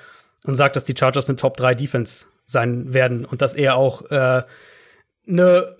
und 0.44 0.54
sage, 0.54 0.72
dass 0.72 0.84
die 0.84 0.94
Chargers 0.98 1.28
eine 1.28 1.36
Top 1.36 1.56
3 1.56 1.74
Defense 1.74 2.26
sein 2.46 2.92
werden 2.92 3.24
und 3.24 3.42
dass 3.42 3.54
er 3.54 3.76
auch 3.76 4.10
äh, 4.10 4.42
eine 5.26 5.76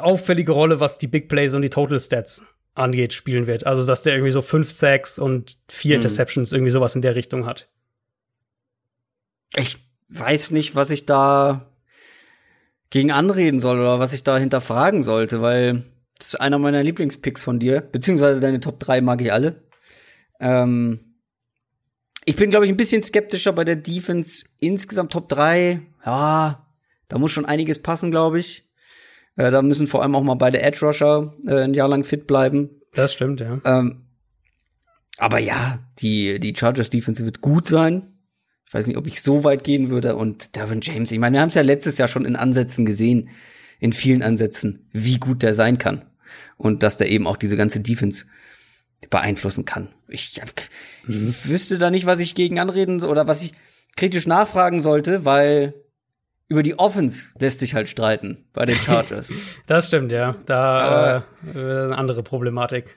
auffällige 0.00 0.52
Rolle, 0.52 0.80
was 0.80 0.98
die 0.98 1.08
Big 1.08 1.28
Plays 1.28 1.54
und 1.54 1.62
die 1.62 1.70
Total 1.70 2.00
Stats 2.00 2.42
angeht, 2.74 3.12
spielen 3.12 3.46
wird. 3.46 3.66
Also, 3.66 3.86
dass 3.86 4.02
der 4.02 4.14
irgendwie 4.14 4.32
so 4.32 4.42
fünf 4.42 4.70
Sacks 4.70 5.18
und 5.18 5.58
vier 5.68 5.96
mhm. 5.96 6.02
Interceptions 6.02 6.52
irgendwie 6.52 6.70
sowas 6.70 6.94
in 6.94 7.02
der 7.02 7.14
Richtung 7.14 7.46
hat. 7.46 7.68
Ich 9.56 9.78
weiß 10.08 10.52
nicht, 10.52 10.74
was 10.74 10.90
ich 10.90 11.06
da 11.06 11.66
gegen 12.90 13.12
anreden 13.12 13.60
soll 13.60 13.78
oder 13.78 13.98
was 13.98 14.12
ich 14.12 14.22
da 14.22 14.36
hinterfragen 14.38 15.02
sollte, 15.02 15.42
weil 15.42 15.84
das 16.18 16.28
ist 16.28 16.40
einer 16.40 16.58
meiner 16.58 16.82
Lieblingspicks 16.82 17.42
von 17.42 17.58
dir, 17.58 17.80
beziehungsweise 17.80 18.40
deine 18.40 18.60
Top 18.60 18.78
3 18.80 19.00
mag 19.00 19.20
ich 19.20 19.32
alle. 19.32 19.62
Ähm, 20.38 21.09
ich 22.30 22.36
bin, 22.36 22.50
glaube 22.50 22.64
ich, 22.64 22.70
ein 22.70 22.76
bisschen 22.76 23.02
skeptischer 23.02 23.52
bei 23.52 23.64
der 23.64 23.74
Defense. 23.74 24.44
Insgesamt 24.60 25.10
Top 25.10 25.28
3, 25.28 25.82
ja, 26.06 26.64
da 27.08 27.18
muss 27.18 27.32
schon 27.32 27.44
einiges 27.44 27.80
passen, 27.80 28.12
glaube 28.12 28.38
ich. 28.38 28.68
Äh, 29.34 29.50
da 29.50 29.62
müssen 29.62 29.88
vor 29.88 30.02
allem 30.02 30.14
auch 30.14 30.22
mal 30.22 30.34
beide 30.34 30.62
Edge 30.62 30.86
Rusher 30.86 31.34
äh, 31.44 31.62
ein 31.62 31.74
Jahr 31.74 31.88
lang 31.88 32.04
fit 32.04 32.28
bleiben. 32.28 32.70
Das 32.92 33.12
stimmt, 33.12 33.40
ja. 33.40 33.60
Ähm, 33.64 34.02
aber 35.18 35.40
ja, 35.40 35.80
die, 35.98 36.38
die 36.38 36.54
Chargers 36.54 36.88
Defense 36.88 37.24
wird 37.24 37.40
gut 37.40 37.66
sein. 37.66 38.12
Ich 38.64 38.74
weiß 38.74 38.86
nicht, 38.86 38.96
ob 38.96 39.08
ich 39.08 39.22
so 39.22 39.42
weit 39.42 39.64
gehen 39.64 39.90
würde. 39.90 40.14
Und 40.14 40.54
Derwin 40.54 40.82
James, 40.82 41.10
ich 41.10 41.18
meine, 41.18 41.34
wir 41.34 41.40
haben 41.40 41.48
es 41.48 41.56
ja 41.56 41.62
letztes 41.62 41.98
Jahr 41.98 42.06
schon 42.06 42.26
in 42.26 42.36
Ansätzen 42.36 42.86
gesehen, 42.86 43.30
in 43.80 43.92
vielen 43.92 44.22
Ansätzen, 44.22 44.88
wie 44.92 45.18
gut 45.18 45.42
der 45.42 45.52
sein 45.52 45.78
kann. 45.78 46.04
Und 46.56 46.84
dass 46.84 46.96
der 46.96 47.10
eben 47.10 47.26
auch 47.26 47.36
diese 47.36 47.56
ganze 47.56 47.80
Defense 47.80 48.26
beeinflussen 49.08 49.64
kann. 49.64 49.88
Ich, 50.08 50.40
ich 51.08 51.48
wüsste 51.48 51.78
da 51.78 51.90
nicht, 51.90 52.06
was 52.06 52.20
ich 52.20 52.34
gegen 52.34 52.58
anreden 52.58 53.02
oder 53.02 53.26
was 53.26 53.42
ich 53.42 53.54
kritisch 53.96 54.26
nachfragen 54.26 54.80
sollte, 54.80 55.24
weil 55.24 55.74
über 56.48 56.62
die 56.62 56.78
Offense 56.78 57.30
lässt 57.38 57.60
sich 57.60 57.74
halt 57.74 57.88
streiten 57.88 58.44
bei 58.52 58.66
den 58.66 58.76
Chargers. 58.76 59.34
das 59.66 59.86
stimmt, 59.86 60.12
ja. 60.12 60.36
Da 60.46 61.24
äh, 61.54 61.58
eine 61.58 61.96
andere 61.96 62.22
Problematik. 62.22 62.96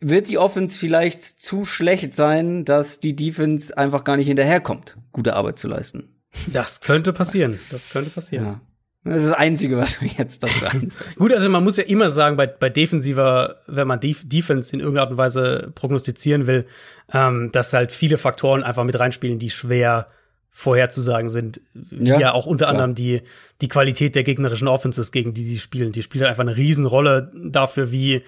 Wird 0.00 0.28
die 0.28 0.38
Offense 0.38 0.78
vielleicht 0.78 1.22
zu 1.22 1.64
schlecht 1.64 2.12
sein, 2.12 2.64
dass 2.64 3.00
die 3.00 3.16
Defense 3.16 3.76
einfach 3.76 4.04
gar 4.04 4.16
nicht 4.16 4.26
hinterherkommt, 4.28 4.96
gute 5.12 5.34
Arbeit 5.34 5.58
zu 5.58 5.68
leisten? 5.68 6.14
Das 6.52 6.80
könnte 6.80 7.12
passieren. 7.12 7.58
Das 7.70 7.90
könnte 7.90 8.10
passieren. 8.10 8.44
Ja. 8.44 8.60
Das 9.04 9.22
ist 9.22 9.30
das 9.30 9.38
Einzige, 9.38 9.76
was 9.76 10.00
mir 10.00 10.10
jetzt 10.16 10.42
dazu 10.42 10.64
einfällt. 10.70 11.16
Gut, 11.16 11.32
also 11.32 11.48
man 11.50 11.62
muss 11.62 11.76
ja 11.76 11.84
immer 11.84 12.10
sagen, 12.10 12.36
bei, 12.36 12.46
bei 12.46 12.70
defensiver, 12.70 13.56
wenn 13.66 13.86
man 13.86 14.00
Def 14.00 14.22
Defense 14.24 14.72
in 14.72 14.80
irgendeiner 14.80 15.02
Art 15.02 15.10
und 15.12 15.18
Weise 15.18 15.72
prognostizieren 15.74 16.46
will, 16.46 16.64
ähm, 17.12 17.50
dass 17.52 17.72
halt 17.72 17.92
viele 17.92 18.16
Faktoren 18.16 18.62
einfach 18.62 18.84
mit 18.84 18.98
reinspielen, 18.98 19.38
die 19.38 19.50
schwer 19.50 20.06
vorherzusagen 20.50 21.28
sind. 21.28 21.60
Ja, 21.90 22.18
ja 22.18 22.32
auch 22.32 22.46
unter 22.46 22.66
klar. 22.66 22.70
anderem 22.70 22.94
die, 22.94 23.22
die 23.60 23.68
Qualität 23.68 24.14
der 24.14 24.22
gegnerischen 24.22 24.68
Offenses, 24.68 25.12
gegen 25.12 25.34
die 25.34 25.44
sie 25.44 25.58
spielen. 25.58 25.92
Die 25.92 26.02
spielen 26.02 26.24
einfach 26.24 26.42
eine 26.42 26.56
Riesenrolle 26.56 27.30
dafür, 27.34 27.90
wie, 27.90 28.22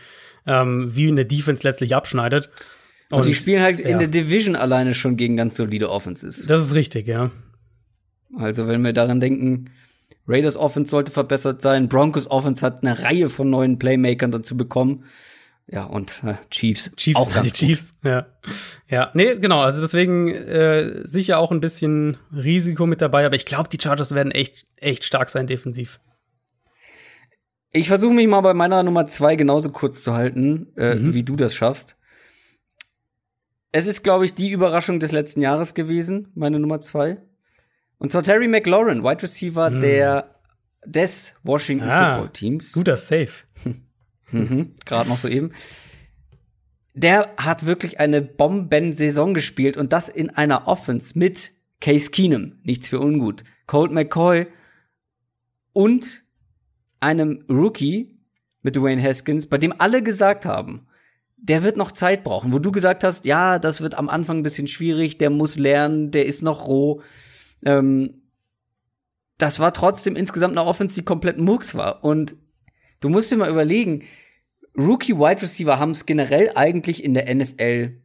ähm, 0.45 0.91
wie 0.95 1.09
eine 1.09 1.25
Defense 1.25 1.63
letztlich 1.63 1.95
abschneidet. 1.95 2.51
Und, 3.11 3.19
Und 3.19 3.27
die 3.27 3.35
spielen 3.35 3.63
halt 3.63 3.81
ja. 3.81 3.87
in 3.87 3.99
der 3.99 4.09
Division 4.09 4.57
alleine 4.57 4.93
schon 4.93 5.17
gegen 5.17 5.37
ganz 5.37 5.57
solide 5.57 5.89
Offenses. 5.89 6.47
Das 6.47 6.61
ist 6.61 6.75
richtig, 6.75 7.07
ja. 7.07 7.31
Also 8.37 8.67
wenn 8.67 8.85
wir 8.85 8.93
daran 8.93 9.21
denken, 9.21 9.71
Raiders 10.29 10.57
Offense 10.57 10.91
sollte 10.91 11.13
verbessert 11.13 11.63
sein. 11.63 11.89
Broncos 11.89 12.31
Offense 12.31 12.65
hat 12.65 12.83
eine 12.83 13.03
Reihe 13.03 13.29
von 13.29 13.51
neuen 13.51 13.79
Playmakern 13.79 14.33
dazu 14.33 14.57
bekommen. 14.57 15.05
Ja, 15.69 15.85
und 15.85 16.23
äh, 16.25 16.35
Chiefs. 16.51 16.93
Chiefs, 16.97 17.19
auch 17.19 17.33
ganz 17.33 17.53
die 17.53 17.53
Chiefs, 17.53 17.95
ja. 18.05 18.27
Ja, 18.89 19.11
nee, 19.15 19.35
genau, 19.35 19.61
also 19.63 19.81
deswegen 19.81 20.29
äh, 20.29 21.03
sicher 21.05 21.39
auch 21.39 21.51
ein 21.51 21.61
bisschen 21.61 22.19
Risiko 22.33 22.87
mit 22.87 23.03
dabei, 23.03 23.27
aber 23.27 23.35
ich 23.35 23.47
glaube, 23.47 23.69
die 23.69 23.79
Chargers 23.81 24.15
werden 24.15 24.31
echt, 24.31 24.65
echt 24.77 25.03
stark 25.03 25.29
sein 25.29 25.49
defensiv. 25.49 25.99
Ich 27.73 27.89
versuche 27.89 28.15
mich 28.15 28.29
mal 28.29 28.43
bei 28.43 28.55
meiner 28.55 28.85
Nummer 28.85 29.07
zwei 29.07 29.35
genauso 29.35 29.71
kurz 29.71 30.05
zu 30.05 30.15
halten, 30.15 30.69
äh, 30.77 30.95
mhm. 30.95 31.15
wie 31.15 31.25
du 31.25 31.35
das 31.35 31.57
schaffst. 31.57 31.97
Es 33.73 33.87
ist, 33.87 34.05
glaube 34.05 34.25
ich, 34.25 34.35
die 34.35 34.51
Überraschung 34.51 35.01
des 35.01 35.11
letzten 35.11 35.41
Jahres 35.41 35.75
gewesen, 35.75 36.31
meine 36.35 36.61
Nummer 36.61 36.81
zwei. 36.81 37.19
Und 37.99 38.13
zwar 38.13 38.23
Terry 38.23 38.49
McLaurin, 38.49 39.03
Wide 39.03 39.23
Receiver 39.23 39.71
mhm. 39.71 39.81
der 39.81 40.37
des 40.85 41.35
Washington 41.43 41.89
ah, 41.89 42.15
Football 42.15 42.33
Teams. 42.33 42.73
Guter 42.73 42.97
Safe. 42.97 43.33
mhm, 44.31 44.75
Gerade 44.85 45.09
noch 45.09 45.19
so 45.19 45.29
eben. 45.29 45.53
Der 46.95 47.35
hat 47.37 47.67
wirklich 47.67 48.01
eine 48.01 48.23
Bomben-Saison 48.23 49.35
gespielt 49.35 49.77
und 49.77 49.93
das 49.93 50.09
in 50.09 50.31
einer 50.31 50.67
Offense 50.67 51.19
mit 51.19 51.53
Case 51.81 52.11
Keenum, 52.11 52.59
nichts 52.63 52.89
für 52.89 53.01
ungut, 53.01 53.45
Colt 53.67 53.93
McCoy 53.93 54.47
und 55.73 56.23
einem 57.01 57.45
Rookie 57.51 58.19
mit 58.63 58.77
Dwayne 58.77 59.03
Haskins, 59.03 59.47
bei 59.47 59.59
dem 59.59 59.75
alle 59.79 60.03
gesagt 60.03 60.47
haben, 60.47 60.87
der 61.37 61.63
wird 61.63 61.77
noch 61.77 61.93
Zeit 61.93 62.25
brauchen, 62.25 62.53
wo 62.53 62.59
du 62.59 62.73
gesagt 62.73 63.05
hast, 63.05 63.27
ja, 63.27 63.59
das 63.59 63.83
wird 63.83 63.97
am 63.97 64.09
Anfang 64.09 64.39
ein 64.39 64.43
bisschen 64.43 64.67
schwierig, 64.67 65.19
der 65.19 65.29
muss 65.29 65.59
lernen, 65.59 66.11
der 66.11 66.25
ist 66.25 66.43
noch 66.43 66.67
roh. 66.67 67.03
Ähm, 67.65 68.23
das 69.39 69.61
war 69.61 69.73
trotzdem 69.73 70.17
insgesamt 70.17 70.57
eine 70.57 70.67
Offense, 70.67 70.95
die 70.95 71.05
komplett 71.05 71.39
Murks 71.39 71.75
war. 71.75 72.05
Und 72.05 72.37
du 73.01 73.09
musst 73.09 73.31
dir 73.31 73.37
mal 73.37 73.51
überlegen, 73.51 74.03
Rookie-Wide 74.77 75.43
Receiver 75.43 75.79
haben 75.79 75.91
es 75.91 76.07
generell 76.07 76.53
eigentlich 76.55 77.03
in 77.03 77.15
der 77.15 77.35
NFL 77.35 78.01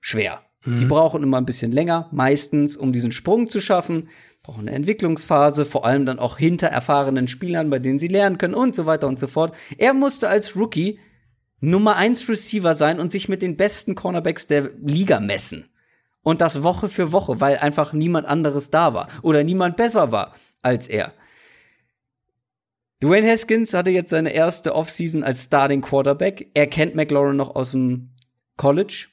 schwer. 0.00 0.42
Mhm. 0.64 0.76
Die 0.76 0.84
brauchen 0.84 1.22
immer 1.22 1.38
ein 1.38 1.46
bisschen 1.46 1.72
länger, 1.72 2.08
meistens, 2.12 2.76
um 2.76 2.92
diesen 2.92 3.12
Sprung 3.12 3.48
zu 3.48 3.60
schaffen. 3.60 4.08
brauchen 4.42 4.68
eine 4.68 4.76
Entwicklungsphase, 4.76 5.64
vor 5.64 5.84
allem 5.86 6.06
dann 6.06 6.18
auch 6.18 6.38
hinter 6.38 6.68
erfahrenen 6.68 7.28
Spielern, 7.28 7.70
bei 7.70 7.78
denen 7.78 7.98
sie 7.98 8.08
lernen 8.08 8.38
können 8.38 8.54
und 8.54 8.74
so 8.74 8.86
weiter 8.86 9.06
und 9.06 9.18
so 9.18 9.26
fort. 9.26 9.54
Er 9.78 9.94
musste 9.94 10.28
als 10.28 10.56
Rookie 10.56 10.98
Nummer 11.60 11.96
eins 11.96 12.26
Receiver 12.28 12.74
sein 12.74 12.98
und 12.98 13.12
sich 13.12 13.28
mit 13.28 13.42
den 13.42 13.56
besten 13.56 13.94
Cornerbacks 13.94 14.46
der 14.46 14.70
Liga 14.82 15.20
messen. 15.20 15.69
Und 16.22 16.40
das 16.40 16.62
Woche 16.62 16.88
für 16.88 17.12
Woche, 17.12 17.40
weil 17.40 17.58
einfach 17.58 17.92
niemand 17.92 18.26
anderes 18.26 18.70
da 18.70 18.92
war 18.94 19.08
oder 19.22 19.42
niemand 19.42 19.76
besser 19.76 20.12
war 20.12 20.34
als 20.62 20.88
er. 20.88 21.14
Dwayne 23.02 23.26
Haskins 23.30 23.72
hatte 23.72 23.90
jetzt 23.90 24.10
seine 24.10 24.34
erste 24.34 24.74
Offseason 24.74 25.24
als 25.24 25.44
Starting 25.44 25.80
Quarterback. 25.80 26.50
Er 26.52 26.66
kennt 26.66 26.94
McLaurin 26.94 27.36
noch 27.36 27.56
aus 27.56 27.70
dem 27.70 28.10
College. 28.58 29.08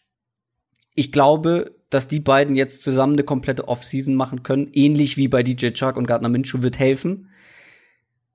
Ich 0.94 1.14
glaube, 1.14 1.74
dass 1.90 2.10
die 2.10 2.20
beiden 2.20 2.56
jetzt 2.56 2.82
zusammen 2.82 3.14
eine 3.14 3.24
komplette 3.24 3.70
Offseason 3.70 4.16
machen 4.16 4.44
können, 4.44 4.70
ähnlich 4.74 5.16
wie 5.16 5.30
bei 5.30 5.42
DJ 5.42 5.70
Chuck 5.70 5.96
und 5.96 6.06
Gardner 6.06 6.28
Minshew 6.28 6.62
wird 6.62 6.80
helfen. 6.80 7.30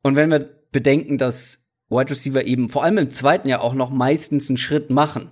Und 0.03 0.17
wenn 0.17 0.31
wir 0.31 0.49
bedenken, 0.71 1.19
dass 1.19 1.67
Wide 1.91 2.11
Receiver 2.11 2.45
eben 2.45 2.71
vor 2.71 2.85
allem 2.85 2.97
im 2.97 3.11
zweiten 3.11 3.49
Jahr 3.49 3.61
auch 3.61 3.75
noch 3.75 3.91
meistens 3.91 4.49
einen 4.49 4.57
Schritt 4.57 4.89
machen, 4.89 5.31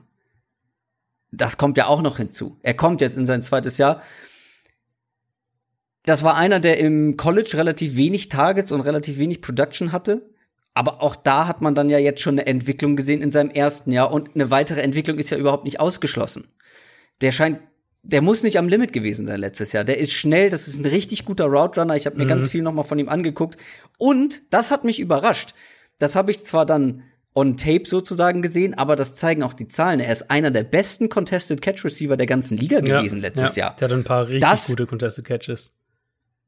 das 1.33 1.57
kommt 1.57 1.77
ja 1.77 1.87
auch 1.87 2.03
noch 2.03 2.17
hinzu. 2.17 2.59
Er 2.63 2.75
kommt 2.75 3.01
jetzt 3.01 3.17
in 3.17 3.27
sein 3.27 3.43
zweites 3.43 3.79
Jahr. 3.79 4.03
Das 6.05 6.25
war 6.25 6.37
einer, 6.37 6.61
der 6.61 6.79
im 6.79 7.17
College 7.17 7.53
relativ 7.55 7.97
wenig 7.97 8.29
Targets 8.29 8.73
und 8.73 8.81
relativ 8.81 9.19
wenig 9.19 9.43
Production 9.43 9.93
hatte. 9.93 10.31
Aber 10.75 11.03
auch 11.03 11.17
da 11.17 11.47
hat 11.47 11.61
man 11.61 11.75
dann 11.75 11.91
ja 11.91 11.99
jetzt 11.99 12.21
schon 12.21 12.35
eine 12.35 12.47
Entwicklung 12.47 12.97
gesehen 12.97 13.23
in 13.23 13.33
seinem 13.33 13.51
ersten 13.51 13.93
Jahr 13.93 14.13
und 14.13 14.35
eine 14.35 14.51
weitere 14.51 14.81
Entwicklung 14.81 15.19
ist 15.19 15.31
ja 15.31 15.37
überhaupt 15.37 15.65
nicht 15.65 15.81
ausgeschlossen. 15.81 16.49
Der 17.21 17.33
scheint, 17.33 17.61
der 18.03 18.23
muss 18.23 18.43
nicht 18.43 18.57
am 18.59 18.69
Limit 18.69 18.93
gewesen 18.93 19.27
sein 19.27 19.41
letztes 19.41 19.73
Jahr. 19.73 19.85
Der 19.85 19.99
ist 19.99 20.13
schnell, 20.13 20.49
das 20.49 20.69
ist 20.69 20.79
ein 20.79 20.87
richtig 20.87 21.25
guter 21.25 21.47
Route 21.47 21.81
Runner. 21.81 21.97
Ich 21.97 22.07
habe 22.07 22.17
mir 22.17 22.25
mhm. 22.25 22.29
ganz 22.29 22.49
viel 22.49 22.63
noch 22.63 22.73
mal 22.73 22.85
von 22.85 22.99
ihm 22.99 23.09
angeguckt 23.09 23.61
und 23.99 24.43
das 24.51 24.71
hat 24.71 24.85
mich 24.85 25.01
überrascht. 25.01 25.55
Das 25.99 26.17
habe 26.17 26.31
ich 26.31 26.45
zwar 26.45 26.65
dann 26.65 27.03
on 27.35 27.57
tape 27.57 27.83
sozusagen 27.87 28.43
gesehen, 28.43 28.75
aber 28.75 28.97
das 28.97 29.15
zeigen 29.15 29.43
auch 29.43 29.53
die 29.53 29.69
Zahlen. 29.69 30.01
Er 30.01 30.13
ist 30.13 30.31
einer 30.31 30.51
der 30.51 30.65
besten 30.65 31.09
Contested 31.09 31.63
Catch 31.63 31.85
Receiver 31.85 32.17
der 32.17 32.27
ganzen 32.27 32.57
Liga 32.57 32.81
gewesen 32.81 33.19
ja, 33.19 33.23
letztes 33.23 33.57
ja. 33.57 33.67
Jahr. 33.67 33.77
Der 33.77 33.89
hat 33.89 33.93
ein 33.93 34.05
paar 34.05 34.25
richtig 34.25 34.41
das, 34.41 34.67
gute 34.67 34.87
Contested 34.87 35.25
Catches. 35.25 35.73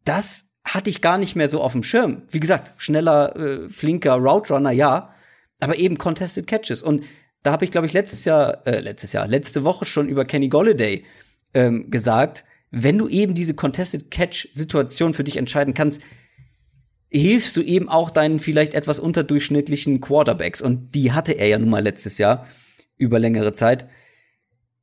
Das 0.04 0.50
hatte 0.64 0.90
ich 0.90 1.00
gar 1.00 1.18
nicht 1.18 1.36
mehr 1.36 1.48
so 1.48 1.60
auf 1.60 1.72
dem 1.72 1.82
Schirm. 1.82 2.22
Wie 2.30 2.40
gesagt, 2.40 2.72
schneller, 2.76 3.36
äh, 3.36 3.68
flinker 3.68 4.14
Route 4.14 4.54
Runner, 4.54 4.70
ja, 4.70 5.14
aber 5.60 5.78
eben 5.78 5.98
Contested 5.98 6.46
Catches. 6.46 6.82
Und 6.82 7.04
da 7.42 7.52
habe 7.52 7.64
ich, 7.64 7.70
glaube 7.70 7.86
ich, 7.86 7.92
letztes 7.92 8.24
Jahr, 8.24 8.66
äh, 8.66 8.80
letztes 8.80 9.12
Jahr, 9.12 9.26
letzte 9.28 9.64
Woche 9.64 9.84
schon 9.84 10.08
über 10.08 10.24
Kenny 10.24 10.48
Golladay 10.48 11.04
ähm, 11.54 11.90
gesagt, 11.90 12.44
wenn 12.70 12.98
du 12.98 13.08
eben 13.08 13.34
diese 13.34 13.54
Contested 13.54 14.10
Catch-Situation 14.10 15.14
für 15.14 15.24
dich 15.24 15.36
entscheiden 15.36 15.74
kannst, 15.74 16.00
hilfst 17.12 17.56
du 17.56 17.62
eben 17.62 17.88
auch 17.88 18.10
deinen 18.10 18.38
vielleicht 18.38 18.74
etwas 18.74 18.98
unterdurchschnittlichen 18.98 20.00
Quarterbacks. 20.00 20.62
Und 20.62 20.94
die 20.94 21.12
hatte 21.12 21.32
er 21.32 21.46
ja 21.46 21.58
nun 21.58 21.68
mal 21.68 21.82
letztes 21.82 22.18
Jahr 22.18 22.46
über 22.96 23.18
längere 23.18 23.52
Zeit. 23.52 23.86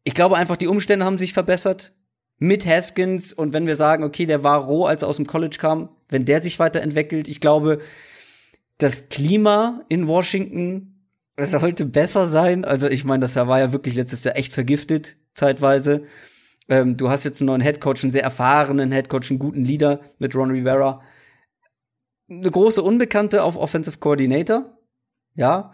Ich 0.04 0.14
glaube 0.14 0.38
einfach, 0.38 0.58
die 0.58 0.68
Umstände 0.68 1.06
haben 1.06 1.18
sich 1.18 1.34
verbessert 1.34 1.94
mit 2.38 2.66
Haskins. 2.66 3.34
Und 3.34 3.54
wenn 3.54 3.66
wir 3.66 3.76
sagen, 3.76 4.04
okay, 4.04 4.26
der 4.26 4.44
war 4.44 4.64
roh, 4.64 4.86
als 4.86 5.02
er 5.02 5.08
aus 5.08 5.16
dem 5.16 5.28
College 5.28 5.58
kam, 5.60 5.90
wenn 6.10 6.26
der 6.26 6.42
sich 6.42 6.60
weiterentwickelt, 6.60 7.28
ich 7.28 7.42
glaube, 7.42 7.80
das 8.78 9.10
Klima 9.10 9.84
in 9.90 10.08
Washington 10.08 11.06
sollte 11.38 11.86
besser 11.86 12.26
sein. 12.26 12.64
Also 12.64 12.88
ich 12.88 13.06
meine, 13.06 13.22
das 13.22 13.36
war 13.36 13.60
ja 13.60 13.72
wirklich 13.72 13.96
letztes 13.96 14.24
Jahr 14.24 14.38
echt 14.38 14.54
vergiftet, 14.54 15.18
zeitweise. 15.34 16.04
Ähm, 16.68 16.96
du 16.96 17.10
hast 17.10 17.24
jetzt 17.24 17.42
einen 17.42 17.48
neuen 17.48 17.62
Headcoach, 17.62 18.04
einen 18.04 18.12
sehr 18.12 18.24
erfahrenen 18.24 18.92
Headcoach, 18.92 19.32
einen 19.32 19.40
guten 19.40 19.66
Leader 19.66 20.00
mit 20.20 20.36
Ron 20.36 20.52
Rivera 20.52 21.02
eine 22.30 22.50
große 22.50 22.82
Unbekannte 22.82 23.44
auf 23.44 23.58
Offensive 23.58 23.98
Coordinator. 24.00 24.78
Ja. 25.36 25.72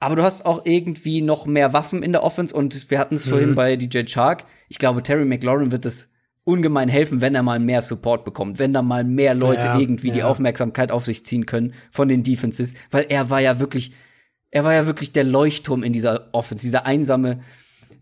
Aber 0.00 0.16
du 0.16 0.22
hast 0.22 0.46
auch 0.46 0.64
irgendwie 0.64 1.22
noch 1.22 1.46
mehr 1.46 1.72
Waffen 1.72 2.02
in 2.02 2.12
der 2.12 2.22
Offense 2.22 2.54
und 2.54 2.90
wir 2.90 2.98
hatten 2.98 3.16
es 3.16 3.26
mhm. 3.26 3.30
vorhin 3.30 3.54
bei 3.54 3.76
DJ 3.76 4.06
Shark. 4.06 4.44
Ich 4.68 4.78
glaube, 4.78 5.02
Terry 5.02 5.24
McLaurin 5.24 5.72
wird 5.72 5.84
es 5.86 6.10
ungemein 6.44 6.88
helfen, 6.88 7.20
wenn 7.20 7.34
er 7.34 7.42
mal 7.42 7.58
mehr 7.58 7.82
Support 7.82 8.24
bekommt, 8.24 8.58
wenn 8.58 8.72
da 8.72 8.80
mal 8.80 9.04
mehr 9.04 9.34
Leute 9.34 9.66
ja, 9.66 9.78
irgendwie 9.78 10.08
ja. 10.08 10.14
die 10.14 10.22
Aufmerksamkeit 10.22 10.90
auf 10.90 11.04
sich 11.04 11.24
ziehen 11.26 11.44
können 11.44 11.74
von 11.90 12.08
den 12.08 12.22
Defenses, 12.22 12.72
weil 12.90 13.06
er 13.10 13.28
war 13.28 13.40
ja 13.40 13.60
wirklich, 13.60 13.92
er 14.50 14.64
war 14.64 14.72
ja 14.72 14.86
wirklich 14.86 15.12
der 15.12 15.24
Leuchtturm 15.24 15.82
in 15.82 15.92
dieser 15.92 16.32
Offense, 16.32 16.64
dieser 16.64 16.86
einsame, 16.86 17.40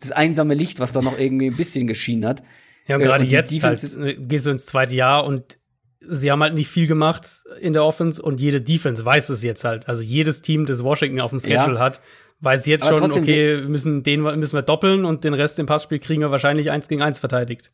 das 0.01 0.13
einsame 0.13 0.55
Licht, 0.55 0.79
was 0.79 0.93
da 0.93 1.03
noch 1.03 1.19
irgendwie 1.19 1.51
ein 1.51 1.57
bisschen 1.57 1.89
geschienen 1.89 2.25
hat. 2.25 2.45
Ja, 2.87 2.97
und 2.97 3.03
gerade 3.03 3.25
äh, 3.25 3.29
jetzt 3.29 3.63
halt, 3.65 3.81
gehst 4.29 4.47
du 4.47 4.51
ins 4.51 4.67
zweite 4.67 4.95
Jahr 4.95 5.25
und 5.25 5.59
sie 6.01 6.31
haben 6.31 6.43
halt 6.43 6.55
nicht 6.55 6.69
viel 6.69 6.87
gemacht 6.87 7.45
in 7.61 7.73
der 7.73 7.85
Offense 7.85 8.21
und 8.21 8.41
jede 8.41 8.61
Defense 8.61 9.05
weiß 9.05 9.29
es 9.31 9.43
jetzt 9.43 9.65
halt. 9.65 9.89
Also 9.89 10.03
jedes 10.03 10.43
Team, 10.43 10.67
das 10.67 10.83
Washington 10.83 11.21
auf 11.21 11.31
dem 11.31 11.41
Schedule 11.41 11.77
ja. 11.77 11.81
hat, 11.81 12.01
weiß 12.41 12.67
jetzt 12.67 12.85
Aber 12.85 12.99
schon, 12.99 13.13
okay, 13.13 13.61
wir 13.61 13.69
müssen 13.69 14.03
den 14.03 14.23
müssen 14.23 14.55
wir 14.55 14.63
doppeln 14.63 15.05
und 15.05 15.25
den 15.25 15.35
Rest 15.35 15.59
im 15.59 15.67
Passspiel 15.67 15.99
kriegen 15.99 16.21
wir 16.21 16.31
wahrscheinlich 16.31 16.71
eins 16.71 16.89
gegen 16.89 17.03
eins 17.03 17.19
verteidigt. 17.19 17.73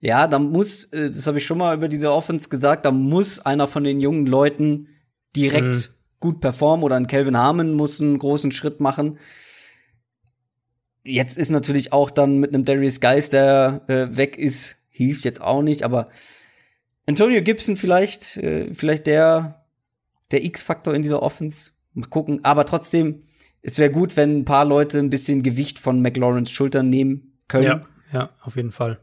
Ja, 0.00 0.28
da 0.28 0.38
muss, 0.38 0.84
äh, 0.86 1.08
das 1.08 1.26
habe 1.26 1.38
ich 1.38 1.46
schon 1.46 1.58
mal 1.58 1.76
über 1.76 1.88
diese 1.88 2.12
Offense 2.12 2.48
gesagt, 2.48 2.86
da 2.86 2.90
muss 2.90 3.40
einer 3.40 3.66
von 3.66 3.84
den 3.84 4.00
jungen 4.00 4.26
Leuten 4.26 4.88
direkt 5.34 5.74
mhm. 5.74 5.84
gut 6.20 6.40
performen 6.40 6.84
oder 6.84 6.96
ein 6.96 7.08
Calvin 7.08 7.36
Harmon 7.36 7.74
muss 7.74 8.00
einen 8.00 8.18
großen 8.18 8.52
Schritt 8.52 8.80
machen. 8.80 9.18
Jetzt 11.04 11.38
ist 11.38 11.50
natürlich 11.50 11.92
auch 11.92 12.10
dann 12.10 12.38
mit 12.38 12.54
einem 12.54 12.64
Darius 12.64 13.00
Geist, 13.00 13.32
der 13.32 13.82
äh, 13.88 14.16
weg 14.16 14.36
ist, 14.36 14.76
hilft 14.88 15.24
jetzt 15.24 15.40
auch 15.40 15.62
nicht, 15.62 15.82
aber 15.82 16.08
Antonio 17.08 17.40
Gibson 17.40 17.76
vielleicht, 17.76 18.36
äh, 18.36 18.72
vielleicht 18.74 19.06
der, 19.06 19.64
der 20.30 20.44
X-Faktor 20.44 20.94
in 20.94 21.00
dieser 21.00 21.22
Offense. 21.22 21.72
Mal 21.94 22.08
gucken. 22.08 22.44
Aber 22.44 22.66
trotzdem, 22.66 23.22
es 23.62 23.78
wäre 23.78 23.90
gut, 23.90 24.18
wenn 24.18 24.40
ein 24.40 24.44
paar 24.44 24.66
Leute 24.66 24.98
ein 24.98 25.08
bisschen 25.08 25.42
Gewicht 25.42 25.78
von 25.78 26.02
McLaurens 26.02 26.50
Schultern 26.50 26.90
nehmen 26.90 27.38
können. 27.48 27.64
Ja, 27.64 27.80
ja, 28.12 28.30
auf 28.42 28.56
jeden 28.56 28.72
Fall. 28.72 29.00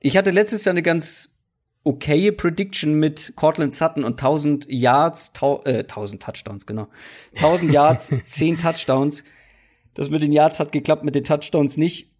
Ich 0.00 0.18
hatte 0.18 0.30
letztes 0.30 0.66
Jahr 0.66 0.74
eine 0.74 0.82
ganz 0.82 1.38
okaye 1.82 2.32
Prediction 2.32 2.94
mit 2.98 3.32
Cortland 3.36 3.72
Sutton 3.72 4.04
und 4.04 4.20
1000 4.20 4.66
Yards, 4.70 5.32
tau 5.32 5.62
äh, 5.64 5.78
1000 5.78 6.22
Touchdowns, 6.22 6.66
genau. 6.66 6.88
1000 7.36 7.72
Yards, 7.72 8.12
10 8.24 8.58
Touchdowns. 8.58 9.24
Das 9.94 10.10
mit 10.10 10.20
den 10.20 10.32
Yards 10.32 10.60
hat 10.60 10.72
geklappt, 10.72 11.04
mit 11.04 11.14
den 11.14 11.24
Touchdowns 11.24 11.78
nicht 11.78 12.10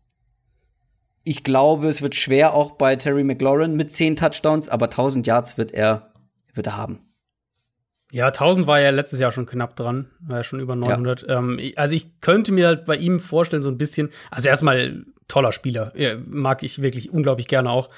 ich 1.25 1.45
glaube, 1.45 1.89
es 1.89 2.03
wird 2.03 2.15
schwer 2.15 2.55
auch 2.55 2.73
bei 2.73 2.97
Terry 2.97 3.25
McLaurin 3.25 3.77
mit 3.77 3.93
zehn 3.93 4.17
Touchdowns, 4.17 4.69
aber 4.69 4.87
1000 4.87 5.27
Yards 5.27 5.59
wird 5.59 5.73
er, 5.73 6.13
wird 6.55 6.67
er 6.67 6.77
haben. 6.77 7.01
Ja, 8.13 8.29
1000 8.29 8.67
war 8.67 8.81
ja 8.81 8.91
letztes 8.91 9.21
Jahr 9.21 9.31
schon 9.31 9.47
knapp 9.47 9.77
dran, 9.77 10.11
war 10.21 10.39
ja 10.39 10.43
schon 10.43 10.59
über 10.59 10.75
900. 10.75 11.23
Ja. 11.23 11.39
Ähm, 11.39 11.61
also 11.77 11.95
ich 11.95 12.21
könnte 12.21 12.53
mir 12.53 12.67
halt 12.67 12.85
bei 12.85 12.97
ihm 12.97 13.21
vorstellen, 13.21 13.63
so 13.63 13.69
ein 13.69 13.79
bisschen, 13.79 14.11
also 14.31 14.49
erstmal 14.49 15.05
toller 15.29 15.53
Spieler, 15.53 15.93
ja, 15.95 16.17
mag 16.27 16.63
ich 16.65 16.83
wirklich 16.83 17.13
unglaublich 17.13 17.47
gerne 17.47 17.71
auch. 17.71 17.89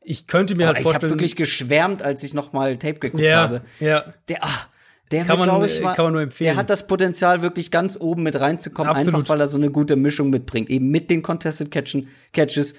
Ich 0.00 0.26
könnte 0.26 0.56
mir 0.56 0.64
oh, 0.64 0.66
halt 0.68 0.78
vorstellen. 0.78 0.96
Ich 0.96 1.02
habe 1.02 1.10
wirklich 1.10 1.36
geschwärmt, 1.36 2.02
als 2.02 2.22
ich 2.22 2.32
noch 2.32 2.54
mal 2.54 2.78
Tape 2.78 2.98
geguckt 2.98 3.22
ja, 3.22 3.42
habe. 3.42 3.60
Ja. 3.78 4.14
Der, 4.28 4.42
ah, 4.42 4.68
der 5.10 5.24
kann, 5.24 5.38
wird, 5.38 5.48
man, 5.48 5.64
ich, 5.64 5.80
mal, 5.80 5.94
kann 5.94 6.06
man 6.06 6.12
nur 6.14 6.22
empfehlen. 6.22 6.48
Der 6.48 6.56
hat 6.56 6.70
das 6.70 6.86
Potenzial, 6.86 7.42
wirklich 7.42 7.70
ganz 7.70 7.98
oben 8.00 8.22
mit 8.22 8.38
reinzukommen, 8.38 8.90
Absolut. 8.90 9.14
einfach 9.14 9.28
weil 9.30 9.40
er 9.40 9.48
so 9.48 9.58
eine 9.58 9.70
gute 9.70 9.96
Mischung 9.96 10.30
mitbringt. 10.30 10.68
Eben 10.70 10.90
mit 10.90 11.10
den 11.10 11.22
Contested 11.22 11.70
Catchen, 11.70 12.08
Catches 12.32 12.74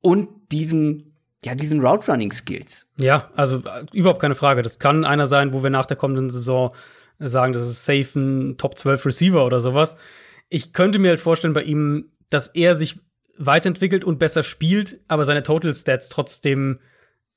und 0.00 0.28
diesem, 0.52 1.14
ja, 1.44 1.54
diesen 1.54 1.80
Route 1.80 2.10
Running 2.10 2.32
Skills. 2.32 2.86
Ja, 2.96 3.30
also 3.34 3.58
äh, 3.58 3.86
überhaupt 3.92 4.20
keine 4.20 4.34
Frage. 4.34 4.62
Das 4.62 4.78
kann 4.78 5.04
einer 5.04 5.26
sein, 5.26 5.52
wo 5.52 5.62
wir 5.62 5.70
nach 5.70 5.86
der 5.86 5.96
kommenden 5.96 6.30
Saison 6.30 6.72
sagen, 7.18 7.52
das 7.52 7.68
ist 7.68 7.84
safe 7.84 8.18
ein 8.18 8.58
Top 8.58 8.76
12 8.76 9.06
Receiver 9.06 9.44
oder 9.44 9.60
sowas. 9.60 9.96
Ich 10.48 10.72
könnte 10.72 10.98
mir 10.98 11.08
halt 11.08 11.20
vorstellen 11.20 11.54
bei 11.54 11.62
ihm, 11.62 12.10
dass 12.30 12.48
er 12.48 12.74
sich 12.74 12.98
weiterentwickelt 13.36 14.04
und 14.04 14.18
besser 14.18 14.42
spielt, 14.42 15.00
aber 15.08 15.24
seine 15.24 15.42
Total 15.42 15.72
Stats 15.74 16.08
trotzdem 16.08 16.80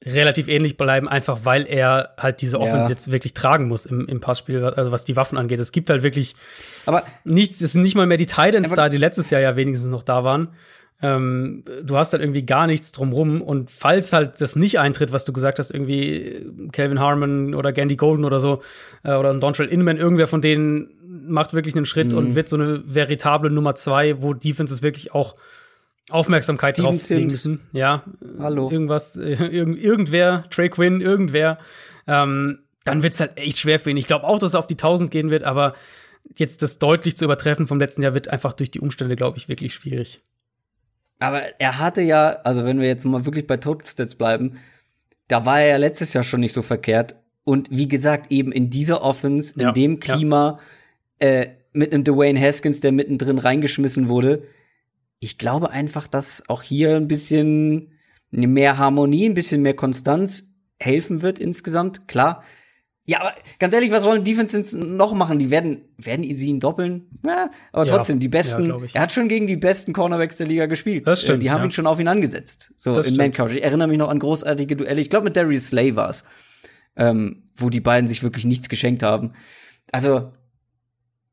relativ 0.06 0.48
ähnlich 0.48 0.78
bleiben, 0.78 1.08
einfach 1.08 1.40
weil 1.44 1.66
er 1.66 2.14
halt 2.18 2.42
diese 2.42 2.60
Offense 2.60 2.84
ja. 2.86 2.90
jetzt 2.90 3.12
wirklich 3.12 3.34
tragen 3.34 3.68
muss 3.68 3.86
im, 3.86 4.08
im 4.08 4.20
Passspiel, 4.20 4.64
also 4.64 4.92
was 4.92 5.06
die 5.06 5.16
Waffen 5.16 5.38
angeht. 5.38 5.60
Es 5.60 5.72
gibt 5.72 5.90
halt 5.90 6.04
wirklich 6.04 6.36
aber 6.86 7.04
nichts, 7.24 7.62
es 7.62 7.74
sind 7.74 7.84
nicht 7.84 7.96
mal 7.96 8.06
mehr 8.06 8.18
die 8.18 8.26
Titans 8.26 8.72
da, 8.72 8.90
die 8.90 8.98
letztes 8.98 9.30
Jahr 9.30 9.42
ja 9.42 9.56
wenigstens 9.56 9.90
noch 9.90 10.04
da 10.04 10.24
waren. 10.24 10.50
Ähm, 11.02 11.64
du 11.84 11.98
hast 11.98 12.14
halt 12.14 12.24
irgendwie 12.24 12.46
gar 12.46 12.68
nichts 12.68 12.92
drumrum 12.92 13.42
und 13.42 13.72
falls 13.72 14.14
halt 14.14 14.40
das 14.40 14.56
nicht 14.56 14.80
eintritt, 14.80 15.12
was 15.12 15.26
du 15.26 15.34
gesagt 15.34 15.60
hast, 15.60 15.72
irgendwie 15.72 16.46
Calvin 16.72 17.00
Harmon 17.00 17.56
oder 17.56 17.74
Gandy 17.74 17.96
Golden 17.96 18.24
oder 18.24 18.40
so 18.40 18.62
äh, 19.04 19.14
oder 19.14 19.32
ein 19.32 19.40
Dontrell 19.40 19.68
Inman, 19.68 19.98
irgendwer 19.98 20.28
von 20.28 20.42
denen 20.42 20.90
macht 21.28 21.54
wirklich 21.54 21.76
einen 21.76 21.86
Schritt 21.86 22.12
mhm. 22.12 22.18
und 22.18 22.36
wird 22.36 22.50
so 22.50 22.56
eine 22.56 22.84
veritable 22.86 23.52
Nummer 23.52 23.76
zwei, 23.76 24.22
wo 24.22 24.34
Defenses 24.34 24.82
wirklich 24.82 25.14
auch 25.14 25.36
Aufmerksamkeit 26.10 26.76
Steven 26.76 26.98
drauf 26.98 27.10
legen 27.10 27.26
müssen. 27.28 27.60
Ja. 27.72 28.04
Hallo. 28.40 28.70
Irgendwas, 28.70 29.16
irgend, 29.18 29.82
irgendwer, 29.82 30.46
Trey 30.50 30.70
Quinn, 30.70 31.02
irgendwer. 31.02 31.60
Ähm, 32.08 32.60
dann 32.84 33.04
wird's 33.04 33.20
halt 33.20 33.38
echt 33.38 33.60
schwer 33.60 33.80
für 33.80 33.92
ihn. 33.92 33.98
Ich 33.98 34.08
glaube 34.08 34.26
auch, 34.26 34.40
dass 34.40 34.54
er 34.54 34.60
auf 34.60 34.68
die 34.68 34.74
1000 34.74 35.10
gehen 35.12 35.30
wird, 35.30 35.44
aber 35.44 35.76
jetzt 36.36 36.62
das 36.62 36.80
deutlich 36.80 37.16
zu 37.16 37.26
übertreffen 37.26 37.68
vom 37.68 37.80
letzten 37.80 38.02
Jahr 38.02 38.14
wird 38.14 38.28
einfach 38.28 38.54
durch 38.54 38.72
die 38.72 38.80
Umstände, 38.80 39.16
glaube 39.16 39.38
ich, 39.38 39.48
wirklich 39.48 39.74
schwierig. 39.74 40.22
Aber 41.20 41.42
er 41.60 41.80
hatte 41.80 42.02
ja, 42.02 42.38
also 42.44 42.66
wenn 42.66 42.82
wir 42.82 42.88
jetzt 42.88 43.06
mal 43.06 43.26
wirklich 43.26 43.48
bei 43.48 43.58
Total 43.58 43.88
Stats 43.88 44.16
bleiben, 44.16 44.58
da 45.30 45.46
war 45.46 45.62
er 45.62 45.68
ja 45.68 45.78
letztes 45.78 46.14
Jahr 46.14 46.24
schon 46.24 46.42
nicht 46.42 46.54
so 46.54 46.62
verkehrt. 46.62 47.16
Und 47.46 47.70
wie 47.72 47.88
gesagt, 47.88 48.32
eben 48.32 48.52
in 48.52 48.70
dieser 48.70 49.02
Offense, 49.04 49.54
in 49.56 49.62
Ja, 49.62 49.72
dem 49.72 50.00
Klima, 50.00 50.60
äh, 51.20 51.48
mit 51.72 51.94
einem 51.94 52.04
Dwayne 52.04 52.40
Haskins, 52.40 52.82
der 52.82 52.92
mittendrin 52.92 53.38
reingeschmissen 53.38 54.10
wurde. 54.10 54.44
Ich 55.24 55.38
glaube 55.38 55.72
einfach, 55.72 56.08
dass 56.08 56.44
auch 56.50 56.64
hier 56.64 56.98
ein 56.98 57.08
bisschen 57.08 57.94
mehr 58.30 58.78
Harmonie, 58.78 59.30
ein 59.30 59.34
bisschen 59.36 59.62
mehr 59.62 59.74
Konstanz 59.76 60.50
helfen 60.80 61.22
wird 61.22 61.40
insgesamt. 61.40 62.08
Klar. 62.10 62.44
Ja, 63.06 63.22
aber 63.22 63.34
ganz 63.60 63.74
ehrlich, 63.74 63.92
was 63.92 64.04
sollen 64.04 64.24
Defenses 64.26 64.74
noch 64.74 65.14
machen? 65.14 65.38
Die 65.40 65.50
werden, 65.50 65.82
werden 65.98 66.24
sie 66.34 66.50
ihn 66.50 66.60
doppeln? 66.60 67.08
Ja, 67.26 67.50
aber 67.72 67.86
Ja, 67.86 67.96
trotzdem, 67.96 68.20
die 68.20 68.26
ja, 68.28 68.32
besten, 68.32 68.74
ich. 68.86 68.96
er 68.96 69.02
hat 69.02 69.12
schon 69.14 69.28
gegen 69.30 69.48
die 69.48 69.58
besten 69.58 69.94
Cornerbacks 69.94 70.38
der 70.38 70.48
Liga 70.48 70.66
gespielt. 70.66 71.08
Das 71.08 71.22
stimmt, 71.22 71.38
Äh, 71.38 71.40
Die 71.40 71.52
haben 71.52 71.60
ja. 71.60 71.66
ihn 71.66 71.72
schon 71.72 71.88
auf 71.88 72.00
ihn 72.02 72.08
angesetzt. 72.08 72.74
So 72.76 72.92
Das 72.96 73.08
im 73.08 73.14
stimmt. 73.16 73.18
Man-Couch. 73.18 73.52
Ich 73.56 73.64
erinnere 73.64 73.88
mich 73.88 73.98
noch 73.98 74.10
an 74.10 74.20
großartige 74.20 74.76
Duelle. 74.76 75.00
Ich 75.02 75.10
glaube, 75.10 75.26
mit 75.26 75.38
Darius 75.38 75.68
Slay 75.68 75.96
war's, 75.96 76.24
ähm, 76.98 77.44
wo 77.56 77.70
die 77.70 77.82
beiden 77.82 78.08
sich 78.10 78.24
wirklich 78.24 78.44
nichts 78.46 78.68
geschenkt 78.70 79.04
haben. 79.04 79.34
Also, 79.92 80.32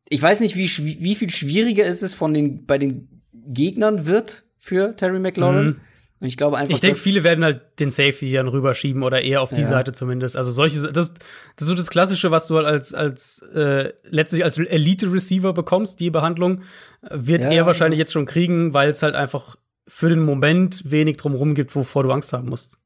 ich 0.09 0.21
weiß 0.23 0.41
nicht, 0.41 0.57
wie, 0.57 0.69
wie 1.01 1.15
viel 1.15 1.31
schwieriger 1.31 1.87
ist 1.87 2.03
es 2.03 2.15
von 2.15 2.35
den, 2.35 2.67
bei 2.67 2.79
den 2.79 3.20
Gegnern 3.33 4.07
wird 4.07 4.45
für 4.59 4.95
Terry 4.97 5.19
McLaurin. 5.19 5.67
Mhm. 5.67 5.81
Und 6.21 6.27
ich 6.27 6.37
glaube 6.37 6.59
einfach, 6.59 6.75
Ich 6.75 6.81
denke, 6.81 6.99
viele 6.99 7.25
werden 7.25 7.43
halt 7.43 7.81
den 7.81 7.91
Safety 7.91 8.31
dann 8.33 8.47
rüberschieben 8.47 9.03
oder 9.03 9.23
eher 9.23 9.41
auf 9.41 9.51
die 9.55 9.63
Ja. 9.63 9.67
Seite 9.69 9.93
zumindest. 9.93 10.37
Also 10.37 10.53
solche, 10.53 10.79
das, 10.93 11.15
das 11.15 11.23
ist 11.61 11.67
so 11.67 11.75
das 11.75 11.89
Klassische, 11.89 12.31
was 12.31 12.47
du 12.47 12.57
halt 12.57 12.67
als, 12.67 12.93
als 12.93 13.41
äh, 13.55 13.95
letztlich 14.05 14.45
als 14.45 14.59
Elite-Receiver 14.59 15.55
bekommst, 15.55 15.99
die 15.99 16.11
Behandlung, 16.11 16.61
äh, 17.03 17.09
wird 17.13 17.45
Ja. 17.45 17.51
er 17.51 17.67
wahrscheinlich 17.67 17.99
jetzt 17.99 18.13
schon 18.13 18.27
kriegen, 18.27 18.75
weil 18.75 18.91
es 18.91 19.03
halt 19.03 19.15
einfach 19.15 19.57
für 19.89 20.11
den 20.11 20.21
Moment 20.23 20.91
wenig 20.91 21.17
drumherum 21.17 21.55
gibt, 21.55 21.75
wovor 21.75 22.03
du 22.03 22.13
Angst 22.13 22.35
haben 22.35 22.51
musst. 22.51 22.77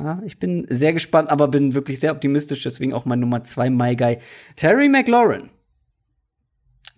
Ja, 0.00 0.20
ich 0.24 0.38
bin 0.40 0.66
sehr 0.68 0.92
gespannt, 0.92 1.30
aber 1.30 1.46
bin 1.48 1.72
wirklich 1.74 2.00
sehr 2.00 2.12
optimistisch, 2.12 2.62
deswegen 2.64 2.92
auch 2.92 3.04
mein 3.04 3.20
Nummer 3.20 3.44
zwei 3.44 3.70
My 3.70 3.94
Guy. 3.96 4.18
Terry 4.56 4.88
McLaurin. 4.88 5.50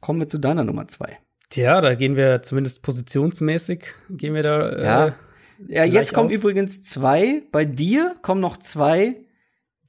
Kommen 0.00 0.18
wir 0.20 0.28
zu 0.28 0.38
deiner 0.38 0.64
Nummer 0.64 0.88
zwei. 0.88 1.18
Tja, 1.50 1.80
da 1.80 1.94
gehen 1.94 2.16
wir 2.16 2.42
zumindest 2.42 2.82
positionsmäßig, 2.82 3.84
gehen 4.10 4.34
wir 4.34 4.42
da. 4.42 4.68
Äh, 4.70 4.84
Ja. 4.84 5.14
Ja, 5.68 5.84
jetzt 5.84 6.14
kommen 6.14 6.28
auf. 6.28 6.32
übrigens 6.34 6.82
zwei. 6.82 7.42
Bei 7.52 7.66
dir 7.66 8.14
kommen 8.22 8.40
noch 8.40 8.56
zwei, 8.56 9.16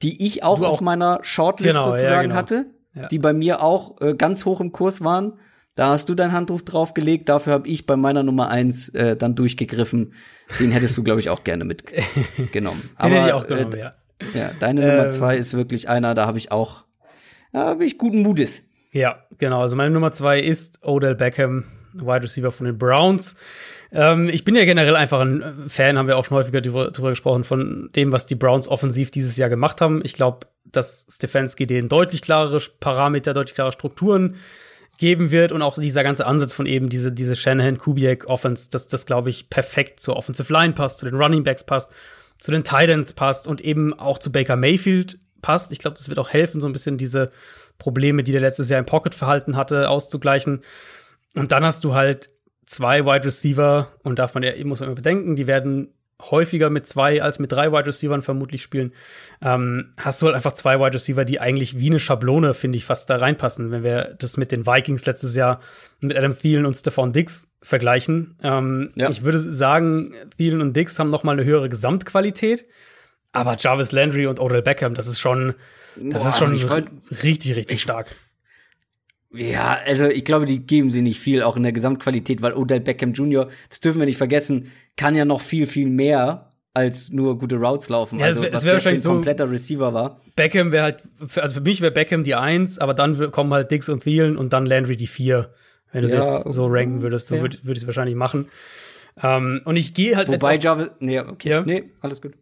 die 0.02 0.22
ich 0.26 0.42
auch 0.44 0.58
Du 0.58 0.66
auf 0.66 0.74
auch. 0.78 0.80
meiner 0.82 1.20
Shortlist 1.22 1.76
Genau, 1.76 1.86
ja, 1.88 1.96
sozusagen 1.96 2.28
genau. 2.28 2.34
hatte, 2.34 2.66
Ja. 2.94 3.06
die 3.08 3.18
bei 3.18 3.32
mir 3.32 3.62
auch 3.62 3.98
äh, 4.02 4.12
ganz 4.14 4.44
hoch 4.44 4.60
im 4.60 4.72
Kurs 4.72 5.02
waren. 5.02 5.38
Da 5.74 5.88
hast 5.88 6.10
du 6.10 6.14
dein 6.14 6.32
Handtuch 6.32 6.60
draufgelegt, 6.60 7.30
dafür 7.30 7.54
habe 7.54 7.66
ich 7.68 7.86
bei 7.86 7.96
meiner 7.96 8.22
Nummer 8.22 8.48
eins 8.50 8.90
äh, 8.90 9.16
dann 9.16 9.34
durchgegriffen. 9.34 10.12
Den 10.60 10.72
hättest 10.72 10.98
du, 10.98 11.02
glaube 11.02 11.20
ich, 11.20 11.30
auch 11.30 11.42
gerne 11.44 11.64
mitgenommen. 11.64 12.90
Den 13.02 13.10
hätte 13.12 13.26
ich 13.28 13.32
auch 13.32 13.46
genommen, 13.46 13.72
äh, 13.72 13.78
ja. 13.78 13.92
ja, 14.34 14.50
deine 14.58 14.82
Nummer 14.82 15.04
Ähm. 15.04 15.10
zwei 15.10 15.38
ist 15.38 15.54
wirklich 15.54 15.88
einer, 15.88 16.14
da 16.14 16.26
habe 16.26 16.36
ich 16.36 16.52
auch, 16.52 16.84
da 17.52 17.60
habe 17.60 17.86
ich 17.86 17.96
guten 17.96 18.20
Mutes. 18.20 18.60
Ja, 18.92 19.24
genau. 19.38 19.62
Also 19.62 19.74
meine 19.74 19.90
Nummer 19.90 20.12
zwei 20.12 20.38
ist 20.38 20.78
Odell 20.82 21.14
Beckham, 21.14 21.64
Wide 21.94 22.22
Receiver 22.22 22.52
von 22.52 22.66
den 22.66 22.78
Browns. 22.78 23.34
Ähm, 23.90 24.28
ich 24.28 24.44
bin 24.44 24.54
ja 24.54 24.64
generell 24.64 24.96
einfach 24.96 25.20
ein 25.20 25.42
äh, 25.42 25.68
Fan, 25.68 25.98
haben 25.98 26.08
wir 26.08 26.16
auch 26.16 26.24
schon 26.24 26.36
häufiger 26.36 26.60
drüber 26.60 27.10
gesprochen, 27.10 27.44
von 27.44 27.90
dem, 27.96 28.12
was 28.12 28.26
die 28.26 28.34
Browns 28.34 28.68
offensiv 28.68 29.10
dieses 29.10 29.36
Jahr 29.36 29.48
gemacht 29.48 29.80
haben. 29.80 30.02
Ich 30.04 30.12
glaube, 30.12 30.46
dass 30.64 31.06
Stefanski 31.10 31.66
denen 31.66 31.88
deutlich 31.88 32.22
klarere 32.22 32.60
Parameter, 32.80 33.32
deutlich 33.32 33.54
klarere 33.54 33.72
Strukturen 33.72 34.36
geben 34.98 35.30
wird 35.30 35.52
und 35.52 35.62
auch 35.62 35.78
dieser 35.78 36.02
ganze 36.02 36.26
Ansatz 36.26 36.54
von 36.54 36.66
eben 36.66 36.88
diese, 36.88 37.12
diese 37.12 37.34
Shanahan-Kubiak-Offense, 37.34 38.70
dass 38.70 38.86
das, 38.86 39.06
glaube 39.06 39.30
ich, 39.30 39.50
perfekt 39.50 40.00
zur 40.00 40.16
Offensive 40.16 40.52
Line 40.52 40.74
passt, 40.74 40.98
zu 40.98 41.06
den 41.06 41.16
Running 41.16 41.44
Backs 41.44 41.64
passt, 41.64 41.92
zu 42.38 42.50
den 42.50 42.62
Titans 42.62 43.12
passt 43.14 43.46
und 43.46 43.60
eben 43.62 43.98
auch 43.98 44.18
zu 44.18 44.30
Baker 44.30 44.56
Mayfield 44.56 45.18
passt. 45.40 45.72
Ich 45.72 45.78
glaube, 45.78 45.96
das 45.96 46.08
wird 46.08 46.18
auch 46.18 46.30
helfen, 46.30 46.60
so 46.60 46.66
ein 46.66 46.72
bisschen 46.72 46.98
diese 46.98 47.30
Probleme, 47.82 48.22
die 48.22 48.32
der 48.32 48.40
letztes 48.40 48.68
Jahr 48.70 48.78
im 48.78 48.86
Pocket-Verhalten 48.86 49.56
hatte, 49.56 49.88
auszugleichen. 49.88 50.62
Und 51.34 51.50
dann 51.50 51.64
hast 51.64 51.82
du 51.82 51.94
halt 51.94 52.30
zwei 52.64 53.04
Wide 53.04 53.24
Receiver 53.24 53.88
und 54.04 54.20
darf 54.20 54.34
man 54.34 54.44
ja, 54.44 54.52
muss 54.64 54.80
man 54.80 54.88
immer 54.88 54.96
bedenken, 54.96 55.34
die 55.34 55.48
werden 55.48 55.88
häufiger 56.30 56.70
mit 56.70 56.86
zwei 56.86 57.20
als 57.20 57.40
mit 57.40 57.50
drei 57.50 57.72
Wide 57.72 57.86
Receivern 57.86 58.22
vermutlich 58.22 58.62
spielen. 58.62 58.92
Ähm, 59.42 59.92
hast 59.96 60.22
du 60.22 60.26
halt 60.26 60.36
einfach 60.36 60.52
zwei 60.52 60.78
Wide 60.78 60.94
Receiver, 60.94 61.24
die 61.24 61.40
eigentlich 61.40 61.80
wie 61.80 61.88
eine 61.88 61.98
Schablone, 61.98 62.54
finde 62.54 62.78
ich, 62.78 62.84
fast 62.84 63.10
da 63.10 63.16
reinpassen. 63.16 63.72
Wenn 63.72 63.82
wir 63.82 64.14
das 64.20 64.36
mit 64.36 64.52
den 64.52 64.64
Vikings 64.64 65.04
letztes 65.04 65.34
Jahr 65.34 65.60
mit 65.98 66.16
Adam 66.16 66.38
Thielen 66.38 66.64
und 66.64 66.74
Stephon 66.74 67.12
Diggs 67.12 67.48
vergleichen. 67.60 68.36
Ähm, 68.42 68.92
Ja. 68.94 69.10
Ich 69.10 69.24
würde 69.24 69.38
sagen, 69.38 70.14
Thielen 70.36 70.60
und 70.60 70.76
Diggs 70.76 70.96
haben 71.00 71.08
noch 71.08 71.24
mal 71.24 71.32
eine 71.32 71.44
höhere 71.44 71.68
Gesamtqualität. 71.68 72.66
Aber 73.32 73.56
Jarvis 73.58 73.90
Landry 73.90 74.26
und 74.26 74.38
Odell 74.38 74.62
Beckham, 74.62 74.94
das 74.94 75.08
ist 75.08 75.18
schon, 75.18 75.54
das 75.96 76.22
Boah, 76.22 76.28
ist 76.28 76.38
schon 76.38 76.54
ich 76.54 76.68
wollt- 76.68 76.88
richtig, 77.22 77.56
richtig 77.56 77.82
stark. 77.82 78.14
Ja, 79.34 79.78
also 79.86 80.08
ich 80.08 80.24
glaube, 80.24 80.44
die 80.44 80.58
geben 80.60 80.90
sie 80.90 81.00
nicht 81.00 81.18
viel, 81.18 81.42
auch 81.42 81.56
in 81.56 81.62
der 81.62 81.72
Gesamtqualität, 81.72 82.42
weil 82.42 82.52
Odell 82.52 82.80
Beckham 82.80 83.12
Jr., 83.12 83.48
das 83.70 83.80
dürfen 83.80 83.98
wir 83.98 84.06
nicht 84.06 84.18
vergessen, 84.18 84.70
kann 84.96 85.16
ja 85.16 85.24
noch 85.24 85.40
viel, 85.40 85.66
viel 85.66 85.88
mehr 85.88 86.50
als 86.74 87.10
nur 87.10 87.38
gute 87.38 87.56
Routes 87.56 87.88
laufen. 87.88 88.18
Ja, 88.18 88.26
es 88.26 88.36
also 88.38 88.42
wär- 88.42 88.48
es 88.50 88.54
was 88.56 88.64
wär 88.64 88.70
für 88.70 88.74
ein 88.74 88.76
wahrscheinlich 88.76 89.02
so- 89.02 89.10
kompletter 89.12 89.50
Receiver 89.50 89.94
war. 89.94 90.20
Beckham 90.36 90.70
wäre 90.72 90.84
halt, 90.84 91.02
für- 91.26 91.42
also 91.42 91.54
für 91.56 91.60
mich 91.62 91.80
wäre 91.80 91.92
Beckham 91.92 92.24
die 92.24 92.34
Eins, 92.34 92.78
aber 92.78 92.92
dann 92.94 93.30
kommen 93.30 93.52
halt 93.54 93.70
Diggs 93.70 93.88
und 93.88 94.02
Thielen 94.02 94.36
und 94.36 94.52
dann 94.52 94.66
Landry 94.66 94.96
die 94.96 95.06
Vier. 95.06 95.54
Wenn 95.92 96.02
du 96.04 96.08
Ja, 96.08 96.38
jetzt 96.38 96.50
so 96.54 96.66
ranken 96.66 97.02
würdest, 97.02 97.28
so 97.28 97.36
ja. 97.36 97.42
würde 97.42 97.58
würd 97.62 97.76
ich 97.76 97.82
es 97.82 97.86
wahrscheinlich 97.86 98.16
machen. 98.16 98.48
Ähm, 99.22 99.60
und 99.66 99.76
ich 99.76 99.92
gehe 99.92 100.16
halt 100.16 100.28
Wobei 100.28 100.56
Jarvis, 100.56 100.90
nee, 101.00 101.20
okay, 101.20 101.48
Ja. 101.50 101.62
nee, 101.62 101.90
alles 102.00 102.22
gut. 102.22 102.32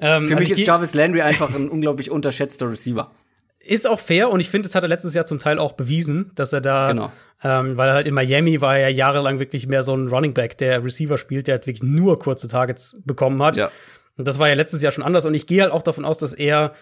Ähm, 0.00 0.28
Für 0.28 0.34
also 0.34 0.42
mich 0.48 0.52
ich 0.52 0.58
ist 0.60 0.66
Jarvis 0.66 0.94
Landry 0.94 1.20
einfach 1.22 1.54
ein 1.54 1.68
unglaublich 1.68 2.10
unterschätzter 2.10 2.70
Receiver. 2.70 3.10
ist 3.60 3.86
auch 3.88 3.98
fair 4.00 4.30
und 4.30 4.40
ich 4.40 4.48
finde, 4.50 4.68
das 4.68 4.74
hat 4.74 4.82
er 4.82 4.88
letztes 4.88 5.14
Jahr 5.14 5.24
zum 5.24 5.38
Teil 5.38 5.58
auch 5.58 5.72
bewiesen, 5.72 6.30
dass 6.34 6.52
er 6.52 6.60
da, 6.60 6.88
Genau. 6.92 7.12
ähm, 7.44 7.76
weil 7.76 7.88
er 7.88 7.94
halt 7.94 8.06
in 8.06 8.14
Miami 8.14 8.60
war 8.60 8.76
er 8.78 8.88
ja 8.88 8.96
jahrelang 8.96 9.38
wirklich 9.38 9.66
mehr 9.66 9.82
so 9.82 9.94
ein 9.94 10.08
Running 10.08 10.34
Back, 10.34 10.56
der 10.58 10.82
Receiver 10.84 11.18
spielt, 11.18 11.46
der 11.48 11.56
halt 11.56 11.66
wirklich 11.66 11.82
nur 11.82 12.18
kurze 12.18 12.48
Targets 12.48 12.96
bekommen 13.04 13.42
hat. 13.42 13.56
Ja. 13.56 13.70
Und 14.16 14.26
das 14.26 14.38
war 14.38 14.48
ja 14.48 14.54
letztes 14.54 14.82
Jahr 14.82 14.90
schon 14.92 15.04
anders. 15.04 15.26
Und 15.26 15.34
ich 15.34 15.46
gehe 15.46 15.62
halt 15.62 15.70
auch 15.72 15.82
davon 15.82 16.04
aus, 16.04 16.18
dass 16.18 16.32
er, 16.32 16.72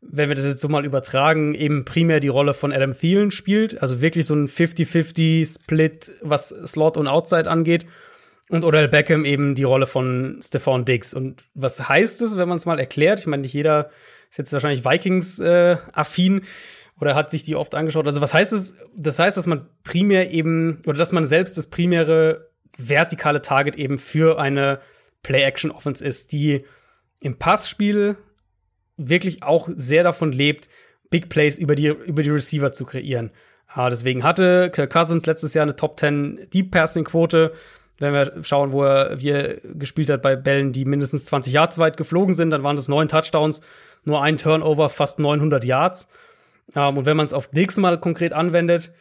wenn 0.00 0.28
wir 0.30 0.36
das 0.36 0.44
jetzt 0.46 0.60
so 0.62 0.68
mal 0.68 0.86
übertragen, 0.86 1.54
eben 1.54 1.84
primär 1.84 2.18
die 2.20 2.28
Rolle 2.28 2.54
von 2.54 2.72
Adam 2.72 2.96
Thielen 2.96 3.30
spielt. 3.30 3.82
Also 3.82 4.00
wirklich 4.00 4.24
so 4.24 4.34
ein 4.34 4.48
50-50-Split, 4.48 6.12
was 6.22 6.48
Slot 6.66 6.96
und 6.96 7.08
Outside 7.08 7.50
angeht. 7.50 7.84
Und 8.48 8.64
Odell 8.64 8.88
Beckham 8.88 9.24
eben 9.24 9.54
die 9.54 9.64
Rolle 9.64 9.86
von 9.86 10.40
Stephon 10.42 10.84
Diggs. 10.84 11.12
Und 11.12 11.44
was 11.54 11.88
heißt 11.88 12.22
es, 12.22 12.36
wenn 12.36 12.48
man 12.48 12.56
es 12.56 12.66
mal 12.66 12.80
erklärt? 12.80 13.20
Ich 13.20 13.26
meine, 13.26 13.42
nicht 13.42 13.52
jeder 13.52 13.90
ist 14.30 14.38
jetzt 14.38 14.52
wahrscheinlich 14.52 14.84
Vikings-affin 14.84 16.42
oder 17.00 17.14
hat 17.14 17.30
sich 17.30 17.42
die 17.42 17.56
oft 17.56 17.74
angeschaut. 17.74 18.06
Also 18.06 18.20
was 18.20 18.34
heißt 18.34 18.52
es? 18.52 18.76
Das 18.96 19.18
heißt, 19.18 19.36
dass 19.36 19.46
man 19.46 19.68
primär 19.84 20.30
eben, 20.30 20.80
oder 20.86 20.98
dass 20.98 21.12
man 21.12 21.26
selbst 21.26 21.56
das 21.58 21.68
primäre 21.68 22.50
vertikale 22.76 23.42
Target 23.42 23.76
eben 23.76 23.98
für 23.98 24.38
eine 24.38 24.80
Play-Action-Offense 25.22 26.04
ist, 26.04 26.32
die 26.32 26.64
im 27.20 27.38
Passspiel 27.38 28.16
wirklich 28.96 29.42
auch 29.42 29.68
sehr 29.74 30.02
davon 30.02 30.32
lebt, 30.32 30.68
Big 31.10 31.28
Plays 31.28 31.58
über 31.58 31.74
die, 31.74 31.86
über 31.86 32.22
die 32.22 32.30
Receiver 32.30 32.72
zu 32.72 32.84
kreieren. 32.84 33.30
Ah, 33.66 33.90
deswegen 33.90 34.24
hatte 34.24 34.70
Kirk 34.70 34.92
Cousins 34.92 35.26
letztes 35.26 35.54
Jahr 35.54 35.64
eine 35.64 35.76
Top 35.76 35.98
10 35.98 36.48
Deep 36.52 36.70
Passing 36.70 37.04
Quote. 37.04 37.52
Wenn 37.98 38.12
wir 38.12 38.44
schauen, 38.44 38.72
wo 38.72 38.84
er, 38.84 39.20
wie 39.20 39.30
er 39.30 39.56
gespielt 39.74 40.10
hat 40.10 40.22
bei 40.22 40.36
Bällen, 40.36 40.72
die 40.72 40.84
mindestens 40.84 41.24
20 41.24 41.52
Yards 41.52 41.78
weit 41.78 41.96
geflogen 41.96 42.34
sind, 42.34 42.50
dann 42.50 42.62
waren 42.62 42.76
das 42.76 42.88
neun 42.88 43.08
Touchdowns, 43.08 43.60
nur 44.04 44.22
ein 44.22 44.36
Turnover, 44.36 44.88
fast 44.88 45.18
900 45.18 45.64
Yards. 45.64 46.08
Ähm, 46.74 46.98
und 46.98 47.06
wenn 47.06 47.16
man 47.16 47.26
es 47.26 47.32
auf 47.32 47.48
Diggs 47.48 47.76
mal 47.76 47.98
konkret 47.98 48.32
anwendet, 48.32 48.92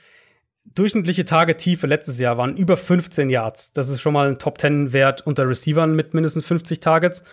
durchschnittliche 0.75 1.25
Tagetiefe 1.25 1.87
letztes 1.87 2.19
Jahr 2.19 2.37
waren 2.37 2.57
über 2.57 2.75
15 2.75 3.29
Yards. 3.29 3.73
Das 3.73 3.89
ist 3.89 4.01
schon 4.01 4.13
mal 4.13 4.27
ein 4.27 4.39
Top 4.39 4.59
10 4.59 4.93
Wert 4.93 5.25
unter 5.25 5.47
Receivern 5.47 5.95
mit 5.95 6.13
mindestens 6.13 6.47
50 6.47 6.79
Targets. 6.79 7.23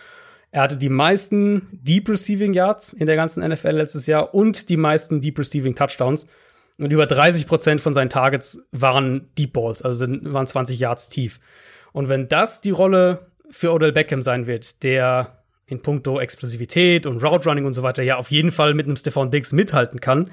Er 0.51 0.61
hatte 0.61 0.77
die 0.77 0.89
meisten 0.89 1.67
Deep 1.71 2.07
Receiving 2.07 2.53
Yards 2.53 2.93
in 2.93 3.07
der 3.07 3.15
ganzen 3.15 3.45
NFL 3.45 3.71
letztes 3.71 4.07
Jahr 4.07 4.33
und 4.33 4.69
die 4.69 4.77
meisten 4.77 5.19
Deep 5.19 5.37
Receiving 5.37 5.75
Touchdowns. 5.75 6.27
Und 6.77 6.91
über 6.91 7.05
30 7.05 7.47
Prozent 7.47 7.81
von 7.81 7.93
seinen 7.93 8.09
Targets 8.09 8.59
waren 8.71 9.29
Deep 9.37 9.53
Balls, 9.53 9.81
also 9.81 10.05
sind, 10.05 10.33
waren 10.33 10.45
20 10.45 10.77
Yards 10.77 11.09
tief. 11.09 11.39
Und 11.93 12.09
wenn 12.09 12.27
das 12.27 12.59
die 12.61 12.71
Rolle 12.71 13.27
für 13.49 13.71
Odell 13.71 13.93
Beckham 13.93 14.21
sein 14.21 14.47
wird, 14.47 14.83
der 14.83 15.43
in 15.67 15.81
puncto 15.81 16.19
Explosivität 16.19 17.05
und 17.05 17.23
Route 17.23 17.47
Running 17.47 17.65
und 17.65 17.73
so 17.73 17.81
weiter 17.81 18.03
ja 18.03 18.17
auf 18.17 18.29
jeden 18.29 18.51
Fall 18.51 18.73
mit 18.73 18.85
einem 18.85 18.97
Stephon 18.97 19.31
Diggs 19.31 19.53
mithalten 19.53 20.01
kann, 20.01 20.31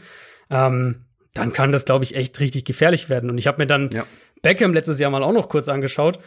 ähm, 0.51 1.05
dann 1.35 1.53
kann 1.53 1.73
das, 1.73 1.85
glaube 1.85 2.05
ich, 2.05 2.15
echt 2.15 2.39
richtig 2.41 2.65
gefährlich 2.65 3.09
werden. 3.09 3.31
Und 3.31 3.39
ich 3.39 3.47
habe 3.47 3.59
mir 3.59 3.67
dann 3.67 3.89
Ja. 3.91 4.05
Beckham 4.43 4.75
letztes 4.75 4.99
Jahr 4.99 5.11
mal 5.11 5.23
auch 5.23 5.33
noch 5.33 5.49
kurz 5.49 5.69
angeschaut. 5.69 6.19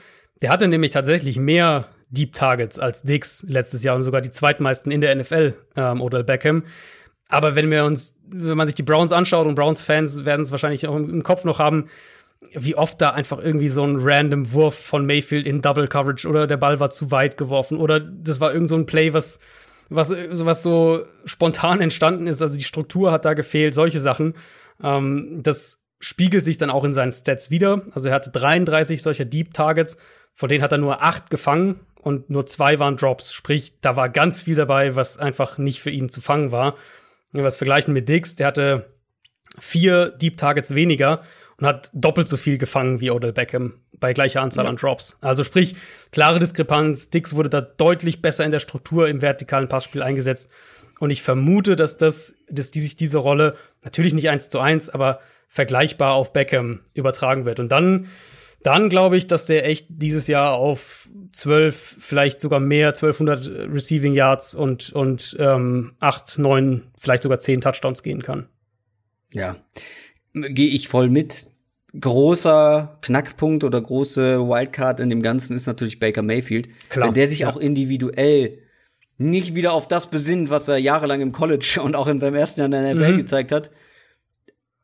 Der 0.41 0.49
hatte 0.49 0.67
nämlich 0.67 0.91
tatsächlich 0.91 1.37
mehr 1.37 1.89
Deep 2.09 2.33
Targets 2.33 2.79
als 2.79 3.03
Diggs 3.03 3.43
letztes 3.47 3.83
Jahr 3.83 3.95
und 3.95 4.03
sogar 4.03 4.21
die 4.21 4.31
zweitmeisten 4.31 4.91
in 4.91 5.01
der 5.01 5.13
NFL, 5.15 5.53
ähm, 5.75 6.01
Odell 6.01 6.23
Beckham. 6.23 6.63
Aber 7.29 7.55
wenn 7.55 7.69
wir 7.69 7.85
uns, 7.85 8.14
wenn 8.27 8.57
man 8.57 8.67
sich 8.67 8.75
die 8.75 8.83
Browns 8.83 9.11
anschaut 9.11 9.47
und 9.47 9.55
Browns-Fans 9.55 10.25
werden 10.25 10.41
es 10.41 10.51
wahrscheinlich 10.51 10.87
auch 10.87 10.95
im, 10.95 11.23
Kopf 11.23 11.43
noch 11.43 11.59
haben, 11.59 11.87
wie 12.53 12.75
oft 12.75 13.01
da 13.01 13.09
einfach 13.09 13.39
irgendwie 13.39 13.69
so 13.69 13.83
ein 13.83 13.97
random 13.99 14.51
Wurf 14.53 14.75
von 14.75 15.05
Mayfield 15.05 15.47
in 15.47 15.61
Double 15.61 15.87
Coverage 15.87 16.27
oder 16.27 16.47
der 16.47 16.57
Ball 16.57 16.79
war 16.79 16.89
zu 16.89 17.11
weit 17.11 17.37
geworfen 17.37 17.77
oder 17.77 17.99
das 17.99 18.39
war 18.39 18.53
irgend 18.53 18.69
so 18.69 18.75
ein 18.75 18.85
Play, 18.85 19.13
was 19.13 19.39
was, 19.89 20.11
was 20.11 20.63
so 20.63 21.05
spontan 21.25 21.81
entstanden 21.81 22.27
ist. 22.27 22.41
Also 22.41 22.57
die 22.57 22.63
Struktur 22.63 23.11
hat 23.11 23.25
da 23.25 23.33
gefehlt, 23.33 23.75
solche 23.75 23.99
Sachen. 23.99 24.35
Ähm, 24.83 25.41
das 25.43 25.79
spiegelt 25.99 26.43
sich 26.43 26.57
dann 26.57 26.69
auch 26.69 26.83
in 26.83 26.93
seinen 26.93 27.11
Stats 27.11 27.51
wieder. 27.51 27.83
Also 27.93 28.09
er 28.09 28.15
hatte 28.15 28.31
33 28.31 29.01
solcher 29.01 29.25
Deep 29.25 29.53
Targets, 29.53 29.97
von 30.33 30.49
denen 30.49 30.63
hat 30.63 30.71
er 30.71 30.77
nur 30.77 31.03
acht 31.03 31.29
gefangen 31.29 31.79
und 32.01 32.29
nur 32.29 32.45
zwei 32.45 32.79
waren 32.79 32.97
Drops. 32.97 33.33
Sprich, 33.33 33.79
da 33.81 33.95
war 33.95 34.09
ganz 34.09 34.41
viel 34.41 34.55
dabei, 34.55 34.95
was 34.95 35.17
einfach 35.17 35.57
nicht 35.57 35.81
für 35.81 35.91
ihn 35.91 36.09
zu 36.09 36.21
fangen 36.21 36.51
war. 36.51 36.75
Wenn 37.35 37.43
wir 37.43 37.47
es 37.47 37.57
vergleichen 37.57 37.93
mit 37.93 38.07
Dix, 38.07 38.35
der 38.35 38.47
hatte 38.47 38.95
vier 39.59 40.07
Deep 40.07 40.37
Targets 40.37 40.73
weniger 40.73 41.21
und 41.57 41.67
hat 41.67 41.91
doppelt 41.93 42.29
so 42.29 42.37
viel 42.37 42.57
gefangen 42.57 43.01
wie 43.01 43.11
Odell 43.11 43.33
Beckham 43.33 43.73
bei 43.99 44.13
gleicher 44.13 44.41
Anzahl 44.41 44.63
ja. 44.63 44.69
an 44.69 44.77
Drops. 44.77 45.17
Also 45.19 45.43
sprich, 45.43 45.75
klare 46.13 46.39
Diskrepanz. 46.39 47.09
Dix 47.09 47.35
wurde 47.35 47.49
da 47.49 47.59
deutlich 47.59 48.21
besser 48.21 48.45
in 48.45 48.51
der 48.51 48.61
Struktur 48.61 49.09
im 49.09 49.21
vertikalen 49.21 49.67
Passspiel 49.67 50.01
eingesetzt. 50.01 50.49
Und 51.01 51.09
ich 51.09 51.21
vermute, 51.21 51.75
dass 51.75 51.97
das, 51.97 52.35
dass 52.49 52.71
die 52.71 52.79
sich 52.79 52.95
diese 52.95 53.17
Rolle 53.17 53.57
natürlich 53.83 54.13
nicht 54.13 54.29
eins 54.29 54.47
zu 54.47 54.61
eins, 54.61 54.87
aber 54.87 55.19
vergleichbar 55.49 56.13
auf 56.13 56.31
Beckham 56.31 56.83
übertragen 56.93 57.43
wird. 57.43 57.59
Und 57.59 57.69
dann, 57.69 58.07
dann 58.65 58.89
glaube 58.89 59.15
ich, 59.15 59.27
dass 59.27 59.45
der 59.45 59.67
echt 59.67 59.85
dieses 59.89 60.25
Jahr 60.25 60.53
auf 60.53 61.07
zwölf, 61.31 61.97
vielleicht 61.99 62.39
sogar 62.39 62.59
mehr, 62.59 62.87
1200 62.89 63.71
Receiving 63.71 64.15
Yards 64.15 64.55
und, 64.55 64.91
und 64.91 65.37
ähm, 65.39 65.93
acht, 65.99 66.39
neun, 66.39 66.87
vielleicht 66.97 67.23
sogar 67.23 67.39
zehn 67.39 67.61
Touchdowns 67.61 68.01
gehen 68.01 68.23
kann. 68.23 68.47
Ja, 69.31 69.57
gehe 70.33 70.69
ich 70.69 70.87
voll 70.87 71.09
mit. 71.09 71.47
Großer 71.99 72.97
Knackpunkt 73.01 73.63
oder 73.63 73.79
große 73.79 74.39
Wildcard 74.39 74.99
in 74.99 75.09
dem 75.09 75.21
Ganzen 75.21 75.55
ist 75.55 75.67
natürlich 75.67 75.99
Baker 75.99 76.23
Mayfield. 76.23 76.67
Klar. 76.89 77.07
Wenn 77.07 77.13
der 77.13 77.27
sich 77.27 77.39
ja. 77.39 77.49
auch 77.49 77.57
individuell 77.57 78.57
nicht 79.17 79.53
wieder 79.53 79.73
auf 79.73 79.87
das 79.87 80.09
besinnt, 80.09 80.49
was 80.49 80.67
er 80.67 80.77
jahrelang 80.77 81.21
im 81.21 81.31
College 81.31 81.79
und 81.83 81.95
auch 81.95 82.07
in 82.07 82.19
seinem 82.19 82.35
ersten 82.35 82.61
Jahr 82.61 82.65
in 82.65 82.71
der 82.71 82.95
NFL 82.95 83.13
mhm. 83.13 83.17
gezeigt 83.17 83.51
hat, 83.51 83.69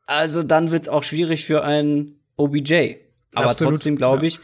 also 0.05 0.43
dann 0.43 0.71
wird's 0.71 0.87
auch 0.87 1.03
schwierig 1.03 1.45
für 1.45 1.63
einen 1.63 2.19
OBJ. 2.37 2.95
Aber 3.33 3.49
Absolut, 3.49 3.73
trotzdem 3.73 3.95
glaube 3.95 4.27
ich, 4.27 4.35
ja. 4.35 4.41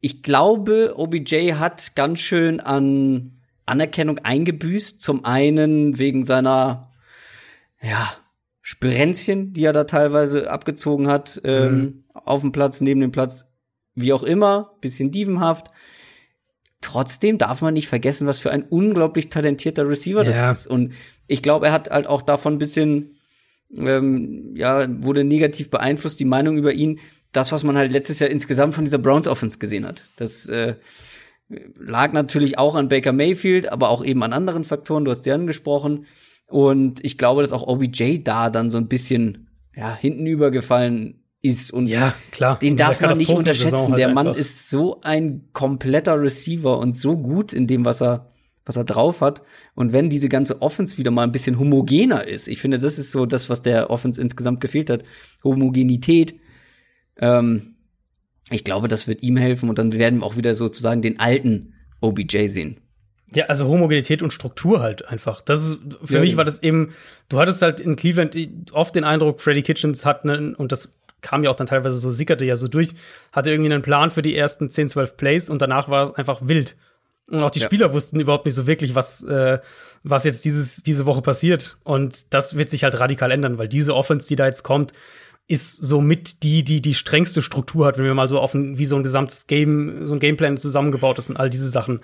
ich 0.00 0.22
glaube, 0.22 0.94
OBJ 0.96 1.54
hat 1.54 1.94
ganz 1.94 2.20
schön 2.20 2.60
an 2.60 3.40
Anerkennung 3.66 4.18
eingebüßt. 4.18 5.00
Zum 5.00 5.24
einen 5.24 5.98
wegen 5.98 6.24
seiner, 6.24 6.92
ja, 7.80 8.08
Spirenzchen, 8.68 9.52
die 9.52 9.64
er 9.64 9.72
da 9.72 9.84
teilweise 9.84 10.50
abgezogen 10.50 11.06
hat, 11.06 11.40
ähm, 11.44 11.78
mhm. 11.78 12.04
auf 12.14 12.40
dem 12.40 12.50
Platz, 12.50 12.80
neben 12.80 13.00
dem 13.00 13.12
Platz, 13.12 13.52
wie 13.94 14.12
auch 14.12 14.24
immer, 14.24 14.76
bisschen 14.80 15.12
dievenhaft. 15.12 15.68
Trotzdem 16.80 17.38
darf 17.38 17.62
man 17.62 17.74
nicht 17.74 17.86
vergessen, 17.86 18.26
was 18.26 18.40
für 18.40 18.50
ein 18.50 18.64
unglaublich 18.64 19.28
talentierter 19.28 19.88
Receiver 19.88 20.24
das 20.24 20.40
ja. 20.40 20.50
ist. 20.50 20.66
Und 20.66 20.94
ich 21.28 21.42
glaube, 21.42 21.66
er 21.66 21.72
hat 21.72 21.90
halt 21.90 22.08
auch 22.08 22.22
davon 22.22 22.54
ein 22.54 22.58
bisschen, 22.58 23.16
ähm, 23.72 24.56
ja, 24.56 24.86
wurde 25.04 25.22
negativ 25.22 25.70
beeinflusst, 25.70 26.18
die 26.18 26.24
Meinung 26.24 26.56
über 26.56 26.72
ihn, 26.72 26.98
das, 27.36 27.52
was 27.52 27.62
man 27.62 27.76
halt 27.76 27.92
letztes 27.92 28.18
Jahr 28.18 28.30
insgesamt 28.30 28.74
von 28.74 28.84
dieser 28.84 28.98
Browns 28.98 29.28
Offense 29.28 29.58
gesehen 29.58 29.84
hat. 29.84 30.08
Das 30.16 30.46
äh, 30.46 30.74
lag 31.78 32.12
natürlich 32.12 32.58
auch 32.58 32.74
an 32.74 32.88
Baker 32.88 33.12
Mayfield, 33.12 33.70
aber 33.70 33.90
auch 33.90 34.04
eben 34.04 34.22
an 34.22 34.32
anderen 34.32 34.64
Faktoren. 34.64 35.04
Du 35.04 35.10
hast 35.10 35.24
sie 35.24 35.32
angesprochen. 35.32 36.06
Und 36.48 37.04
ich 37.04 37.18
glaube, 37.18 37.42
dass 37.42 37.52
auch 37.52 37.66
OBJ 37.66 38.18
da 38.22 38.50
dann 38.50 38.70
so 38.70 38.78
ein 38.78 38.88
bisschen 38.88 39.48
ja, 39.74 39.94
hinten 39.94 40.26
übergefallen 40.26 41.22
ist. 41.42 41.72
Und 41.72 41.86
ja, 41.86 42.14
klar. 42.30 42.58
den 42.58 42.76
darf 42.76 43.00
man 43.00 43.18
nicht 43.18 43.30
unterschätzen. 43.30 43.88
Halt 43.88 43.98
Der 43.98 44.08
Mann 44.08 44.28
einfach. 44.28 44.40
ist 44.40 44.70
so 44.70 45.00
ein 45.02 45.48
kompletter 45.52 46.20
Receiver 46.20 46.78
und 46.78 46.96
so 46.98 47.16
gut 47.16 47.52
in 47.52 47.66
dem, 47.66 47.84
was 47.84 48.00
er, 48.00 48.32
was 48.64 48.76
er 48.76 48.84
drauf 48.84 49.20
hat. 49.20 49.42
Und 49.74 49.92
wenn 49.92 50.08
diese 50.08 50.28
ganze 50.28 50.62
Offense 50.62 50.98
wieder 50.98 51.10
mal 51.10 51.24
ein 51.24 51.32
bisschen 51.32 51.58
homogener 51.58 52.26
ist, 52.26 52.48
ich 52.48 52.60
finde, 52.60 52.78
das 52.78 52.98
ist 52.98 53.12
so 53.12 53.26
das, 53.26 53.50
was 53.50 53.62
der 53.62 53.90
Offense 53.90 54.20
insgesamt 54.20 54.60
gefehlt 54.60 54.90
hat. 54.90 55.02
Homogenität. 55.44 56.40
Ähm, 57.18 57.76
ich 58.50 58.64
glaube, 58.64 58.88
das 58.88 59.08
wird 59.08 59.22
ihm 59.22 59.36
helfen 59.36 59.68
und 59.68 59.78
dann 59.78 59.92
werden 59.92 60.20
wir 60.20 60.26
auch 60.26 60.36
wieder 60.36 60.54
sozusagen 60.54 61.02
den 61.02 61.18
alten 61.18 61.74
OBJ 62.00 62.48
sehen. 62.48 62.80
Ja, 63.34 63.46
also 63.46 63.66
Homogenität 63.66 64.22
und 64.22 64.32
Struktur 64.32 64.80
halt 64.80 65.08
einfach. 65.08 65.42
Das 65.42 65.62
ist, 65.62 65.80
für 66.04 66.14
ja, 66.14 66.20
mich 66.20 66.36
war 66.36 66.44
das 66.44 66.62
eben, 66.62 66.94
du 67.28 67.40
hattest 67.40 67.60
halt 67.60 67.80
in 67.80 67.96
Cleveland 67.96 68.36
oft 68.72 68.94
den 68.94 69.02
Eindruck, 69.02 69.40
Freddie 69.40 69.62
Kitchens 69.62 70.06
hat 70.06 70.22
einen, 70.24 70.54
und 70.54 70.70
das 70.70 70.90
kam 71.22 71.42
ja 71.42 71.50
auch 71.50 71.56
dann 71.56 71.66
teilweise 71.66 71.98
so, 71.98 72.12
sickerte 72.12 72.44
ja 72.44 72.54
so 72.54 72.68
durch, 72.68 72.90
hatte 73.32 73.50
irgendwie 73.50 73.72
einen 73.72 73.82
Plan 73.82 74.12
für 74.12 74.22
die 74.22 74.36
ersten 74.36 74.70
10, 74.70 74.90
12 74.90 75.16
Plays 75.16 75.50
und 75.50 75.60
danach 75.60 75.88
war 75.88 76.04
es 76.04 76.14
einfach 76.14 76.40
wild. 76.44 76.76
Und 77.28 77.42
auch 77.42 77.50
die 77.50 77.58
ja. 77.58 77.66
Spieler 77.66 77.92
wussten 77.92 78.20
überhaupt 78.20 78.46
nicht 78.46 78.54
so 78.54 78.68
wirklich, 78.68 78.94
was, 78.94 79.24
äh, 79.24 79.58
was 80.04 80.22
jetzt 80.22 80.44
dieses, 80.44 80.84
diese 80.84 81.06
Woche 81.06 81.22
passiert. 81.22 81.76
Und 81.82 82.32
das 82.32 82.56
wird 82.56 82.70
sich 82.70 82.84
halt 82.84 83.00
radikal 83.00 83.32
ändern, 83.32 83.58
weil 83.58 83.66
diese 83.66 83.96
Offense, 83.96 84.28
die 84.28 84.36
da 84.36 84.46
jetzt 84.46 84.62
kommt, 84.62 84.92
ist 85.48 85.76
somit 85.76 86.42
die, 86.42 86.64
die 86.64 86.80
die 86.80 86.94
strengste 86.94 87.40
Struktur 87.40 87.86
hat, 87.86 87.98
wenn 87.98 88.04
wir 88.04 88.14
mal 88.14 88.28
so 88.28 88.40
offen, 88.40 88.78
wie 88.78 88.84
so 88.84 88.96
ein 88.96 89.04
gesamtes 89.04 89.46
Game, 89.46 90.04
so 90.04 90.14
ein 90.14 90.20
Gameplan 90.20 90.56
zusammengebaut 90.56 91.18
ist 91.18 91.30
und 91.30 91.38
all 91.38 91.50
diese 91.50 91.68
Sachen 91.68 92.00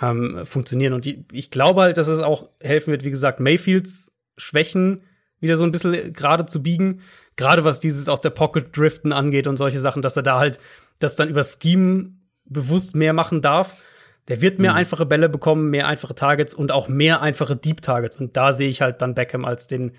ähm, 0.00 0.44
funktionieren. 0.44 0.92
Und 0.92 1.06
die, 1.06 1.24
ich 1.32 1.50
glaube 1.50 1.82
halt, 1.82 1.96
dass 1.96 2.08
es 2.08 2.20
auch 2.20 2.48
helfen 2.60 2.90
wird, 2.90 3.04
wie 3.04 3.10
gesagt, 3.10 3.40
Mayfields 3.40 4.12
Schwächen 4.36 5.02
wieder 5.40 5.56
so 5.56 5.64
ein 5.64 5.72
bisschen 5.72 6.12
gerade 6.12 6.46
zu 6.46 6.62
biegen. 6.62 7.00
Gerade 7.36 7.64
was 7.64 7.80
dieses 7.80 8.08
aus 8.08 8.20
der 8.20 8.30
Pocket 8.30 8.76
Driften 8.76 9.12
angeht 9.12 9.46
und 9.46 9.56
solche 9.56 9.80
Sachen, 9.80 10.02
dass 10.02 10.16
er 10.16 10.22
da 10.22 10.38
halt 10.38 10.58
das 10.98 11.16
dann 11.16 11.28
über 11.28 11.42
Scheme 11.42 12.12
bewusst 12.44 12.94
mehr 12.94 13.14
machen 13.14 13.40
darf. 13.40 13.82
Der 14.28 14.40
wird 14.40 14.58
mehr 14.58 14.72
mhm. 14.72 14.78
einfache 14.78 15.06
Bälle 15.06 15.28
bekommen, 15.28 15.70
mehr 15.70 15.88
einfache 15.88 16.14
Targets 16.14 16.54
und 16.54 16.70
auch 16.72 16.88
mehr 16.88 17.22
einfache 17.22 17.56
Deep 17.56 17.80
Targets. 17.80 18.18
Und 18.18 18.36
da 18.36 18.52
sehe 18.52 18.68
ich 18.68 18.82
halt 18.82 19.02
dann 19.02 19.14
Beckham 19.14 19.44
als 19.44 19.66
den, 19.66 19.92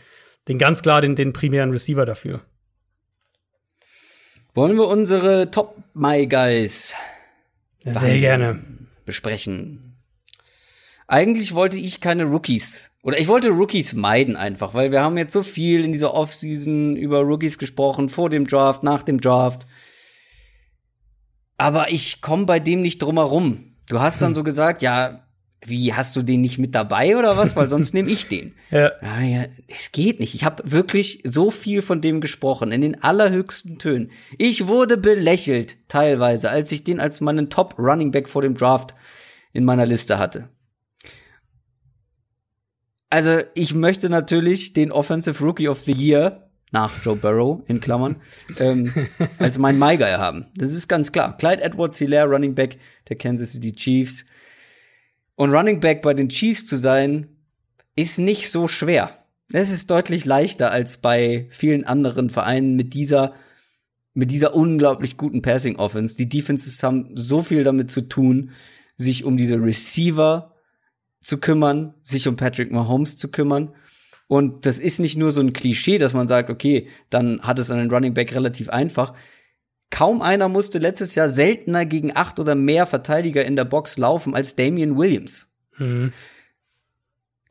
den 0.47 0.59
ganz 0.59 0.81
klar 0.81 1.01
den, 1.01 1.15
den 1.15 1.33
primären 1.33 1.71
Receiver 1.71 2.05
dafür. 2.05 2.39
Wollen 4.55 4.77
wir 4.77 4.87
unsere 4.87 5.49
Top 5.49 5.77
My 5.95 6.27
Guys 6.27 6.93
sehr 7.83 8.19
gerne 8.19 8.63
besprechen? 9.03 9.97
Eigentlich 11.07 11.55
wollte 11.55 11.79
ich 11.79 12.01
keine 12.01 12.25
Rookies. 12.25 12.91
Oder 13.01 13.17
ich 13.17 13.27
wollte 13.27 13.49
Rookies 13.49 13.93
meiden 13.93 14.35
einfach, 14.35 14.75
weil 14.75 14.91
wir 14.91 15.01
haben 15.01 15.17
jetzt 15.17 15.33
so 15.33 15.41
viel 15.41 15.83
in 15.83 15.91
dieser 15.91 16.13
Offseason 16.13 16.95
über 16.95 17.21
Rookies 17.21 17.57
gesprochen, 17.57 18.09
vor 18.09 18.29
dem 18.29 18.45
Draft, 18.45 18.83
nach 18.83 19.01
dem 19.01 19.19
Draft. 19.19 19.65
Aber 21.57 21.89
ich 21.91 22.21
komme 22.21 22.45
bei 22.45 22.59
dem 22.59 22.83
nicht 22.83 23.01
drum 23.01 23.17
herum. 23.17 23.75
Du 23.89 24.01
hast 24.01 24.21
dann 24.21 24.29
hm. 24.29 24.35
so 24.35 24.43
gesagt, 24.43 24.83
ja, 24.83 25.25
wie 25.65 25.93
hast 25.93 26.15
du 26.15 26.21
den 26.21 26.41
nicht 26.41 26.57
mit 26.57 26.75
dabei 26.75 27.17
oder 27.17 27.37
was? 27.37 27.55
Weil 27.55 27.69
sonst 27.69 27.93
nehme 27.93 28.09
ich 28.09 28.27
den. 28.27 28.53
Ja. 28.71 28.91
ja. 29.01 29.21
ja. 29.21 29.45
Es 29.67 29.91
geht 29.91 30.19
nicht. 30.19 30.33
Ich 30.33 30.43
habe 30.43 30.63
wirklich 30.65 31.21
so 31.23 31.51
viel 31.51 31.81
von 31.81 32.01
dem 32.01 32.21
gesprochen 32.21 32.71
in 32.71 32.81
den 32.81 33.03
allerhöchsten 33.03 33.77
Tönen. 33.77 34.11
Ich 34.37 34.67
wurde 34.67 34.97
belächelt 34.97 35.77
teilweise, 35.87 36.49
als 36.49 36.71
ich 36.71 36.83
den 36.83 36.99
als 36.99 37.21
meinen 37.21 37.49
Top 37.49 37.77
Running 37.77 38.11
Back 38.11 38.29
vor 38.29 38.41
dem 38.41 38.55
Draft 38.55 38.95
in 39.51 39.63
meiner 39.63 39.85
Liste 39.85 40.17
hatte. 40.17 40.49
Also 43.09 43.37
ich 43.53 43.75
möchte 43.75 44.09
natürlich 44.09 44.73
den 44.73 44.91
Offensive 44.91 45.43
Rookie 45.43 45.67
of 45.67 45.81
the 45.81 45.91
Year 45.91 46.49
nach 46.71 46.91
Joe 47.03 47.15
Burrow 47.15 47.61
in 47.67 47.79
Klammern 47.79 48.15
ähm, 48.59 48.91
als 49.37 49.59
mein 49.59 49.77
My 49.77 49.95
Guy 49.95 50.13
haben. 50.13 50.47
Das 50.55 50.73
ist 50.73 50.87
ganz 50.87 51.11
klar. 51.11 51.37
Clyde 51.37 51.61
Edwards 51.61 51.99
Hilaire, 51.99 52.27
Running 52.27 52.55
Back 52.55 52.79
der 53.07 53.15
Kansas 53.15 53.51
City 53.51 53.71
Chiefs. 53.73 54.25
Und 55.35 55.51
Running 55.51 55.79
Back 55.79 56.01
bei 56.01 56.13
den 56.13 56.29
Chiefs 56.29 56.65
zu 56.65 56.75
sein, 56.75 57.27
ist 57.95 58.19
nicht 58.19 58.51
so 58.51 58.67
schwer. 58.67 59.11
Es 59.51 59.71
ist 59.71 59.91
deutlich 59.91 60.25
leichter 60.25 60.71
als 60.71 60.97
bei 60.97 61.47
vielen 61.51 61.85
anderen 61.85 62.29
Vereinen 62.29 62.75
mit 62.75 62.93
dieser 62.93 63.33
mit 64.15 64.29
dieser 64.29 64.55
unglaublich 64.55 65.17
guten 65.17 65.41
Passing 65.41 65.77
Offense. 65.77 66.15
Die 66.15 66.29
Defenses 66.29 66.83
haben 66.83 67.09
so 67.15 67.41
viel 67.41 67.63
damit 67.63 67.89
zu 67.89 68.01
tun, 68.01 68.51
sich 68.95 69.23
um 69.23 69.37
diese 69.37 69.55
Receiver 69.55 70.53
zu 71.19 71.39
kümmern, 71.39 71.95
sich 72.03 72.27
um 72.27 72.35
Patrick 72.35 72.71
Mahomes 72.71 73.17
zu 73.17 73.29
kümmern. 73.29 73.73
Und 74.27 74.65
das 74.65 74.79
ist 74.79 74.99
nicht 74.99 75.17
nur 75.17 75.31
so 75.31 75.41
ein 75.41 75.53
Klischee, 75.53 75.97
dass 75.97 76.13
man 76.13 76.27
sagt, 76.27 76.49
okay, 76.49 76.89
dann 77.09 77.41
hat 77.41 77.59
es 77.59 77.71
einen 77.71 77.89
Running 77.89 78.13
Back 78.13 78.35
relativ 78.35 78.69
einfach. 78.69 79.13
Kaum 79.93 80.23
einer 80.23 80.49
musste 80.49 80.79
letztes 80.79 81.13
Jahr 81.13 81.29
seltener 81.29 81.85
gegen 81.85 82.15
acht 82.15 82.39
oder 82.39 82.55
mehr 82.55 82.87
Verteidiger 82.87 83.45
in 83.45 83.55
der 83.55 83.65
Box 83.65 83.99
laufen 83.99 84.33
als 84.33 84.55
Damian 84.55 84.97
Williams. 84.97 85.45
Mhm. 85.77 86.11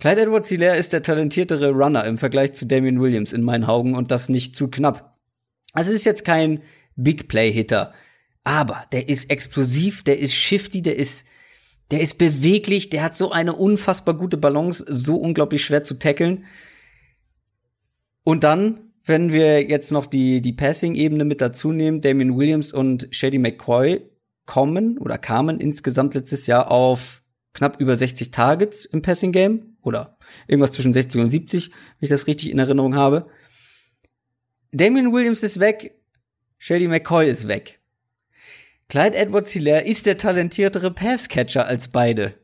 Clyde 0.00 0.22
Edwards 0.22 0.48
Hilaire 0.48 0.76
ist 0.76 0.92
der 0.92 1.04
talentiertere 1.04 1.70
Runner 1.70 2.04
im 2.04 2.18
Vergleich 2.18 2.52
zu 2.52 2.66
Damian 2.66 3.00
Williams 3.00 3.32
in 3.32 3.42
meinen 3.42 3.62
Augen 3.62 3.94
und 3.94 4.10
das 4.10 4.28
nicht 4.28 4.56
zu 4.56 4.66
knapp. 4.66 5.16
Also 5.72 5.90
es 5.90 5.98
ist 5.98 6.04
jetzt 6.04 6.24
kein 6.24 6.62
Big 6.96 7.28
Play 7.28 7.52
Hitter, 7.52 7.94
aber 8.42 8.86
der 8.90 9.08
ist 9.08 9.30
explosiv, 9.30 10.02
der 10.02 10.18
ist 10.18 10.34
shifty, 10.34 10.82
der 10.82 10.96
ist 10.96 11.24
der 11.92 12.00
ist 12.00 12.18
beweglich, 12.18 12.90
der 12.90 13.04
hat 13.04 13.14
so 13.14 13.30
eine 13.30 13.54
unfassbar 13.54 14.16
gute 14.16 14.36
Balance, 14.36 14.84
so 14.88 15.14
unglaublich 15.14 15.64
schwer 15.64 15.84
zu 15.84 16.00
tackeln. 16.00 16.46
Und 18.24 18.42
dann, 18.42 18.91
wenn 19.04 19.32
wir 19.32 19.68
jetzt 19.68 19.92
noch 19.92 20.06
die, 20.06 20.40
die 20.40 20.52
Passing-Ebene 20.52 21.24
mit 21.24 21.40
dazu 21.40 21.72
nehmen, 21.72 22.00
Damien 22.00 22.36
Williams 22.36 22.72
und 22.72 23.08
Shady 23.10 23.38
McCoy 23.38 24.02
kommen 24.46 24.98
oder 24.98 25.18
kamen 25.18 25.60
insgesamt 25.60 26.14
letztes 26.14 26.46
Jahr 26.46 26.70
auf 26.70 27.22
knapp 27.54 27.80
über 27.80 27.96
60 27.96 28.30
Targets 28.30 28.84
im 28.84 29.02
Passing-Game 29.02 29.76
oder 29.82 30.16
irgendwas 30.46 30.72
zwischen 30.72 30.92
60 30.92 31.22
und 31.22 31.28
70, 31.28 31.70
wenn 31.70 31.76
ich 32.00 32.08
das 32.08 32.26
richtig 32.26 32.50
in 32.50 32.58
Erinnerung 32.58 32.94
habe. 32.94 33.26
Damian 34.72 35.12
Williams 35.12 35.42
ist 35.42 35.60
weg, 35.60 35.98
Shady 36.58 36.88
McCoy 36.88 37.28
ist 37.28 37.48
weg. 37.48 37.80
Clyde 38.88 39.16
Edwards 39.16 39.52
Hilaire 39.52 39.86
ist 39.86 40.06
der 40.06 40.18
talentiertere 40.18 40.90
Passcatcher 40.90 41.66
als 41.66 41.88
beide. 41.88 42.34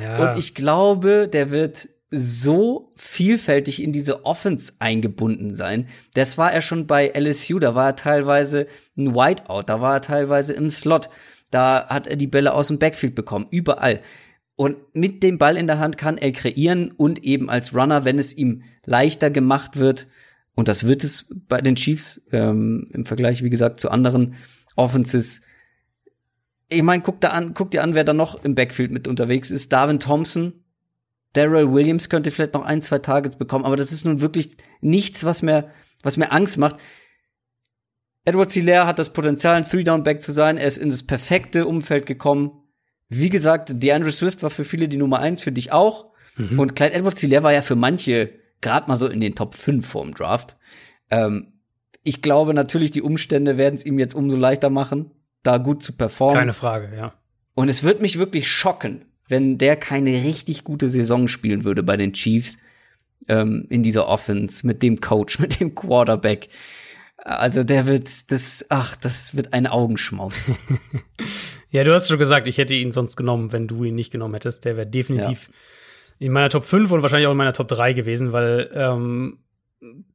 Ja. 0.00 0.32
Und 0.32 0.38
ich 0.38 0.54
glaube, 0.54 1.28
der 1.28 1.50
wird 1.50 1.88
so 2.10 2.92
vielfältig 2.96 3.82
in 3.82 3.92
diese 3.92 4.24
Offense 4.24 4.72
eingebunden 4.78 5.54
sein. 5.54 5.88
Das 6.14 6.38
war 6.38 6.52
er 6.52 6.62
schon 6.62 6.86
bei 6.86 7.12
LSU, 7.14 7.58
da 7.58 7.74
war 7.74 7.88
er 7.88 7.96
teilweise 7.96 8.66
ein 8.96 9.14
Whiteout, 9.14 9.64
da 9.66 9.80
war 9.80 9.94
er 9.94 10.00
teilweise 10.00 10.54
im 10.54 10.70
Slot, 10.70 11.10
da 11.50 11.86
hat 11.88 12.06
er 12.06 12.16
die 12.16 12.26
Bälle 12.26 12.54
aus 12.54 12.68
dem 12.68 12.78
Backfield 12.78 13.14
bekommen, 13.14 13.46
überall. 13.50 14.00
Und 14.56 14.76
mit 14.94 15.22
dem 15.22 15.38
Ball 15.38 15.56
in 15.56 15.66
der 15.66 15.78
Hand 15.78 15.98
kann 15.98 16.18
er 16.18 16.32
kreieren 16.32 16.90
und 16.96 17.22
eben 17.22 17.48
als 17.48 17.74
Runner, 17.74 18.04
wenn 18.04 18.18
es 18.18 18.36
ihm 18.36 18.62
leichter 18.84 19.30
gemacht 19.30 19.78
wird, 19.78 20.08
und 20.58 20.66
das 20.66 20.88
wird 20.88 21.04
es 21.04 21.32
bei 21.46 21.60
den 21.60 21.76
Chiefs 21.76 22.20
ähm, 22.32 22.88
im 22.92 23.06
Vergleich, 23.06 23.44
wie 23.44 23.50
gesagt, 23.50 23.78
zu 23.78 23.92
anderen 23.92 24.34
Offenses. 24.74 25.42
Ich 26.68 26.82
meine, 26.82 27.00
guck, 27.00 27.20
da 27.20 27.28
an, 27.28 27.54
guck 27.54 27.70
dir 27.70 27.84
an, 27.84 27.94
wer 27.94 28.02
da 28.02 28.12
noch 28.12 28.42
im 28.42 28.56
Backfield 28.56 28.90
mit 28.90 29.06
unterwegs 29.06 29.52
ist. 29.52 29.72
Darwin 29.72 30.00
Thompson, 30.00 30.57
Daryl 31.34 31.72
Williams 31.72 32.08
könnte 32.08 32.30
vielleicht 32.30 32.54
noch 32.54 32.64
ein, 32.64 32.80
zwei 32.80 32.98
Targets 32.98 33.36
bekommen, 33.36 33.64
aber 33.64 33.76
das 33.76 33.92
ist 33.92 34.04
nun 34.04 34.20
wirklich 34.20 34.56
nichts, 34.80 35.24
was 35.24 35.42
mir, 35.42 35.70
was 36.02 36.16
mir 36.16 36.32
Angst 36.32 36.58
macht. 36.58 36.76
Edward 38.24 38.50
Hilaire 38.50 38.86
hat 38.86 38.98
das 38.98 39.12
Potenzial, 39.12 39.56
ein 39.56 39.64
Three-Down-Back 39.64 40.20
zu 40.20 40.32
sein. 40.32 40.58
Er 40.58 40.66
ist 40.66 40.78
in 40.78 40.90
das 40.90 41.02
perfekte 41.02 41.66
Umfeld 41.66 42.06
gekommen. 42.06 42.50
Wie 43.08 43.30
gesagt, 43.30 43.82
DeAndre 43.82 44.12
Swift 44.12 44.42
war 44.42 44.50
für 44.50 44.64
viele 44.64 44.88
die 44.88 44.98
Nummer 44.98 45.20
eins, 45.20 45.40
für 45.42 45.52
dich 45.52 45.72
auch. 45.72 46.12
Mhm. 46.36 46.58
Und 46.58 46.76
Clyde 46.76 46.94
Edward 46.94 47.18
Hilaire 47.18 47.42
war 47.42 47.52
ja 47.52 47.62
für 47.62 47.76
manche 47.76 48.30
gerade 48.60 48.88
mal 48.88 48.96
so 48.96 49.06
in 49.06 49.20
den 49.20 49.34
Top 49.34 49.54
5 49.54 49.86
vorm 49.86 50.14
Draft. 50.14 50.56
Ähm, 51.10 51.54
ich 52.02 52.22
glaube 52.22 52.54
natürlich, 52.54 52.90
die 52.90 53.02
Umstände 53.02 53.56
werden 53.56 53.74
es 53.74 53.84
ihm 53.84 53.98
jetzt 53.98 54.14
umso 54.14 54.36
leichter 54.36 54.70
machen, 54.70 55.10
da 55.42 55.58
gut 55.58 55.82
zu 55.82 55.92
performen. 55.96 56.38
Keine 56.38 56.52
Frage, 56.52 56.94
ja. 56.96 57.14
Und 57.54 57.68
es 57.68 57.82
wird 57.82 58.00
mich 58.00 58.18
wirklich 58.18 58.50
schocken, 58.50 59.06
wenn 59.28 59.58
der 59.58 59.76
keine 59.76 60.12
richtig 60.24 60.64
gute 60.64 60.88
Saison 60.88 61.28
spielen 61.28 61.64
würde 61.64 61.82
bei 61.82 61.96
den 61.96 62.12
Chiefs 62.12 62.58
ähm, 63.28 63.66
in 63.68 63.82
dieser 63.82 64.08
Offense 64.08 64.66
mit 64.66 64.82
dem 64.82 65.00
Coach, 65.00 65.38
mit 65.38 65.60
dem 65.60 65.74
Quarterback. 65.74 66.48
Also 67.16 67.62
der 67.62 67.86
wird 67.86 68.30
das, 68.30 68.64
ach, 68.70 68.96
das 68.96 69.36
wird 69.36 69.52
ein 69.52 69.66
Augenschmaus. 69.66 70.50
ja, 71.70 71.84
du 71.84 71.92
hast 71.92 72.08
schon 72.08 72.18
gesagt, 72.18 72.46
ich 72.46 72.58
hätte 72.58 72.74
ihn 72.74 72.92
sonst 72.92 73.16
genommen, 73.16 73.52
wenn 73.52 73.66
du 73.66 73.84
ihn 73.84 73.94
nicht 73.94 74.10
genommen 74.10 74.34
hättest. 74.34 74.64
Der 74.64 74.76
wäre 74.76 74.86
definitiv 74.86 75.48
ja. 75.48 76.26
in 76.26 76.32
meiner 76.32 76.48
Top 76.48 76.64
5 76.64 76.90
und 76.90 77.02
wahrscheinlich 77.02 77.26
auch 77.26 77.32
in 77.32 77.36
meiner 77.36 77.52
Top 77.52 77.68
3 77.68 77.92
gewesen, 77.92 78.32
weil 78.32 78.70
ähm, 78.72 79.38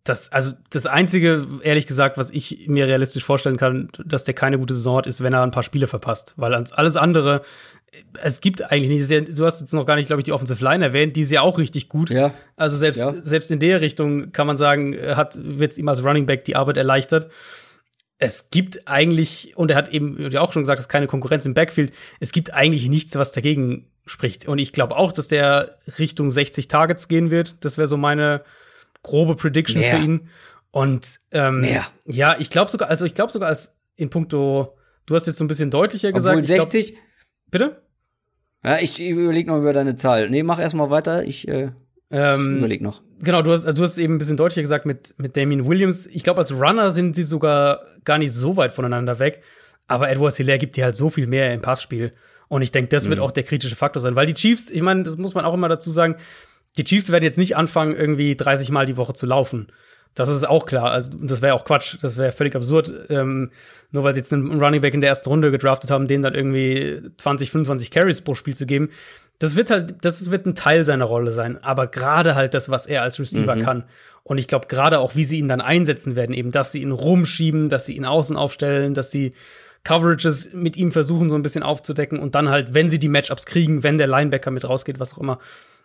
das, 0.04 0.32
also 0.32 0.54
das 0.72 0.86
Einzige, 0.86 1.48
ehrlich 1.62 1.88
gesagt, 1.88 2.18
was 2.18 2.32
ich 2.32 2.68
mir 2.68 2.88
realistisch 2.88 3.24
vorstellen 3.24 3.58
kann, 3.58 3.90
dass 4.04 4.24
der 4.24 4.34
keine 4.34 4.58
gute 4.58 4.74
Saison 4.74 4.98
hat, 4.98 5.08
ist, 5.08 5.24
wenn 5.24 5.34
er 5.34 5.44
ein 5.44 5.52
paar 5.52 5.64
Spiele 5.64 5.88
verpasst. 5.88 6.34
Weil 6.36 6.54
alles 6.54 6.98
andere, 6.98 7.44
es 8.22 8.42
gibt 8.42 8.72
eigentlich 8.72 9.10
nicht. 9.10 9.38
Du 9.38 9.46
hast 9.46 9.62
jetzt 9.62 9.74
noch 9.74 9.86
gar 9.86 9.96
nicht, 9.96 10.08
glaube 10.08 10.20
ich, 10.20 10.24
die 10.24 10.32
Offensive 10.32 10.64
Line 10.64 10.84
erwähnt, 10.84 11.16
die 11.16 11.22
ist 11.22 11.32
ja 11.32 11.42
auch 11.42 11.58
richtig 11.58 11.90
gut. 11.90 12.10
Ja. 12.10 12.34
Also 12.56 12.78
selbst, 12.78 13.00
ja. 13.00 13.14
selbst 13.22 13.52
in 13.52 13.60
der 13.60 13.82
Richtung 13.82 14.32
kann 14.32 14.48
man 14.48 14.58
sagen, 14.58 14.96
hat 15.16 15.38
wird's 15.40 15.78
ihm 15.78 15.88
als 15.88 16.04
Running 16.04 16.26
Back 16.26 16.46
die 16.46 16.56
Arbeit 16.56 16.78
erleichtert. 16.78 17.30
Es 18.18 18.50
gibt 18.52 18.88
eigentlich, 18.88 19.54
und 19.56 19.72
er 19.72 19.78
hat 19.78 19.90
eben 19.90 20.32
ja 20.32 20.42
auch 20.42 20.54
schon 20.54 20.64
gesagt, 20.64 20.80
es 20.80 20.86
ist 20.86 20.90
keine 20.90 21.08
Konkurrenz 21.08 21.46
im 21.46 21.54
Backfield. 21.54 21.92
Es 22.20 22.32
gibt 22.32 22.54
eigentlich 22.54 22.88
nichts, 22.88 23.16
was 23.16 23.32
dagegen 23.32 23.88
spricht. 24.06 24.48
Und 24.48 24.60
ich 24.60 24.72
glaube 24.72 24.96
auch, 24.96 25.12
dass 25.12 25.28
der 25.28 25.78
Richtung 26.00 26.30
60 26.30 26.68
Targets 26.68 27.08
gehen 27.08 27.32
wird. 27.32 27.56
Das 27.62 27.78
wäre 27.78 27.88
so 27.88 27.98
meine, 27.98 28.44
grobe 29.04 29.36
Prediction 29.36 29.82
Mehr. 29.82 29.98
für 29.98 30.04
ihn. 30.04 30.30
Und 30.72 31.20
ähm, 31.32 31.62
Mehr. 31.62 31.86
ja, 32.06 32.36
ich 32.40 32.50
glaube 32.50 32.72
sogar, 32.72 32.90
also 32.90 33.06
ich 33.06 33.14
glaube 33.14 33.32
sogar 33.32 33.50
als 33.50 33.76
in 33.96 34.10
puncto, 34.10 34.76
du 35.06 35.16
hast 35.16 35.28
jetzt 35.28 35.38
so 35.38 35.44
ein 35.44 35.48
bisschen 35.48 35.70
deutlicher 35.70 36.12
gesagt. 36.12 36.36
Obwohl 36.36 36.44
60. 36.44 36.88
Glaub, 36.94 37.04
bitte? 37.54 37.82
Ja, 38.64 38.80
ich 38.80 39.00
überlege 39.00 39.50
noch 39.50 39.58
über 39.58 39.72
deine 39.72 39.96
Zahl. 39.96 40.30
Nee, 40.30 40.44
mach 40.44 40.60
erstmal 40.60 40.90
weiter. 40.90 41.24
Ich, 41.24 41.48
äh, 41.48 41.72
ähm, 42.12 42.58
überleg 42.58 42.82
noch. 42.82 43.02
Genau, 43.22 43.42
du 43.42 43.52
hast, 43.52 43.66
also 43.66 43.82
du 43.82 43.84
hast 43.84 43.98
eben 43.98 44.16
ein 44.16 44.18
bisschen 44.18 44.38
deutlicher 44.38 44.62
gesagt 44.62 44.86
mit, 44.86 45.16
mit 45.18 45.38
Damien 45.38 45.68
Williams. 45.68 46.08
Ich 46.08 46.24
glaube, 46.24 46.40
als 46.40 46.54
Runner 46.54 46.92
sind 46.92 47.16
sie 47.16 47.24
sogar 47.24 47.82
gar 48.04 48.18
nicht 48.18 48.32
so 48.32 48.58
weit 48.58 48.72
voneinander 48.72 49.20
weg. 49.20 49.42
Aber 49.88 50.10
Edward 50.10 50.36
Hilaire 50.36 50.60
gibt 50.60 50.78
dir 50.78 50.86
halt 50.86 50.96
so 50.96 51.10
viel 51.10 51.28
mehr 51.28 51.54
im 51.54 51.62
Passspiel. 51.62 52.14
Und 52.48 52.62
ich 52.62 52.72
denke, 52.72 52.90
das 52.90 53.06
mhm. 53.06 53.12
wird 53.12 53.20
auch 53.20 53.32
der 53.32 53.44
kritische 53.44 53.76
Faktor 53.76 54.02
sein. 54.02 54.16
Weil 54.16 54.26
die 54.26 54.34
Chiefs, 54.34 54.70
ich 54.70 54.82
meine, 54.82 55.04
das 55.04 55.18
muss 55.18 55.34
man 55.34 55.46
auch 55.46 55.54
immer 55.54 55.70
dazu 55.70 55.90
sagen, 55.90 56.16
die 56.78 56.84
Chiefs 56.84 57.12
werden 57.12 57.24
jetzt 57.24 57.38
nicht 57.38 57.56
anfangen, 57.56 57.96
irgendwie 57.96 58.36
30 58.36 58.72
Mal 58.72 58.86
die 58.86 58.98
Woche 58.98 59.14
zu 59.14 59.26
laufen. 59.26 59.68
Das 60.16 60.30
ist 60.30 60.48
auch 60.48 60.66
klar. 60.66 60.92
Also, 60.92 61.12
das 61.18 61.42
wäre 61.42 61.56
auch 61.56 61.66
Quatsch. 61.66 61.98
Das 62.02 62.18
wäre 62.18 62.32
völlig 62.32 62.56
absurd. 62.56 62.94
Ähm, 63.10 63.52
nur 63.92 64.04
weil 64.04 64.14
sie 64.14 64.20
jetzt 64.20 64.34
einen 64.34 64.62
Running 64.62 64.82
Back 64.82 64.94
in 64.94 65.02
der 65.02 65.10
ersten 65.10 65.30
Runde 65.30 65.52
gedraftet 65.52 65.92
haben, 65.92 66.08
denen 66.08 66.24
dann 66.24 66.36
irgendwie 66.36 67.02
20, 67.18 67.52
25 67.52 67.92
Carries 67.92 68.22
pro 68.22 68.36
Spiel 68.36 68.56
zu 68.56 68.66
geben. 68.66 68.90
Das 69.40 69.56
wird 69.56 69.72
halt, 69.72 69.96
das 70.02 70.30
wird 70.30 70.46
ein 70.46 70.56
Teil 70.56 70.86
seiner 70.86 71.06
Rolle 71.06 71.32
sein. 71.32 71.62
Aber 71.64 71.88
gerade 71.88 72.36
halt 72.36 72.54
das, 72.54 72.70
was 72.70 72.86
er 72.86 73.02
als 73.02 73.20
Receiver 73.20 73.56
mhm. 73.56 73.62
kann. 73.62 73.84
Und 74.24 74.38
ich 74.38 74.48
glaube, 74.48 74.68
gerade 74.68 75.00
auch, 75.00 75.16
wie 75.16 75.26
sie 75.26 75.40
ihn 75.40 75.48
dann 75.48 75.62
einsetzen 75.62 76.16
werden, 76.16 76.34
eben, 76.34 76.52
dass 76.52 76.72
sie 76.72 76.82
ihn 76.82 76.92
rumschieben, 76.92 77.70
dass 77.70 77.86
sie 77.86 77.96
ihn 77.96 78.06
außen 78.06 78.38
aufstellen, 78.38 78.94
dass 78.94 79.12
sie 79.12 79.34
Coverages 79.84 80.54
mit 80.54 80.78
ihm 80.78 80.92
versuchen, 80.94 81.30
so 81.30 81.36
ein 81.36 81.42
bisschen 81.42 81.64
aufzudecken 81.64 82.20
und 82.20 82.36
dann 82.36 82.50
halt, 82.50 82.74
wenn 82.74 82.90
sie 82.90 83.00
die 83.00 83.10
Matchups 83.10 83.46
kriegen, 83.46 83.84
wenn 83.84 83.98
der 83.98 84.08
Linebacker 84.08 84.50
mit 84.50 84.64
rausgeht, 84.64 85.00
was 85.00 85.14
auch 85.14 85.18
immer, 85.18 85.40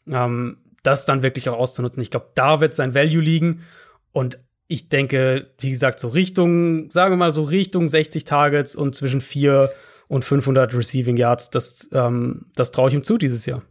ähm, 0.09 0.59
das 0.84 1.05
dann 1.05 1.24
wirklich 1.24 1.48
auch 1.48 1.59
auszunutzen. 1.59 2.00
Ich 2.00 2.10
glaube, 2.10 2.28
da 2.36 2.60
wird 2.60 2.74
sein 2.74 2.94
Value 2.94 3.20
liegen. 3.20 3.64
Und 4.12 4.39
ich 4.66 4.89
denke, 4.89 5.51
wie 5.59 5.70
gesagt, 5.70 5.98
so 5.98 6.09
Richtung, 6.09 6.90
sagen 6.90 7.12
wir 7.12 7.16
mal 7.16 7.32
so 7.32 7.43
Richtung 7.43 7.89
60 7.89 8.24
Targets 8.24 8.76
und 8.76 8.94
zwischen 8.94 9.20
4 9.20 9.72
und 10.09 10.24
500 10.24 10.74
Receiving 10.74 11.16
Yards, 11.16 11.51
das, 11.51 11.89
ähm, 11.93 12.47
das 12.55 12.70
traue 12.70 12.89
ich 12.89 12.94
ihm 12.94 13.02
zu 13.02 13.18
dieses 13.18 13.47
Jahr. 13.47 13.62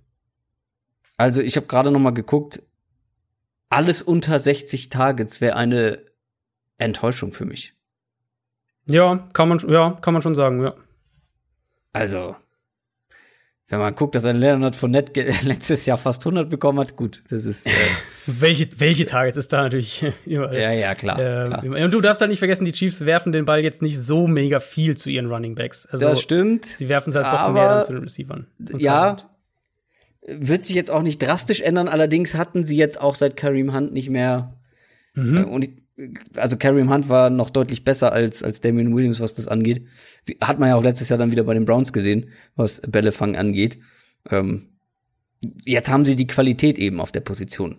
Also 1.18 1.42
ich 1.42 1.56
habe 1.56 1.68
gerade 1.68 1.92
noch 1.92 2.00
mal 2.00 2.12
geguckt, 2.12 2.62
alles 3.70 4.02
unter 4.02 4.40
60 4.40 4.90
Targets 4.90 5.42
wäre 5.42 5.56
eine 5.56 6.00
Enttäuschung 6.78 7.32
für 7.32 7.46
mich. 7.46 7.74
Ja, 8.86 9.28
kann 9.34 9.50
man, 9.50 9.60
ja, 9.68 9.98
kann 10.02 10.14
man 10.14 10.22
schon 10.22 10.36
sagen, 10.36 10.64
ja. 10.64 10.74
Also, 11.92 12.36
wenn 13.70 13.80
man 13.80 13.94
guckt, 13.96 14.16
dass 14.16 14.24
ein 14.24 14.38
Leonard 14.38 14.76
Fournette 14.76 15.30
letztes 15.44 15.86
Jahr 15.86 15.98
fast 15.98 16.26
100 16.26 16.50
bekommen 16.50 16.80
hat, 16.80 16.96
gut, 16.96 17.22
das 17.30 17.46
ist. 17.46 17.68
Äh 17.68 17.72
welche, 18.26 18.68
welche 18.78 19.06
Targets 19.06 19.38
ist 19.38 19.52
da 19.52 19.64
natürlich 19.64 20.06
immer. 20.26 20.54
Ja, 20.54 20.72
ja, 20.72 20.96
klar, 20.96 21.20
äh, 21.20 21.46
klar. 21.46 21.64
Und 21.64 21.94
du 21.94 22.00
darfst 22.00 22.22
halt 22.22 22.30
nicht 22.30 22.40
vergessen, 22.40 22.64
die 22.64 22.72
Chiefs 22.72 23.06
werfen 23.06 23.32
den 23.32 23.46
Ball 23.46 23.60
jetzt 23.62 23.82
nicht 23.82 24.00
so 24.00 24.28
mega 24.28 24.60
viel 24.60 24.96
zu 24.96 25.10
ihren 25.10 25.28
Running 25.28 25.56
Backs. 25.56 25.86
Also, 25.88 26.08
das 26.08 26.22
stimmt. 26.22 26.66
Sie 26.66 26.88
werfen 26.88 27.10
es 27.10 27.16
halt 27.16 27.26
doch 27.26 27.52
mehr 27.52 27.76
dann 27.76 27.86
zu 27.86 27.94
den 27.94 28.04
Receivern. 28.04 28.48
Ja. 28.78 29.18
Wird 30.26 30.64
sich 30.64 30.76
jetzt 30.76 30.92
auch 30.92 31.04
nicht 31.04 31.20
drastisch 31.20 31.62
ändern, 31.62 31.88
allerdings 31.88 32.36
hatten 32.36 32.64
sie 32.66 32.78
jetzt 32.78 33.00
auch 33.00 33.16
seit 33.16 33.38
Kareem 33.38 33.74
Hunt 33.74 33.94
nicht 33.94 34.10
mehr. 34.10 34.54
Mhm. 35.14 35.38
Äh, 35.38 35.44
und 35.44 35.70
also 36.36 36.58
Kareem 36.58 36.92
Hunt 36.92 37.10
war 37.10 37.30
noch 37.30 37.50
deutlich 37.50 37.84
besser 37.84 38.12
als, 38.12 38.44
als 38.44 38.62
Damian 38.62 38.96
Williams, 38.96 39.20
was 39.20 39.36
das 39.36 39.48
angeht. 39.48 39.86
Hat 40.42 40.60
man 40.60 40.70
ja 40.70 40.76
auch 40.76 40.84
letztes 40.84 41.10
Jahr 41.10 41.18
dann 41.18 41.32
wieder 41.32 41.44
bei 41.44 41.54
den 41.54 41.66
Browns 41.66 41.94
gesehen, 41.94 42.30
was 42.56 42.82
Bällefang 42.82 43.36
angeht. 43.36 43.80
Ähm, 44.30 44.70
jetzt 45.66 45.90
haben 45.90 46.06
sie 46.06 46.16
die 46.16 46.28
Qualität 46.28 46.78
eben 46.78 47.00
auf 47.00 47.12
der 47.12 47.22
Position. 47.22 47.78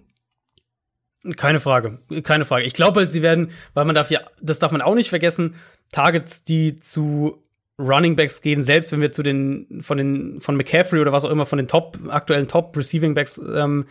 Keine 1.36 1.60
Frage, 1.60 1.98
keine 2.22 2.44
Frage. 2.44 2.64
Ich 2.64 2.74
glaube 2.74 3.00
halt, 3.00 3.10
sie 3.10 3.22
werden, 3.22 3.50
weil 3.74 3.84
man 3.84 3.94
darf 3.94 4.10
ja, 4.10 4.20
das 4.40 4.60
darf 4.60 4.72
man 4.72 4.82
auch 4.82 4.94
nicht 4.94 5.10
vergessen, 5.10 5.54
Targets, 5.90 6.44
die 6.44 6.78
zu 6.78 7.42
Running 7.78 8.16
Backs 8.16 8.40
gehen, 8.40 8.62
selbst 8.62 8.92
wenn 8.92 9.00
wir 9.00 9.12
zu 9.12 9.22
den 9.22 9.82
von 9.82 9.98
den 9.98 10.40
von 10.40 10.56
McCaffrey 10.56 11.00
oder 11.00 11.12
was 11.12 11.24
auch 11.24 11.30
immer 11.30 11.46
von 11.46 11.58
den 11.58 11.68
Top 11.68 11.98
aktuellen 12.08 12.48
Top 12.48 12.76
Receiving 12.76 13.14
Backs 13.14 13.38
ähm, 13.38 13.86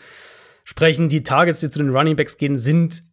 sprechen, 0.63 1.09
die 1.09 1.23
Targets, 1.23 1.59
die 1.59 1.69
zu 1.69 1.79
den 1.79 1.95
Running 1.95 2.15
Backs 2.15 2.37
gehen, 2.37 2.57
sind 2.57 3.03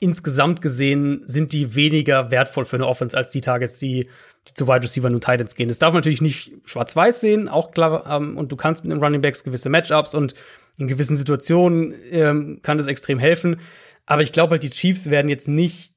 insgesamt 0.00 0.60
gesehen 0.60 1.22
sind 1.26 1.52
die 1.52 1.74
weniger 1.74 2.30
wertvoll 2.30 2.64
für 2.64 2.76
eine 2.76 2.86
Offense 2.86 3.16
als 3.16 3.30
die 3.30 3.40
Targets, 3.40 3.78
die, 3.78 4.08
die 4.48 4.54
zu 4.54 4.66
Wide 4.66 4.82
Receiver 4.82 5.06
und 5.06 5.24
Titans 5.24 5.54
gehen. 5.54 5.68
Das 5.68 5.78
darf 5.78 5.92
man 5.92 5.98
natürlich 5.98 6.20
nicht 6.20 6.52
schwarz-weiß 6.64 7.20
sehen, 7.20 7.48
auch 7.48 7.70
klar, 7.70 8.04
ähm, 8.08 8.36
und 8.36 8.50
du 8.52 8.56
kannst 8.56 8.84
mit 8.84 8.92
den 8.92 9.02
Running 9.02 9.20
Backs 9.20 9.44
gewisse 9.44 9.68
Matchups 9.68 10.14
und 10.14 10.34
in 10.78 10.88
gewissen 10.88 11.16
Situationen 11.16 11.94
ähm, 12.10 12.60
kann 12.62 12.78
das 12.78 12.86
extrem 12.86 13.18
helfen. 13.18 13.60
Aber 14.06 14.22
ich 14.22 14.32
glaube 14.32 14.52
halt, 14.52 14.62
die 14.62 14.70
Chiefs 14.70 15.10
werden 15.10 15.28
jetzt 15.28 15.48
nicht 15.48 15.92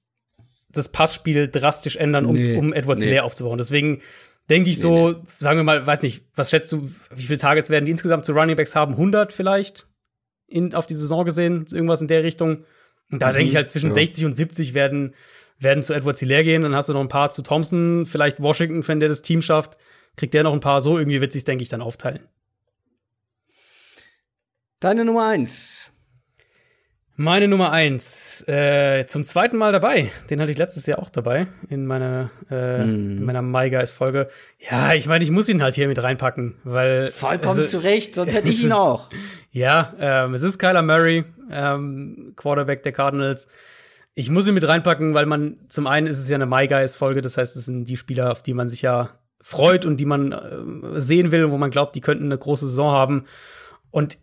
das 0.69 0.89
Passspiel 0.89 1.47
drastisch 1.47 1.95
ändern, 1.95 2.31
nee, 2.31 2.55
um 2.55 2.73
Edwards 2.73 3.01
nee. 3.01 3.09
leer 3.09 3.25
aufzubauen. 3.25 3.57
Deswegen 3.57 4.01
denke 4.49 4.69
ich 4.69 4.79
so, 4.79 5.11
nee, 5.11 5.15
sagen 5.39 5.59
wir 5.59 5.63
mal, 5.63 5.85
weiß 5.85 6.03
nicht, 6.03 6.25
was 6.35 6.49
schätzt 6.49 6.71
du, 6.71 6.89
wie 7.13 7.23
viele 7.23 7.39
Targets 7.39 7.69
werden 7.69 7.85
die 7.85 7.91
insgesamt 7.91 8.25
zu 8.25 8.33
Running 8.33 8.55
Backs 8.55 8.75
haben? 8.75 8.93
100 8.93 9.33
vielleicht 9.33 9.87
in, 10.47 10.73
auf 10.73 10.85
die 10.85 10.95
Saison 10.95 11.25
gesehen, 11.25 11.65
irgendwas 11.71 12.01
in 12.01 12.07
der 12.07 12.23
Richtung. 12.23 12.63
Und 13.11 13.21
da 13.21 13.29
mhm. 13.29 13.33
denke 13.33 13.49
ich 13.49 13.55
halt, 13.55 13.69
zwischen 13.69 13.89
ja. 13.89 13.95
60 13.95 14.25
und 14.25 14.33
70 14.33 14.73
werden, 14.73 15.15
werden 15.59 15.83
zu 15.83 15.93
Edward 15.93 16.17
Hilaire 16.17 16.43
gehen. 16.43 16.61
Dann 16.63 16.75
hast 16.75 16.89
du 16.89 16.93
noch 16.93 17.01
ein 17.01 17.07
paar 17.07 17.29
zu 17.29 17.41
Thompson, 17.41 18.05
vielleicht 18.05 18.41
Washington, 18.41 18.87
wenn 18.87 18.99
der 18.99 19.09
das 19.09 19.21
Team 19.21 19.41
schafft, 19.41 19.77
kriegt 20.15 20.33
der 20.33 20.43
noch 20.43 20.53
ein 20.53 20.59
paar. 20.59 20.81
So 20.81 20.97
irgendwie 20.97 21.21
wird 21.21 21.33
sich 21.33 21.43
denke 21.43 21.61
ich, 21.61 21.69
dann 21.69 21.81
aufteilen. 21.81 22.27
Deine 24.79 25.05
Nummer 25.05 25.27
eins. 25.27 25.91
Meine 27.19 27.47
Nummer 27.47 27.71
eins, 27.71 28.47
äh, 28.47 29.07
zum 29.07 29.23
zweiten 29.23 29.57
Mal 29.57 29.71
dabei. 29.71 30.11
Den 30.29 30.39
hatte 30.39 30.51
ich 30.51 30.57
letztes 30.59 30.85
Jahr 30.85 30.99
auch 30.99 31.09
dabei 31.09 31.47
in 31.67 31.87
meiner, 31.87 32.27
äh, 32.51 32.85
mm. 32.85 33.17
in 33.17 33.25
meiner 33.25 33.41
My 33.41 33.71
Guys 33.71 33.91
Folge. 33.91 34.27
Ja, 34.69 34.93
ich 34.93 35.07
meine, 35.07 35.23
ich 35.23 35.31
muss 35.31 35.49
ihn 35.49 35.63
halt 35.63 35.73
hier 35.73 35.87
mit 35.87 36.01
reinpacken, 36.01 36.57
weil 36.63 37.09
vollkommen 37.09 37.61
also, 37.61 37.79
zu 37.79 37.83
Recht, 37.83 38.13
sonst 38.13 38.35
hätte 38.35 38.49
ich 38.49 38.63
ihn 38.63 38.71
auch. 38.71 39.09
Ja, 39.49 39.95
ähm, 39.99 40.35
es 40.35 40.43
ist 40.43 40.59
Kyler 40.59 40.83
Murray, 40.83 41.25
ähm, 41.49 42.33
Quarterback 42.35 42.83
der 42.83 42.91
Cardinals. 42.91 43.47
Ich 44.13 44.29
muss 44.29 44.47
ihn 44.47 44.53
mit 44.53 44.67
reinpacken, 44.67 45.15
weil 45.15 45.25
man 45.25 45.57
zum 45.69 45.87
einen 45.87 46.05
ist 46.05 46.19
es 46.19 46.29
ja 46.29 46.35
eine 46.35 46.45
My 46.45 46.67
Guys 46.67 46.95
Folge, 46.95 47.23
das 47.23 47.35
heißt, 47.35 47.57
es 47.57 47.65
sind 47.65 47.85
die 47.85 47.97
Spieler, 47.97 48.31
auf 48.31 48.43
die 48.43 48.53
man 48.53 48.67
sich 48.67 48.83
ja 48.83 49.09
freut 49.41 49.87
und 49.87 49.97
die 49.97 50.05
man 50.05 50.33
äh, 50.33 51.01
sehen 51.01 51.31
will, 51.31 51.49
wo 51.49 51.57
man 51.57 51.71
glaubt, 51.71 51.95
die 51.95 52.01
könnten 52.01 52.25
eine 52.25 52.37
große 52.37 52.67
Saison 52.67 52.91
haben. 52.91 53.25
Und 53.89 54.19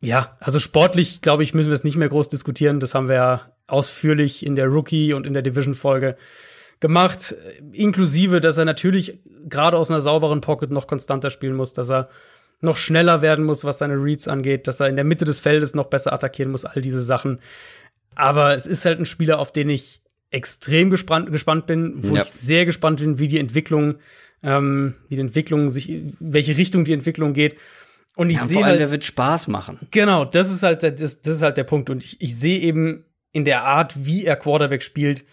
ja, 0.00 0.36
also 0.40 0.58
sportlich, 0.58 1.20
glaube 1.20 1.42
ich, 1.42 1.52
müssen 1.54 1.68
wir 1.68 1.74
es 1.74 1.84
nicht 1.84 1.96
mehr 1.96 2.08
groß 2.08 2.28
diskutieren. 2.28 2.80
Das 2.80 2.94
haben 2.94 3.08
wir 3.08 3.16
ja 3.16 3.52
ausführlich 3.66 4.44
in 4.44 4.54
der 4.54 4.66
Rookie- 4.66 5.12
und 5.12 5.26
in 5.26 5.34
der 5.34 5.42
Division-Folge 5.42 6.16
gemacht. 6.80 7.34
Inklusive, 7.72 8.40
dass 8.40 8.56
er 8.56 8.64
natürlich 8.64 9.18
gerade 9.48 9.76
aus 9.76 9.90
einer 9.90 10.00
sauberen 10.00 10.40
Pocket 10.40 10.70
noch 10.70 10.86
konstanter 10.86 11.30
spielen 11.30 11.54
muss, 11.54 11.74
dass 11.74 11.90
er 11.90 12.08
noch 12.62 12.76
schneller 12.76 13.22
werden 13.22 13.44
muss, 13.44 13.64
was 13.64 13.78
seine 13.78 13.94
Reads 13.94 14.28
angeht, 14.28 14.66
dass 14.66 14.80
er 14.80 14.88
in 14.88 14.96
der 14.96 15.04
Mitte 15.04 15.24
des 15.24 15.40
Feldes 15.40 15.74
noch 15.74 15.86
besser 15.86 16.12
attackieren 16.12 16.50
muss, 16.50 16.64
all 16.64 16.80
diese 16.80 17.02
Sachen. 17.02 17.40
Aber 18.14 18.54
es 18.54 18.66
ist 18.66 18.84
halt 18.84 18.98
ein 18.98 19.06
Spieler, 19.06 19.38
auf 19.38 19.52
den 19.52 19.70
ich 19.70 20.00
extrem 20.30 20.90
gespannt, 20.90 21.30
gespannt 21.30 21.66
bin, 21.66 21.94
wo 21.96 22.14
ja. 22.14 22.22
ich 22.22 22.28
sehr 22.28 22.64
gespannt 22.64 23.00
bin, 23.00 23.18
wie 23.18 23.28
die 23.28 23.38
Entwicklung, 23.38 23.96
ähm, 24.42 24.94
wie 25.08 25.16
die 25.16 25.22
Entwicklung 25.22 25.70
sich, 25.70 26.02
welche 26.20 26.56
Richtung 26.56 26.84
die 26.84 26.92
Entwicklung 26.92 27.32
geht. 27.32 27.56
Und 28.20 28.28
ich 28.28 28.36
ja, 28.36 28.46
sehe 28.46 28.64
halt, 28.66 28.78
der 28.78 28.92
wird 28.92 29.02
Spaß 29.02 29.48
machen. 29.48 29.78
Genau, 29.92 30.26
das 30.26 30.52
ist 30.52 30.62
halt 30.62 30.82
der, 30.82 30.90
das, 30.90 31.22
das 31.22 31.36
ist 31.36 31.42
halt 31.42 31.56
der 31.56 31.64
Punkt. 31.64 31.88
Und 31.88 32.04
ich, 32.04 32.20
ich 32.20 32.36
sehe 32.36 32.58
eben 32.58 33.06
in 33.32 33.46
der 33.46 33.64
Art, 33.64 34.04
wie 34.04 34.26
er 34.26 34.36
Quarterback 34.36 34.82
spielt, 34.82 35.24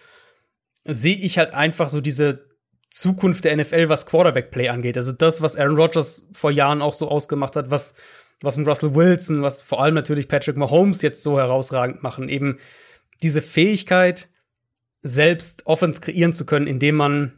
sehe 0.86 1.18
ich 1.18 1.38
halt 1.38 1.54
einfach 1.54 1.90
so 1.90 2.00
diese 2.00 2.48
Zukunft 2.90 3.44
der 3.44 3.58
NFL, 3.58 3.90
was 3.90 4.06
Quarterback-Play 4.06 4.70
angeht. 4.70 4.96
Also 4.96 5.12
das, 5.12 5.42
was 5.42 5.58
Aaron 5.58 5.76
Rodgers 5.76 6.30
vor 6.32 6.50
Jahren 6.50 6.82
auch 6.82 6.94
so 6.94 7.10
ausgemacht 7.10 7.58
hat, 7.58 7.72
was, 7.72 7.94
was 8.40 8.56
ein 8.56 8.66
Russell 8.66 8.96
Wilson, 8.96 9.42
was 9.42 9.62
vor 9.62 9.84
allem 9.84 9.96
natürlich 9.96 10.30
Patrick 10.30 10.56
Mahomes 10.56 11.02
jetzt 11.02 11.24
so 11.24 11.38
herausragend 11.38 12.04
machen, 12.04 12.30
eben 12.30 12.58
diese 13.22 13.42
Fähigkeit, 13.42 14.30
selbst 15.02 15.66
Offense 15.66 16.00
kreieren 16.00 16.32
zu 16.32 16.46
können, 16.46 16.68
indem 16.68 16.96
man, 16.96 17.34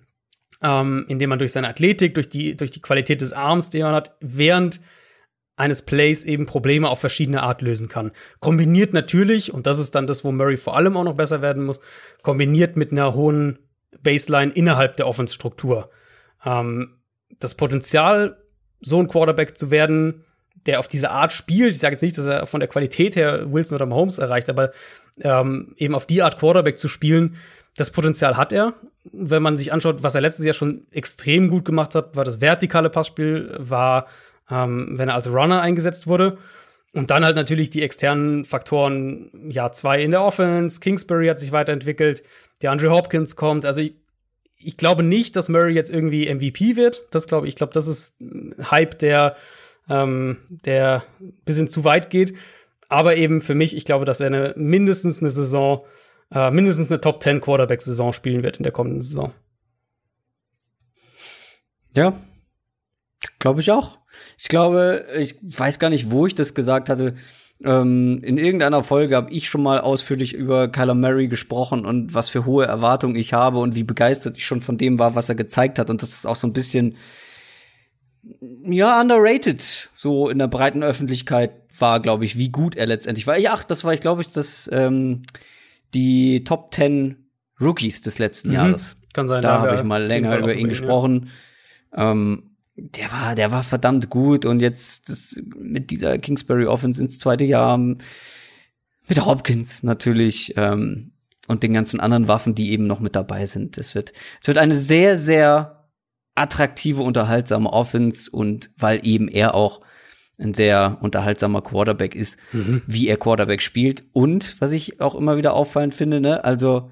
ähm, 0.61 1.05
indem 1.07 1.31
man 1.31 1.39
durch 1.39 1.53
seine 1.53 1.69
Athletik, 1.69 2.13
durch 2.13 2.29
die, 2.29 2.55
durch 2.55 2.69
die 2.69 2.83
Qualität 2.83 3.21
des 3.21 3.33
Arms, 3.33 3.71
den 3.71 3.81
man 3.81 3.95
hat, 3.95 4.15
während 4.21 4.79
eines 5.59 5.81
Plays 5.81 6.23
eben 6.23 6.45
Probleme 6.45 6.89
auf 6.89 6.99
verschiedene 6.99 7.43
Art 7.43 7.61
lösen 7.61 7.89
kann. 7.89 8.11
Kombiniert 8.39 8.93
natürlich, 8.93 9.53
und 9.53 9.67
das 9.67 9.77
ist 9.77 9.93
dann 9.93 10.07
das, 10.07 10.23
wo 10.23 10.31
Murray 10.31 10.57
vor 10.57 10.77
allem 10.77 10.95
auch 10.95 11.03
noch 11.03 11.15
besser 11.15 11.41
werden 11.41 11.65
muss, 11.65 11.81
kombiniert 12.21 12.77
mit 12.77 12.91
einer 12.91 13.13
hohen 13.13 13.59
Baseline 14.01 14.53
innerhalb 14.53 14.95
der 14.97 15.07
Offense-Struktur. 15.07 15.89
Ähm, 16.45 16.95
das 17.39 17.55
Potenzial, 17.55 18.37
so 18.79 18.99
ein 18.99 19.09
Quarterback 19.09 19.57
zu 19.57 19.69
werden, 19.69 20.23
der 20.65 20.79
auf 20.79 20.87
diese 20.87 21.11
Art 21.11 21.33
spielt, 21.33 21.73
ich 21.73 21.79
sage 21.79 21.93
jetzt 21.93 22.01
nicht, 22.01 22.17
dass 22.17 22.25
er 22.25 22.45
von 22.47 22.61
der 22.61 22.69
Qualität 22.69 23.15
her 23.15 23.51
Wilson 23.51 23.75
oder 23.75 23.85
Mahomes 23.85 24.17
erreicht, 24.17 24.49
aber 24.49 24.71
ähm, 25.21 25.73
eben 25.77 25.95
auf 25.95 26.05
die 26.05 26.21
Art 26.21 26.37
Quarterback 26.37 26.77
zu 26.77 26.87
spielen, 26.87 27.35
das 27.75 27.91
Potenzial 27.91 28.37
hat 28.37 28.53
er. 28.53 28.73
Wenn 29.11 29.43
man 29.43 29.57
sich 29.57 29.73
anschaut, 29.73 30.03
was 30.03 30.15
er 30.15 30.21
letztes 30.21 30.45
Jahr 30.45 30.53
schon 30.53 30.87
extrem 30.91 31.49
gut 31.49 31.65
gemacht 31.65 31.95
hat, 31.95 32.15
war 32.15 32.23
das 32.23 32.39
vertikale 32.39 32.89
Passspiel, 32.89 33.53
war 33.57 34.07
ähm, 34.49 34.93
wenn 34.97 35.09
er 35.09 35.15
als 35.15 35.31
Runner 35.31 35.61
eingesetzt 35.61 36.07
wurde. 36.07 36.37
Und 36.93 37.11
dann 37.11 37.23
halt 37.23 37.35
natürlich 37.35 37.69
die 37.69 37.83
externen 37.83 38.45
Faktoren, 38.45 39.29
Jahr 39.49 39.71
zwei 39.71 40.01
in 40.01 40.11
der 40.11 40.23
Offense, 40.23 40.79
Kingsbury 40.79 41.27
hat 41.27 41.39
sich 41.39 41.51
weiterentwickelt, 41.51 42.23
der 42.61 42.71
Andre 42.71 42.89
Hopkins 42.89 43.35
kommt. 43.35 43.63
Also 43.65 43.81
ich, 43.81 43.93
ich 44.57 44.75
glaube 44.75 45.03
nicht, 45.03 45.35
dass 45.35 45.49
Murray 45.49 45.73
jetzt 45.73 45.91
irgendwie 45.91 46.33
MVP 46.33 46.75
wird. 46.75 47.03
Das 47.11 47.27
glaube 47.27 47.47
ich. 47.47 47.53
Ich 47.53 47.55
glaube, 47.55 47.73
das 47.73 47.87
ist 47.87 48.15
Hype, 48.71 48.97
der, 48.99 49.35
ähm, 49.87 50.37
der 50.49 51.03
bisschen 51.45 51.67
zu 51.67 51.83
weit 51.83 52.09
geht. 52.09 52.33
Aber 52.89 53.17
eben 53.17 53.41
für 53.41 53.53
mich, 53.53 53.77
ich 53.77 53.85
glaube, 53.85 54.05
dass 54.05 54.19
er 54.19 54.27
eine, 54.27 54.53
mindestens 54.57 55.19
eine 55.21 55.29
Saison, 55.29 55.85
äh, 56.33 56.49
mindestens 56.49 56.89
eine 56.89 56.99
Top 56.99 57.21
10 57.21 57.39
Quarterback-Saison 57.39 58.13
spielen 58.13 58.41
wird 58.41 58.57
in 58.57 58.63
der 58.63 58.71
kommenden 58.71 59.03
Saison. 59.03 59.31
Ja, 61.95 62.19
glaube 63.39 63.61
ich 63.61 63.71
auch. 63.71 63.99
Ich 64.37 64.47
glaube, 64.47 65.05
ich 65.17 65.35
weiß 65.41 65.79
gar 65.79 65.89
nicht, 65.89 66.11
wo 66.11 66.25
ich 66.25 66.35
das 66.35 66.53
gesagt 66.53 66.89
hatte. 66.89 67.15
Ähm, 67.63 68.21
in 68.23 68.37
irgendeiner 68.37 68.83
Folge 68.83 69.15
habe 69.15 69.31
ich 69.31 69.49
schon 69.49 69.61
mal 69.61 69.81
ausführlich 69.81 70.33
über 70.33 70.69
Kyler 70.69 70.95
Murray 70.95 71.27
gesprochen 71.27 71.85
und 71.85 72.13
was 72.13 72.29
für 72.29 72.45
hohe 72.45 72.65
Erwartungen 72.65 73.15
ich 73.15 73.33
habe 73.33 73.59
und 73.59 73.75
wie 73.75 73.83
begeistert 73.83 74.37
ich 74.37 74.45
schon 74.45 74.61
von 74.61 74.77
dem 74.77 74.97
war, 74.97 75.15
was 75.15 75.27
er 75.27 75.35
gezeigt 75.35 75.77
hat. 75.77 75.89
Und 75.89 76.01
das 76.01 76.11
ist 76.11 76.25
auch 76.25 76.37
so 76.37 76.47
ein 76.47 76.53
bisschen, 76.53 76.95
ja, 78.63 79.01
underrated, 79.01 79.89
so 79.93 80.29
in 80.29 80.39
der 80.39 80.47
breiten 80.47 80.83
Öffentlichkeit 80.83 81.51
war, 81.77 81.99
glaube 81.99 82.23
ich, 82.23 82.37
wie 82.37 82.49
gut 82.49 82.75
er 82.75 82.85
letztendlich 82.85 83.27
war. 83.27 83.37
Ja, 83.37 83.51
ach, 83.53 83.65
das 83.65 83.83
war, 83.83 83.93
ich 83.93 84.01
glaube 84.01 84.21
ich, 84.21 84.31
das 84.31 84.69
ähm, 84.71 85.23
die 85.93 86.43
Top 86.45 86.73
10 86.73 87.17
Rookies 87.59 88.01
des 88.01 88.19
letzten 88.19 88.49
mhm. 88.49 88.55
Jahres. 88.55 88.95
Kann 89.13 89.27
sein. 89.27 89.41
Da 89.41 89.59
habe 89.59 89.75
ich 89.75 89.83
mal 89.83 90.03
länger 90.03 90.37
über 90.37 90.53
ihn 90.53 90.69
gesprochen. 90.69 91.29
Ja. 91.95 92.11
Ähm, 92.11 92.48
der 92.81 93.11
war, 93.11 93.35
der 93.35 93.51
war 93.51 93.63
verdammt 93.63 94.09
gut 94.09 94.45
und 94.45 94.59
jetzt 94.59 95.09
das, 95.09 95.41
mit 95.55 95.91
dieser 95.91 96.17
Kingsbury 96.17 96.65
Offense 96.65 97.01
ins 97.01 97.19
zweite 97.19 97.45
Jahr 97.45 97.77
mit 97.77 99.25
Hopkins 99.25 99.83
natürlich 99.83 100.53
ähm, 100.57 101.11
und 101.47 101.63
den 101.63 101.73
ganzen 101.73 101.99
anderen 101.99 102.27
Waffen, 102.27 102.55
die 102.55 102.71
eben 102.71 102.87
noch 102.87 102.99
mit 102.99 103.15
dabei 103.15 103.45
sind. 103.45 103.77
Es 103.77 103.95
wird, 103.95 104.13
es 104.41 104.47
wird 104.47 104.57
eine 104.57 104.75
sehr, 104.75 105.17
sehr 105.17 105.89
attraktive, 106.35 107.01
unterhaltsame 107.01 107.71
Offense 107.71 108.29
und 108.31 108.71
weil 108.77 109.05
eben 109.05 109.27
er 109.27 109.55
auch 109.55 109.81
ein 110.37 110.53
sehr 110.53 110.97
unterhaltsamer 111.01 111.61
Quarterback 111.61 112.15
ist, 112.15 112.39
mhm. 112.53 112.81
wie 112.87 113.07
er 113.07 113.17
Quarterback 113.17 113.61
spielt 113.61 114.05
und 114.13 114.61
was 114.61 114.71
ich 114.71 115.01
auch 115.01 115.15
immer 115.15 115.37
wieder 115.37 115.53
auffallend 115.53 115.93
finde, 115.93 116.21
ne, 116.21 116.43
also 116.43 116.91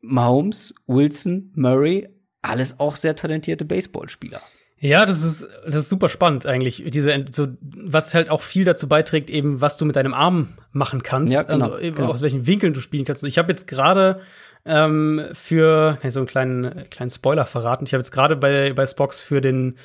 Mahomes, 0.00 0.74
Wilson, 0.86 1.50
Murray, 1.56 2.08
alles 2.42 2.80
auch 2.80 2.96
sehr 2.96 3.16
talentierte 3.16 3.64
Baseballspieler. 3.64 4.40
Ja, 4.80 5.06
das 5.06 5.24
ist, 5.24 5.48
das 5.66 5.76
ist 5.76 5.88
super 5.88 6.08
spannend 6.08 6.46
eigentlich. 6.46 6.84
Diese, 6.86 7.24
so, 7.32 7.48
was 7.60 8.14
halt 8.14 8.30
auch 8.30 8.42
viel 8.42 8.64
dazu 8.64 8.88
beiträgt, 8.88 9.28
eben, 9.28 9.60
was 9.60 9.76
du 9.76 9.84
mit 9.84 9.96
deinem 9.96 10.14
Arm 10.14 10.50
machen 10.70 11.02
kannst. 11.02 11.32
Ja, 11.32 11.42
genau, 11.42 11.64
also 11.64 11.78
eben 11.78 11.96
genau. 11.96 12.10
aus 12.10 12.22
welchen 12.22 12.46
Winkeln 12.46 12.74
du 12.74 12.80
spielen 12.80 13.04
kannst. 13.04 13.24
Und 13.24 13.28
ich 13.28 13.38
habe 13.38 13.50
jetzt 13.50 13.66
gerade 13.66 14.20
ähm, 14.64 15.26
für, 15.32 15.96
kann 16.00 16.08
ich 16.08 16.14
so 16.14 16.20
einen 16.20 16.28
kleinen, 16.28 16.90
kleinen 16.90 17.10
Spoiler 17.10 17.44
verraten, 17.44 17.86
ich 17.86 17.92
habe 17.92 18.02
jetzt 18.02 18.12
gerade 18.12 18.36
bei, 18.36 18.72
bei 18.72 18.86
Spox 18.86 19.20
für 19.20 19.40
den 19.40 19.78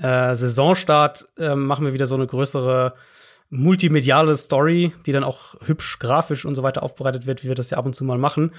äh, 0.00 0.34
Saisonstart 0.34 1.26
äh, 1.38 1.54
machen 1.54 1.84
wir 1.84 1.92
wieder 1.92 2.06
so 2.06 2.14
eine 2.14 2.26
größere 2.26 2.94
multimediale 3.52 4.34
Story, 4.34 4.92
die 5.04 5.12
dann 5.12 5.24
auch 5.24 5.56
hübsch 5.62 5.98
grafisch 5.98 6.46
und 6.46 6.54
so 6.54 6.62
weiter 6.62 6.82
aufbereitet 6.82 7.26
wird, 7.26 7.44
wie 7.44 7.48
wir 7.48 7.54
das 7.54 7.68
ja 7.68 7.76
ab 7.76 7.84
und 7.84 7.94
zu 7.94 8.02
mal 8.02 8.16
machen. 8.16 8.52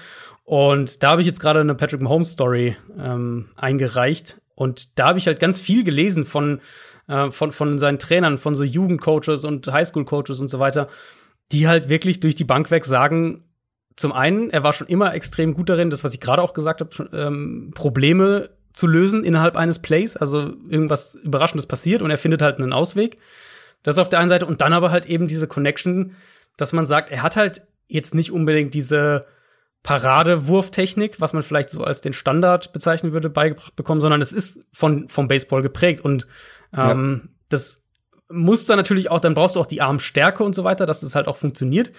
Und 0.44 1.02
da 1.02 1.10
habe 1.10 1.20
ich 1.20 1.26
jetzt 1.26 1.40
gerade 1.40 1.60
eine 1.60 1.74
Patrick 1.74 2.00
Mahomes 2.00 2.30
Story 2.30 2.76
ähm, 2.96 3.48
eingereicht. 3.56 4.40
Und 4.54 4.96
da 4.96 5.08
habe 5.08 5.18
ich 5.18 5.26
halt 5.26 5.40
ganz 5.40 5.58
viel 5.58 5.82
gelesen 5.82 6.24
von, 6.24 6.60
äh, 7.08 7.32
von, 7.32 7.50
von 7.50 7.76
seinen 7.78 7.98
Trainern, 7.98 8.38
von 8.38 8.54
so 8.54 8.62
Jugendcoaches 8.62 9.44
und 9.44 9.66
Highschool-Coaches 9.66 10.38
und 10.38 10.46
so 10.46 10.60
weiter, 10.60 10.86
die 11.50 11.66
halt 11.66 11.88
wirklich 11.88 12.20
durch 12.20 12.36
die 12.36 12.44
Bank 12.44 12.70
weg 12.70 12.84
sagen, 12.84 13.42
zum 13.96 14.12
einen, 14.12 14.50
er 14.50 14.62
war 14.62 14.72
schon 14.72 14.86
immer 14.86 15.12
extrem 15.12 15.54
gut 15.54 15.68
darin, 15.70 15.90
das, 15.90 16.04
was 16.04 16.14
ich 16.14 16.20
gerade 16.20 16.40
auch 16.40 16.54
gesagt 16.54 16.80
habe, 16.80 17.10
ähm, 17.12 17.72
Probleme 17.74 18.50
zu 18.72 18.86
lösen 18.86 19.24
innerhalb 19.24 19.56
eines 19.56 19.80
Plays, 19.80 20.16
also 20.16 20.52
irgendwas 20.68 21.16
Überraschendes 21.16 21.66
passiert 21.66 22.00
und 22.00 22.12
er 22.12 22.18
findet 22.18 22.42
halt 22.42 22.58
einen 22.58 22.72
Ausweg. 22.72 23.16
Das 23.84 23.98
auf 23.98 24.08
der 24.08 24.18
einen 24.18 24.28
Seite 24.28 24.46
und 24.46 24.60
dann 24.60 24.72
aber 24.72 24.90
halt 24.90 25.06
eben 25.06 25.28
diese 25.28 25.46
Connection, 25.46 26.16
dass 26.56 26.72
man 26.72 26.86
sagt, 26.86 27.10
er 27.10 27.22
hat 27.22 27.36
halt 27.36 27.62
jetzt 27.86 28.14
nicht 28.14 28.32
unbedingt 28.32 28.74
diese 28.74 29.26
Paradewurftechnik, 29.84 31.20
was 31.20 31.34
man 31.34 31.42
vielleicht 31.42 31.68
so 31.68 31.84
als 31.84 32.00
den 32.00 32.14
Standard 32.14 32.72
bezeichnen 32.72 33.12
würde, 33.12 33.30
beigebracht 33.30 33.76
bekommen, 33.76 34.00
sondern 34.00 34.22
es 34.22 34.32
ist 34.32 34.66
von, 34.72 35.08
vom 35.08 35.28
Baseball 35.28 35.62
geprägt 35.62 36.00
und 36.00 36.26
ähm, 36.72 37.20
ja. 37.22 37.28
das 37.50 37.82
muss 38.30 38.66
dann 38.66 38.78
natürlich 38.78 39.10
auch, 39.10 39.20
dann 39.20 39.34
brauchst 39.34 39.56
du 39.56 39.60
auch 39.60 39.66
die 39.66 39.82
Armstärke 39.82 40.42
und 40.42 40.54
so 40.54 40.64
weiter, 40.64 40.86
dass 40.86 41.00
das 41.00 41.14
halt 41.14 41.28
auch 41.28 41.36
funktioniert. 41.36 41.92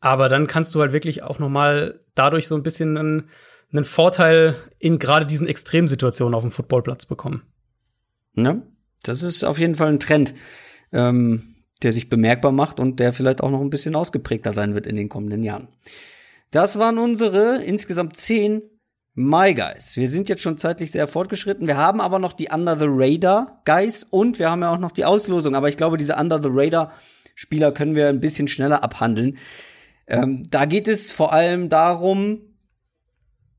Aber 0.00 0.28
dann 0.28 0.46
kannst 0.46 0.74
du 0.74 0.80
halt 0.80 0.92
wirklich 0.92 1.22
auch 1.22 1.38
noch 1.38 1.48
mal 1.48 2.00
dadurch 2.14 2.46
so 2.46 2.54
ein 2.54 2.62
bisschen 2.62 2.98
einen, 2.98 3.30
einen 3.72 3.84
Vorteil 3.84 4.56
in 4.78 4.98
gerade 4.98 5.24
diesen 5.24 5.46
Extremsituationen 5.46 6.34
auf 6.34 6.42
dem 6.42 6.50
Footballplatz 6.50 7.06
bekommen. 7.06 7.42
Ja, 8.34 8.60
das 9.02 9.22
ist 9.22 9.44
auf 9.44 9.58
jeden 9.58 9.76
Fall 9.76 9.88
ein 9.88 10.00
Trend 10.00 10.34
ähm, 10.92 11.54
der 11.82 11.92
sich 11.92 12.08
bemerkbar 12.08 12.52
macht 12.52 12.80
und 12.80 13.00
der 13.00 13.12
vielleicht 13.12 13.42
auch 13.42 13.50
noch 13.50 13.60
ein 13.60 13.70
bisschen 13.70 13.96
ausgeprägter 13.96 14.52
sein 14.52 14.74
wird 14.74 14.86
in 14.86 14.96
den 14.96 15.08
kommenden 15.08 15.42
Jahren. 15.42 15.68
Das 16.50 16.78
waren 16.78 16.98
unsere 16.98 17.62
insgesamt 17.62 18.16
zehn 18.16 18.62
My 19.14 19.52
Guys. 19.52 19.96
Wir 19.96 20.08
sind 20.08 20.28
jetzt 20.28 20.42
schon 20.42 20.56
zeitlich 20.56 20.90
sehr 20.90 21.06
fortgeschritten. 21.06 21.66
Wir 21.66 21.76
haben 21.76 22.00
aber 22.00 22.18
noch 22.18 22.32
die 22.32 22.48
Under 22.50 22.78
the 22.78 22.86
Radar 22.88 23.60
Guys 23.66 24.04
und 24.04 24.38
wir 24.38 24.50
haben 24.50 24.62
ja 24.62 24.72
auch 24.72 24.78
noch 24.78 24.92
die 24.92 25.04
Auslosung. 25.04 25.54
Aber 25.54 25.68
ich 25.68 25.76
glaube, 25.76 25.98
diese 25.98 26.16
Under 26.16 26.42
the 26.42 26.48
Radar 26.50 26.92
Spieler 27.34 27.72
können 27.72 27.94
wir 27.94 28.08
ein 28.08 28.20
bisschen 28.20 28.48
schneller 28.48 28.82
abhandeln. 28.82 29.36
Ähm, 30.06 30.46
da 30.50 30.64
geht 30.64 30.88
es 30.88 31.12
vor 31.12 31.32
allem 31.32 31.68
darum, 31.68 32.40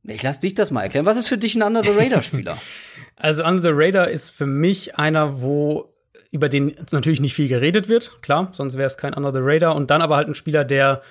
ich 0.03 0.23
lass 0.23 0.39
dich 0.39 0.53
das 0.53 0.71
mal 0.71 0.81
erklären. 0.81 1.05
Was 1.05 1.17
ist 1.17 1.27
für 1.27 1.37
dich 1.37 1.55
ein 1.55 1.63
Under 1.63 1.83
the 1.83 1.91
Radar 1.91 2.23
Spieler? 2.23 2.57
also 3.15 3.43
Under 3.43 3.61
the 3.61 3.71
Radar 3.71 4.09
ist 4.09 4.29
für 4.31 4.45
mich 4.45 4.95
einer, 4.95 5.41
wo 5.41 5.92
über 6.33 6.49
den 6.49 6.75
natürlich 6.91 7.21
nicht 7.21 7.35
viel 7.35 7.47
geredet 7.47 7.87
wird, 7.87 8.23
klar, 8.23 8.49
sonst 8.53 8.75
wäre 8.75 8.87
es 8.87 8.97
kein 8.97 9.13
Under 9.13 9.31
the 9.31 9.39
Radar. 9.39 9.75
Und 9.75 9.91
dann 9.91 10.01
aber 10.01 10.15
halt 10.15 10.27
ein 10.27 10.33
Spieler, 10.33 10.65
der 10.65 11.03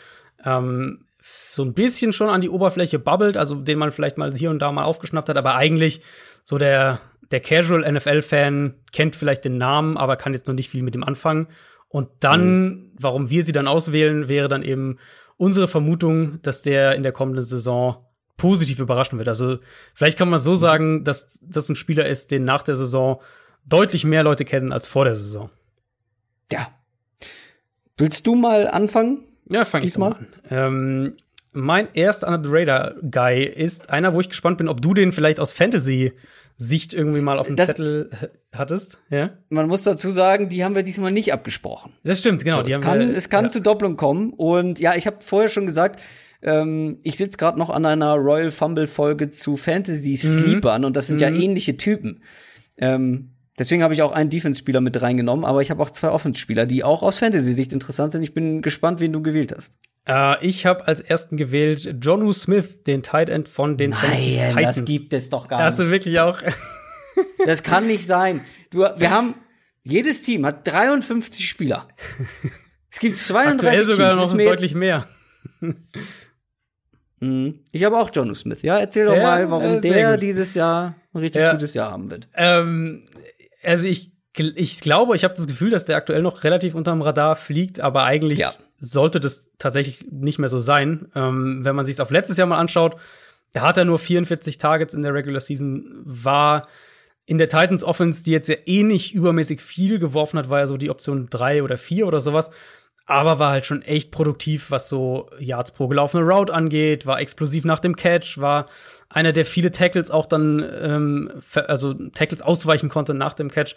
ähm, 0.45 1.05
so 1.21 1.63
ein 1.63 1.75
bisschen 1.75 2.13
schon 2.13 2.29
an 2.29 2.41
die 2.41 2.51
Oberfläche 2.51 2.99
bubbelt, 2.99 3.37
also 3.37 3.55
den 3.55 3.79
man 3.79 3.93
vielleicht 3.93 4.19
mal 4.19 4.35
hier 4.35 4.51
und 4.51 4.59
da 4.59 4.73
mal 4.73 4.83
aufgeschnappt 4.83 5.29
hat, 5.29 5.37
aber 5.37 5.55
eigentlich 5.55 6.03
so 6.43 6.59
der, 6.59 6.99
der 7.31 7.39
Casual 7.39 7.91
NFL-Fan 7.91 8.75
kennt 8.91 9.15
vielleicht 9.15 9.45
den 9.45 9.59
Namen, 9.59 9.97
aber 9.97 10.17
kann 10.17 10.35
jetzt 10.35 10.49
noch 10.49 10.57
nicht 10.57 10.69
viel 10.69 10.83
mit 10.83 10.97
dem 10.97 11.05
anfangen. 11.05 11.47
Und 11.89 12.09
dann, 12.19 12.65
mhm. 12.65 12.91
warum 12.99 13.31
wir 13.31 13.45
sie 13.45 13.53
dann 13.53 13.69
auswählen, 13.69 14.27
wäre 14.27 14.49
dann 14.49 14.65
eben 14.65 14.99
unsere 15.37 15.69
Vermutung, 15.69 16.43
dass 16.43 16.63
der 16.63 16.97
in 16.97 17.05
der 17.05 17.13
kommenden 17.13 17.45
Saison 17.45 18.05
positiv 18.37 18.81
überraschen 18.81 19.19
wird. 19.19 19.29
Also 19.29 19.59
vielleicht 19.95 20.19
kann 20.19 20.31
man 20.31 20.41
so 20.41 20.57
sagen, 20.57 21.05
dass 21.05 21.39
das 21.43 21.69
ein 21.69 21.77
Spieler 21.77 22.07
ist, 22.07 22.33
den 22.33 22.45
nach 22.45 22.63
der 22.63 22.75
Saison 22.75 23.21
deutlich 23.65 24.05
mehr 24.05 24.23
Leute 24.23 24.45
kennen 24.45 24.73
als 24.73 24.87
vor 24.87 25.05
der 25.05 25.15
Saison. 25.15 25.51
Ja. 26.51 26.69
Willst 27.97 28.27
du 28.27 28.35
mal 28.35 28.69
anfangen? 28.69 29.25
Ja, 29.51 29.65
fang 29.65 29.83
ich 29.83 29.97
mal 29.99 30.13
an. 30.13 30.27
Ähm, 30.51 31.17
mein 31.53 31.93
erster 31.95 32.29
Under 32.29 32.43
the 32.43 32.49
Radar 32.51 32.95
Guy 33.03 33.45
ist 33.45 33.91
einer, 33.91 34.15
wo 34.15 34.21
ich 34.21 34.29
gespannt 34.29 34.59
bin, 34.59 34.69
ob 34.69 34.81
du 34.81 34.95
den 34.95 35.13
vielleicht 35.13 35.41
aus 35.41 35.53
Fantasy 35.53 36.13
Sicht 36.57 36.95
irgendwie 36.95 37.21
mal 37.21 37.39
auf 37.39 37.49
dem 37.49 37.57
das, 37.57 37.69
Zettel 37.69 38.11
hattest. 38.53 38.99
Ja? 39.11 39.31
Man 39.49 39.69
muss 39.69 39.83
dazu 39.83 40.11
sagen, 40.11 40.49
die 40.49 40.65
haben 40.65 40.75
wir 40.75 40.83
diesmal 40.83 41.11
nicht 41.11 41.33
abgesprochen. 41.33 41.93
Das 42.05 42.19
stimmt, 42.19 42.45
genau. 42.45 42.63
So, 42.65 42.71
es, 42.71 42.81
kann, 42.81 42.99
wir, 43.01 43.17
es 43.17 43.29
kann 43.29 43.47
ja. 43.47 43.49
zu 43.51 43.61
Doppelung 43.61 43.97
kommen. 43.97 44.33
Und 44.33 44.79
ja, 44.79 44.95
ich 44.95 45.07
habe 45.07 45.19
vorher 45.21 45.49
schon 45.49 45.67
gesagt, 45.67 46.01
ähm, 46.43 46.99
ich 47.03 47.17
sitze 47.17 47.37
gerade 47.37 47.59
noch 47.59 47.71
an 47.71 47.85
einer 47.85 48.15
Royal 48.15 48.51
Fumble 48.51 48.87
Folge 48.87 49.31
zu 49.31 49.57
Fantasy 49.57 50.17
Sleepern 50.17 50.83
mhm. 50.83 50.87
und 50.87 50.97
das 50.97 51.09
sind 51.09 51.17
mhm. 51.17 51.23
ja 51.23 51.29
ähnliche 51.31 51.77
Typen. 51.77 52.23
Ähm, 52.79 53.32
deswegen 53.63 53.85
habe 53.85 53.95
ich 53.95 54.03
auch 54.03 54.11
einen 54.11 54.29
Defense-Spieler 54.29 54.81
mit 54.81 55.01
reingenommen, 55.01 55.45
aber 55.45 55.63
ich 55.63 55.71
habe 55.71 55.81
auch 55.81 55.91
zwei 55.91 56.09
Offense-Spieler, 56.09 56.67
die 56.67 56.83
auch 56.83 57.05
aus 57.05 57.21
Fantasy-Sicht 57.21 57.73
interessant 57.73 58.11
sind. 58.11 58.25
Ich 58.25 58.35
bin 58.35 58.61
gespannt, 58.61 58.99
wen 58.99 59.13
du 59.13 59.23
gewählt 59.23 59.55
hast. 59.57 59.75
Äh, 60.09 60.45
ich 60.45 60.67
habe 60.67 60.89
als 60.89 61.01
ersten 61.01 61.37
gewählt 61.37 61.97
Jonu 62.03 62.33
Smith, 62.33 62.83
den 62.83 63.05
Tight 63.05 63.29
End 63.29 63.49
von 63.49 63.77
den 63.77 63.91
Nein, 63.91 64.51
Titans. 64.51 64.77
das 64.79 64.85
gibt 64.85 65.13
es 65.13 65.29
doch 65.31 65.47
gar 65.47 65.59
nicht. 65.59 65.67
Hast 65.69 65.79
du 65.79 65.91
wirklich 65.93 66.19
auch? 66.19 66.41
das 67.47 67.63
kann 67.63 67.87
nicht 67.87 68.09
sein. 68.09 68.41
Du, 68.71 68.81
wir 68.81 69.11
haben 69.11 69.35
jedes 69.85 70.23
Team 70.23 70.45
hat 70.45 70.67
53 70.67 71.49
Spieler. 71.49 71.87
Es 72.91 72.99
gibt 72.99 73.17
32 73.17 73.69
Aktuell 73.69 73.85
sogar 73.85 74.17
Teams. 74.17 74.33
noch 74.33 74.39
deutlich 74.39 74.75
mehr. 74.75 75.09
Mhm. 77.21 77.61
Ich 77.71 77.85
habe 77.85 77.97
auch 77.99 78.11
Jonu 78.13 78.35
Smith. 78.35 78.63
Ja, 78.63 78.79
erzähl 78.79 79.07
doch 79.07 79.15
ja, 79.15 79.23
mal, 79.23 79.49
warum 79.49 79.77
äh, 79.77 79.81
der 79.81 80.13
gut. 80.13 80.23
dieses 80.23 80.55
Jahr 80.55 80.97
ein 81.15 81.21
richtig 81.21 81.43
ja. 81.43 81.53
gutes 81.53 81.73
Jahr 81.75 81.93
haben 81.93 82.11
wird. 82.11 82.29
Ähm, 82.35 83.05
also 83.63 83.85
ich, 83.85 84.13
ich 84.37 84.81
glaube, 84.81 85.17
ich 85.17 85.25
habe 85.25 85.35
das 85.35 85.47
Gefühl, 85.47 85.71
dass 85.71 85.85
der 85.85 85.97
aktuell 85.97 86.23
noch 86.23 86.45
relativ 86.45 86.75
unterm 86.75 87.03
Radar 87.03 87.37
fliegt, 87.37 87.81
aber 87.81 88.05
eigentlich 88.05 88.39
ja. 88.39 88.53
sollte 88.79 89.21
das 89.21 89.49
tatsächlich 89.59 90.07
nicht 90.11 90.39
mehr 90.39 90.49
so 90.49 90.59
sein. 90.59 91.11
Ähm, 91.15 91.65
wenn 91.65 91.77
man 91.77 91.85
sich 91.85 92.01
auf 92.01 92.11
letztes 92.11 92.37
Jahr 92.37 92.47
mal 92.47 92.59
anschaut, 92.59 92.97
da 93.53 93.63
hat 93.63 93.77
er 93.77 93.85
nur 93.85 93.99
44 93.99 94.59
Targets 94.59 94.95
in 94.95 95.03
der 95.03 95.15
Regular 95.15 95.41
Season, 95.41 96.03
war 96.05 96.69
in 97.25 97.39
der 97.39 97.49
Titans 97.49 97.85
Offense, 97.85 98.25
die 98.25 98.33
jetzt 98.33 98.49
ja 98.49 98.57
eh 98.67 98.83
nicht 98.83 99.15
übermäßig 99.15 99.61
viel 99.61 99.99
geworfen 99.99 100.39
hat, 100.39 100.49
war 100.49 100.61
ja 100.61 100.67
so 100.67 100.77
die 100.77 100.91
Option 100.91 101.29
drei 101.31 101.63
oder 101.63 101.77
vier 101.77 102.07
oder 102.07 102.21
sowas 102.21 102.51
aber 103.07 103.39
war 103.39 103.51
halt 103.51 103.67
schon 103.67 103.83
echt 103.83 104.11
produktiv, 104.11 104.71
was 104.71 104.89
so 104.89 105.29
Yards 105.39 105.73
pro 105.73 105.89
gelaufene 105.89 106.25
Route 106.25 106.55
angeht, 106.55 107.07
war 107.07 107.21
explosiv 107.21 107.65
nach 107.65 107.81
dem 107.81 107.97
Catch, 107.97 108.39
war 108.39 108.67
einer, 109.13 109.33
der 109.33 109.45
viele 109.45 109.71
Tackles 109.71 110.11
auch 110.11 110.27
dann, 110.27 110.65
ähm, 110.81 111.31
also 111.55 111.95
Tackles 111.95 112.43
ausweichen 112.43 112.89
konnte 112.89 113.15
nach 113.15 113.35
dem 113.35 113.51
Catch. 113.51 113.77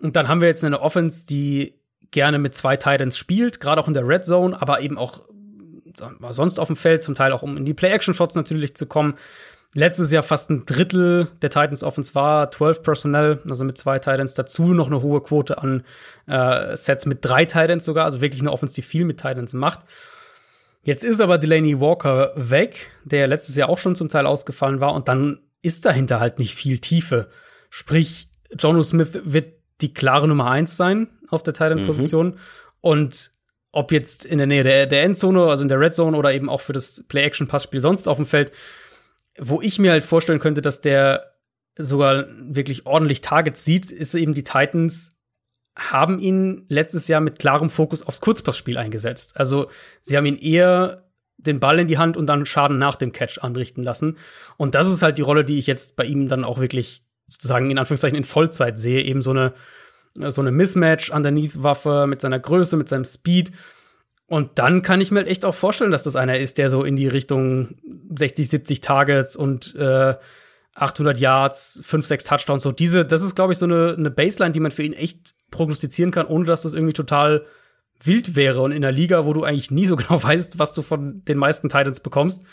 Und 0.00 0.16
dann 0.16 0.28
haben 0.28 0.40
wir 0.40 0.48
jetzt 0.48 0.64
eine 0.64 0.80
Offense, 0.80 1.26
die 1.26 1.74
gerne 2.10 2.38
mit 2.38 2.54
zwei 2.54 2.76
Titans 2.76 3.16
spielt, 3.16 3.60
gerade 3.60 3.80
auch 3.80 3.88
in 3.88 3.94
der 3.94 4.06
Red 4.06 4.24
Zone, 4.24 4.60
aber 4.60 4.80
eben 4.80 4.98
auch 4.98 5.22
sonst 6.30 6.58
auf 6.58 6.68
dem 6.68 6.76
Feld, 6.76 7.02
zum 7.02 7.14
Teil 7.14 7.32
auch 7.32 7.42
um 7.42 7.56
in 7.56 7.64
die 7.64 7.74
Play-Action-Shots 7.74 8.34
natürlich 8.34 8.74
zu 8.76 8.86
kommen 8.86 9.16
letztes 9.74 10.10
Jahr 10.10 10.22
fast 10.22 10.50
ein 10.50 10.66
Drittel 10.66 11.28
der 11.40 11.50
Titans 11.50 11.82
Offense 11.82 12.14
war 12.14 12.50
12 12.50 12.82
Personnel, 12.82 13.42
also 13.48 13.64
mit 13.64 13.78
zwei 13.78 13.98
Titans 13.98 14.34
dazu 14.34 14.74
noch 14.74 14.88
eine 14.88 15.02
hohe 15.02 15.22
Quote 15.22 15.58
an 15.58 15.84
äh, 16.26 16.76
Sets 16.76 17.06
mit 17.06 17.24
drei 17.24 17.44
Titans 17.44 17.84
sogar, 17.84 18.04
also 18.04 18.20
wirklich 18.20 18.42
eine 18.42 18.52
Offense, 18.52 18.74
die 18.74 18.82
viel 18.82 19.04
mit 19.04 19.18
Titans 19.18 19.54
macht. 19.54 19.80
Jetzt 20.84 21.04
ist 21.04 21.20
aber 21.20 21.38
Delaney 21.38 21.80
Walker 21.80 22.32
weg, 22.34 22.90
der 23.04 23.28
letztes 23.28 23.54
Jahr 23.56 23.68
auch 23.68 23.78
schon 23.78 23.94
zum 23.94 24.08
Teil 24.08 24.26
ausgefallen 24.26 24.80
war 24.80 24.94
und 24.94 25.08
dann 25.08 25.40
ist 25.62 25.84
dahinter 25.84 26.18
halt 26.18 26.38
nicht 26.38 26.54
viel 26.54 26.78
Tiefe. 26.78 27.28
Sprich, 27.70 28.28
Jono 28.58 28.82
Smith 28.82 29.20
wird 29.24 29.54
die 29.80 29.94
klare 29.94 30.26
Nummer 30.26 30.50
eins 30.50 30.76
sein 30.76 31.08
auf 31.28 31.42
der 31.42 31.54
Titan-Position 31.54 32.26
mhm. 32.28 32.36
und 32.80 33.30
ob 33.70 33.90
jetzt 33.90 34.26
in 34.26 34.38
der 34.38 34.46
Nähe 34.46 34.64
der, 34.64 34.86
der 34.86 35.02
Endzone, 35.04 35.44
also 35.44 35.62
in 35.62 35.68
der 35.68 35.80
Red 35.80 35.94
Zone 35.94 36.16
oder 36.16 36.32
eben 36.32 36.50
auch 36.50 36.60
für 36.60 36.74
das 36.74 37.04
Play-Action-Passspiel 37.08 37.80
sonst 37.80 38.06
auf 38.06 38.16
dem 38.16 38.26
Feld, 38.26 38.52
wo 39.38 39.62
ich 39.62 39.78
mir 39.78 39.92
halt 39.92 40.04
vorstellen 40.04 40.40
könnte, 40.40 40.60
dass 40.60 40.82
der 40.82 41.32
sogar 41.78 42.26
wirklich 42.38 42.86
ordentlich 42.86 43.22
Targets 43.22 43.64
sieht, 43.64 43.90
ist 43.90 44.14
eben 44.14 44.34
die 44.34 44.44
Titans 44.44 45.11
haben 45.76 46.18
ihn 46.18 46.66
letztes 46.68 47.08
Jahr 47.08 47.20
mit 47.20 47.38
klarem 47.38 47.70
Fokus 47.70 48.02
aufs 48.02 48.20
Kurzpassspiel 48.20 48.76
eingesetzt. 48.76 49.36
Also 49.36 49.68
sie 50.00 50.16
haben 50.16 50.26
ihn 50.26 50.36
eher 50.36 51.04
den 51.38 51.60
Ball 51.60 51.78
in 51.78 51.88
die 51.88 51.98
Hand 51.98 52.16
und 52.16 52.26
dann 52.26 52.46
Schaden 52.46 52.78
nach 52.78 52.96
dem 52.96 53.12
Catch 53.12 53.38
anrichten 53.38 53.82
lassen. 53.82 54.18
Und 54.56 54.74
das 54.74 54.86
ist 54.86 55.02
halt 55.02 55.18
die 55.18 55.22
Rolle, 55.22 55.44
die 55.44 55.58
ich 55.58 55.66
jetzt 55.66 55.96
bei 55.96 56.04
ihm 56.04 56.28
dann 56.28 56.44
auch 56.44 56.60
wirklich 56.60 57.04
sozusagen 57.26 57.70
in 57.70 57.78
Anführungszeichen 57.78 58.16
in 58.16 58.24
Vollzeit 58.24 58.78
sehe. 58.78 59.02
Eben 59.02 59.22
so 59.22 59.30
eine, 59.30 59.54
so 60.14 60.40
eine 60.40 60.52
Mismatch-Underneath-Waffe 60.52 62.06
mit 62.06 62.20
seiner 62.20 62.38
Größe, 62.38 62.76
mit 62.76 62.88
seinem 62.88 63.04
Speed 63.04 63.52
und 64.32 64.58
dann 64.58 64.80
kann 64.80 65.02
ich 65.02 65.10
mir 65.10 65.18
halt 65.18 65.28
echt 65.28 65.44
auch 65.44 65.54
vorstellen, 65.54 65.90
dass 65.90 66.04
das 66.04 66.16
einer 66.16 66.38
ist, 66.38 66.56
der 66.56 66.70
so 66.70 66.84
in 66.84 66.96
die 66.96 67.06
Richtung 67.06 67.76
60, 68.16 68.48
70 68.48 68.80
Targets 68.80 69.36
und 69.36 69.74
äh, 69.74 70.14
800 70.74 71.18
Yards, 71.18 71.82
5, 71.84 72.06
6 72.06 72.24
Touchdowns, 72.24 72.62
so 72.62 72.72
diese, 72.72 73.04
das 73.04 73.20
ist, 73.20 73.34
glaube 73.34 73.52
ich, 73.52 73.58
so 73.58 73.66
eine, 73.66 73.94
eine 73.94 74.10
Baseline, 74.10 74.52
die 74.52 74.60
man 74.60 74.70
für 74.70 74.84
ihn 74.84 74.94
echt 74.94 75.34
prognostizieren 75.52 76.10
kann, 76.10 76.26
ohne 76.26 76.44
dass 76.44 76.62
das 76.62 76.74
irgendwie 76.74 76.92
total 76.92 77.46
wild 78.02 78.34
wäre. 78.34 78.60
Und 78.60 78.72
in 78.72 78.84
einer 78.84 78.92
Liga, 78.92 79.24
wo 79.24 79.32
du 79.32 79.44
eigentlich 79.44 79.70
nie 79.70 79.86
so 79.86 79.94
genau 79.96 80.20
weißt, 80.20 80.58
was 80.58 80.74
du 80.74 80.82
von 80.82 81.24
den 81.24 81.38
meisten 81.38 81.68
Titans 81.68 82.00
bekommst, 82.00 82.44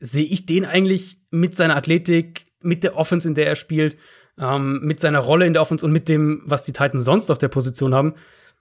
sehe 0.00 0.24
ich 0.24 0.46
den 0.46 0.64
eigentlich 0.64 1.18
mit 1.30 1.54
seiner 1.54 1.76
Athletik, 1.76 2.46
mit 2.62 2.84
der 2.84 2.96
Offense, 2.96 3.28
in 3.28 3.34
der 3.34 3.46
er 3.46 3.56
spielt, 3.56 3.98
ähm, 4.38 4.80
mit 4.82 5.00
seiner 5.00 5.18
Rolle 5.18 5.46
in 5.46 5.52
der 5.52 5.62
Offense 5.62 5.84
und 5.84 5.92
mit 5.92 6.08
dem, 6.08 6.42
was 6.46 6.64
die 6.64 6.72
Titans 6.72 7.04
sonst 7.04 7.30
auf 7.30 7.38
der 7.38 7.48
Position 7.48 7.94
haben, 7.94 8.14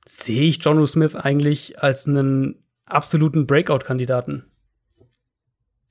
sehe 0.06 0.44
ich 0.44 0.64
John 0.64 0.86
Smith 0.86 1.16
eigentlich 1.16 1.82
als 1.82 2.08
einen 2.08 2.64
absoluten 2.86 3.48
Breakout-Kandidaten. 3.48 4.46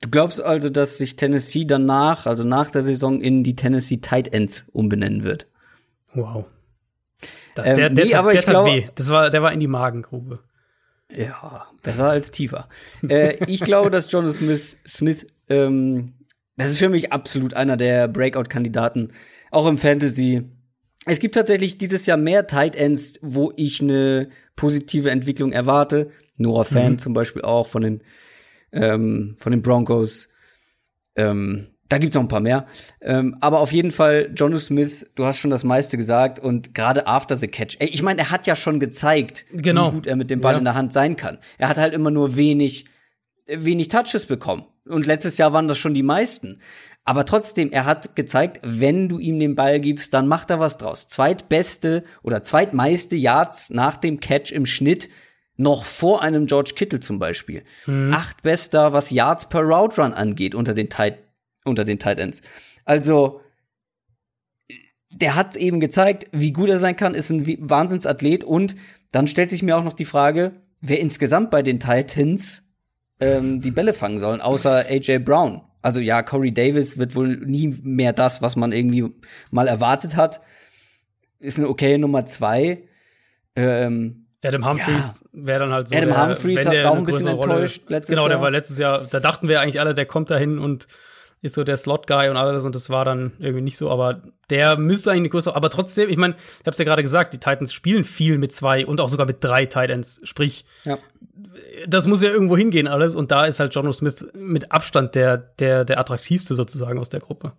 Du 0.01 0.09
glaubst 0.09 0.41
also, 0.41 0.69
dass 0.69 0.97
sich 0.97 1.15
Tennessee 1.15 1.65
danach, 1.65 2.25
also 2.25 2.43
nach 2.43 2.71
der 2.71 2.83
Saison, 2.83 3.19
in 3.19 3.43
die 3.43 3.55
Tennessee 3.55 3.97
Tight 3.97 4.33
Ends 4.33 4.65
umbenennen 4.71 5.23
wird? 5.23 5.47
Wow. 6.13 6.45
Ähm, 7.57 7.75
der, 7.75 7.89
der, 7.89 8.05
nee, 8.05 8.13
aber 8.13 8.31
der 8.31 8.39
ich 8.39 8.45
glaube, 8.45 8.83
das 8.95 9.09
war, 9.09 9.29
der 9.29 9.41
war 9.41 9.51
in 9.51 9.59
die 9.59 9.67
Magengrube. 9.67 10.39
Ja, 11.11 11.67
besser 11.81 12.09
als 12.09 12.31
tiefer. 12.31 12.69
äh, 13.07 13.43
ich 13.45 13.61
glaube, 13.61 13.89
dass 13.89 14.11
John 14.11 14.29
Smith, 14.31 14.77
Smith 14.87 15.25
ähm, 15.49 16.13
das 16.59 16.71
ist 16.71 16.79
für 16.79 16.89
mich 16.89 17.13
absolut 17.13 17.53
einer 17.53 17.77
der 17.77 18.09
Breakout-Kandidaten, 18.09 19.13
auch 19.49 19.65
im 19.65 19.77
Fantasy. 19.77 20.43
Es 21.05 21.19
gibt 21.19 21.35
tatsächlich 21.35 21.77
dieses 21.77 22.05
Jahr 22.05 22.17
mehr 22.17 22.47
Tight 22.47 22.75
Ends, 22.75 23.17
wo 23.21 23.53
ich 23.55 23.81
eine 23.81 24.29
positive 24.57 25.09
Entwicklung 25.09 25.53
erwarte. 25.53 26.11
Noah 26.37 26.65
Fan 26.65 26.93
mhm. 26.93 26.99
zum 26.99 27.13
Beispiel 27.13 27.43
auch 27.43 27.67
von 27.67 27.81
den, 27.81 28.03
ähm, 28.73 29.35
von 29.39 29.53
den 29.53 29.61
Broncos. 29.61 30.27
Ähm, 31.15 31.67
da 31.89 31.97
gibt's 31.97 32.15
noch 32.15 32.21
ein 32.21 32.27
paar 32.27 32.39
mehr. 32.39 32.67
Ähm, 33.01 33.35
aber 33.41 33.59
auf 33.59 33.71
jeden 33.71 33.91
Fall, 33.91 34.31
Jono 34.35 34.57
Smith, 34.57 35.09
du 35.15 35.25
hast 35.25 35.39
schon 35.39 35.51
das 35.51 35.63
meiste 35.63 35.97
gesagt 35.97 36.39
und 36.39 36.73
gerade 36.73 37.07
after 37.07 37.37
the 37.37 37.47
catch. 37.47 37.77
Ey, 37.79 37.89
ich 37.89 38.03
meine, 38.03 38.21
er 38.21 38.31
hat 38.31 38.47
ja 38.47 38.55
schon 38.55 38.79
gezeigt, 38.79 39.45
genau. 39.51 39.87
wie 39.87 39.95
gut 39.95 40.07
er 40.07 40.15
mit 40.15 40.29
dem 40.29 40.39
Ball 40.39 40.53
ja. 40.53 40.59
in 40.59 40.65
der 40.65 40.75
Hand 40.75 40.93
sein 40.93 41.15
kann. 41.15 41.39
Er 41.57 41.67
hat 41.67 41.77
halt 41.77 41.93
immer 41.93 42.11
nur 42.11 42.35
wenig, 42.35 42.85
wenig 43.47 43.87
Touches 43.87 44.27
bekommen. 44.27 44.65
Und 44.87 45.05
letztes 45.05 45.37
Jahr 45.37 45.51
waren 45.51 45.67
das 45.67 45.77
schon 45.77 45.93
die 45.93 46.03
meisten. 46.03 46.61
Aber 47.05 47.25
trotzdem, 47.25 47.71
er 47.71 47.85
hat 47.85 48.15
gezeigt, 48.15 48.59
wenn 48.61 49.09
du 49.09 49.17
ihm 49.17 49.39
den 49.39 49.55
Ball 49.55 49.79
gibst, 49.79 50.13
dann 50.13 50.27
macht 50.27 50.51
er 50.51 50.59
was 50.59 50.77
draus. 50.77 51.07
Zweitbeste 51.07 52.03
oder 52.21 52.43
zweitmeiste 52.43 53.15
Yards 53.15 53.71
nach 53.71 53.97
dem 53.97 54.19
Catch 54.19 54.51
im 54.51 54.67
Schnitt 54.67 55.09
noch 55.57 55.85
vor 55.85 56.21
einem 56.21 56.45
George 56.45 56.73
Kittle 56.75 56.99
zum 56.99 57.19
Beispiel. 57.19 57.63
Mhm. 57.85 58.13
Achtbester, 58.13 58.93
was 58.93 59.09
Yards 59.09 59.49
per 59.49 59.61
Route 59.61 60.01
Run 60.01 60.13
angeht 60.13 60.55
unter 60.55 60.73
den 60.73 60.89
Tight, 60.89 61.17
unter 61.69 61.83
den 61.83 61.99
Tight 61.99 62.19
Ends. 62.19 62.41
Also, 62.85 63.41
der 65.11 65.35
hat 65.35 65.55
eben 65.55 65.79
gezeigt, 65.79 66.27
wie 66.31 66.51
gut 66.51 66.69
er 66.69 66.79
sein 66.79 66.95
kann, 66.95 67.15
ist 67.15 67.29
ein 67.31 67.45
Wahnsinnsathlet 67.69 68.43
und 68.43 68.75
Dann 69.11 69.27
stellt 69.27 69.49
sich 69.49 69.63
mir 69.63 69.75
auch 69.75 69.83
noch 69.83 69.93
die 69.93 70.05
Frage, 70.05 70.53
wer 70.81 70.99
insgesamt 70.99 71.49
bei 71.49 71.61
den 71.61 71.79
Titans 71.79 72.63
ähm, 73.19 73.61
die 73.61 73.71
Bälle 73.71 73.93
fangen 73.93 74.19
sollen, 74.19 74.41
außer 74.41 74.85
AJ 74.87 75.19
Brown. 75.19 75.61
Also 75.81 75.99
ja, 75.99 76.21
Corey 76.21 76.53
Davis 76.53 76.97
wird 76.97 77.15
wohl 77.15 77.37
nie 77.37 77.75
mehr 77.83 78.13
das, 78.13 78.41
was 78.41 78.55
man 78.55 78.71
irgendwie 78.71 79.11
mal 79.51 79.67
erwartet 79.67 80.15
hat. 80.15 80.41
Ist 81.39 81.57
eine 81.57 81.69
okay 81.69 81.97
Nummer 81.97 82.25
zwei. 82.25 82.83
Ähm, 83.55 84.27
Adam 84.43 84.65
Humphreys 84.65 85.23
ja. 85.33 85.45
wäre 85.45 85.59
dann 85.59 85.71
halt 85.71 85.89
so. 85.89 85.95
Adam 85.95 86.09
der, 86.09 86.27
Humphreys 86.27 86.65
hat 86.65 86.85
auch 86.85 86.97
ein 86.97 87.05
bisschen 87.05 87.27
enttäuscht 87.27 87.83
Rolle, 87.85 87.97
letztes 87.97 88.09
genau, 88.09 88.21
Jahr. 88.21 88.29
Genau, 88.29 88.37
der 88.37 88.41
war 88.41 88.51
letztes 88.51 88.77
Jahr, 88.77 89.07
da 89.09 89.19
dachten 89.19 89.47
wir 89.47 89.61
eigentlich 89.61 89.79
alle, 89.79 89.93
der 89.93 90.05
kommt 90.05 90.29
dahin 90.29 90.59
und 90.59 90.87
ist 91.41 91.55
so 91.55 91.63
der 91.63 91.77
Slot-Guy 91.77 92.29
und 92.29 92.37
alles 92.37 92.65
und 92.65 92.75
das 92.75 92.89
war 92.89 93.05
dann 93.05 93.33
irgendwie 93.39 93.61
nicht 93.61 93.77
so, 93.77 93.89
aber 93.89 94.21
der 94.49 94.77
müsste 94.77 95.11
eigentlich 95.11 95.19
eine 95.19 95.29
größere, 95.29 95.55
aber 95.55 95.69
trotzdem, 95.69 96.09
ich 96.09 96.17
meine, 96.17 96.35
ich 96.35 96.67
hab's 96.67 96.77
ja 96.77 96.85
gerade 96.85 97.01
gesagt, 97.01 97.33
die 97.33 97.39
Titans 97.39 97.71
spielen 97.71 98.03
viel 98.03 98.37
mit 98.37 98.51
zwei 98.51 98.85
und 98.85 98.99
auch 98.99 99.09
sogar 99.09 99.25
mit 99.25 99.43
drei 99.43 99.65
Titans, 99.65 100.19
sprich, 100.23 100.65
ja. 100.83 100.97
das 101.87 102.07
muss 102.07 102.21
ja 102.21 102.29
irgendwo 102.29 102.57
hingehen 102.57 102.87
alles 102.87 103.15
und 103.15 103.31
da 103.31 103.45
ist 103.45 103.59
halt 103.59 103.73
Jono 103.73 103.91
Smith 103.91 104.25
mit 104.33 104.71
Abstand 104.71 105.15
der, 105.15 105.37
der, 105.37 105.85
der 105.85 105.99
attraktivste 105.99 106.55
sozusagen 106.55 106.99
aus 106.99 107.09
der 107.09 107.21
Gruppe. 107.21 107.53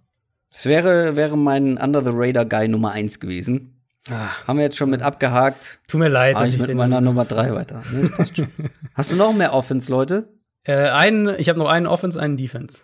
Es 0.51 0.67
wäre, 0.67 1.17
wäre 1.17 1.39
mein 1.39 1.79
Under-the-Radar-Guy 1.79 2.69
Nummer 2.69 2.91
eins 2.91 3.21
gewesen. 3.21 3.81
Ach, 4.11 4.47
Haben 4.49 4.59
wir 4.59 4.65
jetzt 4.65 4.77
schon 4.77 4.91
mit 4.91 5.03
abgehakt. 5.03 5.81
Tut 5.87 6.01
mir 6.01 6.09
leid, 6.09 6.37
dass 6.37 6.49
ich, 6.49 6.57
ich 6.57 6.67
mit 6.67 6.77
meiner 6.77 7.01
Nummer 7.01 7.25
drei 7.25 7.55
weiter. 7.55 7.83
Nee, 7.93 8.01
das 8.01 8.11
passt 8.11 8.37
schon. 8.37 8.49
Hast 8.95 9.13
du 9.13 9.17
noch 9.17 9.33
mehr 9.33 9.55
Offense, 9.55 9.91
Leute? 9.93 10.29
Äh, 10.65 10.89
einen, 10.89 11.29
ich 11.39 11.49
habe 11.49 11.59
noch 11.59 11.69
einen 11.69 11.87
Offense, 11.87 12.21
einen 12.21 12.37
Defense. 12.37 12.79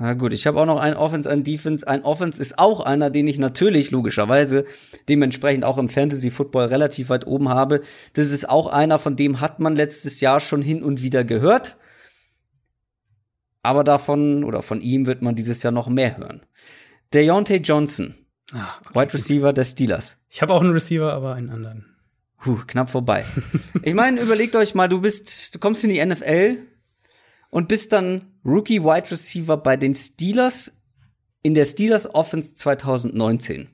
Na 0.00 0.14
gut, 0.14 0.32
ich 0.32 0.46
habe 0.46 0.60
auch 0.60 0.66
noch 0.66 0.78
einen 0.78 0.96
Offense, 0.96 1.28
einen 1.28 1.42
Defense. 1.42 1.86
Ein 1.86 2.04
Offense 2.04 2.40
ist 2.40 2.58
auch 2.58 2.80
einer, 2.80 3.10
den 3.10 3.26
ich 3.26 3.38
natürlich 3.38 3.90
logischerweise 3.90 4.64
dementsprechend 5.08 5.64
auch 5.64 5.76
im 5.76 5.88
Fantasy 5.88 6.30
Football 6.30 6.66
relativ 6.66 7.08
weit 7.08 7.26
oben 7.26 7.48
habe. 7.48 7.82
Das 8.12 8.30
ist 8.30 8.48
auch 8.48 8.68
einer, 8.68 9.00
von 9.00 9.16
dem 9.16 9.40
hat 9.40 9.58
man 9.58 9.74
letztes 9.74 10.20
Jahr 10.20 10.38
schon 10.38 10.62
hin 10.62 10.84
und 10.84 11.02
wieder 11.02 11.24
gehört. 11.24 11.76
Aber 13.62 13.82
davon 13.82 14.44
oder 14.44 14.62
von 14.62 14.80
ihm 14.80 15.06
wird 15.06 15.20
man 15.20 15.34
dieses 15.34 15.64
Jahr 15.64 15.72
noch 15.72 15.88
mehr 15.88 16.16
hören. 16.16 16.42
Deontay 17.12 17.56
Johnson, 17.56 18.14
ah, 18.52 18.76
okay, 18.80 19.00
Wide 19.00 19.14
Receiver 19.14 19.52
des 19.52 19.72
Steelers. 19.72 20.18
Ich 20.28 20.42
habe 20.42 20.52
auch 20.52 20.60
einen 20.60 20.72
Receiver, 20.72 21.12
aber 21.12 21.34
einen 21.34 21.50
anderen. 21.50 21.96
Puh, 22.38 22.60
knapp 22.68 22.88
vorbei. 22.88 23.24
ich 23.82 23.94
meine, 23.94 24.20
überlegt 24.20 24.54
euch 24.54 24.76
mal, 24.76 24.88
du 24.88 25.00
bist, 25.00 25.56
du 25.56 25.58
kommst 25.58 25.82
in 25.82 25.90
die 25.90 26.04
NFL, 26.04 26.58
und 27.50 27.68
bist 27.68 27.92
dann 27.92 28.24
Rookie 28.44 28.82
Wide 28.82 29.10
Receiver 29.10 29.56
bei 29.56 29.76
den 29.76 29.94
Steelers 29.94 30.72
in 31.42 31.54
der 31.54 31.64
Steelers 31.64 32.14
Offense 32.14 32.54
2019. 32.54 33.68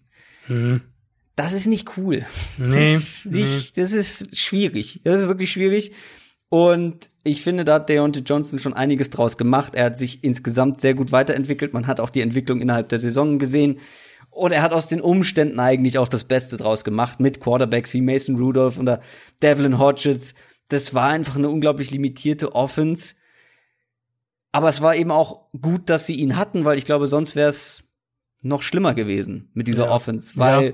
Mhm. 0.49 0.83
Das 1.37 1.53
ist 1.53 1.67
nicht 1.67 1.97
cool. 1.97 2.25
Nee, 2.59 2.93
das 2.95 3.03
ist 3.03 3.27
nicht, 3.27 3.77
das 3.77 3.93
ist 3.93 4.37
schwierig. 4.37 5.01
Das 5.03 5.21
ist 5.21 5.27
wirklich 5.27 5.51
schwierig. 5.51 5.93
Und 6.49 7.11
ich 7.25 7.43
finde, 7.43 7.65
da 7.65 7.75
hat 7.75 7.89
Deontay 7.89 8.21
Johnson 8.21 8.61
schon 8.61 8.75
einiges 8.75 9.11
draus 9.11 9.37
gemacht. 9.37 9.75
Er 9.75 9.87
hat 9.87 9.99
sich 9.99 10.23
insgesamt 10.23 10.81
sehr 10.81 10.95
gut 10.95 11.11
weiterentwickelt. 11.11 11.73
Man 11.73 11.89
hat 11.89 11.99
auch 11.99 12.11
die 12.11 12.21
Entwicklung 12.21 12.61
innerhalb 12.61 12.89
der 12.91 13.01
Saison 13.01 13.41
gesehen. 13.41 13.81
Und 14.31 14.53
er 14.53 14.63
hat 14.63 14.73
aus 14.73 14.87
den 14.87 15.01
Umständen 15.01 15.59
eigentlich 15.59 15.99
auch 15.99 16.07
das 16.07 16.25
Beste 16.25 16.57
draus 16.57 16.85
gemacht 16.85 17.19
mit 17.19 17.41
Quarterbacks 17.41 17.95
wie 17.95 18.01
Mason 18.01 18.37
Rudolph 18.37 18.79
oder 18.79 19.01
Devlin 19.43 19.79
Hodges. 19.79 20.35
Das 20.69 20.95
war 20.95 21.09
einfach 21.09 21.37
eine 21.37 21.49
unglaublich 21.49 21.91
limitierte 21.91 22.55
Offense. 22.55 23.15
Aber 24.55 24.69
es 24.69 24.81
war 24.81 24.95
eben 24.95 25.11
auch 25.11 25.51
gut, 25.61 25.91
dass 25.91 26.07
sie 26.07 26.15
ihn 26.15 26.37
hatten, 26.37 26.65
weil 26.65 26.79
ich 26.79 26.85
glaube, 26.85 27.09
sonst 27.09 27.35
wäre 27.35 27.49
es 27.49 27.83
noch 28.41 28.63
schlimmer 28.63 28.95
gewesen 28.95 29.51
mit 29.53 29.67
dieser 29.67 29.87
ja. 29.87 29.91
Offense, 29.91 30.37
weil 30.37 30.65
ja. 30.65 30.73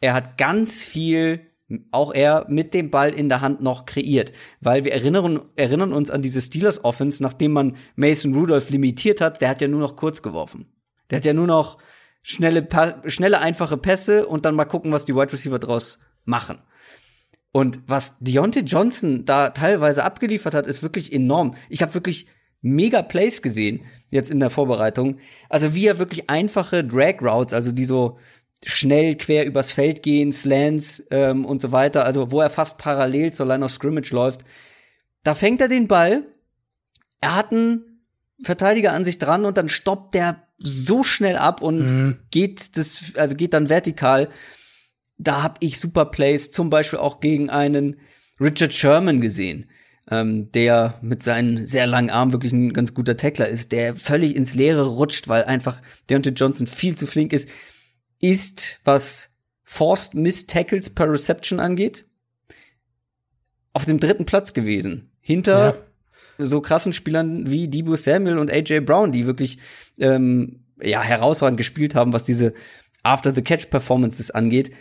er 0.00 0.14
hat 0.14 0.38
ganz 0.38 0.82
viel 0.82 1.46
auch 1.92 2.12
er 2.12 2.46
mit 2.48 2.74
dem 2.74 2.90
Ball 2.90 3.14
in 3.14 3.28
der 3.28 3.40
Hand 3.40 3.62
noch 3.62 3.86
kreiert, 3.86 4.32
weil 4.60 4.82
wir 4.82 4.92
erinnern, 4.92 5.40
erinnern 5.54 5.92
uns 5.92 6.10
an 6.10 6.20
diese 6.20 6.42
Steelers 6.42 6.82
Offense, 6.82 7.22
nachdem 7.22 7.52
man 7.52 7.76
Mason 7.94 8.34
Rudolph 8.34 8.70
limitiert 8.70 9.20
hat, 9.20 9.40
der 9.40 9.50
hat 9.50 9.62
ja 9.62 9.68
nur 9.68 9.78
noch 9.78 9.94
kurz 9.94 10.22
geworfen. 10.22 10.66
Der 11.08 11.18
hat 11.18 11.24
ja 11.24 11.32
nur 11.32 11.46
noch 11.46 11.78
schnelle, 12.22 12.66
schnelle 13.06 13.40
einfache 13.40 13.76
Pässe 13.76 14.26
und 14.26 14.44
dann 14.44 14.56
mal 14.56 14.64
gucken, 14.64 14.90
was 14.90 15.04
die 15.04 15.14
Wide 15.14 15.32
Receiver 15.32 15.60
draus 15.60 16.00
machen. 16.24 16.58
Und 17.52 17.78
was 17.86 18.16
Deontay 18.18 18.62
Johnson 18.62 19.24
da 19.26 19.50
teilweise 19.50 20.02
abgeliefert 20.02 20.54
hat, 20.54 20.66
ist 20.66 20.82
wirklich 20.82 21.12
enorm. 21.12 21.54
Ich 21.68 21.82
habe 21.82 21.94
wirklich 21.94 22.26
mega 22.62 23.02
Plays 23.02 23.42
gesehen, 23.42 23.84
jetzt 24.10 24.30
in 24.30 24.40
der 24.40 24.50
Vorbereitung. 24.50 25.18
Also 25.48 25.74
wie 25.74 25.86
er 25.86 25.98
wirklich 25.98 26.30
einfache 26.30 26.84
Drag 26.84 27.20
Routes, 27.20 27.52
also 27.52 27.72
die 27.72 27.84
so 27.84 28.18
schnell 28.64 29.16
quer 29.16 29.44
übers 29.44 29.72
Feld 29.72 30.02
gehen, 30.02 30.32
Slants 30.32 31.02
ähm, 31.10 31.44
und 31.44 31.60
so 31.60 31.72
weiter, 31.72 32.04
also 32.04 32.30
wo 32.30 32.40
er 32.40 32.50
fast 32.50 32.78
parallel 32.78 33.32
zur 33.32 33.46
Line 33.46 33.64
of 33.64 33.72
Scrimmage 33.72 34.12
läuft. 34.12 34.44
Da 35.24 35.34
fängt 35.34 35.60
er 35.60 35.68
den 35.68 35.88
Ball, 35.88 36.24
er 37.20 37.34
hat 37.34 37.50
einen 37.52 38.04
Verteidiger 38.42 38.92
an 38.92 39.04
sich 39.04 39.18
dran 39.18 39.44
und 39.44 39.56
dann 39.56 39.68
stoppt 39.68 40.14
der 40.14 40.46
so 40.58 41.02
schnell 41.02 41.36
ab 41.36 41.60
und 41.60 41.90
mhm. 41.90 42.18
geht 42.30 42.76
das, 42.76 43.12
also 43.16 43.34
geht 43.34 43.54
dann 43.54 43.68
vertikal. 43.68 44.28
Da 45.18 45.42
hab 45.42 45.58
ich 45.60 45.80
super 45.80 46.04
Plays, 46.06 46.52
zum 46.52 46.70
Beispiel 46.70 46.98
auch 47.00 47.20
gegen 47.20 47.50
einen 47.50 48.00
Richard 48.40 48.72
Sherman 48.72 49.20
gesehen 49.20 49.68
ähm, 50.10 50.50
der 50.52 50.98
mit 51.02 51.22
seinen 51.22 51.66
sehr 51.66 51.86
langen 51.86 52.10
Armen 52.10 52.32
wirklich 52.32 52.52
ein 52.52 52.72
ganz 52.72 52.94
guter 52.94 53.16
Tackler 53.16 53.48
ist, 53.48 53.72
der 53.72 53.94
völlig 53.94 54.34
ins 54.34 54.54
Leere 54.54 54.86
rutscht, 54.86 55.28
weil 55.28 55.44
einfach 55.44 55.80
Deontay 56.10 56.30
Johnson 56.30 56.66
viel 56.66 56.96
zu 56.96 57.06
flink 57.06 57.32
ist, 57.32 57.48
ist, 58.20 58.80
was 58.84 59.30
Forced 59.62 60.14
Miss 60.14 60.46
Tackles 60.46 60.90
per 60.90 61.10
Reception 61.10 61.60
angeht, 61.60 62.04
auf 63.72 63.84
dem 63.84 64.00
dritten 64.00 64.26
Platz 64.26 64.52
gewesen. 64.52 65.10
Hinter 65.20 65.76
ja. 66.38 66.44
so 66.44 66.60
krassen 66.60 66.92
Spielern 66.92 67.50
wie 67.50 67.68
Debo 67.68 67.96
Samuel 67.96 68.38
und 68.38 68.50
AJ 68.50 68.80
Brown, 68.80 69.12
die 69.12 69.26
wirklich 69.26 69.58
ähm, 69.98 70.64
ja 70.80 71.00
herausragend 71.00 71.56
gespielt 71.56 71.94
haben, 71.94 72.12
was 72.12 72.24
diese 72.24 72.54
After 73.04 73.32
the 73.32 73.42
Catch 73.42 73.70
Performances 73.70 74.30
angeht. 74.30 74.72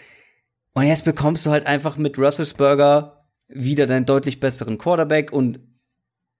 Und 0.73 0.83
jetzt 0.83 1.05
bekommst 1.05 1.45
du 1.45 1.51
halt 1.51 1.65
einfach 1.65 1.97
mit 1.97 2.17
Roethlisberger 2.17 3.20
wieder 3.53 3.87
deinen 3.87 4.05
deutlich 4.05 4.39
besseren 4.39 4.77
Quarterback 4.77 5.31
und 5.31 5.59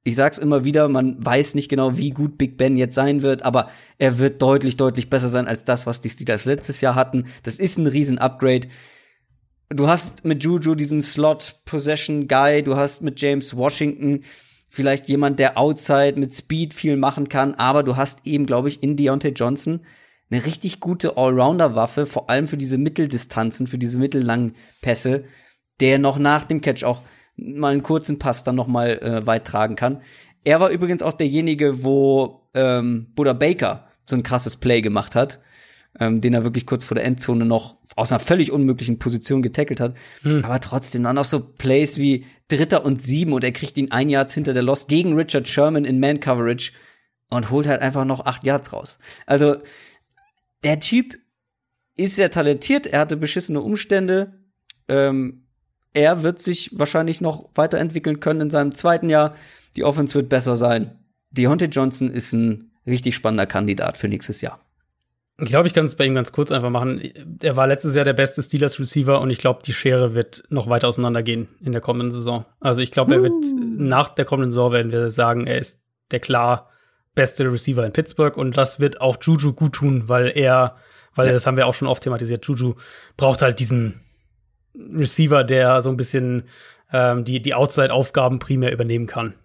ich 0.04 0.16
sag's 0.16 0.40
immer 0.40 0.64
wieder, 0.64 0.88
man 0.90 1.24
weiß 1.24 1.54
nicht 1.54 1.70
genau, 1.70 1.96
wie 1.96 2.10
gut 2.10 2.38
Big 2.38 2.58
Ben 2.58 2.76
jetzt 2.76 2.96
sein 2.96 3.22
wird, 3.22 3.44
aber 3.44 3.70
er 4.00 4.18
wird 4.18 4.42
deutlich, 4.42 4.76
deutlich 4.76 5.10
besser 5.10 5.30
sein 5.30 5.48
als 5.48 5.64
das, 5.64 5.86
was 5.86 6.02
die 6.02 6.10
Steelers 6.10 6.46
letztes 6.46 6.82
Jahr 6.82 6.96
hatten. 6.96 7.26
Das 7.44 7.60
ist 7.60 7.78
ein 7.78 7.86
riesen 7.86 8.18
Upgrade. 8.18 8.68
Du 9.70 9.88
hast 9.88 10.26
mit 10.26 10.44
Juju 10.44 10.74
diesen 10.74 11.04
Slot-Possession-Guy, 11.04 12.64
du 12.64 12.76
hast 12.76 13.04
mit 13.04 13.22
James 13.22 13.56
Washington 13.56 14.24
vielleicht 14.70 15.08
jemand, 15.08 15.40
der 15.40 15.58
outside 15.58 16.20
mit 16.20 16.34
Speed 16.34 16.74
viel 16.74 16.98
machen 16.98 17.30
kann, 17.30 17.54
aber 17.56 17.84
du 17.84 17.96
hast 17.96 18.26
eben, 18.26 18.46
glaube 18.46 18.70
ich, 18.70 18.82
in 18.82 18.98
Deontay 18.98 19.34
Johnson 19.36 19.82
eine 20.32 20.46
richtig 20.46 20.80
gute 20.80 21.18
Allrounder-Waffe, 21.18 22.06
vor 22.06 22.30
allem 22.30 22.48
für 22.48 22.58
diese 22.58 22.78
Mitteldistanzen, 22.78 23.68
für 23.68 23.78
diese 23.78 23.98
mittellangen 23.98 24.56
Pässe 24.82 25.26
der 25.82 26.00
noch 26.00 26.18
nach 26.18 26.46
dem 26.46 26.62
Catch 26.62 26.84
auch 26.84 27.02
mal 27.36 27.74
einen 27.74 27.84
kurzen 27.84 28.20
Pass 28.20 28.44
dann 28.44 28.56
noch 28.56 28.68
mal 28.68 28.92
äh, 29.00 29.26
weit 29.26 29.46
tragen 29.46 29.76
kann. 29.76 30.02
Er 30.44 30.60
war 30.60 30.70
übrigens 30.70 31.02
auch 31.02 31.14
derjenige, 31.14 31.84
wo 31.84 32.50
ähm, 32.54 33.08
Buddha 33.16 33.34
Baker 33.34 33.88
so 34.06 34.16
ein 34.16 34.24
krasses 34.24 34.58
Play 34.58 34.82
gemacht 34.82 35.16
hat, 35.16 35.40
ähm, 36.00 36.22
den 36.22 36.34
er 36.34 36.44
wirklich 36.44 36.66
kurz 36.66 36.84
vor 36.84 36.96
der 36.96 37.06
Endzone 37.06 37.46
noch 37.46 37.78
aus 37.96 38.12
einer 38.12 38.20
völlig 38.20 38.52
unmöglichen 38.52 39.00
Position 39.00 39.42
getackelt 39.42 39.80
hat. 39.80 39.96
Hm. 40.22 40.44
Aber 40.44 40.60
trotzdem 40.60 41.04
dann 41.04 41.18
auch 41.18 41.26
so 41.26 41.40
Plays 41.40 41.98
wie 41.98 42.26
Dritter 42.48 42.86
und 42.86 43.04
Sieben 43.04 43.34
und 43.34 43.44
er 43.44 43.52
kriegt 43.52 43.78
ihn 43.78 43.92
ein 43.92 44.10
Yards 44.10 44.34
hinter 44.34 44.54
der 44.54 44.64
Lost 44.64 44.88
gegen 44.88 45.16
Richard 45.16 45.48
Sherman 45.48 45.86
in 45.86 46.00
Man 46.00 46.20
Coverage 46.20 46.72
und 47.30 47.50
holt 47.50 47.68
halt 47.68 47.82
einfach 47.82 48.06
noch 48.06 48.26
acht 48.26 48.44
Yards 48.44 48.74
raus. 48.74 49.00
Also 49.26 49.58
der 50.64 50.80
Typ 50.80 51.16
ist 51.96 52.16
sehr 52.16 52.32
talentiert, 52.32 52.88
er 52.88 53.02
hatte 53.02 53.18
beschissene 53.18 53.62
Umstände, 53.62 54.40
ähm, 54.88 55.48
er 55.94 56.24
wird 56.24 56.42
sich 56.42 56.72
wahrscheinlich 56.74 57.22
noch 57.22 57.50
weiterentwickeln 57.56 58.20
können 58.20 58.42
in 58.42 58.50
seinem 58.50 58.74
zweiten 58.74 59.10
Jahr. 59.10 59.36
Die 59.76 59.84
Offense 59.84 60.16
wird 60.16 60.30
besser 60.30 60.56
sein. 60.56 61.00
Deontay 61.32 61.68
Johnson 61.68 62.10
ist 62.10 62.34
ein 62.34 62.72
richtig 62.86 63.16
spannender 63.16 63.46
Kandidat 63.46 63.98
für 63.98 64.08
nächstes 64.08 64.42
Jahr. 64.42 64.60
Ich 65.40 65.48
glaube, 65.48 65.68
ich 65.68 65.74
kann 65.74 65.86
es 65.86 65.96
bei 65.96 66.06
ihm 66.06 66.14
ganz 66.14 66.32
kurz 66.32 66.52
einfach 66.52 66.70
machen. 66.70 67.02
Er 67.42 67.56
war 67.56 67.66
letztes 67.66 67.96
Jahr 67.96 68.06
der 68.06 68.14
beste 68.14 68.44
Steelers 68.44 68.80
Receiver 68.80 69.20
und 69.22 69.32
ich 69.32 69.40
glaube, 69.40 69.62
die 69.66 69.74
Schere 69.74 70.14
wird 70.14 70.44
noch 70.50 70.70
weiter 70.70 70.88
auseinandergehen 70.88 71.48
in 71.62 71.72
der 71.72 71.82
kommenden 71.82 72.12
Saison. 72.12 72.46
Also 72.60 72.82
ich 72.82 72.92
glaube, 72.92 73.16
er 73.16 73.24
wird 73.24 73.34
nach 73.78 74.10
der 74.10 74.26
kommenden 74.26 74.52
Saison 74.52 74.72
werden 74.72 74.92
wir 74.92 75.10
sagen, 75.10 75.48
er 75.48 75.58
ist 75.58 75.82
der 76.12 76.20
klar 76.20 76.70
beste 77.16 77.52
Receiver 77.52 77.84
in 77.86 77.92
Pittsburgh 77.92 78.38
und 78.38 78.56
das 78.56 78.80
wird 78.80 79.02
auch 79.02 79.18
Juju 79.20 79.54
gut 79.54 79.74
tun, 79.74 80.04
weil 80.08 80.32
er, 80.36 80.76
weil 81.16 81.28
ja. 81.28 81.34
das 81.34 81.48
haben 81.48 81.58
wir 81.58 81.66
auch 81.66 81.74
schon 81.74 81.88
oft 81.88 82.04
thematisiert, 82.04 82.46
Juju 82.46 82.76
braucht 83.18 83.42
halt 83.42 83.60
diesen 83.60 84.02
Receiver, 84.76 85.44
der 85.44 85.82
so 85.82 85.90
ein 85.90 85.98
bisschen 85.98 86.44
ähm, 86.92 87.24
die, 87.24 87.42
die 87.42 87.54
Outside-Aufgaben 87.54 88.40
primär 88.40 88.72
übernehmen 88.72 89.08
kann. 89.08 89.36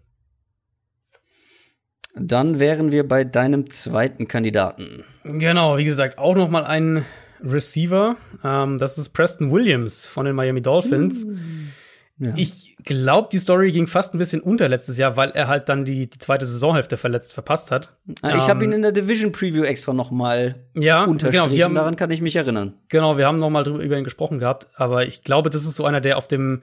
Dann 2.14 2.58
wären 2.58 2.92
wir 2.92 3.06
bei 3.06 3.24
deinem 3.24 3.68
zweiten 3.68 4.26
Kandidaten. 4.26 5.04
Genau, 5.24 5.76
wie 5.76 5.84
gesagt, 5.84 6.18
auch 6.18 6.34
noch 6.34 6.48
mal 6.48 6.64
ein 6.64 7.04
Receiver. 7.42 8.16
Ähm, 8.42 8.78
das 8.78 8.96
ist 8.96 9.10
Preston 9.10 9.52
Williams 9.52 10.06
von 10.06 10.24
den 10.24 10.34
Miami 10.34 10.62
Dolphins. 10.62 11.24
Mm. 11.24 11.68
Ja. 12.18 12.32
Ich 12.34 12.76
glaube, 12.82 13.28
die 13.30 13.38
Story 13.38 13.72
ging 13.72 13.86
fast 13.86 14.14
ein 14.14 14.18
bisschen 14.18 14.40
unter 14.40 14.68
letztes 14.68 14.96
Jahr, 14.96 15.16
weil 15.16 15.30
er 15.30 15.48
halt 15.48 15.68
dann 15.68 15.84
die, 15.84 16.08
die 16.08 16.18
zweite 16.18 16.46
Saisonhälfte 16.46 16.96
verletzt 16.96 17.34
verpasst 17.34 17.70
hat. 17.70 17.94
Ah, 18.22 18.30
ich 18.30 18.44
ähm, 18.44 18.48
habe 18.48 18.64
ihn 18.64 18.72
in 18.72 18.82
der 18.82 18.92
Division 18.92 19.32
Preview 19.32 19.64
extra 19.64 19.92
noch 19.92 20.10
mal 20.10 20.56
ja, 20.74 21.00
genau, 21.00 21.10
unterstrichen. 21.10 21.50
Genau, 21.50 21.64
haben, 21.64 21.74
Daran 21.74 21.96
kann 21.96 22.10
ich 22.10 22.22
mich 22.22 22.36
erinnern. 22.36 22.74
Genau, 22.88 23.18
wir 23.18 23.26
haben 23.26 23.38
noch 23.38 23.50
mal 23.50 23.64
drüber, 23.64 23.82
über 23.82 23.98
ihn 23.98 24.04
gesprochen 24.04 24.38
gehabt. 24.38 24.68
Aber 24.74 25.06
ich 25.06 25.22
glaube, 25.22 25.50
das 25.50 25.66
ist 25.66 25.76
so 25.76 25.84
einer, 25.84 26.00
der 26.00 26.16
auf 26.16 26.26
dem 26.26 26.62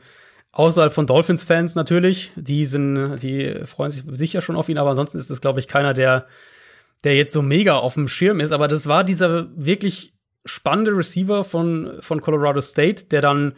außerhalb 0.53 0.93
von 0.93 1.05
Dolphins-Fans 1.05 1.75
natürlich, 1.75 2.31
die 2.35 2.65
sind, 2.65 3.19
die 3.19 3.61
freuen 3.65 3.91
sich 3.91 4.03
sicher 4.07 4.41
schon 4.41 4.55
auf 4.55 4.69
ihn. 4.69 4.79
Aber 4.79 4.91
ansonsten 4.91 5.19
ist 5.19 5.29
es, 5.29 5.41
glaube 5.41 5.59
ich, 5.59 5.67
keiner, 5.67 5.93
der 5.93 6.25
der 7.03 7.15
jetzt 7.15 7.33
so 7.33 7.41
mega 7.41 7.75
auf 7.75 7.95
dem 7.95 8.07
Schirm 8.07 8.39
ist. 8.39 8.51
Aber 8.51 8.67
das 8.67 8.87
war 8.87 9.03
dieser 9.03 9.47
wirklich 9.55 10.13
spannende 10.45 10.91
Receiver 10.91 11.43
von 11.43 11.97
von 11.99 12.21
Colorado 12.21 12.61
State, 12.61 13.05
der 13.05 13.21
dann 13.21 13.53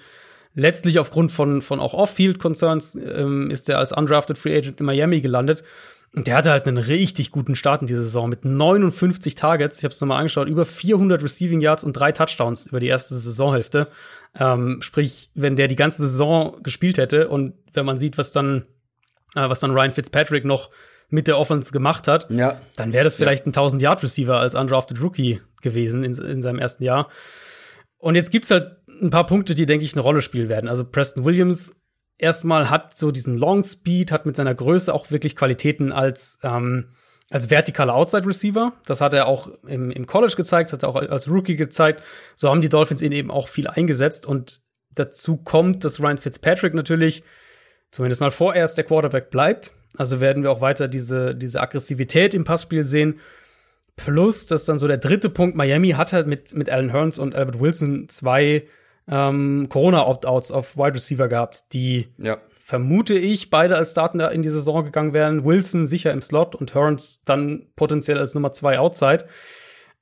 letztlich 0.56 0.99
aufgrund 0.99 1.32
von, 1.32 1.61
von 1.61 1.80
auch 1.80 1.94
Off-Field-Concerns 1.94 2.95
ähm, 2.95 3.52
ist 3.52 3.69
er 3.69 3.77
als 3.77 3.91
undrafted 3.91 4.38
Free 4.38 4.57
Agent 4.57 4.80
in 4.80 4.86
Miami 4.86 5.22
gelandet. 5.22 5.64
Und 6.15 6.27
der 6.27 6.38
hatte 6.38 6.52
halt 6.52 6.65
einen 6.65 6.77
richtig 6.77 7.32
guten 7.32 7.57
Start 7.57 7.82
in 7.82 7.88
dieser 7.88 8.03
Saison 8.03 8.30
mit 8.30 8.45
59 8.45 9.36
Targets. 9.36 9.80
Ich 9.80 9.84
habe 9.84 9.94
es 9.94 9.99
nochmal 9.99 10.19
angeschaut, 10.19 10.48
über 10.48 10.65
400 10.65 11.22
Receiving 11.22 11.60
Yards 11.60 11.84
und 11.84 11.91
drei 11.91 12.14
Touchdowns 12.14 12.68
über 12.68 12.80
die 12.80 12.88
erste 12.88 13.15
Saisonhälfte. 13.15 13.90
Ähm, 14.34 14.82
sprich, 14.82 15.30
wenn 15.36 15.57
der 15.57 15.68
die 15.68 15.76
ganze 15.76 16.07
Saison 16.07 16.64
gespielt 16.64 16.98
hätte 16.98 17.27
und 17.27 17.53
wenn 17.73 17.86
man 17.86 17.98
sieht, 17.98 18.18
was 18.18 18.32
dann, 18.32 18.65
äh, 19.36 19.49
was 19.49 19.60
dann 19.60 19.72
Ryan 19.72 19.91
Fitzpatrick 19.91 20.45
noch 20.45 20.69
mit 21.10 21.27
der 21.27 21.38
Offense 21.38 21.73
gemacht 21.73 22.07
hat, 22.07 22.30
ja. 22.30 22.61
dann 22.77 22.94
wäre 22.94 23.03
das 23.03 23.18
vielleicht 23.18 23.45
ja. 23.45 23.48
ein 23.48 23.56
1000 23.56 23.82
Yard 23.82 24.02
Receiver 24.02 24.40
als 24.40 24.56
undrafted 24.56 25.02
Rookie 25.02 25.41
gewesen 25.61 26.06
in, 26.06 26.14
in 26.14 26.41
seinem 26.41 26.60
ersten 26.60 26.84
Jahr. 26.84 27.10
Und 27.98 28.15
jetzt 28.15 28.32
gibt's 28.32 28.52
halt 28.52 28.77
ein 29.01 29.09
paar 29.09 29.26
Punkte, 29.26 29.55
die, 29.55 29.65
denke 29.65 29.85
ich, 29.85 29.93
eine 29.93 30.01
Rolle 30.01 30.22
spielen 30.22 30.49
werden. 30.49 30.69
Also 30.69 30.85
Preston 30.85 31.26
Williams 31.26 31.76
erstmal 32.17 32.69
hat 32.69 32.97
so 32.97 33.11
diesen 33.11 33.38
Long 33.38 33.63
Speed, 33.63 34.11
hat 34.11 34.26
mit 34.26 34.35
seiner 34.35 34.55
Größe 34.55 34.93
auch 34.93 35.11
wirklich 35.11 35.35
Qualitäten 35.35 35.91
als, 35.91 36.39
ähm, 36.43 36.89
als 37.30 37.47
vertikaler 37.47 37.95
Outside 37.95 38.26
Receiver. 38.26 38.73
Das 38.85 39.01
hat 39.01 39.13
er 39.13 39.27
auch 39.27 39.49
im, 39.67 39.91
im 39.91 40.05
College 40.05 40.35
gezeigt, 40.35 40.69
das 40.69 40.73
hat 40.73 40.84
er 40.84 40.89
auch 40.89 40.95
als 40.95 41.30
Rookie 41.30 41.55
gezeigt. 41.55 42.03
So 42.35 42.49
haben 42.49 42.61
die 42.61 42.69
Dolphins 42.69 43.01
ihn 43.01 43.11
eben 43.11 43.31
auch 43.31 43.47
viel 43.47 43.67
eingesetzt. 43.67 44.26
Und 44.26 44.61
dazu 44.93 45.38
kommt, 45.38 45.84
dass 45.84 45.99
Ryan 45.99 46.17
Fitzpatrick 46.17 46.73
natürlich 46.73 47.23
zumindest 47.91 48.22
mal 48.22 48.31
vorerst 48.31 48.77
der 48.77 48.85
Quarterback 48.85 49.30
bleibt. 49.30 49.72
Also 49.97 50.19
werden 50.19 50.43
wir 50.43 50.51
auch 50.51 50.61
weiter 50.61 50.88
diese, 50.88 51.35
diese 51.35 51.61
Aggressivität 51.61 52.34
im 52.34 52.43
Passspiel 52.43 52.84
sehen. 52.84 53.19
Plus, 53.95 54.45
dass 54.45 54.65
dann 54.65 54.77
so 54.77 54.88
der 54.88 54.97
dritte 54.97 55.30
Punkt, 55.30 55.55
Miami 55.55 55.91
hat 55.91 56.11
halt 56.11 56.27
mit, 56.27 56.53
mit 56.53 56.69
Alan 56.69 56.91
Hearns 56.91 57.17
und 57.17 57.34
Albert 57.34 57.61
Wilson 57.61 58.09
zwei 58.09 58.65
ähm, 59.07 59.68
Corona-Opt-outs 59.69 60.52
auf 60.52 60.77
Wide 60.77 60.95
Receiver 60.95 61.27
gehabt, 61.27 61.65
die 61.73 62.07
ja. 62.18 62.38
vermute 62.53 63.18
ich 63.18 63.49
beide 63.49 63.76
als 63.76 63.91
Starter 63.91 64.32
in 64.32 64.41
die 64.41 64.49
Saison 64.49 64.84
gegangen 64.84 65.14
wären. 65.14 65.45
Wilson 65.45 65.86
sicher 65.86 66.11
im 66.11 66.22
Slot 66.22 66.56
und 66.56 66.73
Hearns 66.73 67.23
dann 67.26 67.68
potenziell 67.76 68.18
als 68.18 68.34
Nummer 68.34 68.52
zwei 68.52 68.80
Outside. 68.80 69.26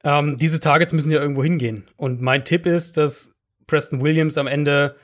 Ähm, 0.04 0.38
diese 0.38 0.60
Targets 0.60 0.94
müssen 0.94 1.12
ja 1.12 1.22
irgendwo 1.22 1.44
hingehen. 1.44 1.88
Und 1.98 2.22
mein 2.22 2.46
Tipp 2.46 2.66
ist, 2.66 2.98
dass 2.98 3.32
Preston 3.68 4.02
Williams 4.02 4.38
am 4.38 4.48
Ende 4.48 4.96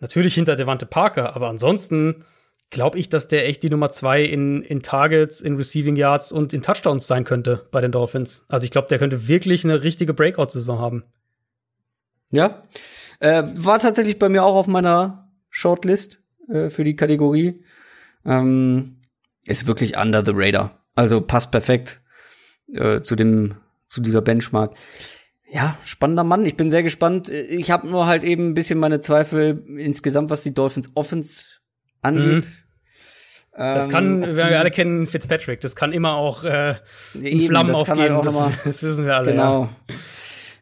natürlich 0.00 0.34
hinter 0.34 0.56
Devante 0.56 0.86
Parker, 0.86 1.34
aber 1.34 1.48
ansonsten 1.48 2.24
glaube 2.70 2.98
ich, 2.98 3.08
dass 3.08 3.28
der 3.28 3.46
echt 3.46 3.62
die 3.62 3.70
Nummer 3.70 3.90
zwei 3.90 4.22
in, 4.22 4.62
in 4.62 4.82
Targets, 4.82 5.40
in 5.40 5.56
Receiving 5.56 5.96
Yards 5.96 6.32
und 6.32 6.52
in 6.52 6.62
Touchdowns 6.62 7.06
sein 7.06 7.24
könnte 7.24 7.68
bei 7.70 7.80
den 7.80 7.92
Dolphins. 7.92 8.44
Also 8.48 8.64
ich 8.64 8.70
glaube, 8.70 8.88
der 8.88 8.98
könnte 8.98 9.28
wirklich 9.28 9.64
eine 9.64 9.82
richtige 9.82 10.12
Breakout-Saison 10.12 10.78
haben. 10.78 11.04
Ja, 12.30 12.64
äh, 13.24 13.42
war 13.56 13.78
tatsächlich 13.78 14.18
bei 14.18 14.28
mir 14.28 14.44
auch 14.44 14.54
auf 14.54 14.66
meiner 14.66 15.30
Shortlist 15.48 16.22
äh, 16.48 16.68
für 16.68 16.84
die 16.84 16.94
Kategorie. 16.94 17.64
Ähm, 18.26 18.98
ist 19.46 19.66
wirklich 19.66 19.96
under 19.96 20.24
the 20.24 20.32
radar. 20.34 20.84
Also 20.94 21.20
passt 21.22 21.50
perfekt 21.50 22.02
äh, 22.72 23.00
zu 23.00 23.16
dem 23.16 23.54
zu 23.88 24.00
dieser 24.00 24.20
Benchmark. 24.20 24.74
Ja, 25.50 25.78
spannender 25.84 26.24
Mann. 26.24 26.44
Ich 26.44 26.56
bin 26.56 26.70
sehr 26.70 26.82
gespannt. 26.82 27.28
Ich 27.28 27.70
habe 27.70 27.88
nur 27.88 28.06
halt 28.06 28.24
eben 28.24 28.48
ein 28.48 28.54
bisschen 28.54 28.78
meine 28.78 29.00
Zweifel 29.00 29.64
insgesamt, 29.78 30.30
was 30.30 30.42
die 30.42 30.52
Dolphins 30.52 30.90
Offense 30.94 31.60
angeht. 32.02 32.44
Mhm. 32.44 32.64
Das 33.56 33.88
kann, 33.88 34.22
ähm, 34.22 34.36
wir 34.36 34.58
alle 34.58 34.72
kennen 34.72 35.06
Fitzpatrick, 35.06 35.60
das 35.60 35.76
kann 35.76 35.92
immer 35.92 36.14
auch 36.14 36.42
äh, 36.42 36.74
in 37.14 37.46
Flammen 37.46 37.68
das 37.68 37.82
aufgehen, 37.82 38.00
halt 38.00 38.10
auch 38.10 38.24
das, 38.24 38.50
das, 38.64 38.82
wissen 38.82 39.06
wir 39.06 39.14
alle. 39.14 39.30
Genau. 39.30 39.70
Ja. 39.88 39.94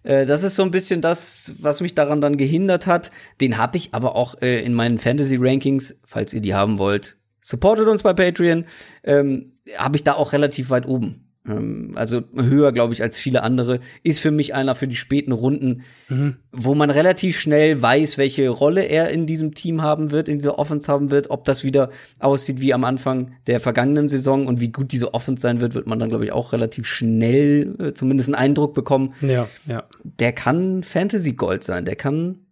Äh, 0.02 0.26
das 0.26 0.42
ist 0.42 0.56
so 0.56 0.62
ein 0.62 0.70
bisschen 0.70 1.00
das, 1.00 1.54
was 1.58 1.80
mich 1.80 1.94
daran 1.94 2.20
dann 2.20 2.36
gehindert 2.36 2.86
hat. 2.86 3.10
Den 3.40 3.58
habe 3.58 3.76
ich 3.76 3.94
aber 3.94 4.16
auch 4.16 4.40
äh, 4.40 4.64
in 4.64 4.74
meinen 4.74 4.98
Fantasy 4.98 5.36
Rankings, 5.38 5.96
falls 6.04 6.32
ihr 6.34 6.40
die 6.40 6.54
haben 6.54 6.78
wollt. 6.78 7.16
Supportet 7.40 7.88
uns 7.88 8.02
bei 8.02 8.12
Patreon. 8.12 8.64
Ähm, 9.04 9.52
habe 9.76 9.96
ich 9.96 10.04
da 10.04 10.14
auch 10.14 10.32
relativ 10.32 10.70
weit 10.70 10.86
oben. 10.86 11.21
Ähm, 11.46 11.92
also 11.96 12.22
höher, 12.36 12.72
glaube 12.72 12.94
ich, 12.94 13.02
als 13.02 13.18
viele 13.18 13.42
andere, 13.42 13.80
ist 14.02 14.20
für 14.20 14.30
mich 14.30 14.54
einer 14.54 14.74
für 14.74 14.86
die 14.86 14.96
späten 14.96 15.32
Runden, 15.32 15.82
mhm. 16.08 16.36
wo 16.52 16.74
man 16.74 16.90
relativ 16.90 17.40
schnell 17.40 17.80
weiß, 17.82 18.16
welche 18.16 18.48
Rolle 18.48 18.82
er 18.82 19.10
in 19.10 19.26
diesem 19.26 19.54
Team 19.54 19.82
haben 19.82 20.12
wird, 20.12 20.28
in 20.28 20.38
dieser 20.38 20.58
Offense 20.58 20.90
haben 20.90 21.10
wird. 21.10 21.30
Ob 21.30 21.44
das 21.44 21.64
wieder 21.64 21.90
aussieht 22.20 22.60
wie 22.60 22.72
am 22.72 22.84
Anfang 22.84 23.32
der 23.46 23.58
vergangenen 23.58 24.08
Saison 24.08 24.46
und 24.46 24.60
wie 24.60 24.70
gut 24.70 24.92
diese 24.92 25.14
Offense 25.14 25.42
sein 25.42 25.60
wird, 25.60 25.74
wird 25.74 25.86
man 25.86 25.98
dann, 25.98 26.10
glaube 26.10 26.24
ich, 26.24 26.32
auch 26.32 26.52
relativ 26.52 26.86
schnell 26.86 27.74
äh, 27.80 27.94
zumindest 27.94 28.28
einen 28.28 28.36
Eindruck 28.36 28.74
bekommen. 28.74 29.14
Ja, 29.20 29.48
ja. 29.66 29.82
Der 30.04 30.32
kann 30.32 30.84
Fantasy 30.84 31.32
Gold 31.32 31.64
sein. 31.64 31.84
Der 31.84 31.96
kann 31.96 32.46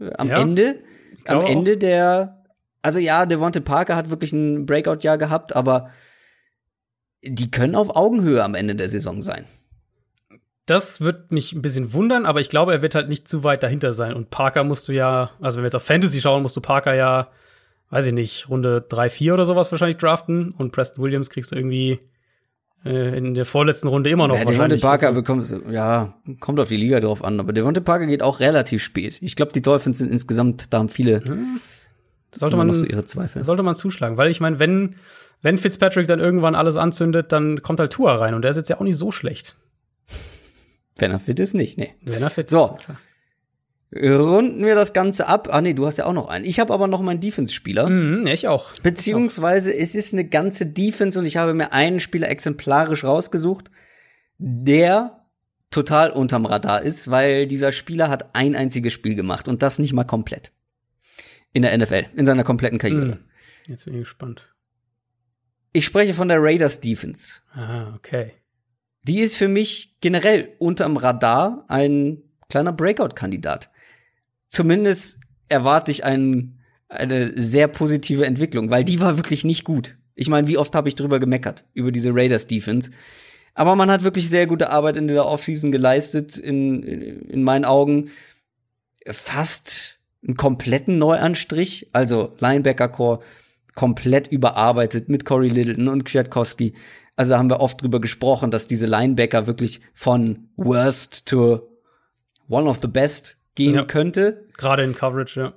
äh, 0.00 0.10
am 0.18 0.28
ja, 0.28 0.40
Ende, 0.40 0.80
am 1.26 1.42
Ende 1.42 1.76
der, 1.76 2.42
also 2.82 2.98
ja, 2.98 3.26
Devonte 3.26 3.60
Parker 3.60 3.94
hat 3.94 4.10
wirklich 4.10 4.32
ein 4.32 4.66
Breakout-Jahr 4.66 5.18
gehabt, 5.18 5.54
aber 5.54 5.90
die 7.26 7.50
können 7.50 7.74
auf 7.74 7.94
Augenhöhe 7.96 8.42
am 8.42 8.54
Ende 8.54 8.74
der 8.74 8.88
Saison 8.88 9.22
sein. 9.22 9.44
Das 10.66 11.02
wird 11.02 11.30
mich 11.30 11.52
ein 11.52 11.60
bisschen 11.60 11.92
wundern, 11.92 12.24
aber 12.24 12.40
ich 12.40 12.48
glaube, 12.48 12.72
er 12.72 12.80
wird 12.80 12.94
halt 12.94 13.08
nicht 13.08 13.28
zu 13.28 13.44
weit 13.44 13.62
dahinter 13.62 13.92
sein. 13.92 14.14
Und 14.14 14.30
Parker 14.30 14.64
musst 14.64 14.88
du 14.88 14.92
ja, 14.92 15.30
also 15.40 15.56
wenn 15.56 15.62
wir 15.62 15.66
jetzt 15.66 15.76
auf 15.76 15.82
Fantasy 15.82 16.20
schauen, 16.20 16.42
musst 16.42 16.56
du 16.56 16.62
Parker 16.62 16.94
ja, 16.94 17.28
weiß 17.90 18.06
ich 18.06 18.14
nicht, 18.14 18.48
Runde 18.48 18.84
3, 18.88 19.10
4 19.10 19.34
oder 19.34 19.44
sowas 19.44 19.70
wahrscheinlich 19.72 19.98
draften. 19.98 20.52
Und 20.52 20.72
Preston 20.72 21.04
Williams 21.04 21.28
kriegst 21.28 21.52
du 21.52 21.56
irgendwie 21.56 22.00
äh, 22.84 23.16
in 23.16 23.34
der 23.34 23.44
vorletzten 23.44 23.88
Runde 23.88 24.08
immer 24.08 24.26
noch. 24.26 24.38
Ja, 24.38 24.44
Devonte 24.46 24.78
Parker 24.78 25.12
bekommt, 25.12 25.44
ja, 25.70 26.14
kommt 26.40 26.58
auf 26.60 26.68
die 26.68 26.76
Liga 26.76 27.00
drauf 27.00 27.22
an. 27.22 27.40
Aber 27.40 27.52
Devonte 27.52 27.82
Parker 27.82 28.06
geht 28.06 28.22
auch 28.22 28.40
relativ 28.40 28.82
spät. 28.82 29.18
Ich 29.20 29.36
glaube, 29.36 29.52
die 29.52 29.62
Dolphins 29.62 29.98
sind 29.98 30.10
insgesamt, 30.10 30.72
da 30.72 30.78
haben 30.78 30.88
viele. 30.88 31.22
Hm. 31.24 31.60
Sollte 32.36 32.56
man, 32.56 32.72
so 32.74 32.84
ihre 32.84 33.04
Zweifel. 33.04 33.44
sollte 33.44 33.62
man 33.62 33.76
zuschlagen, 33.76 34.16
weil 34.16 34.28
ich 34.28 34.40
meine, 34.40 34.58
wenn, 34.58 34.96
wenn 35.44 35.58
Fitzpatrick 35.58 36.08
dann 36.08 36.20
irgendwann 36.20 36.54
alles 36.54 36.78
anzündet, 36.78 37.30
dann 37.30 37.62
kommt 37.62 37.78
halt 37.78 37.92
Tua 37.92 38.16
rein 38.16 38.32
und 38.32 38.42
der 38.42 38.50
ist 38.50 38.56
jetzt 38.56 38.70
ja 38.70 38.78
auch 38.78 38.82
nicht 38.82 38.96
so 38.96 39.12
schlecht. 39.12 39.58
Wenn 40.96 41.10
er 41.10 41.18
fit 41.18 41.38
ist, 41.38 41.52
nicht, 41.52 41.76
nee. 41.76 41.94
Wenn 42.00 42.22
er 42.22 42.30
fit 42.30 42.48
so. 42.48 42.78
ist. 42.78 42.86
So. 42.86 44.24
Runden 44.24 44.64
wir 44.64 44.74
das 44.74 44.94
Ganze 44.94 45.28
ab. 45.28 45.48
Ah, 45.52 45.60
nee, 45.60 45.74
du 45.74 45.86
hast 45.86 45.98
ja 45.98 46.06
auch 46.06 46.14
noch 46.14 46.28
einen. 46.28 46.46
Ich 46.46 46.60
habe 46.60 46.72
aber 46.72 46.88
noch 46.88 47.02
meinen 47.02 47.20
Defense-Spieler. 47.20 47.90
Mhm, 47.90 48.26
ich 48.26 48.48
auch. 48.48 48.72
Beziehungsweise 48.82 49.70
ich 49.70 49.76
auch. 49.76 49.82
es 49.82 49.94
ist 49.94 50.14
eine 50.14 50.24
ganze 50.24 50.64
Defense 50.64 51.18
und 51.18 51.26
ich 51.26 51.36
habe 51.36 51.52
mir 51.52 51.74
einen 51.74 52.00
Spieler 52.00 52.30
exemplarisch 52.30 53.04
rausgesucht, 53.04 53.70
der 54.38 55.26
total 55.70 56.10
unterm 56.10 56.46
Radar 56.46 56.80
ist, 56.80 57.10
weil 57.10 57.46
dieser 57.46 57.70
Spieler 57.70 58.08
hat 58.08 58.34
ein 58.34 58.56
einziges 58.56 58.94
Spiel 58.94 59.14
gemacht 59.14 59.46
und 59.46 59.62
das 59.62 59.78
nicht 59.78 59.92
mal 59.92 60.04
komplett. 60.04 60.52
In 61.52 61.62
der 61.62 61.76
NFL, 61.76 62.06
in 62.16 62.24
seiner 62.24 62.44
kompletten 62.44 62.78
Karriere. 62.78 63.16
Mhm. 63.16 63.24
Jetzt 63.66 63.84
bin 63.84 63.94
ich 63.94 64.00
gespannt. 64.00 64.53
Ich 65.76 65.84
spreche 65.84 66.14
von 66.14 66.28
der 66.28 66.40
Raiders 66.40 66.80
Defense. 66.80 67.40
Ah, 67.52 67.92
okay. 67.96 68.30
Die 69.02 69.18
ist 69.18 69.36
für 69.36 69.48
mich 69.48 69.96
generell 70.00 70.54
unterm 70.58 70.96
Radar 70.96 71.64
ein 71.66 72.22
kleiner 72.48 72.72
Breakout-Kandidat. 72.72 73.70
Zumindest 74.48 75.18
erwarte 75.48 75.90
ich 75.90 76.04
ein, 76.04 76.60
eine 76.88 77.32
sehr 77.34 77.66
positive 77.66 78.24
Entwicklung, 78.24 78.70
weil 78.70 78.84
die 78.84 79.00
war 79.00 79.16
wirklich 79.16 79.42
nicht 79.42 79.64
gut. 79.64 79.96
Ich 80.14 80.28
meine, 80.28 80.46
wie 80.46 80.58
oft 80.58 80.76
habe 80.76 80.88
ich 80.88 80.94
drüber 80.94 81.18
gemeckert, 81.18 81.64
über 81.74 81.90
diese 81.90 82.14
Raiders 82.14 82.46
Defense. 82.46 82.92
Aber 83.54 83.74
man 83.74 83.90
hat 83.90 84.04
wirklich 84.04 84.28
sehr 84.28 84.46
gute 84.46 84.70
Arbeit 84.70 84.96
in 84.96 85.08
dieser 85.08 85.26
Offseason 85.26 85.72
geleistet, 85.72 86.36
in, 86.36 86.84
in 86.84 87.42
meinen 87.42 87.64
Augen. 87.64 88.10
Fast 89.10 89.98
einen 90.24 90.36
kompletten 90.36 90.98
Neuanstrich, 90.98 91.88
also 91.92 92.36
Linebacker-Core, 92.38 93.24
komplett 93.74 94.26
überarbeitet 94.28 95.08
mit 95.08 95.24
Corey 95.24 95.48
Littleton 95.48 95.88
und 95.88 96.04
Kwiatkowski. 96.04 96.74
Also 97.16 97.32
da 97.32 97.38
haben 97.38 97.50
wir 97.50 97.60
oft 97.60 97.80
drüber 97.82 98.00
gesprochen, 98.00 98.50
dass 98.50 98.66
diese 98.66 98.86
Linebacker 98.86 99.46
wirklich 99.46 99.80
von 99.92 100.48
worst 100.56 101.26
to 101.26 101.68
one 102.48 102.68
of 102.68 102.78
the 102.82 102.88
best 102.88 103.36
gehen 103.54 103.74
ja. 103.74 103.84
könnte. 103.84 104.46
Gerade 104.56 104.82
in 104.82 104.94
Coverage, 104.94 105.40
ja. 105.40 105.54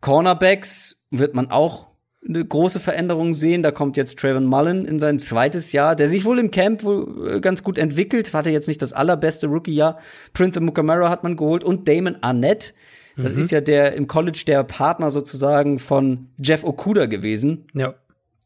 Cornerbacks 0.00 1.06
wird 1.10 1.34
man 1.34 1.50
auch 1.50 1.90
eine 2.26 2.44
große 2.44 2.80
Veränderung 2.80 3.32
sehen. 3.32 3.62
Da 3.62 3.70
kommt 3.70 3.96
jetzt 3.96 4.18
Trayvon 4.18 4.44
Mullen 4.44 4.84
in 4.84 4.98
sein 4.98 5.20
zweites 5.20 5.72
Jahr, 5.72 5.96
der 5.96 6.08
sich 6.08 6.24
wohl 6.24 6.38
im 6.38 6.50
Camp 6.50 6.84
wohl 6.84 7.36
äh, 7.36 7.40
ganz 7.40 7.62
gut 7.62 7.78
entwickelt, 7.78 8.32
hatte 8.34 8.50
jetzt 8.50 8.68
nicht 8.68 8.82
das 8.82 8.92
allerbeste 8.92 9.46
Rookie-Jahr. 9.46 9.98
Prince 10.32 10.60
Mukamara 10.60 11.08
hat 11.08 11.22
man 11.22 11.36
geholt 11.36 11.64
und 11.64 11.88
Damon 11.88 12.18
Arnett, 12.22 12.74
Das 13.16 13.32
mhm. 13.32 13.40
ist 13.40 13.50
ja 13.50 13.60
der 13.60 13.94
im 13.94 14.06
College 14.06 14.44
der 14.46 14.62
Partner 14.64 15.10
sozusagen 15.10 15.78
von 15.78 16.28
Jeff 16.42 16.64
Okuda 16.64 17.06
gewesen. 17.06 17.66
Ja. 17.74 17.94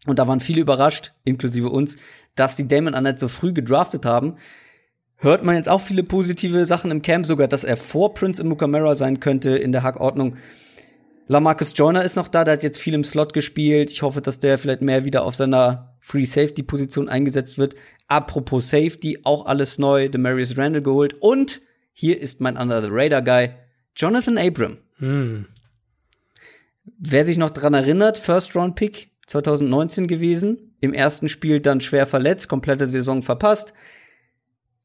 Und 0.06 0.18
da 0.18 0.26
waren 0.26 0.40
viele 0.40 0.60
überrascht, 0.60 1.12
inklusive 1.24 1.70
uns, 1.70 1.96
dass 2.34 2.56
die 2.56 2.68
Damon 2.68 2.94
Annette 2.94 3.20
so 3.20 3.28
früh 3.28 3.52
gedraftet 3.52 4.04
haben. 4.04 4.36
Hört 5.16 5.44
man 5.44 5.56
jetzt 5.56 5.68
auch 5.68 5.80
viele 5.80 6.02
positive 6.02 6.66
Sachen 6.66 6.90
im 6.90 7.00
Camp, 7.00 7.24
sogar, 7.24 7.48
dass 7.48 7.64
er 7.64 7.76
vor 7.76 8.12
Prince 8.14 8.42
Mukamara 8.44 8.94
sein 8.96 9.20
könnte 9.20 9.56
in 9.56 9.72
der 9.72 9.82
Hackordnung. 9.82 10.36
Lamarcus 11.26 11.72
Joyner 11.74 12.04
ist 12.04 12.16
noch 12.16 12.28
da, 12.28 12.44
der 12.44 12.54
hat 12.54 12.62
jetzt 12.62 12.78
viel 12.78 12.92
im 12.92 13.04
Slot 13.04 13.32
gespielt. 13.32 13.90
Ich 13.90 14.02
hoffe, 14.02 14.20
dass 14.20 14.40
der 14.40 14.58
vielleicht 14.58 14.82
mehr 14.82 15.04
wieder 15.04 15.24
auf 15.24 15.34
seiner 15.34 15.96
Free 16.00 16.24
Safety 16.24 16.62
Position 16.62 17.08
eingesetzt 17.08 17.56
wird. 17.56 17.74
Apropos 18.08 18.68
Safety, 18.68 19.20
auch 19.24 19.46
alles 19.46 19.78
neu, 19.78 20.10
Demarius 20.10 20.58
Randall 20.58 20.82
geholt. 20.82 21.14
Und 21.20 21.62
hier 21.94 22.20
ist 22.20 22.42
mein 22.42 22.58
Under 22.58 22.82
the 22.82 22.88
Radar 22.90 23.22
Guy, 23.22 23.54
Jonathan 23.96 24.38
Abram. 24.38 24.78
Hm. 24.98 25.46
Wer 26.98 27.24
sich 27.24 27.38
noch 27.38 27.50
dran 27.50 27.74
erinnert, 27.74 28.18
First 28.18 28.54
Round 28.56 28.74
Pick 28.76 29.10
2019 29.26 30.06
gewesen, 30.06 30.76
im 30.80 30.92
ersten 30.92 31.28
Spiel 31.28 31.60
dann 31.60 31.80
schwer 31.80 32.06
verletzt, 32.06 32.48
komplette 32.48 32.86
Saison 32.86 33.22
verpasst. 33.22 33.72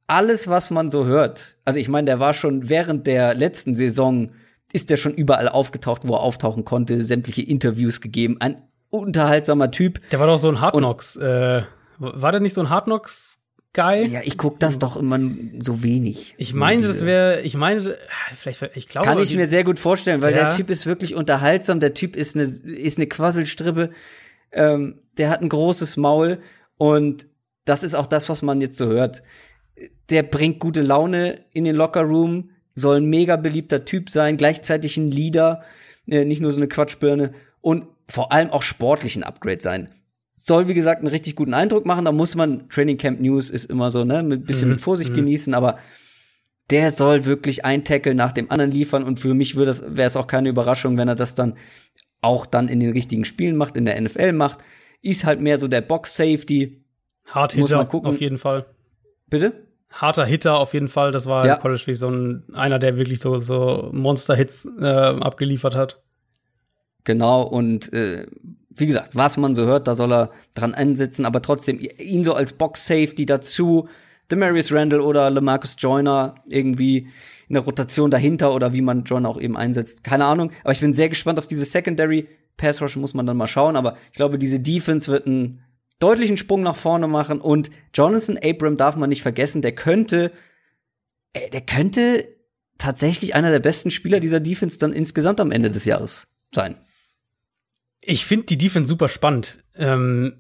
Alles, 0.08 0.48
was 0.48 0.72
man 0.72 0.90
so 0.90 1.06
hört, 1.06 1.58
also 1.66 1.80
ich 1.80 1.90
meine, 1.90 2.06
der 2.06 2.20
war 2.20 2.34
schon 2.34 2.70
während 2.70 3.06
der 3.06 3.36
letzten 3.36 3.76
Saison 3.76 4.32
ist 4.72 4.90
der 4.90 4.98
schon 4.98 5.14
überall 5.14 5.50
aufgetaucht, 5.50 6.04
wo 6.06 6.14
er 6.14 6.22
auftauchen 6.22 6.64
konnte, 6.64 7.02
sämtliche 7.02 7.42
Interviews 7.42 8.02
gegeben. 8.02 8.38
Ein 8.40 8.62
unterhaltsamer 8.90 9.72
Typ. 9.72 10.00
Der 10.12 10.20
war 10.20 10.28
doch 10.28 10.38
so 10.38 10.50
ein 10.50 10.62
Hard 10.62 10.76
Knocks. 10.76 11.16
Äh, 11.16 11.64
war 11.98 12.32
der 12.32 12.40
nicht 12.40 12.54
so 12.54 12.62
ein 12.62 12.70
Hard 12.70 12.86
Knocks 12.86 13.39
Guy? 13.74 14.08
Ja, 14.08 14.22
ich 14.24 14.38
guck 14.38 14.60
das 14.60 14.80
doch 14.80 14.98
immer 14.98 15.20
so 15.60 15.84
wenig. 15.84 16.34
Ich 16.38 16.54
meine, 16.54 16.82
das 16.82 17.06
wäre, 17.06 17.42
ich 17.42 17.56
meine, 17.56 17.98
vielleicht, 18.36 18.64
ich 18.76 18.88
glaube. 18.88 19.08
Kann 19.08 19.20
ich 19.20 19.36
mir 19.36 19.48
sehr 19.48 19.64
gut 19.64 19.78
vorstellen, 19.78 20.22
weil 20.22 20.36
ja. 20.36 20.46
der 20.46 20.50
Typ 20.50 20.70
ist 20.70 20.86
wirklich 20.86 21.14
unterhaltsam. 21.14 21.80
Der 21.80 21.94
Typ 21.94 22.16
ist 22.16 22.36
eine, 22.36 22.46
ist 22.46 22.98
eine 22.98 23.08
Quasselstrippe. 23.08 23.92
Ähm, 24.52 25.00
der 25.18 25.30
hat 25.30 25.42
ein 25.42 25.50
großes 25.50 25.98
Maul 25.98 26.40
und 26.78 27.28
das 27.66 27.84
ist 27.84 27.94
auch 27.94 28.08
das, 28.08 28.30
was 28.30 28.42
man 28.42 28.62
jetzt 28.62 28.78
so 28.78 28.88
hört. 28.88 29.22
Der 30.10 30.24
bringt 30.24 30.60
gute 30.60 30.82
Laune 30.82 31.46
in 31.54 31.66
den 31.66 31.76
Locker 31.76 32.02
Room 32.02 32.50
soll 32.80 32.98
ein 32.98 33.06
mega 33.06 33.36
beliebter 33.36 33.86
Typ 33.86 34.10
sein, 34.10 34.38
gleichzeitig 34.38 34.98
ein 34.98 35.10
Leader, 35.10 35.64
äh, 36.10 36.26
nicht 36.26 36.42
nur 36.42 36.52
so 36.52 36.58
eine 36.58 36.68
Quatschbirne 36.68 37.34
und 37.62 37.86
vor 38.08 38.32
allem 38.32 38.50
auch 38.50 38.64
sportlich 38.64 39.16
ein 39.16 39.24
Upgrade 39.24 39.62
sein. 39.62 39.90
Soll, 40.50 40.68
wie 40.68 40.74
gesagt, 40.74 41.00
einen 41.00 41.08
richtig 41.08 41.36
guten 41.36 41.54
Eindruck 41.54 41.86
machen. 41.86 42.04
Da 42.04 42.12
muss 42.12 42.36
man, 42.36 42.68
Training 42.68 42.98
Camp 42.98 43.22
News 43.22 43.50
ist 43.50 43.70
immer 43.70 43.92
so, 43.92 44.04
ne, 44.04 44.22
mit 44.24 44.46
bisschen 44.46 44.68
mhm. 44.68 44.74
mit 44.74 44.82
Vorsicht 44.82 45.12
mhm. 45.12 45.16
genießen, 45.16 45.54
aber 45.54 45.78
der 46.70 46.92
soll 46.92 47.26
wirklich 47.26 47.64
ein 47.64 47.86
Tackle 47.86 48.16
nach 48.16 48.32
dem 48.32 48.52
anderen 48.52 48.72
liefern 48.72 49.04
und 49.04 49.20
für 49.20 49.34
mich 49.34 49.56
wäre 49.56 49.70
es 49.70 50.18
auch 50.18 50.28
keine 50.28 50.50
Überraschung, 50.50 50.98
wenn 50.98 51.08
er 51.08 51.16
das 51.16 51.34
dann 51.36 51.54
auch 52.22 52.46
dann 52.46 52.68
in 52.68 52.80
den 52.80 52.92
richtigen 52.92 53.26
Spielen 53.26 53.56
macht, 53.56 53.78
in 53.78 53.86
der 53.86 54.00
NFL 54.02 54.34
macht. 54.34 54.60
Ist 55.02 55.24
halt 55.24 55.40
mehr 55.40 55.58
so 55.58 55.68
der 55.68 55.82
Box 55.82 56.16
Safety. 56.16 56.84
Hard 57.28 57.54
Hitter, 57.54 57.88
auf 57.94 58.20
jeden 58.20 58.38
Fall. 58.38 58.66
Bitte? 59.30 59.70
harter 59.90 60.26
Hitter 60.26 60.60
auf 60.60 60.74
jeden 60.74 60.88
Fall. 60.88 61.12
Das 61.12 61.26
war 61.26 61.46
ja. 61.46 61.56
College 61.56 61.84
wie 61.86 61.96
so 61.96 62.10
ein, 62.10 62.44
einer, 62.54 62.80
der 62.80 62.98
wirklich 62.98 63.20
so, 63.20 63.40
so 63.40 63.90
Monster-Hits 63.92 64.68
äh, 64.80 64.86
abgeliefert 64.86 65.76
hat. 65.76 66.02
Genau, 67.04 67.44
und 67.44 67.92
äh, 67.94 68.28
wie 68.76 68.88
gesagt, 68.88 69.16
was 69.16 69.38
man 69.38 69.56
so 69.56 69.66
hört, 69.66 69.88
da 69.88 69.96
soll 69.96 70.14
er 70.14 70.32
dran 70.56 70.74
einsetzen, 70.74 71.26
aber 71.26 71.42
trotzdem 71.42 71.80
ihn 71.98 72.24
so 72.24 72.34
als 72.34 72.54
Box-Safety 72.54 73.26
dazu, 73.26 73.88
Demarius 74.32 74.72
Randall 74.72 75.02
oder 75.02 75.30
LeMarcus 75.30 75.76
Joyner 75.80 76.36
irgendwie 76.48 77.10
in 77.48 77.56
der 77.56 77.64
Rotation 77.64 78.12
dahinter 78.12 78.54
oder 78.54 78.74
wie 78.74 78.82
man 78.82 79.04
Joyner 79.04 79.30
auch 79.30 79.42
eben 79.42 79.58
einsetzt. 79.58 80.04
Keine 80.04 80.26
Ahnung, 80.26 80.52
aber 80.64 80.72
ich 80.72 80.80
bin 80.80 80.94
sehr 80.94 81.10
gespannt 81.10 81.40
auf 81.40 81.48
diese 81.48 81.66
Secondary. 81.66 82.28
Pass 82.58 82.82
Rush 82.82 82.96
muss 82.98 83.14
man 83.14 83.26
dann 83.26 83.38
mal 83.38 83.48
schauen, 83.48 83.76
aber 83.76 83.98
ich 84.12 84.18
glaube, 84.18 84.38
diese 84.38 84.60
Defense 84.60 85.12
wird 85.12 85.26
ein 85.26 85.64
deutlichen 85.98 86.38
Sprung 86.38 86.62
nach 86.62 86.76
vorne 86.76 87.08
machen 87.08 87.42
und 87.42 87.72
Jonathan 87.94 88.38
Abram 88.38 88.78
darf 88.78 88.96
man 88.96 89.10
nicht 89.10 89.22
vergessen, 89.22 89.62
der 89.62 89.74
könnte, 89.74 90.32
äh, 91.34 91.50
der 91.50 91.62
könnte 91.62 92.28
tatsächlich 92.78 93.36
einer 93.36 93.50
der 93.50 93.60
besten 93.60 93.92
Spieler 93.92 94.20
dieser 94.20 94.40
Defense 94.40 94.78
dann 94.78 94.94
insgesamt 94.94 95.40
am 95.40 95.52
Ende 95.52 95.72
des 95.72 95.86
Jahres 95.86 96.28
sein. 96.54 96.78
Ich 98.10 98.26
finde 98.26 98.48
die 98.48 98.58
Defense 98.58 98.90
super 98.90 99.08
spannend. 99.08 99.64
Ähm, 99.76 100.34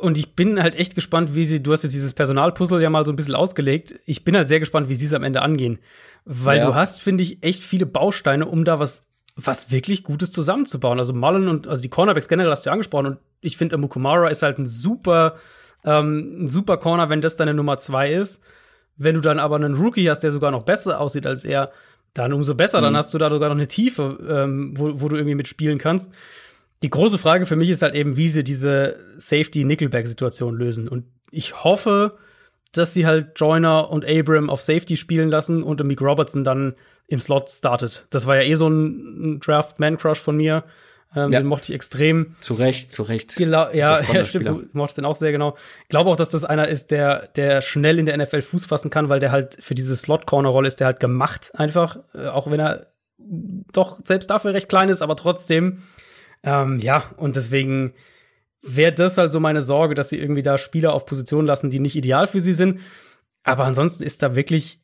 und 0.00 0.16
ich 0.16 0.34
bin 0.34 0.62
halt 0.62 0.74
echt 0.74 0.94
gespannt, 0.94 1.34
wie 1.34 1.44
sie, 1.44 1.62
du 1.62 1.72
hast 1.72 1.82
jetzt 1.82 1.92
dieses 1.92 2.14
Personalpuzzle 2.14 2.82
ja 2.82 2.88
mal 2.88 3.04
so 3.04 3.12
ein 3.12 3.16
bisschen 3.16 3.34
ausgelegt. 3.34 4.00
Ich 4.06 4.24
bin 4.24 4.34
halt 4.34 4.48
sehr 4.48 4.60
gespannt, 4.60 4.88
wie 4.88 4.94
sie 4.94 5.04
es 5.04 5.12
am 5.12 5.22
Ende 5.22 5.42
angehen. 5.42 5.78
Weil 6.24 6.58
ja. 6.58 6.66
du 6.66 6.74
hast, 6.74 7.02
finde 7.02 7.22
ich, 7.22 7.42
echt 7.42 7.62
viele 7.62 7.84
Bausteine, 7.84 8.46
um 8.46 8.64
da 8.64 8.78
was 8.78 9.04
was 9.36 9.70
wirklich 9.70 10.04
Gutes 10.04 10.32
zusammenzubauen. 10.32 10.98
Also 10.98 11.12
Mullen 11.12 11.48
und 11.48 11.68
also 11.68 11.82
die 11.82 11.90
Cornerbacks 11.90 12.28
generell 12.28 12.50
hast 12.50 12.64
du 12.64 12.70
ja 12.70 12.72
angesprochen 12.72 13.06
und 13.06 13.18
ich 13.40 13.58
finde 13.58 13.76
Amukumara 13.76 14.28
ist 14.28 14.42
halt 14.42 14.58
ein 14.58 14.66
super 14.66 15.36
ähm, 15.84 16.44
ein 16.44 16.48
super 16.48 16.78
Corner, 16.78 17.10
wenn 17.10 17.20
das 17.20 17.36
deine 17.36 17.52
Nummer 17.52 17.78
zwei 17.78 18.12
ist. 18.12 18.42
Wenn 18.96 19.14
du 19.14 19.20
dann 19.20 19.38
aber 19.38 19.56
einen 19.56 19.74
Rookie 19.74 20.08
hast, 20.08 20.20
der 20.20 20.30
sogar 20.30 20.50
noch 20.50 20.62
besser 20.62 20.98
aussieht 20.98 21.26
als 21.26 21.44
er, 21.44 21.72
dann 22.14 22.32
umso 22.32 22.54
besser. 22.54 22.78
Mhm. 22.78 22.84
Dann 22.84 22.96
hast 22.96 23.12
du 23.12 23.18
da 23.18 23.28
sogar 23.28 23.50
noch 23.50 23.56
eine 23.56 23.68
Tiefe, 23.68 24.18
ähm, 24.28 24.72
wo, 24.76 25.00
wo 25.00 25.08
du 25.08 25.16
irgendwie 25.16 25.34
mitspielen 25.34 25.78
kannst. 25.78 26.10
Die 26.82 26.90
große 26.90 27.18
Frage 27.18 27.46
für 27.46 27.56
mich 27.56 27.70
ist 27.70 27.82
halt 27.82 27.94
eben, 27.94 28.16
wie 28.16 28.28
sie 28.28 28.44
diese 28.44 28.96
Safety-Nickelback-Situation 29.18 30.56
lösen. 30.56 30.88
Und 30.88 31.04
ich 31.30 31.64
hoffe, 31.64 32.16
dass 32.72 32.94
sie 32.94 33.06
halt 33.06 33.38
Joyner 33.38 33.90
und 33.90 34.04
Abram 34.04 34.50
auf 34.50 34.60
Safety 34.60 34.96
spielen 34.96 35.28
lassen 35.28 35.62
und 35.62 35.82
Mick 35.84 36.00
Robertson 36.00 36.44
dann 36.44 36.74
im 37.06 37.18
Slot 37.18 37.50
startet. 37.50 38.06
Das 38.10 38.26
war 38.26 38.36
ja 38.36 38.42
eh 38.42 38.54
so 38.54 38.68
ein 38.68 39.40
Draft-Man-Crush 39.40 40.18
von 40.18 40.36
mir. 40.36 40.64
Ähm, 41.14 41.30
ja. 41.30 41.40
Den 41.40 41.46
mochte 41.46 41.70
ich 41.70 41.74
extrem. 41.74 42.34
Zu 42.40 42.54
Recht, 42.54 42.90
zu 42.90 43.02
Recht. 43.02 43.36
Gela 43.36 43.74
ja, 43.74 44.00
ja, 44.12 44.24
stimmt, 44.24 44.48
du 44.48 44.64
mochtest 44.72 44.98
den 44.98 45.04
auch 45.04 45.16
sehr 45.16 45.30
genau. 45.30 45.56
Ich 45.82 45.88
glaube 45.90 46.10
auch, 46.10 46.16
dass 46.16 46.30
das 46.30 46.44
einer 46.44 46.68
ist, 46.68 46.90
der, 46.90 47.28
der 47.28 47.60
schnell 47.60 47.98
in 47.98 48.06
der 48.06 48.16
NFL 48.16 48.40
Fuß 48.40 48.64
fassen 48.64 48.90
kann, 48.90 49.10
weil 49.10 49.20
der 49.20 49.30
halt 49.30 49.58
für 49.60 49.74
diese 49.74 49.94
Slot-Corner-Rolle 49.94 50.68
ist 50.68 50.80
der 50.80 50.86
halt 50.86 51.00
gemacht 51.00 51.52
einfach. 51.54 51.98
Äh, 52.14 52.28
auch 52.28 52.50
wenn 52.50 52.60
er 52.60 52.86
doch 53.72 54.00
selbst 54.04 54.30
dafür 54.30 54.54
recht 54.54 54.68
klein 54.68 54.88
ist, 54.88 55.02
aber 55.02 55.16
trotzdem. 55.16 55.82
Ähm, 56.42 56.78
ja, 56.80 57.04
und 57.16 57.36
deswegen 57.36 57.94
wäre 58.62 58.92
das 58.92 59.18
halt 59.18 59.32
so 59.32 59.40
meine 59.40 59.62
Sorge, 59.62 59.94
dass 59.94 60.08
sie 60.08 60.18
irgendwie 60.18 60.42
da 60.42 60.58
Spieler 60.58 60.92
auf 60.92 61.06
Position 61.06 61.46
lassen, 61.46 61.70
die 61.70 61.80
nicht 61.80 61.96
ideal 61.96 62.26
für 62.26 62.40
sie 62.40 62.52
sind. 62.52 62.80
Aber 63.42 63.64
ansonsten 63.64 64.04
ist 64.04 64.22
da 64.22 64.36
wirklich 64.36 64.80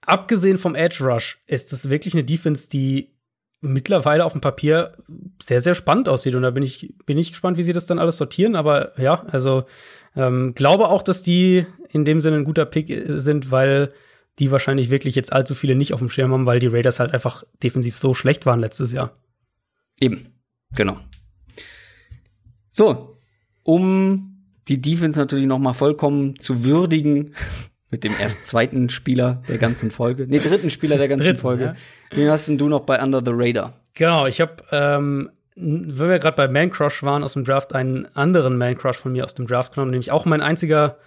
abgesehen 0.00 0.58
vom 0.58 0.74
Edge 0.74 1.04
Rush, 1.04 1.38
ist 1.46 1.72
es 1.72 1.90
wirklich 1.90 2.14
eine 2.14 2.24
Defense, 2.24 2.68
die 2.68 3.14
mittlerweile 3.60 4.24
auf 4.24 4.32
dem 4.32 4.40
Papier 4.40 4.96
sehr, 5.40 5.60
sehr 5.60 5.74
spannend 5.74 6.08
aussieht. 6.08 6.34
Und 6.34 6.42
da 6.42 6.50
bin 6.50 6.62
ich, 6.62 6.94
bin 7.06 7.16
ich 7.16 7.30
gespannt, 7.30 7.56
wie 7.56 7.62
sie 7.62 7.72
das 7.72 7.86
dann 7.86 7.98
alles 7.98 8.18
sortieren. 8.18 8.56
Aber 8.56 8.98
ja, 9.00 9.24
also 9.26 9.64
ähm, 10.14 10.54
glaube 10.54 10.88
auch, 10.88 11.02
dass 11.02 11.22
die 11.22 11.66
in 11.88 12.04
dem 12.04 12.20
Sinne 12.20 12.36
ein 12.36 12.44
guter 12.44 12.66
Pick 12.66 12.90
äh, 12.90 13.18
sind, 13.20 13.50
weil 13.50 13.92
die 14.38 14.50
wahrscheinlich 14.50 14.90
wirklich 14.90 15.14
jetzt 15.14 15.32
allzu 15.32 15.54
viele 15.54 15.76
nicht 15.76 15.92
auf 15.92 16.00
dem 16.00 16.10
Schirm 16.10 16.32
haben, 16.32 16.46
weil 16.46 16.58
die 16.58 16.66
Raiders 16.66 17.00
halt 17.00 17.14
einfach 17.14 17.44
defensiv 17.62 17.96
so 17.96 18.14
schlecht 18.14 18.46
waren 18.46 18.60
letztes 18.60 18.92
Jahr. 18.92 19.14
Eben, 20.00 20.26
genau. 20.76 20.98
So, 22.70 23.18
um 23.62 24.34
die 24.68 24.80
Defense 24.80 25.18
natürlich 25.18 25.46
noch 25.46 25.58
mal 25.58 25.74
vollkommen 25.74 26.38
zu 26.38 26.64
würdigen, 26.64 27.34
mit 27.90 28.02
dem 28.02 28.12
erst 28.18 28.44
zweiten 28.44 28.88
Spieler 28.88 29.42
der 29.48 29.58
ganzen 29.58 29.92
Folge. 29.92 30.26
Nee, 30.28 30.40
dritten 30.40 30.68
Spieler 30.68 30.98
der 30.98 31.06
ganzen 31.06 31.26
dritten, 31.26 31.40
Folge. 31.40 31.64
Ja. 31.64 31.74
Wen 32.10 32.28
hast 32.28 32.48
denn 32.48 32.58
du 32.58 32.68
noch 32.68 32.80
bei 32.80 33.00
Under 33.00 33.22
the 33.24 33.30
Radar? 33.32 33.80
Genau, 33.94 34.26
ich 34.26 34.40
habe, 34.40 34.56
ähm, 34.72 35.30
wenn 35.54 36.08
wir 36.08 36.18
gerade 36.18 36.36
bei 36.36 36.48
Man 36.48 36.70
Crush 36.70 37.04
waren 37.04 37.22
aus 37.22 37.34
dem 37.34 37.44
Draft, 37.44 37.72
einen 37.72 38.06
anderen 38.16 38.58
Man 38.58 38.76
Crush 38.76 38.96
von 38.96 39.12
mir 39.12 39.22
aus 39.22 39.36
dem 39.36 39.46
Draft 39.46 39.74
genommen, 39.74 39.92
nämlich 39.92 40.10
auch 40.10 40.24
mein 40.24 40.40
einziger, 40.40 40.98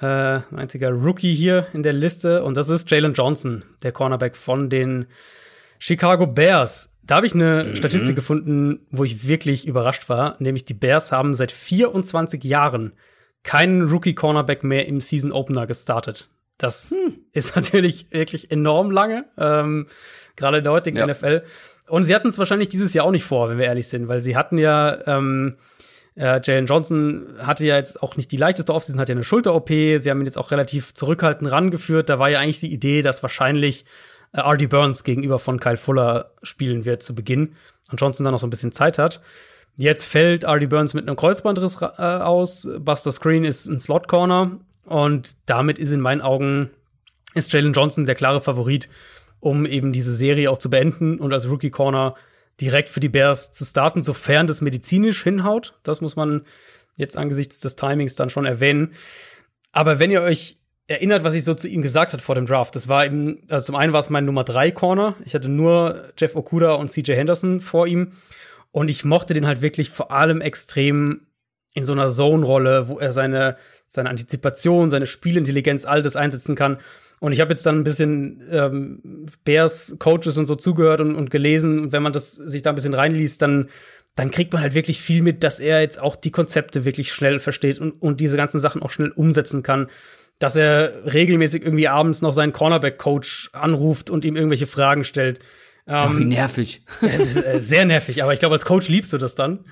äh, 0.00 0.38
mein 0.50 0.60
einziger 0.60 0.90
Rookie 0.90 1.34
hier 1.34 1.66
in 1.72 1.82
der 1.82 1.92
Liste. 1.92 2.44
Und 2.44 2.56
das 2.56 2.68
ist 2.68 2.88
Jalen 2.88 3.14
Johnson, 3.14 3.64
der 3.82 3.90
Cornerback 3.90 4.36
von 4.36 4.70
den 4.70 5.06
Chicago 5.80 6.28
Bears. 6.28 6.90
Da 7.06 7.16
habe 7.16 7.26
ich 7.26 7.34
eine 7.34 7.64
mhm. 7.64 7.76
Statistik 7.76 8.16
gefunden, 8.16 8.80
wo 8.90 9.04
ich 9.04 9.26
wirklich 9.28 9.66
überrascht 9.66 10.08
war, 10.08 10.36
nämlich 10.38 10.64
die 10.64 10.74
Bears 10.74 11.12
haben 11.12 11.34
seit 11.34 11.52
24 11.52 12.42
Jahren 12.42 12.92
keinen 13.42 13.88
Rookie-Cornerback 13.88 14.64
mehr 14.64 14.86
im 14.86 15.00
Season 15.00 15.32
Opener 15.32 15.66
gestartet. 15.66 16.28
Das 16.58 16.90
hm. 16.90 17.14
ist 17.32 17.54
natürlich 17.56 18.06
wirklich 18.10 18.50
enorm 18.50 18.90
lange, 18.90 19.26
ähm, 19.38 19.86
gerade 20.34 20.58
in 20.58 20.64
der 20.64 20.72
heutigen 20.72 20.98
ja. 20.98 21.06
NFL. 21.06 21.42
Und 21.88 22.02
sie 22.02 22.14
hatten 22.14 22.28
es 22.28 22.38
wahrscheinlich 22.38 22.68
dieses 22.68 22.92
Jahr 22.94 23.06
auch 23.06 23.12
nicht 23.12 23.24
vor, 23.24 23.48
wenn 23.48 23.58
wir 23.58 23.66
ehrlich 23.66 23.86
sind, 23.88 24.08
weil 24.08 24.20
sie 24.20 24.36
hatten 24.36 24.58
ja, 24.58 24.98
ähm, 25.06 25.56
äh, 26.16 26.40
Jalen 26.42 26.66
Johnson 26.66 27.36
hatte 27.38 27.64
ja 27.64 27.76
jetzt 27.76 28.02
auch 28.02 28.16
nicht 28.16 28.32
die 28.32 28.36
leichteste 28.36 28.74
Offseason, 28.74 29.00
hat 29.00 29.08
ja 29.08 29.14
eine 29.14 29.22
Schulter-OP. 29.22 29.68
Sie 29.68 30.10
haben 30.10 30.20
ihn 30.20 30.26
jetzt 30.26 30.38
auch 30.38 30.50
relativ 30.50 30.94
zurückhaltend 30.94 31.50
rangeführt. 31.50 32.08
Da 32.08 32.18
war 32.18 32.30
ja 32.30 32.40
eigentlich 32.40 32.60
die 32.60 32.72
Idee, 32.72 33.02
dass 33.02 33.22
wahrscheinlich 33.22 33.84
äh, 34.36 34.40
R.D. 34.40 34.66
Burns 34.66 35.04
gegenüber 35.04 35.38
von 35.38 35.58
Kyle 35.58 35.76
Fuller 35.76 36.32
spielen 36.42 36.84
wird 36.84 37.02
zu 37.02 37.14
Beginn 37.14 37.56
und 37.90 38.00
Johnson 38.00 38.24
dann 38.24 38.32
noch 38.32 38.40
so 38.40 38.46
ein 38.46 38.50
bisschen 38.50 38.72
Zeit 38.72 38.98
hat. 38.98 39.22
Jetzt 39.76 40.06
fällt 40.06 40.44
R.D. 40.44 40.66
Burns 40.66 40.94
mit 40.94 41.06
einem 41.06 41.16
Kreuzbandriss 41.16 41.80
äh, 41.80 42.02
aus. 42.02 42.68
Buster 42.78 43.12
Screen 43.12 43.44
ist 43.44 43.66
ein 43.66 43.80
Slot-Corner. 43.80 44.58
Und 44.84 45.36
damit 45.46 45.78
ist 45.78 45.92
in 45.92 46.00
meinen 46.00 46.20
Augen 46.20 46.70
ist 47.34 47.52
Jalen 47.52 47.72
Johnson 47.72 48.06
der 48.06 48.14
klare 48.14 48.40
Favorit, 48.40 48.88
um 49.40 49.66
eben 49.66 49.92
diese 49.92 50.14
Serie 50.14 50.50
auch 50.50 50.58
zu 50.58 50.70
beenden 50.70 51.18
und 51.18 51.32
als 51.32 51.48
Rookie 51.48 51.70
Corner 51.70 52.14
direkt 52.60 52.88
für 52.88 53.00
die 53.00 53.10
Bears 53.10 53.52
zu 53.52 53.64
starten, 53.64 54.00
sofern 54.00 54.46
das 54.46 54.62
medizinisch 54.62 55.22
hinhaut. 55.22 55.74
Das 55.82 56.00
muss 56.00 56.16
man 56.16 56.46
jetzt 56.96 57.16
angesichts 57.16 57.60
des 57.60 57.76
Timings 57.76 58.14
dann 58.14 58.30
schon 58.30 58.46
erwähnen. 58.46 58.94
Aber 59.72 59.98
wenn 59.98 60.10
ihr 60.10 60.22
euch 60.22 60.56
erinnert, 60.88 61.24
was 61.24 61.34
ich 61.34 61.44
so 61.44 61.54
zu 61.54 61.68
ihm 61.68 61.82
gesagt 61.82 62.12
hat 62.12 62.22
vor 62.22 62.34
dem 62.34 62.46
Draft, 62.46 62.76
das 62.76 62.88
war 62.88 63.04
eben, 63.04 63.42
also 63.48 63.66
zum 63.66 63.74
einen 63.74 63.92
war 63.92 64.00
es 64.00 64.10
mein 64.10 64.24
Nummer 64.24 64.44
drei 64.44 64.70
Corner. 64.70 65.16
Ich 65.24 65.34
hatte 65.34 65.48
nur 65.48 66.12
Jeff 66.16 66.36
Okuda 66.36 66.74
und 66.74 66.88
CJ 66.88 67.12
Henderson 67.12 67.60
vor 67.60 67.86
ihm. 67.86 68.12
Und 68.70 68.90
ich 68.90 69.04
mochte 69.04 69.34
den 69.34 69.46
halt 69.46 69.62
wirklich 69.62 69.90
vor 69.90 70.10
allem 70.10 70.40
extrem 70.40 71.22
in 71.74 71.82
so 71.82 71.92
einer 71.92 72.08
Zone-Rolle, 72.08 72.88
wo 72.88 72.98
er 72.98 73.10
seine, 73.10 73.56
seine 73.86 74.10
Antizipation, 74.10 74.90
seine 74.90 75.06
Spielintelligenz, 75.06 75.84
all 75.84 76.02
das 76.02 76.16
einsetzen 76.16 76.54
kann. 76.54 76.78
Und 77.18 77.32
ich 77.32 77.40
habe 77.40 77.50
jetzt 77.50 77.64
dann 77.66 77.80
ein 77.80 77.84
bisschen 77.84 78.42
ähm, 78.50 79.26
Bears 79.44 79.96
Coaches 79.98 80.36
und 80.36 80.46
so 80.46 80.54
zugehört 80.54 81.00
und, 81.00 81.14
und 81.14 81.30
gelesen. 81.30 81.80
Und 81.80 81.92
wenn 81.92 82.02
man 82.02 82.12
das 82.12 82.32
sich 82.32 82.62
da 82.62 82.70
ein 82.70 82.76
bisschen 82.76 82.94
reinliest, 82.94 83.40
dann, 83.42 83.68
dann 84.14 84.30
kriegt 84.30 84.52
man 84.52 84.62
halt 84.62 84.74
wirklich 84.74 85.00
viel 85.00 85.22
mit, 85.22 85.42
dass 85.42 85.58
er 85.58 85.80
jetzt 85.80 85.98
auch 85.98 86.16
die 86.16 86.30
Konzepte 86.30 86.84
wirklich 86.84 87.12
schnell 87.12 87.38
versteht 87.38 87.78
und, 87.78 87.92
und 87.92 88.20
diese 88.20 88.36
ganzen 88.36 88.60
Sachen 88.60 88.82
auch 88.82 88.90
schnell 88.90 89.10
umsetzen 89.10 89.62
kann. 89.62 89.88
Dass 90.38 90.56
er 90.56 91.12
regelmäßig 91.12 91.62
irgendwie 91.62 91.88
abends 91.88 92.20
noch 92.20 92.32
seinen 92.32 92.52
Cornerback-Coach 92.52 93.50
anruft 93.52 94.10
und 94.10 94.24
ihm 94.24 94.36
irgendwelche 94.36 94.66
Fragen 94.66 95.04
stellt. 95.04 95.40
Ach, 95.86 96.14
wie 96.16 96.24
ähm, 96.24 96.28
nervig. 96.28 96.82
Äh, 97.00 97.60
sehr 97.60 97.84
nervig, 97.84 98.22
aber 98.22 98.34
ich 98.34 98.40
glaube, 98.40 98.54
als 98.54 98.64
Coach 98.64 98.88
liebst 98.88 99.12
du 99.12 99.18
das 99.18 99.34
dann. 99.34 99.64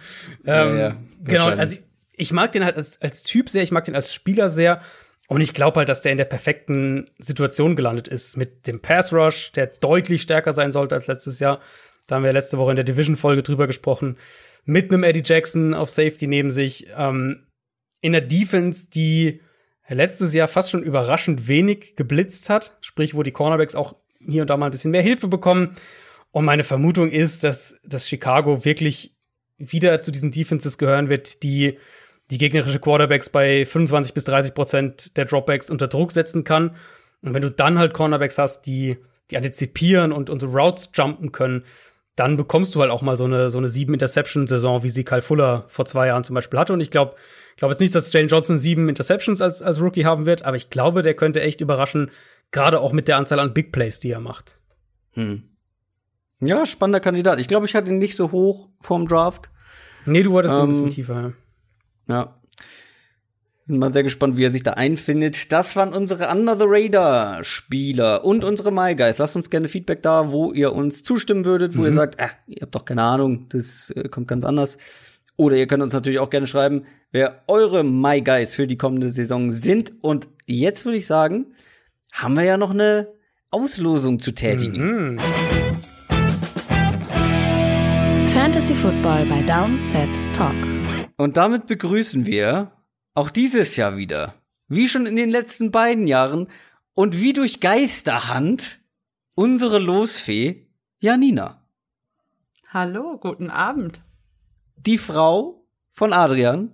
Ja, 0.44 0.64
ähm, 0.64 0.78
ja, 0.78 0.96
genau, 1.24 1.46
also 1.48 1.74
ich, 1.74 1.82
ich 2.16 2.32
mag 2.32 2.52
den 2.52 2.64
halt 2.64 2.76
als, 2.76 3.00
als 3.02 3.24
Typ 3.24 3.48
sehr, 3.48 3.62
ich 3.62 3.72
mag 3.72 3.84
den 3.84 3.96
als 3.96 4.14
Spieler 4.14 4.48
sehr. 4.48 4.80
Und 5.26 5.40
ich 5.40 5.54
glaube 5.54 5.78
halt, 5.78 5.88
dass 5.88 6.02
der 6.02 6.12
in 6.12 6.18
der 6.18 6.26
perfekten 6.26 7.10
Situation 7.18 7.76
gelandet 7.76 8.08
ist 8.08 8.36
mit 8.36 8.66
dem 8.66 8.80
Pass 8.80 9.12
Rush, 9.12 9.52
der 9.52 9.66
deutlich 9.66 10.22
stärker 10.22 10.52
sein 10.52 10.70
sollte 10.70 10.94
als 10.94 11.06
letztes 11.06 11.40
Jahr. 11.40 11.60
Da 12.06 12.16
haben 12.16 12.24
wir 12.24 12.32
letzte 12.32 12.58
Woche 12.58 12.70
in 12.70 12.76
der 12.76 12.84
Division-Folge 12.84 13.42
drüber 13.42 13.66
gesprochen. 13.66 14.16
Mit 14.66 14.92
einem 14.92 15.02
Eddie 15.02 15.22
Jackson 15.24 15.74
auf 15.74 15.90
Safety 15.90 16.26
neben 16.26 16.50
sich. 16.50 16.88
Ähm, 16.96 17.46
in 18.00 18.12
der 18.12 18.20
Defense, 18.20 18.88
die 18.90 19.40
letztes 19.88 20.34
Jahr 20.34 20.48
fast 20.48 20.70
schon 20.70 20.82
überraschend 20.82 21.48
wenig 21.48 21.96
geblitzt 21.96 22.48
hat. 22.48 22.78
Sprich, 22.80 23.14
wo 23.14 23.22
die 23.22 23.32
Cornerbacks 23.32 23.74
auch 23.74 23.96
hier 24.26 24.42
und 24.42 24.50
da 24.50 24.56
mal 24.56 24.66
ein 24.66 24.72
bisschen 24.72 24.90
mehr 24.90 25.02
Hilfe 25.02 25.28
bekommen. 25.28 25.76
Und 26.30 26.44
meine 26.44 26.64
Vermutung 26.64 27.10
ist, 27.10 27.44
dass, 27.44 27.76
dass 27.84 28.08
Chicago 28.08 28.64
wirklich 28.64 29.14
wieder 29.58 30.00
zu 30.00 30.10
diesen 30.10 30.32
Defenses 30.32 30.78
gehören 30.78 31.08
wird, 31.08 31.42
die 31.42 31.78
die 32.30 32.38
gegnerische 32.38 32.80
Quarterbacks 32.80 33.28
bei 33.28 33.64
25 33.66 34.14
bis 34.14 34.24
30 34.24 34.54
Prozent 34.54 35.16
der 35.16 35.26
Dropbacks 35.26 35.70
unter 35.70 35.88
Druck 35.88 36.12
setzen 36.12 36.42
kann. 36.44 36.76
Und 37.22 37.34
wenn 37.34 37.42
du 37.42 37.50
dann 37.50 37.78
halt 37.78 37.92
Cornerbacks 37.92 38.38
hast, 38.38 38.62
die, 38.62 38.96
die 39.30 39.36
antizipieren 39.36 40.12
und 40.12 40.30
unsere 40.30 40.52
Routes 40.52 40.90
jumpen 40.94 41.32
können, 41.32 41.64
dann 42.16 42.36
bekommst 42.36 42.74
du 42.74 42.80
halt 42.80 42.90
auch 42.90 43.02
mal 43.02 43.16
so 43.16 43.24
eine, 43.24 43.50
so 43.50 43.58
eine 43.58 43.68
sieben 43.68 43.92
Interception-Saison, 43.92 44.82
wie 44.82 44.88
sie 44.88 45.04
Kyle 45.04 45.22
Fuller 45.22 45.64
vor 45.68 45.84
zwei 45.84 46.06
Jahren 46.06 46.24
zum 46.24 46.34
Beispiel 46.34 46.58
hatte. 46.58 46.72
Und 46.72 46.80
ich 46.80 46.90
glaube, 46.90 47.16
ich 47.54 47.58
glaube 47.58 47.72
jetzt 47.72 47.80
nicht, 47.80 47.94
dass 47.94 48.12
Jane 48.12 48.26
Johnson 48.26 48.58
sieben 48.58 48.88
Interceptions 48.88 49.40
als, 49.40 49.62
als 49.62 49.80
Rookie 49.80 50.04
haben 50.04 50.26
wird, 50.26 50.44
aber 50.44 50.56
ich 50.56 50.70
glaube, 50.70 51.02
der 51.02 51.14
könnte 51.14 51.40
echt 51.40 51.60
überraschen, 51.60 52.10
gerade 52.50 52.80
auch 52.80 52.92
mit 52.92 53.06
der 53.06 53.16
Anzahl 53.16 53.38
an 53.38 53.54
Big 53.54 53.70
Plays, 53.70 54.00
die 54.00 54.10
er 54.10 54.20
macht. 54.20 54.58
Hm. 55.12 55.44
Ja, 56.40 56.66
spannender 56.66 56.98
Kandidat. 56.98 57.38
Ich 57.38 57.46
glaube, 57.46 57.66
ich 57.66 57.76
hatte 57.76 57.90
ihn 57.90 57.98
nicht 57.98 58.16
so 58.16 58.32
hoch 58.32 58.68
vorm 58.80 59.06
Draft. 59.06 59.50
Nee, 60.04 60.24
du 60.24 60.32
wolltest 60.32 60.52
ähm, 60.52 60.62
ein 60.62 60.68
bisschen 60.68 60.90
tiefer. 60.90 61.32
Ja. 62.08 62.14
Ja. 62.14 62.40
Bin 63.66 63.78
mal 63.78 63.92
sehr 63.92 64.02
gespannt, 64.02 64.36
wie 64.36 64.44
er 64.44 64.50
sich 64.50 64.62
da 64.62 64.72
einfindet. 64.72 65.50
Das 65.50 65.74
waren 65.74 65.94
unsere 65.94 66.28
Under 66.28 66.56
the 66.58 66.66
Radar 66.66 67.44
Spieler 67.44 68.24
und 68.24 68.44
unsere 68.44 68.70
My 68.72 68.94
Guys. 68.94 69.16
Lasst 69.18 69.36
uns 69.36 69.48
gerne 69.48 69.68
Feedback 69.68 70.02
da, 70.02 70.32
wo 70.32 70.52
ihr 70.52 70.74
uns 70.74 71.02
zustimmen 71.02 71.46
würdet, 71.46 71.76
wo 71.76 71.80
mhm. 71.80 71.86
ihr 71.86 71.92
sagt, 71.92 72.20
ah, 72.20 72.30
ihr 72.46 72.62
habt 72.62 72.74
doch 72.74 72.84
keine 72.84 73.04
Ahnung, 73.04 73.48
das 73.48 73.90
äh, 73.90 74.08
kommt 74.10 74.28
ganz 74.28 74.44
anders. 74.44 74.76
Oder 75.36 75.56
ihr 75.56 75.66
könnt 75.66 75.82
uns 75.82 75.92
natürlich 75.92 76.20
auch 76.20 76.30
gerne 76.30 76.46
schreiben, 76.46 76.86
wer 77.10 77.42
eure 77.48 77.82
My 77.82 78.22
Guys 78.22 78.54
für 78.54 78.68
die 78.68 78.78
kommende 78.78 79.08
Saison 79.08 79.50
sind. 79.50 79.92
Und 80.00 80.28
jetzt 80.46 80.84
würde 80.84 80.98
ich 80.98 81.06
sagen, 81.06 81.54
haben 82.12 82.36
wir 82.36 82.44
ja 82.44 82.56
noch 82.56 82.70
eine 82.70 83.08
Auslosung 83.50 84.20
zu 84.20 84.32
tätigen. 84.32 85.16
Mhm. 85.16 85.18
Fantasy 88.28 88.74
Football 88.74 89.26
bei 89.26 89.42
Downset 89.42 90.10
Talk. 90.32 90.54
Und 91.16 91.36
damit 91.36 91.66
begrüßen 91.66 92.26
wir 92.26 92.70
auch 93.14 93.30
dieses 93.30 93.76
Jahr 93.76 93.96
wieder, 93.96 94.34
wie 94.68 94.88
schon 94.88 95.06
in 95.06 95.16
den 95.16 95.30
letzten 95.30 95.72
beiden 95.72 96.06
Jahren 96.06 96.48
und 96.94 97.20
wie 97.20 97.32
durch 97.32 97.58
Geisterhand, 97.58 98.80
unsere 99.34 99.80
Losfee 99.80 100.68
Janina. 101.00 101.60
Hallo, 102.68 103.18
guten 103.18 103.50
Abend. 103.50 104.00
Die 104.86 104.98
Frau 104.98 105.66
von 105.92 106.12
Adrian, 106.12 106.72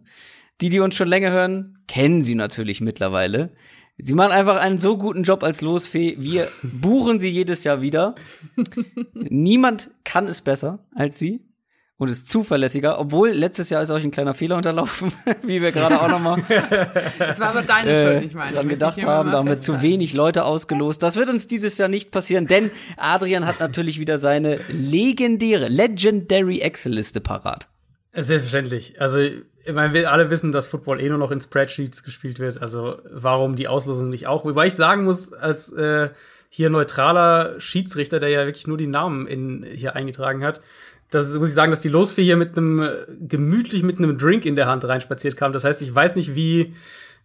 die, 0.61 0.69
die 0.69 0.81
uns 0.81 0.95
schon 0.95 1.09
länger 1.09 1.31
hören, 1.31 1.79
kennen 1.87 2.23
sie 2.23 2.35
natürlich 2.35 2.81
mittlerweile. 2.81 3.53
Sie 3.99 4.15
machen 4.15 4.33
einfach 4.33 4.61
einen 4.61 4.79
so 4.79 4.97
guten 4.97 5.23
Job 5.23 5.43
als 5.43 5.61
Losfee. 5.61 6.17
Wir 6.19 6.49
buchen 6.63 7.21
sie 7.21 7.29
jedes 7.29 7.65
Jahr 7.65 7.83
wieder. 7.83 8.15
Niemand 9.15 9.91
kann 10.05 10.27
es 10.27 10.41
besser 10.41 10.87
als 10.95 11.19
sie 11.19 11.45
und 12.01 12.09
ist 12.09 12.31
zuverlässiger, 12.31 12.99
obwohl 12.99 13.29
letztes 13.29 13.69
Jahr 13.69 13.83
ist 13.83 13.91
euch 13.91 14.03
ein 14.03 14.11
kleiner 14.11 14.33
Fehler 14.33 14.57
unterlaufen, 14.57 15.13
wie 15.43 15.61
wir 15.61 15.71
gerade 15.71 16.01
auch 16.01 16.09
nochmal 16.09 16.43
Das 17.19 17.39
war 17.39 17.51
aber 17.51 17.63
deine 17.63 17.91
äh, 17.91 18.07
Schuld, 18.07 18.23
nicht 18.23 18.35
meine. 18.35 18.55
Dran 18.55 18.69
gedacht 18.69 19.05
haben, 19.05 19.31
da 19.31 19.39
haben 19.39 19.49
wir 19.49 19.61
zu 19.61 19.83
wenig 19.83 20.15
Leute 20.15 20.45
ausgelost. 20.45 21.03
Das 21.03 21.17
wird 21.17 21.29
uns 21.29 21.47
dieses 21.47 21.77
Jahr 21.77 21.91
nicht 21.91 22.11
passieren, 22.11 22.47
denn 22.47 22.71
Adrian 22.97 23.47
hat 23.47 23.61
natürlich 23.61 24.01
wieder 24.01 24.19
seine 24.19 24.61
legendäre, 24.69 25.69
legendary 25.69 26.61
Excel-Liste 26.61 27.21
parat. 27.21 27.69
Selbstverständlich. 28.13 29.01
Also, 29.01 29.21
ich 29.21 29.73
meine, 29.73 29.95
wir 29.95 30.11
alle 30.11 30.31
wissen, 30.31 30.51
dass 30.51 30.67
Football 30.67 31.01
eh 31.01 31.09
nur 31.09 31.19
noch 31.19 31.31
in 31.31 31.41
Spreadsheets 31.41 32.03
gespielt 32.03 32.41
wird. 32.41 32.61
Also, 32.61 32.99
warum 33.11 33.55
die 33.55 33.69
Auslosung 33.69 34.09
nicht 34.09 34.27
auch? 34.27 34.45
Wobei 34.45 34.67
ich 34.67 34.75
sagen 34.75 35.05
muss, 35.05 35.33
als 35.33 35.73
äh, 35.73 36.11
hier 36.49 36.71
neutraler 36.71 37.61
Schiedsrichter, 37.61 38.19
der 38.19 38.31
ja 38.31 38.47
wirklich 38.47 38.67
nur 38.67 38.79
die 38.79 38.89
Namen 38.89 39.27
in, 39.29 39.63
hier 39.63 39.95
eingetragen 39.95 40.43
hat, 40.45 40.61
das 41.11 41.33
muss 41.35 41.49
ich 41.49 41.55
sagen, 41.55 41.71
dass 41.71 41.81
die 41.81 41.89
Losfee 41.89 42.23
hier 42.23 42.37
mit 42.37 42.57
einem 42.57 42.89
gemütlich 43.21 43.83
mit 43.83 43.99
einem 43.99 44.17
Drink 44.17 44.47
in 44.47 44.57
der 44.57 44.67
Hand 44.67 44.85
reinspaziert 44.85 45.37
kam. 45.37 45.53
Das 45.53 45.65
heißt, 45.65 45.83
ich 45.83 45.93
weiß 45.93 46.17
nicht, 46.17 46.35
wie 46.35 46.75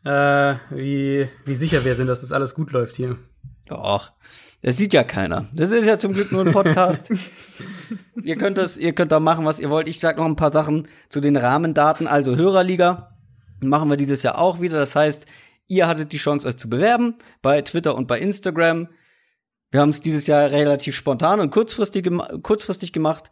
äh, 0.04 0.56
wie 0.72 1.28
wie 1.46 1.56
sicher 1.56 1.86
wir 1.86 1.96
sind, 1.96 2.08
dass 2.08 2.22
das 2.22 2.32
alles 2.32 2.56
gut 2.56 2.72
läuft 2.72 2.96
hier. 2.96 3.18
Doch. 3.68 4.12
Das 4.66 4.78
sieht 4.78 4.96
ja 4.96 5.04
keiner. 5.04 5.46
Das 5.54 5.72
ist 5.72 5.86
ja 5.86 6.00
zum 6.00 6.14
Glück 6.14 6.32
nur 6.32 6.44
ein 6.44 6.52
Podcast. 6.52 7.14
ihr 8.24 8.36
könnt 8.36 8.58
das, 8.58 8.80
ihr 8.80 8.94
könnt 8.94 9.12
da 9.12 9.20
machen, 9.20 9.46
was 9.46 9.60
ihr 9.60 9.70
wollt. 9.70 9.88
Ich 9.88 10.00
sag 10.00 10.18
noch 10.18 10.26
ein 10.26 10.36
paar 10.36 10.50
Sachen 10.50 10.88
zu 11.08 11.22
den 11.22 11.38
Rahmendaten. 11.38 12.08
Also 12.08 12.36
Hörerliga 12.36 13.16
machen 13.60 13.92
wir 13.92 13.96
dieses 13.96 14.24
Jahr 14.24 14.40
auch 14.40 14.62
wieder. 14.62 14.80
Das 14.80 14.96
heißt, 14.96 15.28
ihr 15.68 15.86
hattet 15.86 16.14
die 16.14 16.18
Chance, 16.18 16.48
euch 16.48 16.58
zu 16.58 16.68
bewerben 16.68 17.14
bei 17.44 17.62
Twitter 17.62 17.94
und 17.94 18.08
bei 18.08 18.18
Instagram. 18.18 18.88
Wir 19.70 19.82
haben 19.82 19.90
es 19.90 20.02
dieses 20.02 20.26
Jahr 20.26 20.50
relativ 20.50 20.96
spontan 20.96 21.40
und 21.42 21.52
kurzfristig, 21.52 22.10
kurzfristig 22.42 22.92
gemacht. 22.92 23.30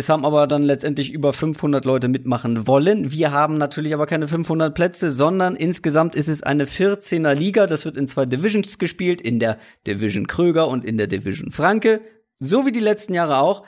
Es 0.00 0.08
haben 0.08 0.24
aber 0.24 0.46
dann 0.46 0.62
letztendlich 0.62 1.12
über 1.12 1.32
500 1.32 1.84
Leute 1.84 2.06
mitmachen 2.06 2.68
wollen. 2.68 3.10
Wir 3.10 3.32
haben 3.32 3.58
natürlich 3.58 3.92
aber 3.92 4.06
keine 4.06 4.28
500 4.28 4.72
Plätze, 4.72 5.10
sondern 5.10 5.56
insgesamt 5.56 6.14
ist 6.14 6.28
es 6.28 6.44
eine 6.44 6.66
14er 6.66 7.34
Liga. 7.34 7.66
Das 7.66 7.84
wird 7.84 7.96
in 7.96 8.06
zwei 8.06 8.24
Divisions 8.24 8.78
gespielt, 8.78 9.20
in 9.20 9.40
der 9.40 9.58
Division 9.88 10.28
Kröger 10.28 10.68
und 10.68 10.84
in 10.84 10.98
der 10.98 11.08
Division 11.08 11.50
Franke. 11.50 12.00
So 12.38 12.64
wie 12.64 12.70
die 12.70 12.78
letzten 12.78 13.12
Jahre 13.12 13.38
auch. 13.38 13.64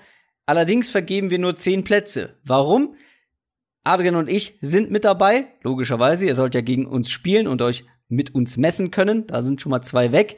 Allerdings 0.47 0.89
vergeben 0.89 1.31
wir 1.31 1.41
nur 1.41 1.57
10 1.57 1.83
Plätze. 1.83 2.39
Warum? 2.45 2.95
Adrian 3.83 4.15
und 4.15 4.31
ich 4.31 4.57
sind 4.61 4.93
mit 4.93 5.05
dabei. 5.05 5.49
Logischerweise, 5.63 6.27
ihr 6.27 6.37
sollt 6.37 6.55
ja 6.55 6.61
gegen 6.61 6.87
uns 6.87 7.11
spielen 7.11 7.49
und 7.49 7.61
euch 7.61 7.87
mit 8.09 8.37
uns 8.37 8.57
messen 8.57 8.93
können. 8.93 9.27
Da 9.27 9.43
sind 9.43 9.61
schon 9.61 9.71
mal 9.71 9.83
zwei 9.83 10.13
weg. 10.13 10.37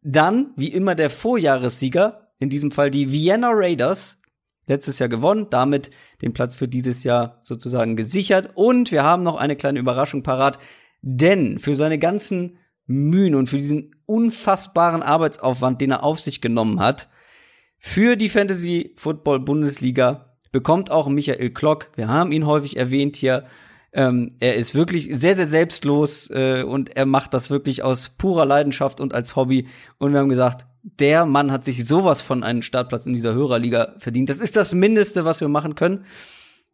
Dann, 0.00 0.54
wie 0.56 0.68
immer, 0.68 0.94
der 0.94 1.10
Vorjahressieger, 1.10 2.32
in 2.38 2.48
diesem 2.48 2.70
Fall 2.70 2.90
die 2.90 3.12
Vienna 3.12 3.50
Raiders, 3.52 4.22
letztes 4.66 4.98
Jahr 4.98 5.08
gewonnen, 5.08 5.48
damit 5.50 5.90
den 6.22 6.32
Platz 6.32 6.56
für 6.56 6.68
dieses 6.68 7.04
Jahr 7.04 7.38
sozusagen 7.42 7.96
gesichert. 7.96 8.50
Und 8.54 8.92
wir 8.92 9.02
haben 9.04 9.22
noch 9.22 9.36
eine 9.36 9.56
kleine 9.56 9.78
Überraschung 9.78 10.22
parat, 10.22 10.58
denn 11.02 11.58
für 11.58 11.74
seine 11.74 11.98
ganzen 11.98 12.58
Mühen 12.86 13.34
und 13.34 13.48
für 13.48 13.58
diesen 13.58 13.94
unfassbaren 14.06 15.02
Arbeitsaufwand, 15.02 15.80
den 15.80 15.92
er 15.92 16.04
auf 16.04 16.20
sich 16.20 16.40
genommen 16.40 16.80
hat, 16.80 17.08
für 17.78 18.16
die 18.16 18.28
Fantasy 18.28 18.94
Football 18.96 19.40
Bundesliga 19.40 20.34
bekommt 20.52 20.90
auch 20.90 21.08
Michael 21.08 21.50
Klock, 21.50 21.90
wir 21.96 22.08
haben 22.08 22.32
ihn 22.32 22.46
häufig 22.46 22.76
erwähnt 22.76 23.16
hier, 23.16 23.44
ähm, 23.94 24.34
er 24.40 24.56
ist 24.56 24.74
wirklich 24.74 25.08
sehr, 25.10 25.34
sehr 25.34 25.46
selbstlos 25.46 26.28
äh, 26.30 26.64
und 26.66 26.96
er 26.96 27.06
macht 27.06 27.32
das 27.32 27.50
wirklich 27.50 27.82
aus 27.82 28.08
purer 28.08 28.44
Leidenschaft 28.44 29.00
und 29.00 29.14
als 29.14 29.36
Hobby. 29.36 29.68
Und 29.98 30.12
wir 30.12 30.20
haben 30.20 30.28
gesagt, 30.28 30.66
der 30.84 31.24
Mann 31.24 31.50
hat 31.50 31.64
sich 31.64 31.86
sowas 31.86 32.20
von 32.20 32.42
einem 32.42 32.60
Startplatz 32.60 33.06
in 33.06 33.14
dieser 33.14 33.34
Hörerliga 33.34 33.94
verdient. 33.98 34.28
Das 34.28 34.38
ist 34.38 34.54
das 34.54 34.74
Mindeste, 34.74 35.24
was 35.24 35.40
wir 35.40 35.48
machen 35.48 35.74
können. 35.74 36.04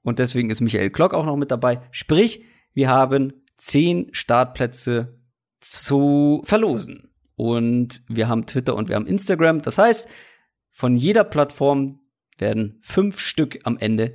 Und 0.03 0.19
deswegen 0.19 0.51
ist 0.51 0.61
Michael 0.61 0.91
Klock 0.91 1.15
auch 1.15 1.25
noch 1.25 1.37
mit 1.37 1.53
dabei. 1.53 1.81
Sprich, 1.93 2.45
wir 2.75 2.89
haben 2.89 3.33
zehn 3.57 4.09
Startplätze 4.13 5.21
zu 5.61 6.43
verlosen. 6.45 7.13
Und 7.37 8.03
wir 8.09 8.29
haben 8.29 8.47
Twitter 8.47 8.75
und 8.75 8.89
wir 8.89 8.97
haben 8.97 9.07
Instagram. 9.07 9.63
Das 9.63 9.79
heißt, 9.79 10.09
von 10.71 10.97
jeder 10.97 11.25
Plattform 11.25 12.01
werden 12.37 12.79
fünf 12.83 13.21
Stück 13.21 13.61
am 13.63 13.79
Ende 13.79 14.15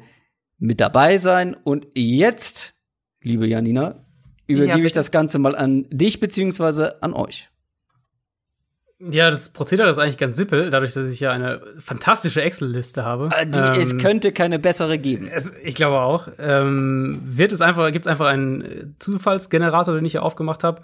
mit 0.57 0.81
dabei 0.81 1.17
sein. 1.17 1.55
Und 1.55 1.87
jetzt, 1.95 2.75
liebe 3.21 3.47
Janina, 3.47 4.05
übergebe 4.45 4.79
Ja, 4.79 4.85
ich 4.85 4.93
das 4.93 5.11
Ganze 5.11 5.39
mal 5.39 5.55
an 5.55 5.87
dich 5.89 6.19
beziehungsweise 6.19 7.01
an 7.01 7.13
euch. 7.13 7.49
Ja, 9.11 9.29
das 9.29 9.49
Prozedere 9.49 9.89
ist 9.89 9.97
eigentlich 9.97 10.17
ganz 10.17 10.37
simpel, 10.37 10.69
dadurch, 10.69 10.93
dass 10.93 11.09
ich 11.09 11.19
ja 11.19 11.31
eine 11.31 11.61
fantastische 11.79 12.41
Excel-Liste 12.41 13.03
habe. 13.05 13.29
Äh, 13.37 13.45
Die, 13.45 13.59
Ähm, 13.59 13.73
es 13.79 13.97
könnte 13.97 14.31
keine 14.31 14.59
bessere 14.59 14.97
geben. 14.97 15.27
Es, 15.27 15.51
ich 15.63 15.75
glaube 15.75 15.99
auch. 15.99 16.29
Ähm, 16.39 17.21
wird 17.23 17.51
es 17.51 17.61
einfach, 17.61 17.91
gibt 17.91 18.05
es 18.05 18.11
einfach 18.11 18.27
einen 18.27 18.61
äh, 18.61 18.85
Zufallsgenerator, 18.99 19.95
den 19.95 20.05
ich 20.05 20.13
hier 20.13 20.23
aufgemacht 20.23 20.63
habe, 20.63 20.81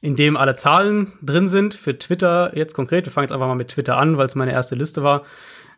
in 0.00 0.16
dem 0.16 0.36
alle 0.36 0.56
Zahlen 0.56 1.12
drin 1.22 1.48
sind. 1.48 1.74
Für 1.74 1.98
Twitter 1.98 2.56
jetzt 2.56 2.74
konkret, 2.74 3.06
wir 3.06 3.12
fangen 3.12 3.24
jetzt 3.24 3.32
einfach 3.32 3.46
mal 3.46 3.54
mit 3.54 3.68
Twitter 3.68 3.96
an, 3.98 4.16
weil 4.16 4.26
es 4.26 4.34
meine 4.34 4.52
erste 4.52 4.74
Liste 4.74 5.02
war, 5.02 5.22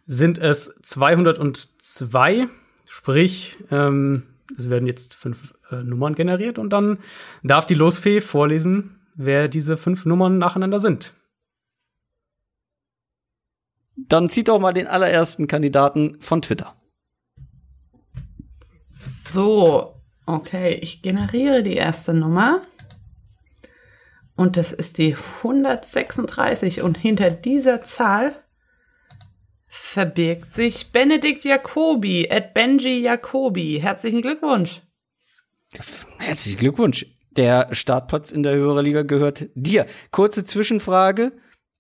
sind 0.07 0.39
es 0.39 0.75
202. 0.83 2.49
Sprich, 2.87 3.57
ähm, 3.71 4.25
es 4.57 4.71
werden 4.71 4.87
jetzt 4.87 5.15
fünf 5.15 5.55
äh, 5.71 5.77
Nummern 5.77 6.15
generiert 6.15 6.59
und 6.59 6.71
dann 6.71 6.99
darf 7.43 7.67
die 7.67 7.75
Losfee 7.75 8.21
vorlesen, 8.21 8.97
wer 9.15 9.49
diese 9.49 9.77
fünf 9.77 10.05
Nummern 10.05 10.39
nacheinander 10.39 10.79
sind. 10.79 11.13
Dann 14.09 14.29
zieht 14.29 14.49
doch 14.49 14.59
mal 14.59 14.73
den 14.73 14.87
allerersten 14.87 15.47
Kandidaten 15.47 16.21
von 16.21 16.43
Twitter. 16.43 16.75
So, 19.05 19.95
okay, 20.27 20.75
ich 20.75 21.03
generiere 21.03 21.63
die 21.63 21.77
erste 21.77 22.15
Nummer. 22.15 22.63
Und 24.37 24.57
das 24.57 24.73
ist 24.73 24.99
die 24.99 25.17
136. 25.39 26.83
Und 26.83 26.99
hinter 26.99 27.31
dieser 27.31 27.83
Zahl 27.83 28.35
verbirgt 29.67 30.55
sich 30.55 30.93
Benedikt 30.93 31.45
Jacobi, 31.45 32.29
at 32.31 32.55
Benji 32.55 33.01
Jacobi. 33.01 33.81
Herzlichen 33.81 34.23
Glückwunsch. 34.23 34.83
Herzlichen 36.19 36.59
Glückwunsch. 36.59 37.07
Der 37.31 37.69
Startplatz 37.73 38.31
in 38.31 38.43
der 38.43 38.55
Hörerliga 38.55 39.03
gehört 39.03 39.47
dir. 39.55 39.87
Kurze 40.11 40.45
Zwischenfrage. 40.45 41.33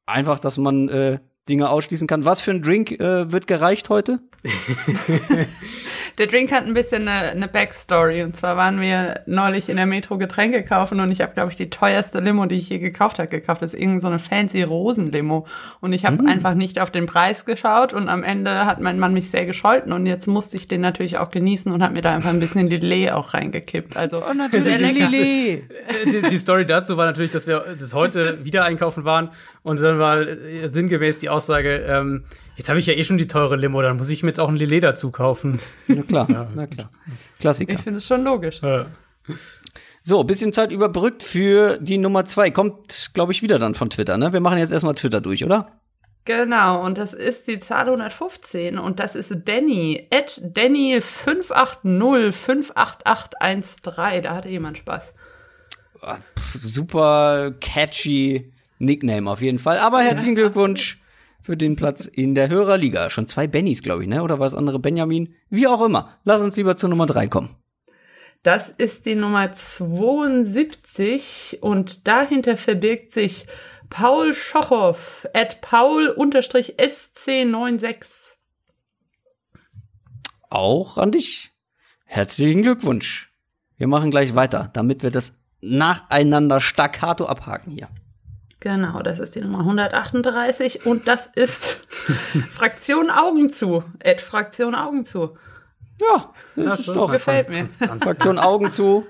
Einfach, 0.07 0.39
dass 0.39 0.57
man 0.57 0.89
äh, 0.89 1.19
Dinge 1.49 1.71
ausschließen 1.71 2.07
kann. 2.07 2.25
Was 2.25 2.41
für 2.41 2.53
ein 2.53 2.63
Drink 2.63 2.93
äh, 2.93 3.33
wird 3.33 3.47
gereicht 3.47 3.89
heute? 3.89 4.21
Der 6.19 6.27
Drink 6.27 6.53
hat 6.53 6.67
ein 6.67 6.75
bisschen 6.75 7.09
eine, 7.09 7.31
eine 7.31 7.49
Backstory. 7.49 8.23
Und 8.23 8.37
zwar 8.37 8.57
waren 8.57 8.81
wir 8.81 9.21
neulich 9.27 9.69
in 9.69 9.77
der 9.77 9.87
Metro 9.87 10.19
Getränke 10.19 10.63
kaufen 10.65 11.01
und 11.01 11.11
ich 11.11 11.21
habe, 11.21 11.33
glaube 11.33 11.51
ich, 11.51 11.57
die 11.57 11.71
teuerste 11.71 12.21
Limo, 12.21 12.47
die 12.47 12.57
ich 12.57 12.69
je 12.69 12.79
gekauft 12.79 13.19
habe, 13.19 13.29
gekauft. 13.29 13.63
Das 13.63 13.73
ist 13.73 13.81
irgend 13.81 14.01
so 14.01 14.09
eine 14.09 14.19
fancy 14.19 14.63
Rosenlimo. 14.63 15.47
Und 15.81 15.93
ich 15.93 16.05
habe 16.05 16.25
einfach 16.27 16.55
nicht 16.55 16.79
auf 16.81 16.91
den 16.91 17.07
Preis 17.07 17.45
geschaut 17.45 17.93
und 17.93 18.09
am 18.09 18.23
Ende 18.23 18.67
hat 18.67 18.81
mein 18.81 18.99
Mann 18.99 19.15
mich 19.15 19.31
sehr 19.31 19.47
gescholten 19.47 19.93
und 19.93 20.07
jetzt 20.07 20.27
musste 20.27 20.57
ich 20.57 20.69
den 20.69 20.81
natürlich 20.81 21.19
auch 21.19 21.31
genießen 21.31 21.73
und 21.73 21.83
habe 21.83 21.95
mir 21.95 22.03
da 22.03 22.15
einfach 22.15 22.31
ein 22.31 22.41
bisschen 22.41 22.69
Lillet 22.69 23.13
auch 23.13 23.35
reingekippt. 23.35 23.97
Also 23.97 24.23
sehr 24.51 24.79
lecker. 24.79 25.13
Äh, 25.13 25.63
die, 26.05 26.29
die 26.31 26.39
Story 26.39 26.67
dazu 26.67 26.97
war 26.97 27.07
natürlich, 27.07 27.31
dass 27.31 27.47
wir 27.47 27.65
das 27.79 27.95
heute 27.95 28.45
wieder 28.45 28.65
einkaufen 28.65 29.05
waren 29.05 29.31
und 29.63 29.81
dann 29.81 29.99
war 29.99 30.21
äh, 30.21 30.69
sinngemäß 30.69 31.19
die 31.19 31.31
Aussage, 31.33 31.77
ähm, 31.89 32.25
jetzt 32.57 32.69
habe 32.69 32.79
ich 32.79 32.87
ja 32.87 32.95
eh 32.95 33.03
schon 33.05 33.19
die 33.19 33.27
teure 33.27 33.57
Limo, 33.57 33.83
dann 33.83 33.97
muss 33.97 34.09
ich 34.09 34.23
mir 34.23 34.29
jetzt 34.29 34.41
auch 34.41 34.49
ein 34.49 34.57
Lillet 34.57 34.83
dazu 34.85 35.11
kaufen. 35.11 35.59
Na 35.89 36.03
klar, 36.03 36.49
na 36.55 36.67
klar. 36.67 36.91
Klassiker. 37.41 37.73
Ich 37.75 37.81
finde 37.81 37.99
es 37.99 38.07
schon 38.07 38.23
logisch. 38.25 38.63
Äh, 38.63 38.85
So, 40.05 40.25
bisschen 40.25 40.53
Zeit 40.53 40.73
überbrückt 40.73 41.23
für 41.23 41.79
die 41.81 41.97
Nummer 41.99 42.25
zwei. 42.27 42.51
Kommt, 42.51 43.11
glaube 43.15 43.31
ich, 43.33 43.41
wieder 43.43 43.59
dann 43.61 43.75
von 43.75 43.89
Twitter, 43.89 44.17
ne? 44.19 44.33
Wir 44.33 44.41
machen 44.41 44.59
jetzt 44.59 44.73
erstmal 44.73 44.95
Twitter 44.95 45.21
durch, 45.21 45.45
oder? 45.45 45.71
Genau, 46.25 46.85
und 46.85 46.99
das 46.99 47.15
ist 47.15 47.49
die 47.49 47.59
Zahl 47.59 47.87
115 47.87 48.79
und 48.79 49.01
das 49.01 49.17
ist 49.17 49.33
Danny, 49.45 50.07
at 50.13 50.41
Danny 50.45 51.01
580 51.01 52.33
58813. 52.33 54.23
Da 54.23 54.35
hatte 54.37 54.49
jemand 54.49 54.79
Spaß. 54.79 55.15
Ah, 56.01 56.19
Super 56.55 57.53
catchy 57.61 58.53
Nickname 58.79 59.29
auf 59.31 59.41
jeden 59.41 59.59
Fall. 59.59 59.79
Aber 59.79 60.01
herzlichen 60.01 60.35
Glückwunsch 60.37 61.01
für 61.43 61.57
den 61.57 61.77
Platz 61.77 62.07
in 62.07 62.35
der 62.35 62.49
Hörerliga. 62.49 63.11
Schon 63.11 63.27
zwei 63.27 63.47
Bennys, 63.47 63.83
glaube 63.83 64.03
ich, 64.03 64.09
ne? 64.09 64.23
Oder 64.23 64.39
war 64.39 64.47
es 64.47 64.55
andere 64.55 64.79
Benjamin? 64.79 65.35
Wie 65.51 65.67
auch 65.67 65.85
immer. 65.85 66.19
Lass 66.25 66.41
uns 66.41 66.57
lieber 66.57 66.77
zur 66.77 66.89
Nummer 66.89 67.07
drei 67.07 67.27
kommen. 67.27 67.57
Das 68.43 68.71
ist 68.71 69.07
die 69.07 69.15
Nummer 69.15 69.53
72 69.53 71.59
und 71.61 72.09
dahinter 72.09 72.57
verbirgt 72.57 73.13
sich 73.13 73.47
Paul 73.89 74.33
Schochow 74.33 75.29
at 75.33 75.61
Paul-SC96. 75.61 78.33
Auch 80.51 80.99
an 80.99 81.13
dich. 81.13 81.53
Herzlichen 82.05 82.63
Glückwunsch. 82.63 83.33
Wir 83.77 83.87
machen 83.87 84.11
gleich 84.11 84.35
weiter, 84.35 84.71
damit 84.73 85.03
wir 85.03 85.11
das 85.11 85.35
nacheinander 85.61 86.61
staccato 86.61 87.27
abhaken 87.27 87.73
hier. 87.73 87.89
Genau, 88.63 89.03
das 89.03 89.19
ist 89.19 89.35
die 89.35 89.41
Nummer 89.41 89.59
138 89.59 90.87
und 90.87 91.09
das 91.09 91.27
ist 91.35 91.85
Fraktion 92.51 93.11
Augen 93.11 93.51
zu. 93.51 93.83
At 94.05 94.21
Fraktion 94.21 94.77
Augen 94.77 95.05
zu. 95.05 95.37
Ja, 96.01 96.33
das 96.55 96.79
ist 96.79 96.89
doch 96.89 97.11
Gefällt 97.11 97.49
mir. 97.49 97.69
Fraktion 97.69 98.39
Augen 98.39 98.71
zu. 98.71 99.05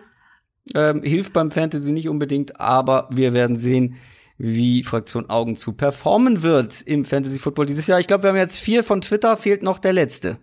Ähm, 0.74 1.02
hilft 1.02 1.34
beim 1.34 1.50
Fantasy 1.50 1.92
nicht 1.92 2.08
unbedingt, 2.08 2.58
aber 2.60 3.10
wir 3.12 3.34
werden 3.34 3.58
sehen, 3.58 3.96
wie 4.38 4.84
Fraktion 4.84 5.28
Augen 5.28 5.56
zu 5.56 5.74
performen 5.74 6.42
wird 6.42 6.80
im 6.80 7.04
Fantasy 7.04 7.38
Football 7.38 7.66
dieses 7.66 7.86
Jahr. 7.86 8.00
Ich 8.00 8.06
glaube, 8.06 8.22
wir 8.22 8.30
haben 8.30 8.38
jetzt 8.38 8.58
vier 8.58 8.82
von 8.82 9.02
Twitter, 9.02 9.36
fehlt 9.36 9.62
noch 9.62 9.78
der 9.78 9.92
letzte. 9.92 10.38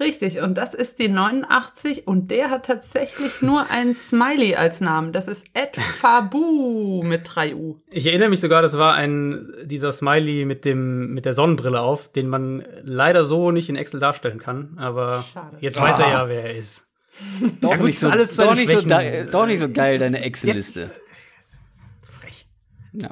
Richtig, 0.00 0.38
und 0.40 0.54
das 0.56 0.74
ist 0.74 1.00
die 1.00 1.08
89 1.08 2.06
und 2.06 2.30
der 2.30 2.50
hat 2.50 2.66
tatsächlich 2.66 3.42
nur 3.42 3.68
ein 3.70 3.96
Smiley 3.96 4.54
als 4.54 4.80
Namen. 4.80 5.12
Das 5.12 5.26
ist 5.26 5.44
Ed 5.54 5.76
Fabu 5.76 7.02
mit 7.02 7.22
3 7.24 7.56
U. 7.56 7.80
Ich 7.90 8.06
erinnere 8.06 8.28
mich 8.28 8.38
sogar, 8.40 8.62
das 8.62 8.78
war 8.78 8.94
ein 8.94 9.52
dieser 9.64 9.90
Smiley 9.90 10.44
mit 10.44 10.64
dem 10.64 11.12
mit 11.14 11.24
der 11.24 11.32
Sonnenbrille 11.32 11.80
auf, 11.80 12.12
den 12.12 12.28
man 12.28 12.64
leider 12.82 13.24
so 13.24 13.50
nicht 13.50 13.68
in 13.68 13.74
Excel 13.76 13.98
darstellen 13.98 14.38
kann. 14.38 14.76
Aber 14.78 15.24
Schade. 15.32 15.56
jetzt 15.60 15.80
weiß 15.80 15.98
er 15.98 16.06
Ah. 16.06 16.10
ja, 16.10 16.28
wer 16.28 16.44
er 16.44 16.56
ist. 16.56 16.86
Doch, 17.60 17.76
gut, 17.76 17.86
nicht, 17.86 17.98
so, 17.98 18.08
alles 18.08 18.36
doch, 18.36 18.54
nicht 18.54 18.68
so, 18.68 18.86
da, 18.86 19.00
doch 19.24 19.46
nicht 19.46 19.58
so 19.58 19.68
geil, 19.72 19.98
deine 19.98 20.22
Excel-Liste. 20.22 20.90
Ja. 22.92 23.10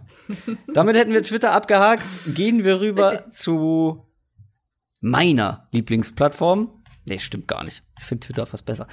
Damit 0.73 0.97
hätten 0.97 1.13
wir 1.13 1.23
Twitter 1.23 1.53
abgehakt. 1.53 2.07
Gehen 2.35 2.65
wir 2.65 2.81
rüber 2.81 3.25
zu 3.33 4.07
meiner 5.01 5.69
Lieblingsplattform. 5.73 6.76
Nee, 7.07 7.19
stimmt 7.19 7.49
gar 7.49 7.65
nicht. 7.65 7.83
Ich 7.99 8.05
finde 8.05 8.27
Twitter 8.27 8.47
fast 8.47 8.65
besser. 8.65 8.87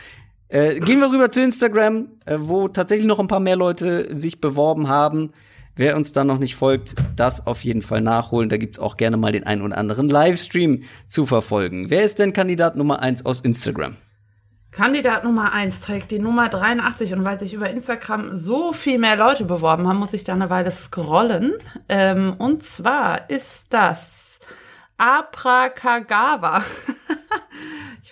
Äh, 0.47 0.79
gehen 0.79 0.99
wir 0.99 1.09
rüber 1.09 1.29
zu 1.29 1.41
Instagram, 1.41 2.09
äh, 2.25 2.37
wo 2.39 2.67
tatsächlich 2.67 3.07
noch 3.07 3.19
ein 3.19 3.27
paar 3.27 3.39
mehr 3.39 3.55
Leute 3.55 4.15
sich 4.15 4.39
beworben 4.39 4.87
haben. 4.87 5.31
Wer 5.75 5.95
uns 5.95 6.11
da 6.11 6.23
noch 6.23 6.37
nicht 6.37 6.55
folgt, 6.55 6.93
das 7.15 7.47
auf 7.47 7.63
jeden 7.63 7.81
Fall 7.81 8.01
nachholen. 8.01 8.49
Da 8.49 8.57
gibt's 8.57 8.77
auch 8.77 8.95
gerne 8.95 9.17
mal 9.17 9.31
den 9.31 9.47
einen 9.47 9.63
oder 9.63 9.77
anderen 9.77 10.07
Livestream 10.07 10.83
zu 11.07 11.25
verfolgen. 11.25 11.89
Wer 11.89 12.03
ist 12.03 12.19
denn 12.19 12.33
Kandidat 12.33 12.75
Nummer 12.75 12.99
eins 12.99 13.25
aus 13.25 13.39
Instagram? 13.39 13.97
Kandidat 14.69 15.23
Nummer 15.23 15.53
1 15.53 15.81
trägt 15.81 16.09
die 16.09 16.17
Nummer 16.17 16.49
83 16.49 17.13
und 17.13 17.23
weil 17.23 17.37
sich 17.37 17.53
über 17.53 17.69
Instagram 17.69 18.35
so 18.35 18.73
viel 18.73 18.97
mehr 18.97 19.15
Leute 19.15 19.45
beworben 19.45 19.87
haben, 19.87 19.99
muss 19.99 20.13
ich 20.13 20.23
da 20.23 20.33
eine 20.33 20.49
Weile 20.49 20.71
scrollen. 20.71 21.53
Ähm, 21.89 22.35
und 22.39 22.63
zwar 22.63 23.29
ist 23.29 23.71
das 23.71 24.39
Aprakagawa. 24.97 26.63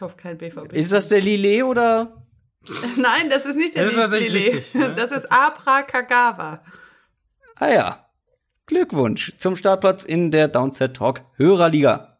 ich 0.01 0.03
hoffe 0.03 0.17
kein 0.17 0.35
BVB. 0.39 0.73
Ist 0.73 0.91
das 0.91 1.09
der 1.09 1.21
Lillet 1.21 1.61
oder? 1.63 2.25
Nein, 2.97 3.29
das 3.29 3.45
ist 3.45 3.55
nicht 3.55 3.75
der 3.75 3.85
Das 3.85 3.93
ist 3.93 4.19
Lillet. 4.19 4.55
richtig, 4.55 4.73
ne? 4.73 4.95
Das 4.95 5.11
ist 5.11 5.31
Aprakagawa. 5.31 6.63
Ah 7.57 7.69
ja. 7.69 8.05
Glückwunsch 8.65 9.33
zum 9.37 9.55
Startplatz 9.55 10.03
in 10.03 10.31
der 10.31 10.47
Downset 10.47 10.95
Talk 10.95 11.21
Hörerliga. 11.35 12.17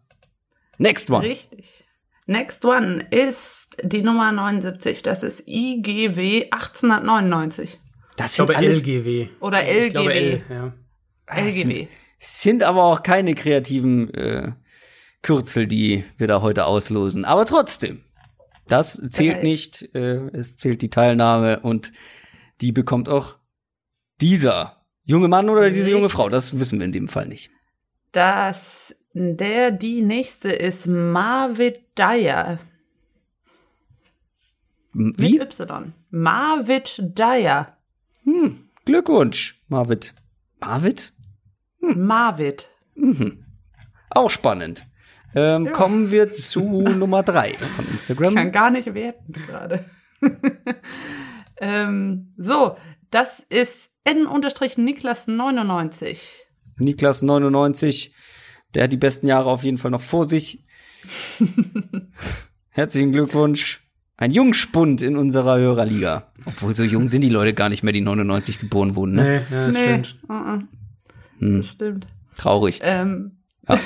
Next 0.78 1.10
one. 1.10 1.28
Richtig. 1.28 1.84
Next 2.28 2.64
one 2.66 3.08
ist 3.10 3.70
die 3.82 4.03
Nummer 4.03 4.32
79. 4.32 5.02
Das 5.02 5.24
ist 5.24 5.44
IGW 5.48 6.49
1899. 6.52 7.80
Das 8.16 8.32
Ich 8.32 8.38
sind 8.38 8.45
glaube 8.45 8.58
alles, 8.58 8.78
LGW. 8.84 9.30
Oder 9.40 9.68
Ich 9.68 9.91
glaube 9.91 10.14
LGW. 10.14 10.30
L, 10.34 10.44
ja. 10.49 10.74
das 11.26 11.38
LGW. 11.38 11.74
sind, 11.74 11.90
sind 12.20 12.64
aber 12.64 12.84
auch 12.84 13.02
keine 13.02 13.34
kreativen 13.34 14.14
äh, 14.14 14.52
Kürzel, 15.22 15.68
die 15.68 16.03
wir 16.18 16.27
da 16.27 16.41
heute 16.41 16.65
auslosen. 16.65 17.26
Aber 17.26 17.45
trotzdem, 17.45 18.03
das 18.68 18.93
zählt 19.10 19.38
Okay. 19.38 19.48
nicht. 19.48 19.93
Äh, 19.95 20.27
es 20.34 20.57
zählt 20.57 20.81
die 20.81 20.89
Teilnahme 20.89 21.60
und 21.60 21.91
die 22.61 22.72
bekommt 22.72 23.10
auch 23.10 23.35
dieser 24.19 24.84
junge 25.03 25.27
Mann 25.27 25.49
oder 25.49 25.69
diese 25.69 25.91
junge. 25.91 26.10
Frau. 26.10 26.30
Das 26.30 26.57
wissen 26.60 26.80
wir 26.80 26.85
in 26.85 26.91
dem 26.91 27.07
Fall 27.07 27.27
nicht. 27.27 27.49
Das, 28.11 28.95
der, 29.14 29.72
die 29.72 30.02
nächste 30.02 30.52
ist 30.52 30.85
Marvid 30.88 31.80
Dyer. 31.98 32.60
M- 34.93 35.14
Mit 35.18 35.19
Wie? 35.19 35.39
Y. 35.39 35.93
Marvid 36.10 36.98
Dyer. 37.18 37.77
Hm, 38.23 38.69
Glückwunsch, 38.85 39.60
Marvit. 39.68 40.14
Marvit? 40.60 41.14
Marvid. 41.80 42.68
Mhm. 42.95 43.45
Auch 44.11 44.30
spannend. 44.30 44.85
Ähm, 45.34 45.66
ja. 45.66 45.72
Kommen 45.72 46.12
wir 46.12 46.34
zu 46.34 46.62
Nummer 46.82 47.24
drei 47.24 47.53
von 47.53 47.88
Instagram. 47.88 48.30
Ich 48.30 48.36
kann 48.36 48.52
gar 48.52 48.70
nicht 48.70 48.94
werten 48.94 49.34
gerade. 49.34 49.86
ähm, 51.62 52.34
so, 52.38 52.78
das 53.10 53.44
ist 53.49 53.90
N-Niklas99. 54.03 56.20
Niklas99, 56.80 58.12
der 58.74 58.84
hat 58.84 58.91
die 58.91 58.98
besten 58.98 59.28
Jahre 59.28 59.49
auf 59.49 59.64
jeden 59.64 59.78
Fall 59.78 59.91
noch 59.91 60.02
vor 60.02 60.28
sich. 60.28 60.66
Herzlichen 62.70 63.12
Glückwunsch. 63.12 63.82
Ein 64.18 64.32
Jungspund 64.32 65.02
in 65.02 65.18
unserer 65.18 65.58
Hörerliga. 65.58 66.32
Obwohl 66.45 66.76
so 66.76 66.84
jung 66.84 67.10
sind 67.10 67.24
die 67.24 67.30
Leute 67.30 67.56
gar 67.56 67.70
nicht 67.70 67.82
mehr, 67.82 67.94
die 67.94 68.02
99 68.02 68.60
geboren 68.60 68.95
wurden, 68.95 69.16
ne? 69.16 69.44
Nee, 69.49 69.56
ja, 69.56 69.68
nee. 69.70 70.03
stimmt. 70.03 70.20
Uh 70.30 70.34
-uh. 70.34 70.62
Hm. 71.40 71.64
stimmt. 71.64 72.06
Traurig. 72.38 72.82
Ähm. 72.84 73.38
Ja. 73.68 73.80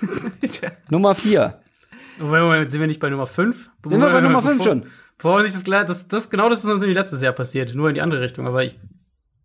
Nummer 0.90 1.14
4. 1.14 1.60
Moment, 2.18 2.44
Moment, 2.44 2.70
sind 2.70 2.80
wir 2.80 2.86
nicht 2.86 3.00
bei 3.00 3.10
Nummer 3.10 3.26
5? 3.26 3.70
Sind 3.86 4.00
wir 4.00 4.10
bei 4.10 4.20
Nummer 4.20 4.42
5 4.42 4.62
schon? 4.62 4.86
Bevor 5.16 5.42
sich 5.42 5.52
das 5.52 5.64
klar, 5.64 5.84
das, 5.84 6.08
das, 6.08 6.30
genau 6.30 6.48
das 6.48 6.60
ist 6.60 6.64
uns 6.66 6.80
nämlich 6.80 6.96
letztes 6.96 7.20
Jahr 7.22 7.32
passiert, 7.32 7.74
nur 7.74 7.88
in 7.88 7.94
die 7.94 8.00
andere 8.00 8.20
Richtung. 8.20 8.46
Aber 8.46 8.62
ich 8.62 8.78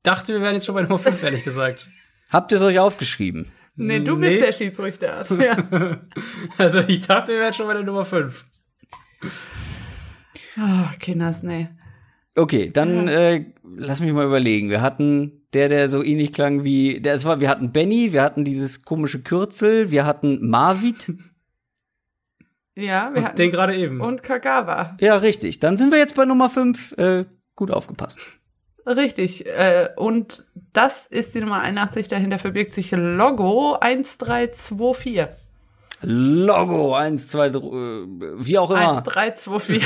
dachte, 0.04 0.34
wir 0.34 0.42
wären 0.42 0.56
jetzt 0.56 0.66
schon 0.66 0.76
bei 0.76 0.82
Nummer 0.82 1.00
5, 1.00 1.22
ehrlich 1.24 1.44
gesagt. 1.44 1.88
Habt 2.30 2.52
ihr 2.52 2.58
es 2.58 2.64
euch 2.64 2.80
aufgeschrieben? 2.80 3.52
Nee, 3.76 4.00
du 4.00 4.16
nee. 4.16 4.30
bist 4.30 4.46
der 4.46 4.54
Schiedsrichter. 4.54 5.26
Ja. 5.40 6.00
also 6.58 6.80
ich 6.80 7.02
dachte, 7.02 7.34
wir 7.34 7.40
wären 7.40 7.54
schon 7.54 7.68
bei 7.68 7.74
der 7.74 7.84
Nummer 7.84 8.06
5. 8.06 8.46
Oh, 10.58 10.88
Kinders, 11.00 11.44
nee. 11.44 11.70
Okay, 12.36 12.70
dann 12.72 13.08
äh, 13.08 13.46
lass 13.64 14.02
mich 14.02 14.12
mal 14.12 14.26
überlegen. 14.26 14.70
Wir 14.70 14.82
hatten 14.82 15.48
der, 15.54 15.70
der 15.70 15.88
so 15.88 16.04
ähnlich 16.04 16.34
klang 16.34 16.64
wie, 16.64 17.00
der, 17.00 17.14
es 17.14 17.24
war, 17.24 17.40
wir 17.40 17.50
hatten 17.50 17.72
Benny, 17.72 18.12
wir 18.12 18.22
hatten 18.22 18.44
dieses 18.44 18.84
komische 18.84 19.22
Kürzel, 19.22 19.90
wir 19.90 20.06
hatten 20.06 20.50
Marvit. 20.50 21.14
Ja, 22.76 23.10
wir 23.14 23.20
und 23.20 23.26
hatten 23.26 23.38
den 23.38 23.52
gerade 23.52 23.76
eben. 23.76 24.02
Und 24.02 24.22
Kagawa. 24.22 24.98
Ja, 25.00 25.16
richtig. 25.16 25.60
Dann 25.60 25.78
sind 25.78 25.92
wir 25.92 25.98
jetzt 25.98 26.16
bei 26.16 26.26
Nummer 26.26 26.50
5. 26.50 26.98
Äh, 26.98 27.26
gut 27.56 27.72
aufgepasst. 27.72 28.20
Richtig. 28.86 29.46
Äh, 29.46 29.90
und 29.96 30.44
das 30.74 31.08
ist 31.08 31.36
die 31.36 31.40
Nummer 31.40 31.62
81. 31.62 32.10
Dahinter 32.10 32.38
verbirgt 32.38 32.74
sich 32.74 32.92
Logo 32.92 33.78
1324. 33.80 35.28
Logo 36.02 36.94
1, 36.94 37.28
2, 37.30 37.50
3, 37.50 37.60
wie 38.40 38.58
auch 38.58 38.70
immer. 38.70 38.98
1, 38.98 39.04
3, 39.04 39.32
2, 39.32 39.60
4. 39.60 39.82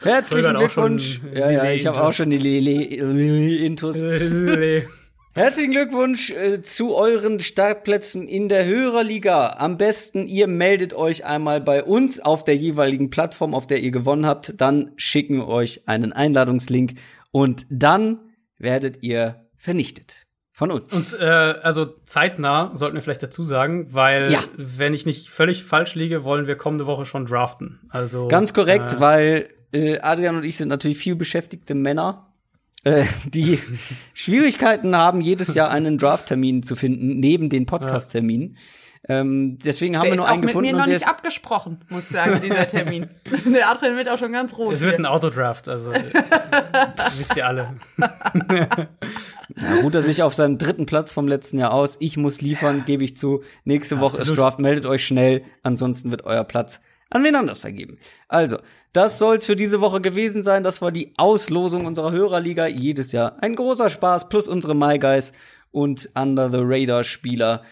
Herzlichen 0.00 0.54
Glückwunsch. 0.54 1.20
Ja, 1.34 1.50
ja, 1.50 1.70
ich 1.70 1.86
habe 1.86 2.02
auch 2.02 2.12
schon 2.12 2.30
die 2.30 2.38
Lele-Intus. 2.38 4.02
Herzlichen 5.34 5.70
Glückwunsch 5.70 6.30
äh, 6.30 6.62
zu 6.62 6.96
euren 6.96 7.38
Startplätzen 7.38 8.26
in 8.26 8.48
der 8.48 8.64
Hörerliga. 8.64 9.56
Am 9.58 9.76
besten, 9.76 10.26
ihr 10.26 10.48
meldet 10.48 10.94
euch 10.94 11.24
einmal 11.24 11.60
bei 11.60 11.84
uns 11.84 12.18
auf 12.18 12.42
der 12.42 12.56
jeweiligen 12.56 13.08
Plattform, 13.10 13.54
auf 13.54 13.68
der 13.68 13.80
ihr 13.80 13.92
gewonnen 13.92 14.26
habt. 14.26 14.60
Dann 14.60 14.90
schicken 14.96 15.36
wir 15.36 15.46
euch 15.46 15.86
einen 15.86 16.12
Einladungslink 16.12 16.94
und 17.30 17.66
dann 17.70 18.18
werdet 18.58 19.02
ihr 19.02 19.46
vernichtet. 19.56 20.24
Von 20.50 20.72
uns. 20.72 21.14
Und 21.14 21.20
äh, 21.20 21.24
also 21.24 21.86
zeitnah 22.04 22.72
sollten 22.74 22.96
wir 22.96 23.02
vielleicht 23.02 23.22
dazu 23.22 23.44
sagen, 23.44 23.94
weil 23.94 24.32
ja. 24.32 24.40
wenn 24.56 24.92
ich 24.92 25.06
nicht 25.06 25.28
völlig 25.30 25.62
falsch 25.62 25.94
liege, 25.94 26.24
wollen 26.24 26.48
wir 26.48 26.56
kommende 26.56 26.84
Woche 26.86 27.06
schon 27.06 27.26
draften. 27.26 27.78
Also 27.90 28.26
ganz 28.26 28.54
korrekt, 28.54 28.94
äh, 28.94 29.00
weil 29.00 29.48
äh, 29.72 29.98
Adrian 30.00 30.36
und 30.36 30.44
ich 30.44 30.56
sind 30.56 30.68
natürlich 30.68 30.98
viel 30.98 31.16
beschäftigte 31.16 31.74
Männer, 31.74 32.32
äh, 32.84 33.04
die 33.24 33.58
Schwierigkeiten 34.14 34.96
haben, 34.96 35.20
jedes 35.20 35.54
Jahr 35.54 35.70
einen 35.70 35.98
Draft-Termin 35.98 36.62
zu 36.62 36.76
finden, 36.76 37.20
neben 37.20 37.50
den 37.50 37.66
Podcast-Terminen. 37.66 38.56
Ähm, 39.08 39.58
deswegen 39.64 39.96
haben 39.96 40.04
der 40.04 40.12
wir 40.12 40.16
nur 40.16 40.28
einen 40.28 40.42
gefunden. 40.42 40.66
Mit 40.66 40.74
mir 40.74 40.80
noch 40.80 40.86
nicht 40.86 41.08
abgesprochen, 41.08 41.78
muss 41.88 42.02
ich 42.02 42.08
sagen, 42.08 42.40
dieser 42.42 42.66
Termin. 42.66 43.08
der 43.46 43.70
Adrian 43.70 43.96
wird 43.96 44.08
auch 44.08 44.18
schon 44.18 44.32
ganz 44.32 44.56
rot. 44.58 44.74
Es 44.74 44.80
wird 44.80 44.98
ein 44.98 45.06
Autodraft, 45.06 45.68
also 45.68 45.92
wisst 47.16 47.36
ihr 47.36 47.46
alle. 47.46 47.76
ja, 47.96 49.74
ruht 49.82 49.94
er 49.94 50.02
sich 50.02 50.22
auf 50.22 50.34
seinem 50.34 50.58
dritten 50.58 50.86
Platz 50.86 51.12
vom 51.12 51.28
letzten 51.28 51.58
Jahr 51.58 51.72
aus. 51.72 51.96
Ich 52.00 52.16
muss 52.16 52.40
liefern, 52.40 52.84
gebe 52.86 53.04
ich 53.04 53.16
zu. 53.16 53.42
Nächste 53.64 54.00
Woche 54.00 54.18
Absolut. 54.18 54.38
ist 54.38 54.38
Draft, 54.38 54.58
meldet 54.58 54.84
euch 54.84 55.06
schnell, 55.06 55.42
ansonsten 55.62 56.10
wird 56.10 56.24
euer 56.24 56.44
Platz 56.44 56.80
an 57.10 57.24
wen 57.24 57.34
anders 57.34 57.60
vergeben. 57.60 57.98
Also, 58.28 58.58
das 58.92 59.18
soll's 59.18 59.46
für 59.46 59.56
diese 59.56 59.80
Woche 59.80 60.00
gewesen 60.00 60.42
sein. 60.42 60.62
Das 60.62 60.82
war 60.82 60.92
die 60.92 61.12
Auslosung 61.16 61.86
unserer 61.86 62.12
Hörerliga. 62.12 62.66
Jedes 62.66 63.12
Jahr 63.12 63.36
ein 63.42 63.54
großer 63.54 63.90
Spaß, 63.90 64.28
plus 64.28 64.48
unsere 64.48 64.74
My 64.74 64.98
Guys 64.98 65.32
und 65.70 66.10
Under 66.14 66.50
the 66.50 66.60
Radar 66.60 67.04
Spieler. 67.04 67.62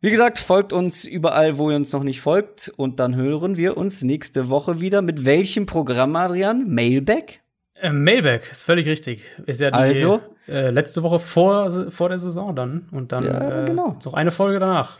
Wie 0.00 0.10
gesagt, 0.10 0.38
folgt 0.38 0.72
uns 0.72 1.04
überall, 1.04 1.58
wo 1.58 1.70
ihr 1.70 1.76
uns 1.76 1.92
noch 1.92 2.04
nicht 2.04 2.20
folgt. 2.20 2.72
Und 2.76 3.00
dann 3.00 3.16
hören 3.16 3.56
wir 3.56 3.76
uns 3.76 4.02
nächste 4.02 4.48
Woche 4.48 4.80
wieder. 4.80 5.02
Mit 5.02 5.24
welchem 5.24 5.66
Programm, 5.66 6.14
Adrian? 6.14 6.72
Mailback? 6.72 7.40
Äh, 7.74 7.90
Mailback, 7.90 8.48
ist 8.50 8.62
völlig 8.62 8.86
richtig. 8.86 9.24
Ist 9.46 9.60
ja 9.60 9.70
die 9.70 9.76
also? 9.76 10.20
äh, 10.46 10.70
letzte 10.70 11.02
Woche 11.02 11.18
vor, 11.18 11.90
vor 11.90 12.08
der 12.08 12.18
Saison 12.18 12.54
dann. 12.54 12.88
Und 12.92 13.12
dann 13.12 13.24
ja, 13.24 13.64
genau. 13.64 13.90
äh, 13.90 14.04
noch 14.04 14.14
eine 14.14 14.30
Folge 14.30 14.60
danach. 14.60 14.98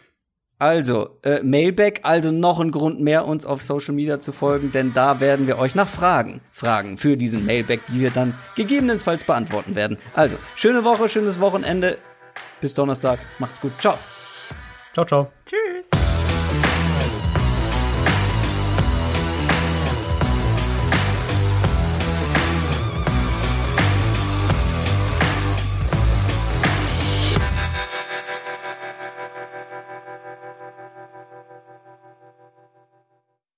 Also, 0.59 1.18
äh, 1.22 1.40
Mailback, 1.43 2.01
also 2.02 2.32
noch 2.32 2.59
ein 2.59 2.72
Grund 2.72 3.01
mehr, 3.01 3.26
uns 3.26 3.47
auf 3.47 3.62
Social 3.62 3.94
Media 3.94 4.20
zu 4.20 4.32
folgen, 4.32 4.72
denn 4.72 4.93
da 4.93 5.20
werden 5.20 5.47
wir 5.47 5.56
euch 5.59 5.76
nach 5.76 5.89
Fragen 5.89 6.40
fragen 6.51 6.98
für 6.98 7.16
diesen 7.16 7.47
Mailback, 7.47 7.86
die 7.86 8.01
wir 8.01 8.10
dann 8.10 8.35
gegebenenfalls 8.56 9.22
beantworten 9.24 9.76
werden. 9.76 9.98
Also, 10.14 10.36
schöne 10.56 10.82
Woche, 10.85 11.09
schönes 11.09 11.40
Wochenende. 11.40 11.98
Bis 12.60 12.74
Donnerstag. 12.74 13.20
Macht's 13.39 13.60
gut. 13.60 13.72
Ciao. 13.78 13.98
Ciao, 14.93 15.05
ciao. 15.05 15.32
Tschüss. 15.47 15.90